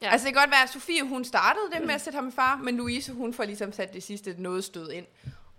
Ja. 0.02 0.10
Altså 0.10 0.26
det 0.26 0.34
kan 0.34 0.42
godt 0.42 0.50
være, 0.50 0.62
at 0.62 0.70
Sofie 0.70 1.02
hun 1.02 1.24
startede 1.24 1.70
det 1.72 1.86
med 1.86 1.94
at 1.94 2.00
sætte 2.00 2.16
ham 2.16 2.28
i 2.28 2.32
far, 2.32 2.56
men 2.56 2.76
Louise 2.76 3.12
hun 3.12 3.34
får 3.34 3.44
ligesom 3.44 3.72
sat 3.72 3.92
det 3.92 4.02
sidste 4.02 4.34
noget 4.38 4.64
stød 4.64 4.90
ind, 4.90 5.06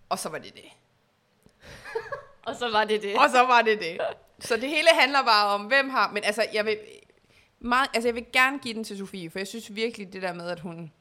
og 0.10 0.20
så 0.20 0.30
var 0.30 0.38
det 0.38 0.54
det. 0.54 0.64
Og 2.46 2.56
så 2.56 2.72
var 2.72 2.84
det 2.84 3.02
det. 3.02 3.18
Og 3.18 3.30
så 3.30 3.40
var 3.40 3.62
det 3.62 3.80
det. 3.80 4.02
Så 4.40 4.56
det 4.56 4.70
hele 4.70 4.88
handler 4.94 5.24
bare 5.24 5.48
om, 5.48 5.62
hvem 5.62 5.90
har... 5.90 6.12
Men 6.12 6.24
altså, 6.24 6.46
jeg 6.54 6.66
vil, 6.66 6.78
meget, 7.60 7.90
altså, 7.94 8.08
jeg 8.08 8.16
vil 8.16 8.26
gerne 8.34 8.60
give 8.60 8.74
den 8.74 8.84
til 8.84 8.98
Sofie, 8.98 9.30
for 9.30 9.40
jeg 9.40 9.48
synes 9.48 9.76
virkelig 9.76 10.14
det 10.14 10.22
der 10.22 10.34
med, 10.34 10.50
at 10.50 10.60
hun... 10.60 10.92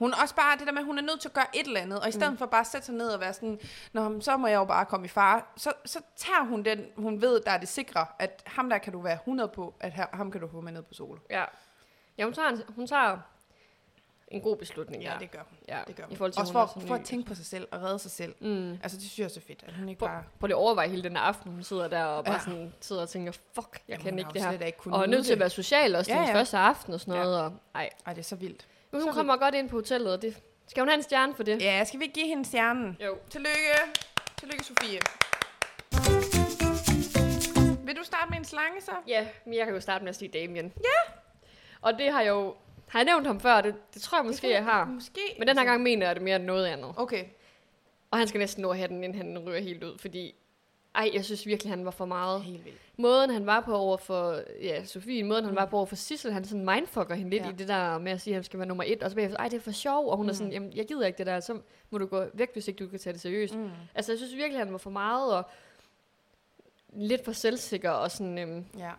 Hun 0.00 0.14
også 0.22 0.34
bare, 0.34 0.58
det 0.58 0.66
der 0.66 0.72
med, 0.72 0.80
at 0.80 0.86
hun 0.86 0.98
er 0.98 1.02
nødt 1.02 1.20
til 1.20 1.28
at 1.28 1.32
gøre 1.32 1.46
et 1.56 1.66
eller 1.66 1.80
andet, 1.80 2.00
og 2.00 2.08
i 2.08 2.12
stedet 2.12 2.32
mm. 2.32 2.38
for 2.38 2.46
bare 2.46 2.60
at 2.60 2.66
sætte 2.66 2.86
sig 2.86 2.94
ned 2.94 3.08
og 3.08 3.20
være 3.20 3.32
sådan, 3.32 3.60
Nå, 3.92 4.20
så 4.20 4.36
må 4.36 4.46
jeg 4.46 4.56
jo 4.56 4.64
bare 4.64 4.86
komme 4.86 5.06
i 5.06 5.08
fare, 5.08 5.42
så, 5.56 5.72
så 5.84 6.00
tager 6.16 6.44
hun 6.44 6.62
den, 6.62 6.86
hun 6.96 7.20
ved, 7.22 7.40
der 7.40 7.50
er 7.50 7.58
det 7.58 7.68
sikre, 7.68 8.06
at 8.18 8.42
ham 8.46 8.70
der 8.70 8.78
kan 8.78 8.92
du 8.92 9.00
være 9.00 9.14
100 9.14 9.48
på, 9.48 9.74
at 9.80 9.92
her, 9.92 10.06
ham 10.12 10.30
kan 10.30 10.40
du 10.40 10.48
få 10.48 10.60
med 10.60 10.72
ned 10.72 10.82
på 10.82 10.94
solo. 10.94 11.18
Ja. 11.30 11.44
Ja, 12.18 12.24
hun 12.24 12.32
tager, 12.32 12.48
en, 12.48 12.62
hun 12.68 12.86
tager 12.86 13.18
en 14.28 14.40
god 14.40 14.56
beslutning 14.56 15.02
Ja, 15.02 15.10
der. 15.10 15.18
det 15.18 15.30
gør 15.30 15.38
hun. 15.48 15.58
ja. 15.68 15.78
Det 15.86 15.96
gør 15.96 16.04
hun. 16.04 16.12
I 16.12 16.16
forhold 16.16 16.32
til, 16.32 16.40
Også 16.40 16.52
for, 16.52 16.66
så 16.80 16.86
for 16.86 16.94
ny. 16.96 17.00
at 17.00 17.04
tænke 17.06 17.28
på 17.28 17.34
sig 17.34 17.46
selv 17.46 17.68
og 17.70 17.82
redde 17.82 17.98
sig 17.98 18.10
selv. 18.10 18.34
Mm. 18.40 18.70
Altså, 18.82 18.98
det 18.98 19.10
synes 19.10 19.18
jeg 19.18 19.42
er 19.42 19.46
fedt, 19.46 19.64
at 19.66 19.74
hun 19.74 19.88
ikke 19.88 19.98
Prøv, 19.98 20.08
bare... 20.08 20.22
prøv 20.40 20.46
lige 20.46 20.56
at 20.56 20.60
overveje 20.60 20.88
hele 20.88 21.02
den 21.02 21.16
aften, 21.16 21.50
hun 21.52 21.62
sidder 21.62 21.88
der 21.88 22.04
og 22.04 22.24
bare 22.24 22.34
Ja. 22.34 22.40
sådan 22.40 22.74
sidder 22.80 23.02
og 23.02 23.08
tænker, 23.08 23.32
fuck, 23.32 23.72
jeg 23.72 23.80
Jamen, 23.88 24.04
kan 24.04 24.18
ikke 24.18 24.30
det 24.34 24.42
her. 24.42 24.66
ikke 24.66 24.78
Og 24.86 25.02
er 25.02 25.06
nødt 25.06 25.26
til 25.26 25.32
at 25.32 25.38
være 25.40 25.50
social 25.50 25.96
også, 25.96 26.10
Ja, 26.12 26.16
ja, 26.16 26.22
ja. 26.22 26.28
ja. 26.30 26.34
første 26.34 26.58
aften 26.58 26.94
og 26.94 27.00
sådan 27.00 27.14
Ja. 27.14 27.22
noget. 27.22 27.40
Og, 27.40 27.52
ej. 27.74 27.90
Ej, 28.06 28.12
det 28.12 28.20
er 28.20 28.24
så 28.24 28.36
vildt. 28.36 28.66
Hun 28.92 29.02
Så 29.02 29.12
kommer 29.12 29.36
godt 29.36 29.54
ind 29.54 29.68
på 29.68 29.76
hotellet, 29.76 30.12
og 30.12 30.22
det, 30.22 30.36
skal 30.66 30.80
hun 30.80 30.88
have 30.88 30.96
en 30.96 31.02
stjerne 31.02 31.34
for 31.34 31.42
det? 31.42 31.62
Ja, 31.62 31.84
skal 31.84 32.00
vi 32.00 32.06
give 32.06 32.26
hende 32.26 32.44
stjernen? 32.44 32.96
Jo. 33.04 33.18
Tillykke. 33.30 33.58
Tillykke, 34.36 34.64
Sofie. 34.64 35.00
Vil 37.86 37.96
du 37.96 38.04
starte 38.04 38.30
med 38.30 38.38
en 38.38 38.44
slange 38.44 38.80
så? 38.80 38.92
Ja, 39.06 39.26
men 39.44 39.54
jeg 39.54 39.64
kan 39.64 39.74
jo 39.74 39.80
starte 39.80 40.04
med 40.04 40.08
at 40.08 40.16
sige 40.16 40.28
Damien. 40.28 40.72
Ja! 40.76 41.12
Og 41.80 41.98
det 41.98 42.12
har 42.12 42.20
jeg 42.20 42.30
jo... 42.30 42.54
Har 42.88 42.98
jeg 42.98 43.04
nævnt 43.04 43.26
ham 43.26 43.40
før? 43.40 43.60
Det, 43.60 43.74
det 43.94 44.02
tror 44.02 44.18
jeg 44.18 44.26
måske, 44.26 44.50
jeg 44.50 44.64
har. 44.64 44.84
Måske. 44.84 45.20
Men 45.38 45.48
den 45.48 45.58
her 45.58 45.64
gang 45.64 45.82
mener 45.82 46.06
jeg 46.06 46.16
det 46.16 46.22
mere 46.24 46.36
end 46.36 46.44
noget 46.44 46.66
andet. 46.66 46.94
Okay. 46.96 47.24
Og 48.10 48.18
han 48.18 48.28
skal 48.28 48.38
næsten 48.38 48.62
nå 48.62 48.70
at 48.70 48.76
have 48.76 48.88
den, 48.88 49.04
inden 49.04 49.18
han 49.18 49.38
ryger 49.38 49.60
helt 49.60 49.84
ud, 49.84 49.98
fordi... 49.98 50.34
Ej, 50.94 51.10
jeg 51.14 51.24
synes 51.24 51.46
virkelig, 51.46 51.72
han 51.72 51.84
var 51.84 51.90
for 51.90 52.04
meget. 52.04 52.42
Helt 52.42 52.64
vildt. 52.64 52.78
Måden, 52.96 53.30
han 53.30 53.46
var 53.46 53.60
på 53.60 53.76
over 53.76 53.96
for 53.96 54.40
ja, 54.62 54.84
Sofie, 54.84 55.24
måden, 55.24 55.44
han 55.44 55.54
var 55.56 55.64
på 55.66 55.76
over 55.76 55.86
for 55.86 55.96
Sissel, 55.96 56.32
han 56.32 56.44
sådan 56.44 56.64
mindfucker 56.64 57.14
hende 57.14 57.30
lidt 57.30 57.42
Ja. 57.44 57.48
i 57.50 57.52
det 57.52 57.68
der 57.68 57.98
med 57.98 58.12
at 58.12 58.20
sige, 58.20 58.34
at 58.34 58.36
han 58.36 58.44
skal 58.44 58.58
være 58.58 58.68
nummer 58.68 58.84
et, 58.86 59.02
og 59.02 59.10
så 59.10 59.16
bagefter, 59.16 59.36
ej, 59.38 59.48
det 59.48 59.56
er 59.56 59.60
for 59.60 59.70
sjov, 59.70 60.08
og 60.10 60.16
hun 60.16 60.26
mm. 60.26 60.30
er 60.30 60.34
sådan, 60.34 60.52
jamen, 60.52 60.72
jeg 60.72 60.86
gider 60.88 61.06
ikke 61.06 61.18
det 61.18 61.26
der, 61.26 61.40
så 61.40 61.60
må 61.90 61.98
du 61.98 62.06
gå 62.06 62.24
væk, 62.34 62.52
hvis 62.52 62.68
ikke 62.68 62.84
du 62.84 62.90
kan 62.90 62.98
tage 62.98 63.12
det 63.12 63.20
seriøst. 63.20 63.54
Mm. 63.54 63.60
Mm. 63.62 63.70
Altså, 63.94 64.12
jeg 64.12 64.18
synes 64.18 64.36
virkelig, 64.36 64.58
han 64.58 64.72
var 64.72 64.78
for 64.78 64.90
meget, 64.90 65.34
og 65.34 65.44
lidt 66.92 67.24
for 67.24 67.32
selvsikker, 67.32 67.90
og 67.90 68.10
sådan, 68.10 68.38
øhm, 68.38 68.64
Ja. 68.78 68.90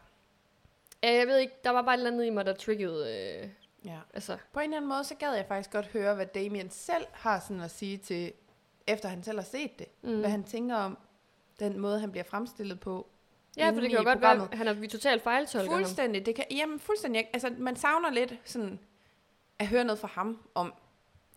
ja, 1.04 1.14
jeg 1.14 1.28
ved 1.28 1.38
ikke, 1.38 1.54
der 1.64 1.70
var 1.70 1.82
bare 1.82 1.94
et 1.96 1.98
eller 2.00 2.12
andet 2.12 2.26
i 2.26 2.30
mig, 2.30 2.46
der 2.46 2.54
triggede, 2.54 3.00
øh, 3.44 3.50
ja. 3.86 3.98
altså, 4.14 4.38
På 4.54 4.60
en 4.60 4.64
eller 4.64 4.78
anden 4.78 4.90
måde, 4.90 5.04
så 5.04 5.16
gad 5.16 5.34
jeg 5.34 5.46
faktisk 5.48 5.72
godt 5.72 5.86
høre, 5.88 6.16
hvad 6.16 6.26
Damien 6.26 6.70
selv 6.70 7.06
har 7.12 7.40
sådan 7.40 7.62
at 7.64 7.72
sige 7.72 7.98
til, 7.98 8.34
efter 8.88 9.10
han 9.10 9.24
selv 9.24 9.38
har 9.38 9.46
set 9.46 9.80
det. 9.80 9.88
Mm. 10.02 10.20
Hvad 10.20 10.30
han 10.30 10.44
tænker 10.44 10.76
om 10.76 10.98
den 11.62 11.80
måde, 11.80 12.00
han 12.00 12.12
bliver 12.12 12.24
fremstillet 12.24 12.80
på. 12.80 13.08
Ja, 13.58 13.70
for 13.70 13.80
det 13.80 13.90
kan 13.90 14.00
jo 14.00 14.06
godt 14.06 14.20
programmet. 14.20 14.50
være, 14.52 14.58
han 14.58 14.68
er 14.68 14.74
vi 14.74 14.88
totalt 14.88 15.24
fejltolker 15.24 15.72
ham. 15.72 15.80
Fuldstændig. 15.80 16.26
Det 16.26 16.36
kan, 16.36 16.46
jamen, 16.52 16.80
fuldstændig. 16.80 17.30
Altså, 17.34 17.54
man 17.58 17.76
savner 17.76 18.12
lidt 18.12 18.40
sådan, 18.46 18.80
at 19.60 19.68
høre 19.68 19.84
noget 19.84 20.00
fra 20.00 20.08
ham 20.08 20.40
om, 20.56 20.74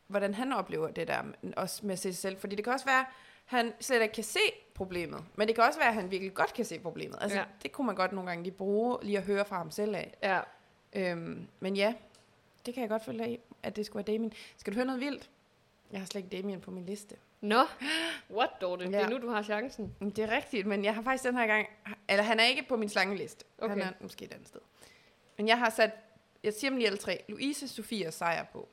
hvordan 0.06 0.34
han 0.34 0.52
oplever 0.52 0.88
det 0.88 1.08
der, 1.08 1.22
også 1.56 1.86
med 1.86 1.96
sig 1.96 2.16
selv. 2.16 2.38
Fordi 2.38 2.56
det 2.56 2.64
kan 2.64 2.72
også 2.72 2.86
være, 2.86 3.04
han 3.44 3.72
slet 3.80 4.02
ikke 4.02 4.14
kan 4.14 4.24
se 4.24 4.38
problemet, 4.74 5.24
men 5.36 5.48
det 5.48 5.54
kan 5.54 5.64
også 5.64 5.78
være, 5.78 5.88
at 5.88 5.94
han 5.94 6.10
virkelig 6.10 6.34
godt 6.34 6.54
kan 6.54 6.64
se 6.64 6.78
problemet. 6.78 7.18
Altså, 7.20 7.38
ja. 7.38 7.44
det 7.62 7.72
kunne 7.72 7.86
man 7.86 7.94
godt 7.94 8.12
nogle 8.12 8.30
gange 8.30 8.42
lige 8.44 8.54
bruge, 8.54 8.98
lige 9.02 9.18
at 9.18 9.24
høre 9.24 9.44
fra 9.44 9.56
ham 9.56 9.70
selv 9.70 9.94
af. 9.94 10.14
Ja. 10.22 10.40
Øhm, 10.92 11.46
men 11.60 11.76
ja, 11.76 11.94
det 12.66 12.74
kan 12.74 12.80
jeg 12.80 12.90
godt 12.90 13.04
følge 13.04 13.24
af, 13.24 13.38
at 13.62 13.76
det 13.76 13.86
skulle 13.86 14.06
være 14.06 14.14
Damien. 14.14 14.32
Skal 14.56 14.72
du 14.72 14.76
høre 14.76 14.86
noget 14.86 15.00
vildt? 15.00 15.30
Jeg 15.92 16.00
har 16.00 16.06
slet 16.06 16.24
ikke 16.24 16.36
Damien 16.36 16.60
på 16.60 16.70
min 16.70 16.86
liste. 16.86 17.16
Nå, 17.44 17.64
what, 18.30 18.48
Dorte? 18.60 18.84
Det 18.86 18.94
er 18.94 18.98
Ja. 19.00 19.08
nu, 19.08 19.18
du 19.18 19.28
har 19.30 19.42
chancen. 19.42 19.94
Det 20.00 20.18
er 20.18 20.30
rigtigt, 20.30 20.66
men 20.66 20.84
jeg 20.84 20.94
har 20.94 21.02
faktisk 21.02 21.24
den 21.24 21.36
her 21.36 21.46
gang... 21.46 21.66
Eller 22.08 22.22
han 22.22 22.40
er 22.40 22.44
ikke 22.44 22.66
på 22.68 22.76
min 22.76 22.88
slangeliste. 22.88 23.44
Okay. 23.58 23.68
Han 23.74 23.82
er 23.82 23.90
måske 24.00 24.24
et 24.24 24.32
andet 24.32 24.48
sted. 24.48 24.60
Men 25.36 25.48
jeg 25.48 25.58
har 25.58 25.70
sat... 25.70 25.90
Jeg 26.42 26.52
siger 26.54 26.70
dem 26.70 26.76
lige 26.76 26.86
alle 26.86 26.98
tre. 26.98 27.24
Louise, 27.28 27.68
Sofie 27.68 28.06
og 28.06 28.12
Sejer 28.12 28.44
på. 28.52 28.68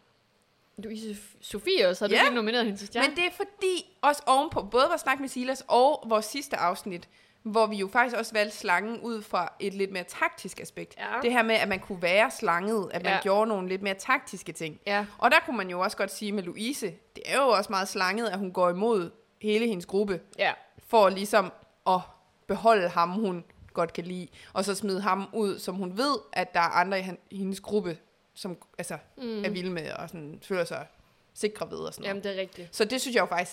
Louise 0.77 1.17
Sofie 1.41 1.87
også, 1.87 2.03
har 2.03 2.09
du 2.09 2.15
Ja. 2.15 2.23
lige 2.23 2.35
nomineret 2.35 2.65
hende 2.65 2.79
til 2.79 2.83
Ja. 2.85 2.87
stjerne? 2.87 3.07
Men 3.07 3.17
det 3.17 3.25
er 3.25 3.31
fordi, 3.31 3.97
også 4.01 4.23
ovenpå, 4.25 4.61
både 4.63 4.85
vores 4.87 5.01
snak 5.01 5.19
med 5.19 5.29
Silas 5.29 5.63
og 5.67 6.03
vores 6.07 6.25
sidste 6.25 6.57
afsnit, 6.57 7.09
hvor 7.43 7.67
vi 7.67 7.75
jo 7.75 7.87
faktisk 7.87 8.17
også 8.17 8.33
valgte 8.33 8.57
slangen 8.57 8.99
ud 8.99 9.21
fra 9.21 9.53
et 9.59 9.73
lidt 9.73 9.91
mere 9.91 10.03
taktisk 10.03 10.59
aspekt. 10.59 10.95
Ja. 10.97 11.21
Det 11.21 11.31
her 11.31 11.43
med, 11.43 11.55
at 11.55 11.67
man 11.67 11.79
kunne 11.79 12.01
være 12.01 12.31
slanget, 12.31 12.91
at 12.93 13.03
man 13.03 13.11
Ja. 13.13 13.19
gjorde 13.21 13.47
nogle 13.47 13.67
lidt 13.69 13.81
mere 13.81 13.93
taktiske 13.93 14.51
ting. 14.51 14.79
Ja, 14.87 15.05
Og 15.17 15.31
der 15.31 15.37
kunne 15.45 15.57
man 15.57 15.69
jo 15.69 15.79
også 15.79 15.97
godt 15.97 16.11
sige 16.11 16.31
med 16.31 16.43
Louise, 16.43 16.93
det 17.15 17.23
er 17.25 17.37
jo 17.37 17.47
også 17.47 17.69
meget 17.69 17.87
slanget, 17.87 18.29
at 18.29 18.39
hun 18.39 18.51
går 18.51 18.69
imod 18.69 19.11
hele 19.41 19.67
hendes 19.67 19.85
gruppe, 19.85 20.21
ja. 20.39 20.53
for 20.87 21.09
ligesom 21.09 21.51
at 21.87 21.99
beholde 22.47 22.89
ham, 22.89 23.09
hun 23.09 23.43
godt 23.73 23.93
kan 23.93 24.03
lide, 24.03 24.27
og 24.53 24.65
så 24.65 24.75
smide 24.75 25.01
ham 25.01 25.29
ud, 25.33 25.59
som 25.59 25.75
hun 25.75 25.97
ved, 25.97 26.17
at 26.33 26.53
der 26.53 26.59
er 26.59 26.63
andre 26.69 27.17
i 27.29 27.37
hendes 27.37 27.59
gruppe, 27.59 27.97
som 28.33 28.57
altså, 28.77 28.97
mm. 29.17 29.45
er 29.45 29.49
vilde 29.49 29.71
med, 29.71 29.91
og 29.91 30.09
sådan, 30.09 30.39
føler 30.43 30.65
sig 30.65 30.87
sikre 31.33 31.71
ved 31.71 31.77
og 31.77 31.93
sådan 31.93 32.01
noget. 32.01 32.09
Jamen, 32.09 32.23
det 32.23 32.37
er 32.37 32.41
rigtigt. 32.41 32.75
Så 32.75 32.85
det 32.85 33.01
synes 33.01 33.15
jeg 33.15 33.21
jo 33.21 33.25
faktisk, 33.25 33.51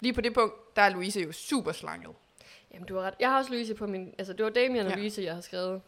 lige 0.00 0.12
på 0.12 0.20
det 0.20 0.34
punkt, 0.34 0.76
der 0.76 0.82
er 0.82 0.88
Louise 0.88 1.20
jo 1.20 1.32
super 1.32 1.72
slanget. 1.72 2.10
Jamen, 2.74 2.86
du 2.86 2.94
har 2.96 3.02
ret. 3.02 3.14
Jeg 3.20 3.28
har 3.30 3.38
også 3.38 3.50
Louise 3.52 3.74
på 3.74 3.86
min... 3.86 4.14
Altså, 4.18 4.32
det 4.32 4.44
var 4.44 4.50
Damien 4.50 4.86
og 4.86 4.90
Ja. 4.92 4.96
Louise, 4.96 5.22
jeg 5.22 5.34
har 5.34 5.40
skrevet. 5.40 5.80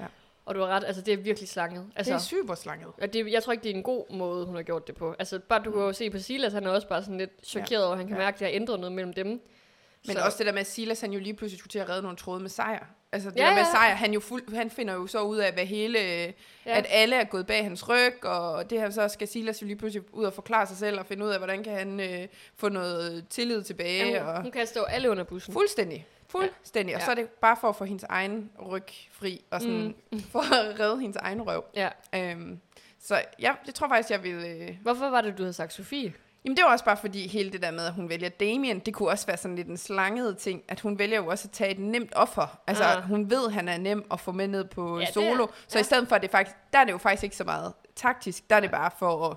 Ja. 0.00 0.04
Og 0.46 0.54
du 0.54 0.60
har 0.60 0.66
ret. 0.68 0.84
Altså, 0.84 1.02
det 1.02 1.12
er 1.14 1.16
virkelig 1.18 1.48
slanget. 1.48 1.80
Altså, 1.96 2.12
Altså, 2.14 2.34
det 2.34 2.38
er 2.38 2.42
super 2.42 2.54
slanget. 2.54 2.88
og 3.02 3.12
det, 3.12 3.32
jeg 3.32 3.42
tror 3.42 3.52
ikke, 3.52 3.62
det 3.62 3.70
er 3.70 3.74
en 3.74 3.82
god 3.82 4.12
måde, 4.12 4.46
hun 4.46 4.54
har 4.56 4.62
gjort 4.62 4.86
det 4.86 4.94
på. 4.96 5.14
Altså, 5.18 5.38
bare 5.38 5.62
du 5.64 5.70
kan 5.72 5.80
jo 5.80 5.92
se 5.92 6.10
på 6.10 6.18
Silas, 6.18 6.52
han 6.52 6.66
er 6.66 6.70
også 6.70 6.88
bare 6.88 7.02
sådan 7.02 7.18
lidt 7.18 7.30
chokeret 7.46 7.84
over, 7.84 7.92
at 7.92 7.98
han 7.98 8.06
kan 8.06 8.16
Ja. 8.16 8.22
mærke, 8.22 8.34
at 8.34 8.38
det 8.40 8.46
har 8.46 8.54
ændret 8.54 8.80
noget 8.80 8.92
mellem 8.92 9.12
dem. 9.12 9.26
Men 9.26 10.16
Så- 10.16 10.22
også 10.24 10.38
det 10.38 10.46
der 10.46 10.52
med, 10.52 10.60
at 10.60 10.66
Silas 10.66 11.00
han 11.00 11.12
jo 11.12 11.20
lige 11.20 11.34
pludselig 11.34 11.58
skulle 11.58 11.70
til 11.70 11.78
at 11.78 11.88
redde 11.88 12.02
nogle 12.02 12.16
tråde 12.16 12.40
med 12.40 12.48
sejr. 12.50 12.86
Altså 13.12 13.30
det 13.30 13.36
Ja, 13.36 13.42
ja, 13.42 13.48
der 13.48 13.54
med 13.54 13.62
ja. 13.62 13.70
sejr, 13.70 13.94
han, 13.94 14.12
jo 14.14 14.20
fuld, 14.20 14.54
han 14.54 14.70
finder 14.70 14.94
jo 14.94 15.06
så 15.06 15.20
ud 15.20 15.36
af, 15.36 15.52
hvad 15.52 15.66
hele, 15.66 15.98
ja. 15.98 16.32
at 16.64 16.86
alle 16.90 17.16
er 17.16 17.24
gået 17.24 17.46
bag 17.46 17.62
hans 17.64 17.88
ryg, 17.88 18.24
og 18.24 18.70
det 18.70 18.80
her 18.80 18.90
så 18.90 19.08
skal 19.08 19.28
Silas 19.28 19.62
jo 19.62 19.66
lige 19.66 19.76
pludselig 19.76 20.14
ud 20.14 20.24
og 20.24 20.32
forklare 20.32 20.66
sig 20.66 20.76
selv, 20.76 20.98
og 21.00 21.06
finde 21.06 21.24
ud 21.24 21.30
af, 21.30 21.38
hvordan 21.38 21.62
kan 21.64 21.72
han 21.72 22.00
øh, 22.00 22.28
få 22.56 22.68
noget 22.68 23.24
tillid 23.30 23.62
tilbage. 23.62 24.06
Jamen, 24.06 24.28
og 24.28 24.42
hun 24.42 24.50
kan 24.50 24.66
stå 24.66 24.82
alle 24.82 25.10
under 25.10 25.24
bussen. 25.24 25.52
Fuldstændig. 25.52 26.06
Fuldstændig. 26.28 26.92
Ja. 26.92 26.96
Og 26.96 27.00
Ja. 27.00 27.04
så 27.04 27.10
er 27.10 27.14
det 27.14 27.28
bare 27.28 27.56
for 27.60 27.68
at 27.68 27.76
få 27.76 27.84
hendes 27.84 28.04
egen 28.04 28.50
ryg 28.70 28.86
fri, 29.12 29.44
og 29.50 29.60
sådan, 29.60 29.94
mm. 30.12 30.20
for 30.32 30.54
at 30.54 30.80
redde 30.80 31.00
hendes 31.00 31.16
egen 31.16 31.42
røv. 31.42 31.64
Ja. 31.74 31.88
Øhm, 32.14 32.60
så 33.00 33.14
jeg, 33.38 33.56
jeg 33.66 33.74
tror 33.74 33.88
faktisk, 33.88 34.10
jeg 34.10 34.22
vil... 34.22 34.34
Øh, 34.34 34.76
Hvorfor 34.82 35.10
var 35.10 35.20
det, 35.20 35.38
du 35.38 35.42
havde 35.42 35.52
sagt 35.52 35.72
Sofie? 35.72 36.12
Jamen 36.44 36.56
det 36.56 36.64
var 36.64 36.70
også 36.72 36.84
bare 36.84 36.96
fordi 36.96 37.26
hele 37.28 37.50
det 37.52 37.62
der 37.62 37.70
med, 37.70 37.86
at 37.86 37.92
hun 37.92 38.08
vælger 38.08 38.28
Damien, 38.28 38.78
det 38.78 38.94
kunne 38.94 39.08
også 39.08 39.26
være 39.26 39.36
sådan 39.36 39.56
lidt 39.56 39.68
en 39.68 39.76
slanget 39.76 40.38
ting, 40.38 40.62
at 40.68 40.80
hun 40.80 40.98
vælger 40.98 41.16
jo 41.16 41.26
også 41.26 41.48
at 41.48 41.52
tage 41.52 41.70
et 41.70 41.78
nemt 41.78 42.12
offer. 42.16 42.60
Altså 42.66 42.84
Ah. 42.84 43.02
hun 43.02 43.30
ved, 43.30 43.46
at 43.46 43.52
han 43.52 43.68
er 43.68 43.78
nem 43.78 44.06
at 44.10 44.20
få 44.20 44.32
med 44.32 44.48
ned 44.48 44.64
på 44.64 44.94
Ja, 44.94 45.00
ja, 45.00 45.06
det 45.06 45.14
solo, 45.14 45.44
er- 45.44 45.48
så 45.68 45.78
ja. 45.78 45.80
i 45.80 45.84
stedet 45.84 46.08
for, 46.08 46.16
at 46.16 46.22
det 46.22 46.30
faktisk, 46.30 46.56
der 46.72 46.78
er 46.78 46.84
det 46.84 46.92
jo 46.92 46.98
faktisk 46.98 47.24
ikke 47.24 47.36
så 47.36 47.44
meget 47.44 47.72
taktisk, 47.96 48.50
der 48.50 48.56
er 48.56 48.60
det 48.60 48.70
bare 48.70 48.90
for 48.98 49.28
at, 49.30 49.36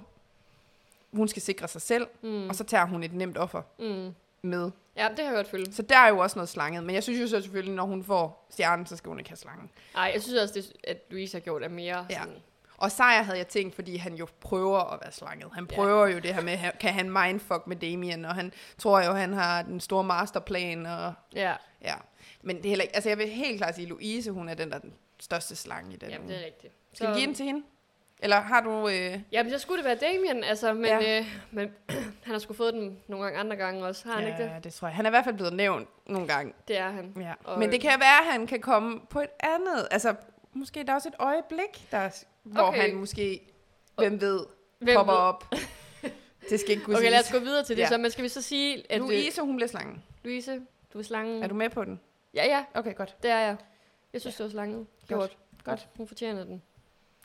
hun 1.14 1.28
skal 1.28 1.42
sikre 1.42 1.68
sig 1.68 1.82
selv, 1.82 2.08
mm. 2.22 2.50
og 2.50 2.56
så 2.56 2.64
tager 2.64 2.86
hun 2.86 3.04
et 3.04 3.14
nemt 3.14 3.38
offer 3.38 3.62
Mm. 3.80 4.14
Med. 4.44 4.72
Ja, 4.98 5.08
det 5.10 5.20
har 5.20 5.26
jeg 5.26 5.34
godt 5.36 5.48
følt. 5.50 5.76
Så 5.76 5.82
der 5.82 5.98
er 5.98 6.10
jo 6.10 6.18
også 6.18 6.36
noget 6.40 6.50
slanget, 6.50 6.84
men 6.84 6.96
jeg 6.96 7.04
synes 7.04 7.20
jo 7.22 7.28
så 7.28 7.42
selvfølgelig, 7.42 7.76
når 7.76 7.84
hun 7.86 8.04
får 8.04 8.48
stjernen, 8.50 8.86
så 8.86 8.96
skal 8.98 9.10
hun 9.10 9.20
ikke 9.20 9.30
have 9.30 9.38
slangen. 9.38 9.70
Nej, 9.96 10.12
jeg 10.14 10.22
synes 10.22 10.42
også, 10.42 10.54
det, 10.54 10.74
at 10.84 10.98
Louise 11.10 11.36
har 11.38 11.40
gjort 11.42 11.64
er 11.64 11.70
mere 11.70 12.06
Ja. 12.10 12.20
sådan... 12.20 12.36
Og 12.78 12.92
sejr 12.92 13.22
havde 13.24 13.38
jeg 13.38 13.48
tænkt, 13.48 13.76
fordi 13.76 13.96
han 13.96 14.14
jo 14.16 14.28
prøver 14.40 14.80
at 14.94 15.00
være 15.04 15.12
slanget. 15.12 15.50
Han 15.54 15.68
Ja. 15.72 15.76
prøver 15.76 16.08
jo 16.08 16.20
det 16.20 16.34
her 16.36 16.42
med, 16.42 16.58
kan 16.80 16.94
han 16.94 17.12
mindfuck 17.12 17.68
med 17.68 17.76
Damien, 17.76 18.26
og 18.26 18.36
han 18.36 18.54
tror 18.78 19.02
jo, 19.02 19.12
han 19.14 19.34
har 19.34 19.62
den 19.62 19.80
store 19.80 20.04
masterplan, 20.04 20.86
og 20.86 21.14
Ja, 21.36 21.56
Ja, 21.82 21.96
men 22.42 22.56
det 22.58 22.66
er 22.66 22.70
heller 22.70 22.84
ikke, 22.84 22.96
altså 22.96 23.10
jeg 23.10 23.18
vil 23.18 23.28
helt 23.30 23.58
klart 23.58 23.76
sige, 23.76 23.88
Louise, 23.88 24.32
hun 24.32 24.50
er 24.50 24.54
den, 24.54 24.70
der 24.70 24.76
er 24.76 24.80
den 24.80 24.94
største 25.20 25.56
slange 25.56 25.94
i 25.94 25.96
den 25.96 26.10
jamen, 26.10 26.28
uge. 26.28 26.34
det 26.36 26.42
er 26.42 26.46
rigtigt. 26.46 26.74
Skal 26.94 27.10
vi 27.10 27.14
give 27.14 27.28
den 27.28 27.36
til 27.36 27.46
hende? 27.46 27.64
Eller 28.24 28.40
har 28.42 28.62
du... 28.62 28.88
Øh, 28.90 29.20
Jamen, 29.32 29.52
så 29.52 29.60
skulle 29.60 29.78
det 29.78 29.86
være 29.86 30.12
Damien, 30.12 30.44
altså, 30.44 30.74
men, 30.74 30.86
ja. 30.86 31.00
Ja. 31.00 31.20
øh, 31.20 31.26
men 31.52 31.72
han 32.24 32.32
har 32.34 32.40
sgu 32.40 32.54
fået 32.54 32.74
den 32.74 33.00
nogle 33.08 33.26
gange 33.26 33.40
andre 33.40 33.56
gange 33.56 33.86
også, 33.86 34.08
har 34.08 34.20
han 34.20 34.28
ikke 34.28 34.44
det? 34.44 34.50
ja, 34.50 34.60
det 34.64 34.74
tror 34.74 34.88
jeg. 34.88 34.96
Han 34.96 35.06
er 35.06 35.10
i 35.10 35.12
hvert 35.12 35.24
fald 35.24 35.36
blevet 35.36 35.54
nævnt 35.54 35.90
nogle 36.08 36.28
gange. 36.28 36.54
Det 36.68 36.78
er 36.78 36.90
han. 36.90 37.14
Ja. 37.20 37.34
Og- 37.44 37.60
Men 37.60 37.72
det 37.72 37.82
kan 37.82 37.90
være, 38.00 38.20
at 38.20 38.32
han 38.32 38.48
kan 38.48 38.60
komme 38.62 39.02
på 39.10 39.20
et 39.22 39.30
andet... 39.40 39.88
Altså, 39.92 40.16
måske 40.54 40.84
der 40.84 40.92
er 40.92 40.96
også 40.96 41.08
et 41.10 41.16
øjeblik, 41.20 41.88
der, 41.92 42.24
hvor 42.44 42.62
Okay. 42.64 42.82
han 42.82 42.96
måske, 42.96 43.42
hvem 43.98 44.22
ved, 44.22 44.46
Hvem 44.80 44.96
popper 44.96 45.14
ved? 45.14 45.20
op. 45.22 45.46
det 46.50 46.60
skal 46.60 46.72
ikke 46.72 46.84
kunne 46.84 46.98
Okay, 46.98 47.12
lad 47.12 47.20
os 47.20 47.32
gå 47.32 47.40
videre 47.40 47.64
til 47.64 47.76
det 47.78 47.82
Ja. 47.84 47.88
så, 47.88 47.98
men 47.98 48.12
skal 48.12 48.24
vi 48.24 48.30
så 48.30 48.42
sige, 48.42 48.84
at... 48.92 48.98
Louise, 49.00 49.16
Louise, 49.22 49.42
hun 49.42 49.56
bliver 49.56 49.68
slangen. 49.70 50.04
Louise 50.24 50.62
du 50.94 51.00
er 51.00 51.04
slangen. 51.04 51.44
Er 51.44 51.48
du 51.48 51.56
med 51.56 51.70
på 51.70 51.86
den? 51.86 52.00
Ja, 52.34 52.46
ja, 52.46 52.64
Okay, 52.74 52.96
godt. 52.96 53.16
det 53.24 53.32
er 53.32 53.40
jeg. 53.40 53.56
Jeg 54.14 54.22
synes, 54.22 54.36
du 54.36 54.44
er 54.44 54.50
slangen. 54.50 54.88
Gjort. 55.08 55.38
Godt. 55.64 55.88
Hun 55.98 56.08
fortjener 56.08 56.44
den. 56.44 56.62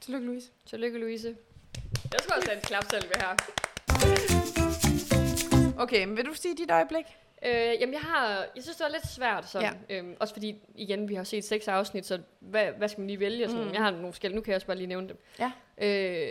Tillykke, 0.01 0.26
Louise. 0.26 0.51
Tillykke, 0.66 0.99
Louise. 0.99 1.36
Jeg 2.12 2.20
skal 2.20 2.34
også 2.36 2.49
have 2.49 2.57
en 2.57 2.62
klapsalve 2.62 3.09
her. 3.16 3.36
Okay, 5.78 6.05
men 6.05 6.16
vil 6.16 6.26
du 6.26 6.34
sige 6.34 6.55
dit 6.57 6.70
øjeblik? 6.70 7.05
Øh, 7.47 7.53
jamen, 7.80 7.92
jeg 7.92 8.01
har... 8.03 8.28
Jeg 8.55 8.62
synes, 8.62 8.76
det 8.76 8.84
var 8.84 8.90
lidt 8.90 9.09
svært 9.09 9.49
sådan. 9.51 9.74
Ja. 9.90 9.97
Øhm, 9.97 10.16
også 10.20 10.34
fordi, 10.34 10.57
igen, 10.74 11.09
vi 11.09 11.14
har 11.14 11.24
set 11.24 11.44
seks 11.44 11.68
afsnit, 11.68 12.07
så 12.07 12.18
hvad, 12.40 12.66
hvad 12.78 12.88
skal 12.88 13.01
man 13.01 13.07
lige 13.07 13.20
vælge? 13.20 13.49
Sådan. 13.49 13.64
Mm. 13.64 13.72
Jeg 13.72 13.82
har 13.82 13.90
nogle 13.90 14.12
forskellige. 14.12 14.36
Nu 14.36 14.42
kan 14.42 14.51
jeg 14.51 14.57
også 14.57 14.66
bare 14.66 14.76
lige 14.76 14.86
nævne 14.86 15.09
dem. 15.09 15.18
Ja. 15.38 15.53
Øh, 15.78 16.28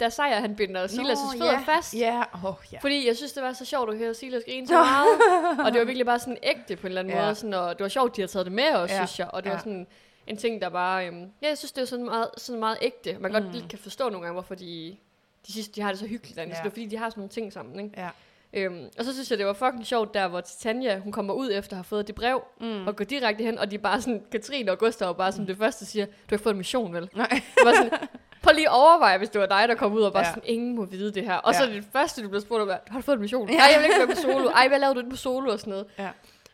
da 0.00 0.08
Sejr, 0.08 0.40
han 0.40 0.56
binder 0.56 0.86
Silas' 0.86 1.38
fødder 1.38 1.52
ja. 1.52 1.74
fast. 1.76 1.94
Ja, 1.94 2.22
åh, 2.34 2.44
oh, 2.44 2.54
ja. 2.72 2.78
Fordi 2.78 3.06
jeg 3.06 3.16
synes, 3.16 3.32
det 3.32 3.42
var 3.42 3.52
så 3.52 3.64
sjovt 3.64 3.90
at 3.90 3.98
høre 3.98 4.14
Silas 4.14 4.42
grine 4.44 4.66
så 4.68 4.74
meget. 4.74 5.06
og 5.66 5.72
det 5.72 5.78
var 5.78 5.84
virkelig 5.84 6.06
bare 6.06 6.18
sådan 6.18 6.38
ægte 6.42 6.76
på 6.76 6.86
en 6.86 6.90
eller 6.90 7.00
anden 7.00 7.14
Ja. 7.16 7.24
måde. 7.24 7.34
Sådan, 7.34 7.54
og 7.54 7.78
det 7.78 7.82
var 7.82 7.88
sjovt, 7.88 8.16
de 8.16 8.20
har 8.20 8.28
taget 8.28 8.46
det 8.46 8.52
med 8.52 8.70
også, 8.74 8.94
Ja. 8.94 9.06
synes 9.06 9.18
jeg. 9.18 9.28
Og 9.30 9.42
det 9.44 9.50
var 9.50 9.56
Ja. 9.56 9.60
sådan 9.62 9.86
en 10.26 10.36
ting, 10.36 10.62
der 10.62 10.68
bare... 10.68 11.06
Øhm, 11.06 11.20
ja, 11.42 11.48
jeg 11.48 11.58
synes, 11.58 11.72
det 11.72 11.82
er 11.82 11.86
sådan 11.86 12.04
meget, 12.04 12.28
sådan 12.36 12.60
meget 12.60 12.78
ægte. 12.82 13.16
Man 13.20 13.32
Mm. 13.32 13.42
godt 13.42 13.54
lidt 13.54 13.68
kan 13.68 13.78
forstå 13.78 14.04
nogle 14.04 14.20
gange, 14.20 14.32
hvorfor 14.32 14.54
de, 14.54 14.96
de, 15.46 15.52
synes, 15.52 15.68
de 15.68 15.80
har 15.80 15.90
det 15.90 15.98
så 15.98 16.06
hyggeligt. 16.06 16.38
Ja. 16.38 16.44
Så 16.44 16.60
det 16.62 16.66
er 16.66 16.70
fordi, 16.70 16.86
de 16.86 16.96
har 16.96 17.10
sådan 17.10 17.20
nogle 17.20 17.30
ting 17.30 17.52
sammen. 17.52 17.80
Ikke? 17.84 18.00
Ja. 18.00 18.08
Øhm, 18.52 18.84
og 18.98 19.04
så 19.04 19.12
synes 19.12 19.30
jeg, 19.30 19.38
det 19.38 19.46
var 19.46 19.52
fucking 19.52 19.86
sjovt 19.86 20.14
der, 20.14 20.28
hvor 20.28 20.40
Titania, 20.40 20.98
hun 20.98 21.12
kommer 21.12 21.34
ud 21.34 21.50
efter 21.52 21.72
at 21.72 21.76
have 21.76 21.84
fået 21.84 22.06
det 22.06 22.14
brev, 22.14 22.42
mm. 22.60 22.86
og 22.86 22.96
går 22.96 23.04
direkte 23.04 23.44
hen, 23.44 23.58
og 23.58 23.70
de 23.70 23.78
bare 23.78 24.00
sådan, 24.00 24.22
Katrine 24.32 24.70
og 24.72 24.78
Gustav 24.78 25.16
bare 25.16 25.32
som 25.32 25.46
det 25.46 25.56
første 25.56 25.84
siger, 25.86 26.06
du 26.06 26.10
har 26.28 26.34
ikke 26.36 26.42
fået 26.42 26.52
en 26.54 26.58
mission, 26.58 26.92
vel? 26.94 27.10
Nej. 27.14 27.28
Det 27.28 27.64
var 27.64 27.72
sådan, 27.74 27.90
prøv 28.42 28.54
lige 28.54 28.68
at 28.68 28.74
overveje, 28.74 29.18
hvis 29.18 29.28
det 29.28 29.40
var 29.40 29.46
dig, 29.46 29.68
der 29.68 29.74
kom 29.74 29.92
ud 29.92 30.02
og 30.02 30.12
bare 30.12 30.22
Ja. 30.24 30.28
sådan, 30.30 30.42
ingen 30.46 30.76
må 30.76 30.84
vide 30.84 31.12
det 31.14 31.24
her. 31.24 31.34
Og 31.34 31.54
så 31.54 31.64
Ja. 31.64 31.70
det 31.72 31.84
første, 31.92 32.22
du 32.22 32.28
blev 32.28 32.40
spurgt 32.40 32.62
om, 32.62 32.68
har 32.88 32.98
du 32.98 33.02
fået 33.02 33.14
en 33.16 33.20
mission? 33.20 33.48
Ja. 33.50 33.56
Nej, 33.56 33.66
jeg 33.72 33.78
vil 33.80 33.84
ikke 33.84 33.98
være 33.98 34.06
på 34.16 34.20
solo. 34.22 34.48
Ej, 34.48 34.68
hvad 34.68 34.78
lavede 34.78 34.94
du 34.94 35.00
inde 35.00 35.10
på 35.10 35.16
solo 35.16 35.52
og 35.52 35.58
sådan 35.60 35.70
noget? 35.70 35.86
Ja. 35.98 36.10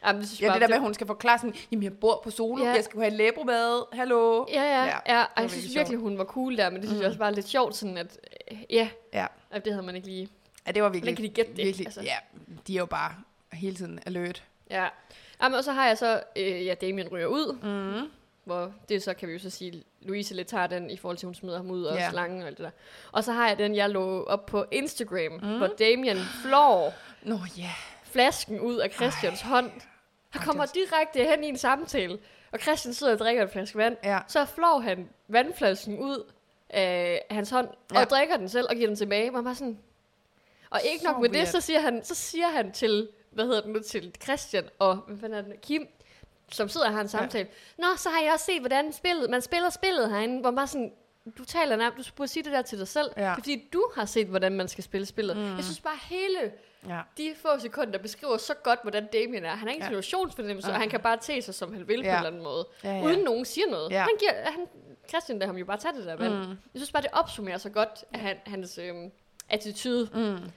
Jamen, 0.07 0.23
det 0.23 0.41
Ja, 0.43 0.53
det 0.53 0.61
der 0.61 0.69
med, 0.69 0.75
at 0.77 0.81
hun 0.83 0.95
skal 0.95 1.07
forklare 1.07 1.39
sådan, 1.39 1.55
jamen 1.73 1.83
jeg 1.83 1.93
bor 1.99 2.21
på 2.25 2.31
solo, 2.31 2.65
Ja. 2.65 2.71
jeg 2.71 2.85
skal 2.85 3.01
have 3.01 3.11
en 3.11 3.17
læbrobad, 3.17 3.83
hallo. 3.97 4.45
Ja, 4.49 4.63
ja, 4.63 4.85
ja. 4.85 5.19
Ja, 5.19 5.25
jeg 5.39 5.51
synes 5.51 5.75
virkelig, 5.77 5.99
hun 5.99 6.19
var 6.19 6.25
cool 6.25 6.57
der, 6.57 6.71
men 6.71 6.81
det 6.81 6.89
synes 6.89 6.99
mm. 6.99 7.01
jeg 7.03 7.07
også 7.09 7.19
bare 7.19 7.31
er 7.31 7.35
lidt 7.35 7.49
sjovt, 7.49 7.77
sådan 7.77 7.97
at, 7.99 8.19
øh, 8.51 8.59
ja, 8.71 8.89
Ja. 9.13 9.27
at 9.51 9.65
det 9.65 9.73
havde 9.73 9.87
man 9.87 9.97
ikke 9.97 10.09
lige. 10.09 10.29
ja, 10.67 10.73
det 10.73 10.83
var 10.83 10.89
virkelig, 10.89 11.15
Hvordan 11.15 11.17
kan 11.17 11.25
de 11.25 11.29
gætte 11.35 11.57
det? 11.57 11.65
virkelig, 11.67 11.87
Altså. 11.87 12.01
ja, 12.03 12.17
de 12.67 12.75
er 12.75 12.79
jo 12.79 12.87
bare 12.87 13.15
hele 13.53 13.77
tiden 13.77 14.01
alert. 14.07 14.43
Ja. 14.71 14.89
Jamen, 15.43 15.59
og 15.59 15.65
så 15.65 15.73
har 15.73 15.87
jeg 15.87 15.99
så, 15.99 16.23
øh, 16.37 16.67
ja, 16.67 16.75
Damien 16.75 17.09
ryger 17.09 17.27
ud, 17.27 17.59
Mm. 18.03 18.11
hvor 18.45 18.73
det 18.89 19.03
så 19.03 19.15
kan 19.15 19.29
vi 19.29 19.33
jo 19.33 19.39
så 19.39 19.51
sige, 19.51 19.83
Louise 20.01 20.35
lidt 20.35 20.49
tager 20.49 20.67
den 20.67 20.91
i 20.91 20.97
forhold 20.97 21.17
til, 21.19 21.27
hun 21.27 21.35
smider 21.35 21.57
ham 21.57 21.71
ud 21.71 21.85
og 21.85 21.97
Ja. 21.97 22.11
slangen 22.11 22.41
og 22.43 22.47
alt 22.49 22.59
det 22.59 22.65
der. 22.65 22.71
Og 23.13 23.25
så 23.25 23.33
har 23.33 23.49
jeg 23.49 23.59
den, 23.59 23.75
jeg 23.75 23.91
lå 23.91 24.23
op 24.25 24.47
på 24.47 24.65
Instagram, 24.71 25.33
mm. 25.43 25.57
hvor 25.59 25.67
Damien 25.67 26.19
flår 26.43 26.95
Nå 27.23 27.39
ja, 27.59 27.71
flasken 28.05 28.61
ud 28.61 28.77
af 28.77 28.91
Christians 28.93 29.43
Ej. 29.43 29.49
hånd. 29.49 29.71
Han 30.33 30.43
kommer 30.43 30.67
direkte 30.67 31.25
hen 31.25 31.45
i 31.45 31.49
en 31.49 31.57
samtale, 31.59 32.19
og 32.53 32.59
Christian 32.59 32.95
sidder 32.95 33.13
og 33.13 33.19
drikker 33.19 33.43
en 33.43 33.49
flaske 33.49 33.79
vand. 33.79 33.97
ja. 34.05 34.19
Så 34.29 34.45
flår 34.45 34.79
han 34.81 35.09
vandflasken 35.29 35.99
ud 35.99 36.33
af 36.71 37.27
hans 37.31 37.51
hånd. 37.51 37.69
Ja. 37.95 38.01
og 38.01 38.11
drikker 38.11 38.37
den 38.37 38.49
selv 38.49 38.67
og 38.71 38.75
giver 38.77 38.87
den 38.87 38.97
tilbage. 38.97 39.31
Man 39.31 39.45
bare 39.45 39.55
sådan... 39.55 39.79
Og 40.71 40.81
ikke 40.85 41.03
Så 41.03 41.13
nok 41.13 41.21
med 41.21 41.29
det, 41.29 41.37
weird. 41.37 41.47
så 41.47 41.61
siger, 41.61 41.81
han, 41.81 42.05
så 42.05 42.15
siger 42.15 42.49
han 42.49 42.73
til, 42.73 43.09
hvad 43.31 43.45
hedder 43.45 43.61
det 43.61 43.71
nu, 43.71 43.79
til 43.81 44.15
Christian 44.23 44.65
og 44.79 44.97
hvad 44.97 45.19
fanden 45.19 45.39
er 45.39 45.43
det, 45.43 45.61
Kim, 45.61 45.89
som 46.53 46.69
sidder 46.69 46.87
og 46.87 46.93
har 46.93 47.01
en 47.01 47.09
samtale. 47.09 47.49
Ja. 47.79 47.83
Nå, 47.83 47.97
så 47.97 48.09
har 48.11 48.23
jeg 48.23 48.33
også 48.33 48.45
set, 48.45 48.61
hvordan 48.61 48.93
spillet, 48.93 49.31
man 49.31 49.43
spiller 49.43 49.71
spillet 49.71 50.11
herinde, 50.11 50.41
hvor 50.41 50.51
man 50.51 50.67
sådan, 50.67 50.93
du 51.39 51.45
taler 51.45 51.77
nærmest, 51.77 52.09
du 52.11 52.15
burde 52.15 52.29
sige 52.29 52.43
det 52.43 52.53
der 52.53 52.63
til 52.63 52.79
dig 52.79 52.89
selv. 52.89 53.11
Ja. 53.17 53.23
Det 53.23 53.29
er 53.29 53.35
fordi, 53.35 53.69
du 53.73 53.91
har 53.95 54.05
set, 54.05 54.27
hvordan 54.27 54.53
man 54.53 54.69
skal 54.69 54.85
spille 54.85 55.07
spillet. 55.07 55.37
Mm. 55.37 55.57
Jeg 55.57 55.65
synes 55.65 55.81
bare, 55.81 55.99
hele 56.03 56.53
Ja. 56.89 57.01
de 57.19 57.35
få 57.43 57.49
sekunder 57.59 57.99
beskriver 57.99 58.37
så 58.37 58.55
godt, 58.55 58.79
hvordan 58.83 59.07
Damien 59.13 59.45
er. 59.45 59.49
Han 59.51 59.59
har 59.59 59.67
ingen 59.69 59.81
Ja. 59.81 59.85
ja. 59.85 59.89
situationsfornemmelse, 59.91 60.69
Ja. 60.69 60.75
og 60.75 60.81
han 60.81 60.91
kan 60.91 61.01
bare 61.01 61.17
te 61.23 61.43
sig, 61.43 61.55
som 61.55 61.73
han 61.75 61.89
vil 61.89 62.01
ja. 62.01 62.03
på 62.03 62.07
Ja. 62.07 62.11
en 62.13 62.17
eller 62.17 62.27
anden 62.31 62.43
måde. 62.43 62.67
Ja, 62.85 62.93
ja. 62.97 63.05
Uden 63.05 63.21
nogen 63.25 63.45
siger 63.45 63.67
noget. 63.71 63.91
Ja. 63.91 64.01
Han 64.01 64.11
giver, 64.19 64.33
han, 64.51 64.67
Christian 65.09 65.41
der 65.41 65.47
ham 65.47 65.57
jo 65.57 65.65
bare 65.65 65.77
tage 65.77 65.95
det 65.99 66.07
der 66.07 66.17
valg. 66.17 66.35
Mm. 66.35 66.49
Jeg 66.51 66.57
synes 66.77 66.93
bare, 66.93 67.03
det 67.03 67.11
opsummerer 67.13 67.59
så 67.59 67.71
godt 67.71 68.05
af 68.13 68.21
han, 68.21 68.37
hans 68.47 68.79
øhm, 68.79 69.11
attitude. 69.49 70.09
Mm. 70.15 70.51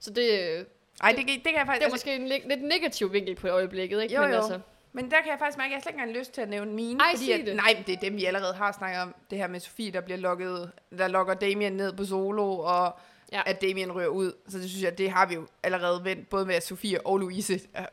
Så 0.00 0.10
det, 0.10 0.30
øh, 0.58 0.64
Ej, 1.02 1.12
det, 1.12 1.26
det 1.26 1.44
kan 1.44 1.54
jeg 1.54 1.66
faktisk... 1.66 1.80
det 1.80 1.86
er 1.86 1.90
måske 1.90 2.14
en 2.14 2.28
lidt, 2.48 2.62
negativ 2.62 3.12
vinkel 3.12 3.34
på 3.34 3.48
øjeblikket, 3.48 4.02
ikke? 4.02 4.14
Jo, 4.14 4.20
Men 4.20 4.30
jo. 4.30 4.36
altså, 4.36 4.60
Men 4.92 5.10
der 5.10 5.16
kan 5.20 5.30
jeg 5.30 5.38
faktisk 5.38 5.58
mærke, 5.58 5.66
at 5.66 5.70
jeg 5.70 5.76
har 5.76 5.80
slet 5.82 5.90
ikke 5.92 6.00
engang 6.00 6.18
lyst 6.18 6.32
til 6.32 6.40
at 6.40 6.48
nævne 6.48 6.72
mine. 6.72 7.00
Ej, 7.00 7.10
fordi 7.16 7.32
at, 7.32 7.46
det. 7.46 7.56
Nej, 7.56 7.74
men 7.76 7.84
det 7.86 7.92
er 7.92 8.00
dem, 8.00 8.16
vi 8.16 8.24
allerede 8.24 8.54
har 8.54 8.72
snakket 8.72 9.00
om. 9.02 9.14
Det 9.30 9.38
her 9.38 9.46
med 9.46 9.60
Sofie, 9.60 9.90
der 9.90 10.00
bliver 10.00 10.18
lukket, 10.18 10.72
der 10.98 11.08
lokker 11.08 11.34
Damien 11.34 11.72
ned 11.72 11.92
på 11.92 12.04
solo, 12.04 12.58
og 12.58 12.98
ja. 13.32 13.42
At 13.46 13.62
Damien 13.62 13.94
rører 13.94 14.08
ud. 14.08 14.32
Så 14.48 14.58
det 14.58 14.70
synes 14.70 14.82
jeg, 14.82 14.98
det 14.98 15.10
har 15.10 15.26
vi 15.26 15.34
jo 15.34 15.46
allerede 15.62 16.04
vendt, 16.04 16.28
både 16.28 16.46
med 16.46 16.54
at 16.54 16.66
Sofie 16.66 17.06
og 17.06 17.18
Louise 17.18 17.60
er, 17.74 17.86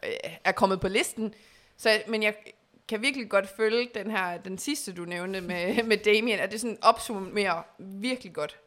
er 0.44 0.52
kommet 0.52 0.80
på 0.80 0.88
listen. 0.88 1.34
Så, 1.78 2.02
men 2.08 2.24
jeg 2.24 2.36
kan 2.88 3.02
virkelig 3.02 3.30
godt 3.30 3.48
følge 3.48 3.90
den 3.96 4.12
her, 4.12 4.38
den 4.38 4.58
sidste, 4.58 4.94
du 4.94 5.06
nævnte 5.06 5.42
med, 5.42 5.84
med 5.92 5.98
Damien, 5.98 6.40
at 6.40 6.52
det 6.52 6.62
sådan 6.62 6.78
opsummerer 6.82 7.62
virkelig 7.80 8.34
godt 8.34 8.60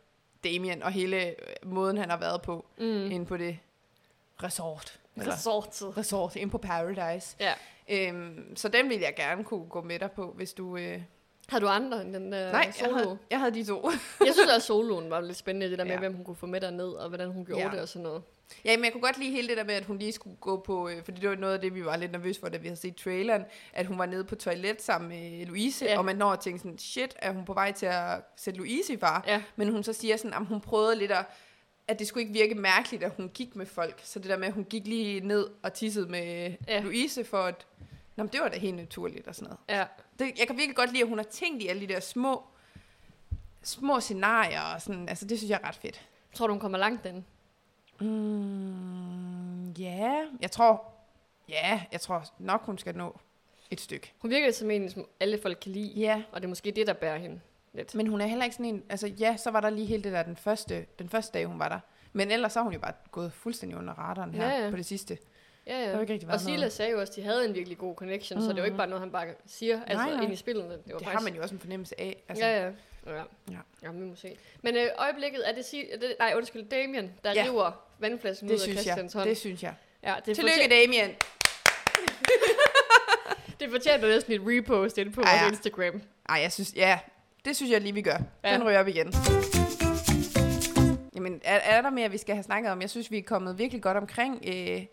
Damien 0.44 0.82
og 0.82 0.92
hele 0.92 1.26
øh, 1.26 1.34
måden, 1.62 1.96
han 1.96 2.10
har 2.10 2.16
været 2.16 2.42
på, 2.42 2.66
mm. 2.78 3.10
inde 3.10 3.26
på 3.26 3.36
det 3.36 3.58
resort. 4.42 5.00
Eller 5.16 5.32
resortet. 5.32 5.96
resort, 5.96 6.36
inde 6.36 6.50
på 6.50 6.58
Paradise. 6.58 7.36
Ja. 7.40 7.52
Øhm, 7.88 8.56
så 8.56 8.68
den 8.68 8.88
vil 8.88 9.00
jeg 9.00 9.14
gerne 9.16 9.44
kunne 9.44 9.66
gå 9.66 9.82
med 9.82 9.98
dig 9.98 10.10
på, 10.10 10.32
hvis 10.32 10.52
du... 10.52 10.76
Øh... 10.76 11.02
Har 11.52 11.58
du 11.58 11.66
andre 11.66 12.02
end 12.02 12.14
den 12.14 12.32
der 12.32 12.52
Nej, 12.52 12.62
jeg 12.66 12.74
solo? 12.74 12.96
havde, 12.96 13.18
jeg 13.30 13.38
havde 13.40 13.54
de 13.54 13.64
to. 13.64 13.90
jeg 14.26 14.34
synes 14.34 14.50
også, 14.54 14.66
soloen 14.72 15.10
var 15.10 15.20
lidt 15.20 15.36
spændende, 15.36 15.70
det 15.70 15.78
der 15.78 15.84
med, 15.84 15.92
Ja. 15.92 15.98
hvem 15.98 16.14
hun 16.14 16.24
kunne 16.24 16.36
få 16.36 16.46
med 16.46 16.60
derned, 16.60 16.88
og 16.88 17.08
hvordan 17.08 17.30
hun 17.30 17.44
gjorde 17.44 17.62
Ja. 17.62 17.68
det 17.70 17.80
og 17.80 17.88
sådan 17.88 18.02
noget. 18.02 18.22
ja, 18.64 18.76
men 18.76 18.84
jeg 18.84 18.92
kunne 18.92 19.00
godt 19.02 19.18
lide 19.18 19.30
hele 19.30 19.48
det 19.48 19.56
der 19.56 19.64
med, 19.64 19.74
at 19.74 19.84
hun 19.84 19.98
lige 19.98 20.12
skulle 20.12 20.36
gå 20.40 20.60
på... 20.60 20.88
Øh, 20.88 21.04
fordi 21.04 21.20
det 21.20 21.28
var 21.30 21.36
noget 21.36 21.54
af 21.54 21.60
det, 21.60 21.74
vi 21.74 21.84
var 21.84 21.96
lidt 21.96 22.12
nervøse 22.12 22.40
for, 22.40 22.48
da 22.48 22.56
vi 22.58 22.66
havde 22.68 22.80
set 22.80 22.96
traileren. 22.96 23.44
At 23.72 23.86
hun 23.86 23.98
var 23.98 24.06
nede 24.06 24.24
på 24.24 24.34
toilet 24.34 24.82
sammen 24.82 25.08
med 25.08 25.46
Louise, 25.46 25.84
Ja. 25.84 25.98
og 25.98 26.04
man 26.04 26.16
når 26.16 26.30
at 26.32 26.40
tænke 26.40 26.58
sådan, 26.58 26.78
shit, 26.78 27.14
er 27.18 27.32
hun 27.32 27.44
på 27.44 27.52
vej 27.54 27.72
til 27.72 27.86
at 27.86 28.20
sætte 28.36 28.58
Louise 28.58 28.92
i 28.92 28.96
far? 28.96 29.24
Ja. 29.26 29.42
Men 29.56 29.68
hun 29.68 29.82
så 29.82 29.92
siger 29.92 30.16
sådan, 30.16 30.34
at 30.34 30.46
hun 30.46 30.60
prøvede 30.60 30.96
lidt 30.98 31.10
at 31.12 31.24
at 31.88 31.98
det 31.98 32.06
skulle 32.06 32.22
ikke 32.22 32.32
virke 32.32 32.54
mærkeligt, 32.54 33.02
at 33.02 33.12
hun 33.16 33.28
gik 33.34 33.56
med 33.56 33.66
folk. 33.66 34.00
Så 34.04 34.18
det 34.18 34.28
der 34.30 34.36
med, 34.36 34.46
at 34.48 34.52
hun 34.54 34.64
gik 34.64 34.86
lige 34.86 35.20
ned 35.20 35.46
og 35.62 35.72
tissede 35.72 36.06
med 36.08 36.54
ja. 36.68 36.80
Louise 36.80 37.24
for 37.24 37.38
at... 37.38 37.66
Nå, 38.16 38.24
men 38.24 38.32
det 38.32 38.40
var 38.40 38.48
da 38.48 38.58
helt 38.58 38.76
naturligt 38.76 39.28
og 39.28 39.34
sådan 39.34 39.44
noget. 39.68 39.80
Ja. 39.80 39.84
Det, 40.18 40.38
jeg 40.38 40.46
kan 40.46 40.56
virkelig 40.56 40.76
godt 40.76 40.90
lide, 40.92 41.02
at 41.02 41.08
hun 41.08 41.18
har 41.18 41.24
tænkt 41.24 41.62
i 41.62 41.68
alle 41.68 41.82
de 41.88 41.92
der 41.94 42.00
små, 42.00 42.42
små 43.62 44.00
scenarier 44.00 44.60
og 44.74 44.82
sådan. 44.82 45.08
Altså, 45.08 45.24
det 45.26 45.38
synes 45.38 45.50
jeg 45.50 45.60
er 45.62 45.68
ret 45.68 45.74
fedt. 45.74 46.08
Tror 46.34 46.46
du, 46.46 46.52
hun 46.52 46.60
kommer 46.60 46.78
langt 46.78 47.04
den? 47.04 47.24
Mm, 48.00 49.70
ja, 49.72 50.24
jeg 50.40 50.50
tror, 50.50 50.92
ja, 51.48 51.82
jeg 51.92 52.00
tror 52.00 52.24
nok, 52.38 52.62
hun 52.66 52.78
skal 52.78 52.94
nå 52.96 53.18
et 53.70 53.80
stykke. 53.80 54.12
Hun 54.18 54.30
virker 54.30 54.52
som 54.52 54.70
en, 54.70 54.90
som 54.90 55.06
alle 55.20 55.38
folk 55.42 55.58
kan 55.62 55.72
lide, 55.72 55.92
Ja, 56.00 56.22
og 56.32 56.40
det 56.40 56.44
er 56.44 56.48
måske 56.48 56.70
det, 56.70 56.86
der 56.86 56.92
bærer 56.92 57.18
hende 57.18 57.40
lidt. 57.72 57.94
men 57.94 58.06
hun 58.06 58.20
er 58.20 58.26
heller 58.26 58.44
ikke 58.44 58.56
sådan 58.56 58.74
en, 58.74 58.82
altså 58.88 59.06
ja, 59.06 59.36
så 59.36 59.50
var 59.50 59.60
der 59.60 59.70
lige 59.70 59.86
hele 59.86 60.02
det 60.04 60.12
der 60.12 60.22
den 60.22 60.36
første, 60.36 60.86
den 60.98 61.08
første 61.08 61.38
dag, 61.38 61.46
hun 61.46 61.58
var 61.58 61.68
der. 61.68 61.80
Men 62.12 62.30
ellers 62.30 62.52
så 62.52 62.58
har 62.58 62.64
hun 62.64 62.72
jo 62.72 62.78
bare 62.78 62.92
gået 63.10 63.32
fuldstændig 63.32 63.78
under 63.78 63.92
radaren 63.94 64.34
her 64.34 64.48
Ja, 64.48 64.64
ja. 64.64 64.70
på 64.70 64.76
det 64.76 64.86
sidste. 64.86 65.18
Ja, 65.66 65.72
Der 65.72 65.80
ja. 65.88 65.94
jo 65.94 66.00
ikke 66.00 66.12
rigtig 66.12 66.28
Og 66.28 66.40
Silas 66.40 66.58
noget. 66.58 66.72
sagde 66.72 66.90
jo 66.92 67.00
også, 67.00 67.10
at 67.12 67.16
de 67.16 67.22
havde 67.22 67.44
en 67.48 67.54
virkelig 67.54 67.78
god 67.78 67.94
connection, 67.94 68.38
mm. 68.38 68.44
så 68.46 68.52
det 68.52 68.58
var 68.58 68.64
ikke 68.64 68.76
bare 68.76 68.86
noget, 68.86 69.00
han 69.00 69.10
bare 69.10 69.26
siger 69.46 69.80
altså, 69.86 70.06
nej. 70.06 70.22
ind 70.24 70.32
i 70.32 70.36
spillet. 70.36 70.64
Det, 70.84 70.92
var 70.92 70.98
Det 70.98 71.06
har 71.06 71.20
man 71.20 71.34
jo 71.34 71.42
også 71.42 71.54
en 71.54 71.58
fornemmelse 71.60 72.00
af. 72.00 72.22
Altså, 72.28 72.46
ja, 72.46 72.62
ja. 72.64 72.70
Ja. 73.06 73.16
Ja. 73.50 73.56
ja, 73.82 73.90
vi 73.90 74.04
må 74.04 74.14
se. 74.16 74.36
Men 74.62 74.76
øh, 74.76 74.86
øjeblikket 74.98 75.48
er 75.48 75.54
det, 75.54 75.64
si- 75.64 75.90
er 75.92 75.98
det 75.98 76.14
nej, 76.18 76.32
undskyld, 76.36 76.64
Damien, 76.68 77.12
der 77.24 77.32
Ja. 77.32 77.44
river 77.44 77.70
vandflasken 77.98 78.46
ud 78.48 78.52
det 78.52 78.54
af 78.54 78.60
synes 78.60 78.76
jeg. 78.76 78.82
Christians 78.84 79.12
hånd. 79.12 79.28
Det 79.28 79.38
synes 79.38 79.62
jeg. 79.62 79.74
ja, 80.02 80.14
det, 80.26 80.36
Tillykke, 80.36 80.54
fortjener, 80.62 80.86
Damien. 80.86 81.10
det 83.60 83.70
fortjener 83.70 84.08
næsten 84.08 84.32
et 84.32 84.40
repost 84.44 84.98
ind 84.98 85.12
på 85.12 85.20
Ja, 85.24 85.30
vores 85.30 85.42
ja. 85.42 85.48
Instagram. 85.48 86.02
Ej, 86.28 86.36
jeg 86.36 86.52
synes, 86.52 86.72
ja, 86.76 86.98
det 87.44 87.56
synes 87.56 87.72
jeg 87.72 87.80
lige, 87.80 87.94
vi 87.94 88.02
gør. 88.02 88.18
Ja. 88.44 88.54
Den 88.54 88.64
rører 88.64 88.80
op 88.80 88.88
igen. 88.88 89.12
Jamen, 91.16 91.40
er, 91.44 91.56
er 91.56 91.82
der 91.82 91.90
mere, 91.90 92.10
vi 92.10 92.18
skal 92.18 92.34
have 92.34 92.42
snakket 92.42 92.70
om? 92.72 92.80
Jeg 92.80 92.90
synes, 92.90 93.10
vi 93.10 93.18
er 93.18 93.22
kommet 93.22 93.58
virkelig 93.58 93.82
godt 93.82 93.96
omkring. 93.96 94.44
Øh, 94.46 94.84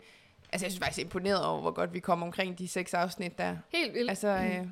altså, 0.52 0.66
jeg 0.66 0.72
synes 0.72 0.78
faktisk, 0.84 0.98
jeg 0.98 1.02
er 1.04 1.06
imponeret 1.06 1.44
over, 1.44 1.60
hvor 1.60 1.70
godt 1.70 1.94
vi 1.94 2.00
kommer 2.00 2.26
omkring 2.26 2.58
de 2.58 2.68
seks 2.68 2.94
afsnit 2.94 3.38
der. 3.38 3.56
Helt 3.68 3.94
vildt. 3.94 4.10
Altså, 4.10 4.28
øh, 4.28 4.66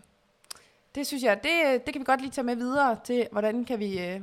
det 0.94 1.06
synes 1.06 1.22
jeg, 1.22 1.40
det, 1.42 1.86
det 1.86 1.92
kan 1.94 2.00
vi 2.00 2.04
godt 2.04 2.20
lige 2.20 2.30
tage 2.30 2.44
med 2.44 2.56
videre 2.56 2.96
til, 3.04 3.28
hvordan 3.32 3.64
kan 3.64 3.78
vi 3.78 4.00
øh, 4.06 4.20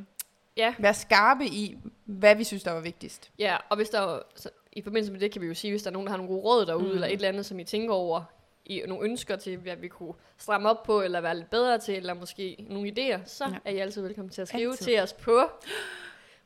Ja. 0.57 0.73
være 0.79 0.93
skarpe 0.93 1.45
i, 1.45 1.77
hvad 2.05 2.35
vi 2.35 2.43
synes, 2.43 2.63
der 2.63 2.71
var 2.71 2.81
vigtigst. 2.81 3.31
Ja, 3.39 3.57
og 3.69 3.75
hvis 3.75 3.89
der 3.89 4.01
er, 4.01 4.19
så, 4.35 4.49
i 4.71 4.81
forbindelse 4.81 5.11
med 5.11 5.19
det 5.19 5.31
kan 5.31 5.41
vi 5.41 5.47
jo 5.47 5.53
sige, 5.53 5.71
hvis 5.71 5.83
der 5.83 5.89
er 5.89 5.93
nogen, 5.93 6.05
der 6.05 6.11
har 6.11 6.17
nogle 6.17 6.31
gode 6.33 6.43
råd 6.43 6.65
derude, 6.65 6.85
Mm. 6.85 6.91
eller 6.91 7.07
et 7.07 7.13
eller 7.13 7.27
andet, 7.27 7.45
som 7.45 7.59
I 7.59 7.63
tænker 7.63 7.93
over, 7.93 8.23
i 8.65 8.83
nogle 8.87 9.03
ønsker 9.05 9.35
til, 9.35 9.57
hvad 9.57 9.75
vi 9.75 9.87
kunne 9.87 10.13
stramme 10.37 10.69
op 10.69 10.83
på, 10.83 11.01
eller 11.01 11.21
være 11.21 11.35
lidt 11.37 11.49
bedre 11.49 11.77
til, 11.77 11.95
eller 11.95 12.13
måske 12.13 12.65
nogle 12.69 12.89
idéer, 12.91 13.19
så 13.25 13.45
Ja. 13.45 13.55
er 13.65 13.71
I 13.71 13.77
altid 13.77 14.01
velkommen 14.01 14.29
til 14.29 14.41
at 14.41 14.47
skrive 14.47 14.71
altid. 14.71 14.85
til 14.85 14.99
os 14.99 15.13
på 15.13 15.41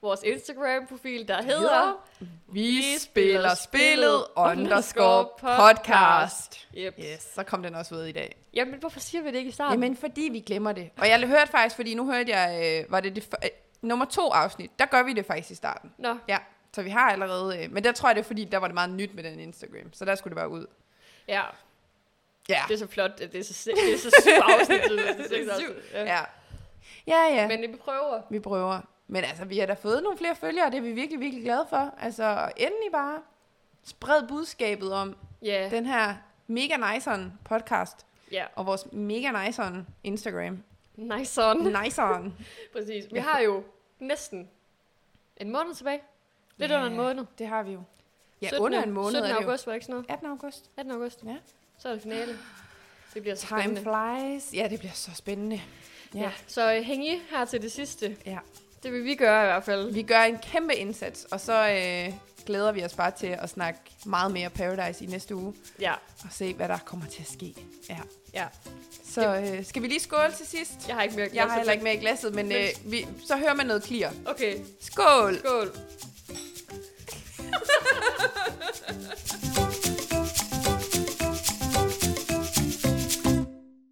vores 0.02 0.24
Instagram-profil, 0.24 1.28
der 1.28 1.42
hedder... 1.42 2.06
Vi 2.48 2.84
spiller 3.00 3.56
spillet 3.56 4.24
underscore 4.36 5.28
podcast. 5.40 6.68
Yep. 6.78 6.94
Yes, 7.00 7.22
så 7.36 7.44
kom 7.44 7.64
den 7.64 7.76
også 7.76 7.96
ud 7.96 8.04
i 8.04 8.12
dag. 8.12 8.36
Jamen, 8.54 8.80
hvorfor 8.80 9.00
siger 9.00 9.22
vi 9.22 9.28
det 9.32 9.36
ikke 9.36 9.50
i 9.50 9.52
starten? 9.52 9.84
Jamen, 9.84 9.98
fordi 9.98 10.22
vi 10.32 10.40
glemmer 10.40 10.72
det. 10.72 10.90
Og 10.98 11.10
jeg 11.10 11.28
hørte 11.28 11.52
faktisk, 11.52 11.76
fordi 11.76 11.94
nu 11.96 12.12
hørte 12.12 12.32
jeg, 12.32 12.80
øh, 12.86 12.92
var 12.92 13.00
det 13.00 13.16
det 13.16 13.24
f- 13.24 13.38
øh, 13.46 13.50
nummer 13.82 14.06
to 14.06 14.30
afsnit, 14.32 14.72
der 14.80 14.86
gør 14.86 15.04
vi 15.04 15.14
det 15.14 15.26
faktisk 15.26 15.52
i 15.52 15.56
starten. 15.56 15.94
Nå, 15.98 16.18
Ja, 16.28 16.38
så 16.76 16.82
vi 16.82 16.90
har 16.90 17.12
allerede, 17.12 17.64
øh, 17.64 17.72
men 17.72 17.84
der 17.84 17.92
tror 17.92 18.10
jeg 18.10 18.16
det 18.16 18.22
er 18.22 18.26
fordi, 18.28 18.44
der 18.46 18.58
var 18.58 18.68
det 18.68 18.74
meget 18.74 18.90
nyt 18.90 19.16
med 19.16 19.24
den 19.24 19.40
Instagram, 19.40 19.94
så 19.94 20.06
der 20.06 20.16
skulle 20.16 20.32
det 20.32 20.38
bare 20.38 20.50
ud. 20.50 20.66
ja, 21.28 21.42
Ja, 22.50 22.62
det 22.68 22.74
er 22.74 22.78
så 22.78 22.88
flot, 22.88 23.20
det 23.20 23.36
er 23.36 23.44
så, 23.44 23.72
det 23.86 23.94
er 23.94 23.98
så 23.98 24.22
syv 24.22 24.32
afsnit. 24.32 24.82
Det 25.30 25.40
er 25.42 25.46
så 25.46 25.52
afsnit. 25.54 25.70
Ja. 25.94 26.04
ja. 26.04 26.20
Ja, 27.08 27.24
ja, 27.36 27.48
Men 27.48 27.62
vi 27.62 27.78
prøver. 27.78 28.22
vi 28.30 28.40
prøver. 28.40 28.80
Men 29.12 29.24
altså, 29.24 29.46
vi 29.46 29.58
har 29.60 29.66
da 29.66 29.74
fået 29.74 30.04
nogle 30.04 30.18
flere 30.18 30.36
følgere, 30.36 30.66
det 30.72 30.78
er 30.78 30.82
vi 30.82 30.92
virkelig, 30.92 31.20
virkelig 31.20 31.44
glade 31.44 31.66
for. 31.70 31.94
Altså, 32.02 32.52
endelig 32.58 32.92
bare 32.92 33.22
spred 33.84 34.28
budskabet 34.28 34.94
om 34.94 35.16
Ja, 35.42 35.70
den 35.72 35.86
her 35.86 36.16
mega 36.48 36.94
nice 36.94 37.32
podcast, 37.46 38.06
ja. 38.32 38.46
og 38.56 38.66
vores 38.66 38.88
mega 38.92 39.46
nice 39.46 39.64
Instagram. 40.04 40.64
Nice 40.96 41.44
on. 41.44 41.84
Nice 41.84 42.04
on. 42.04 42.34
Præcis. 42.74 43.06
Vi 43.12 43.20
har 43.20 43.40
jo 43.40 43.64
næsten 44.00 44.50
en 45.38 45.50
måned 45.52 45.76
tilbage. 45.76 46.02
Lidt 46.58 46.72
under 46.72 46.88
en 46.88 46.96
måned. 46.96 47.26
Det 47.38 47.48
har 47.48 47.64
vi 47.64 47.72
jo. 47.72 47.82
Ja, 48.42 48.48
17. 48.48 48.66
under 48.66 48.84
en 48.84 48.92
måned 48.92 49.12
17. 49.12 49.24
er 49.24 49.28
det 49.36 49.42
jo. 49.44 49.48
august, 49.48 49.66
var 49.68 49.72
det 49.74 49.76
ikke 49.76 49.86
sådan 49.86 49.94
noget? 49.94 50.10
18. 50.10 50.28
august. 50.28 50.70
18. 50.78 50.92
august. 50.94 51.24
Ja. 51.26 51.36
Så 51.78 51.90
er 51.90 51.94
det 51.94 52.02
finale. 52.02 52.38
Det 53.14 53.22
bliver 53.22 53.36
så 53.36 53.48
Time 53.48 53.62
spændende. 53.62 53.82
flies. 53.82 54.54
Ja, 54.54 54.68
det 54.70 54.80
bliver 54.80 54.94
så 54.94 55.12
spændende. 55.16 55.62
Ja. 56.14 56.20
ja. 56.20 56.32
Så 56.48 56.74
øh, 56.76 56.82
hæng 56.82 57.08
i 57.08 57.22
her 57.30 57.46
til 57.46 57.62
det 57.62 57.72
sidste. 57.72 58.18
ja. 58.26 58.40
Det 58.84 58.94
vil 58.94 59.04
vi 59.06 59.16
gøre 59.16 59.44
i 59.44 59.46
hvert 59.46 59.64
fald. 59.64 59.94
Vi 59.94 60.02
gør 60.04 60.22
en 60.22 60.38
kæmpe 60.38 60.76
indsats, 60.76 61.24
og 61.32 61.40
så 61.40 61.70
øh, 61.70 62.14
glæder 62.46 62.72
vi 62.72 62.84
os 62.84 62.94
bare 62.94 63.12
til 63.12 63.28
at 63.28 63.50
snakke 63.50 63.80
meget 64.06 64.32
mere 64.32 64.50
Paradise 64.50 65.04
i 65.04 65.08
næste 65.08 65.36
uge, 65.36 65.54
Ja. 65.80 65.94
og 66.24 66.28
se, 66.32 66.54
hvad 66.54 66.68
der 66.68 66.78
kommer 66.78 67.06
til 67.06 67.22
at 67.22 67.28
ske. 67.32 67.56
Ja. 67.90 67.98
ja. 68.34 68.46
Så 69.06 69.36
øh, 69.36 69.66
skal 69.66 69.82
vi 69.82 69.88
lige 69.88 70.00
skåle 70.00 70.34
til 70.38 70.48
sidst? 70.48 70.88
Jeg 70.88 70.96
har 70.96 71.04
ikke 71.04 71.16
mere 71.16 71.30
Jeg 71.34 71.44
har 71.44 71.56
heller 71.58 71.72
ikke 71.74 71.84
mere 71.84 71.96
i 71.96 72.00
glasset, 72.00 72.36
men 72.36 72.52
øh, 72.52 72.68
vi, 72.86 73.08
så 73.28 73.38
hører 73.38 73.54
man 73.54 73.66
noget 73.66 73.84
clear. 73.84 74.14
Okay. 74.26 74.58
Skål! 74.82 75.38
Skål. 75.40 75.72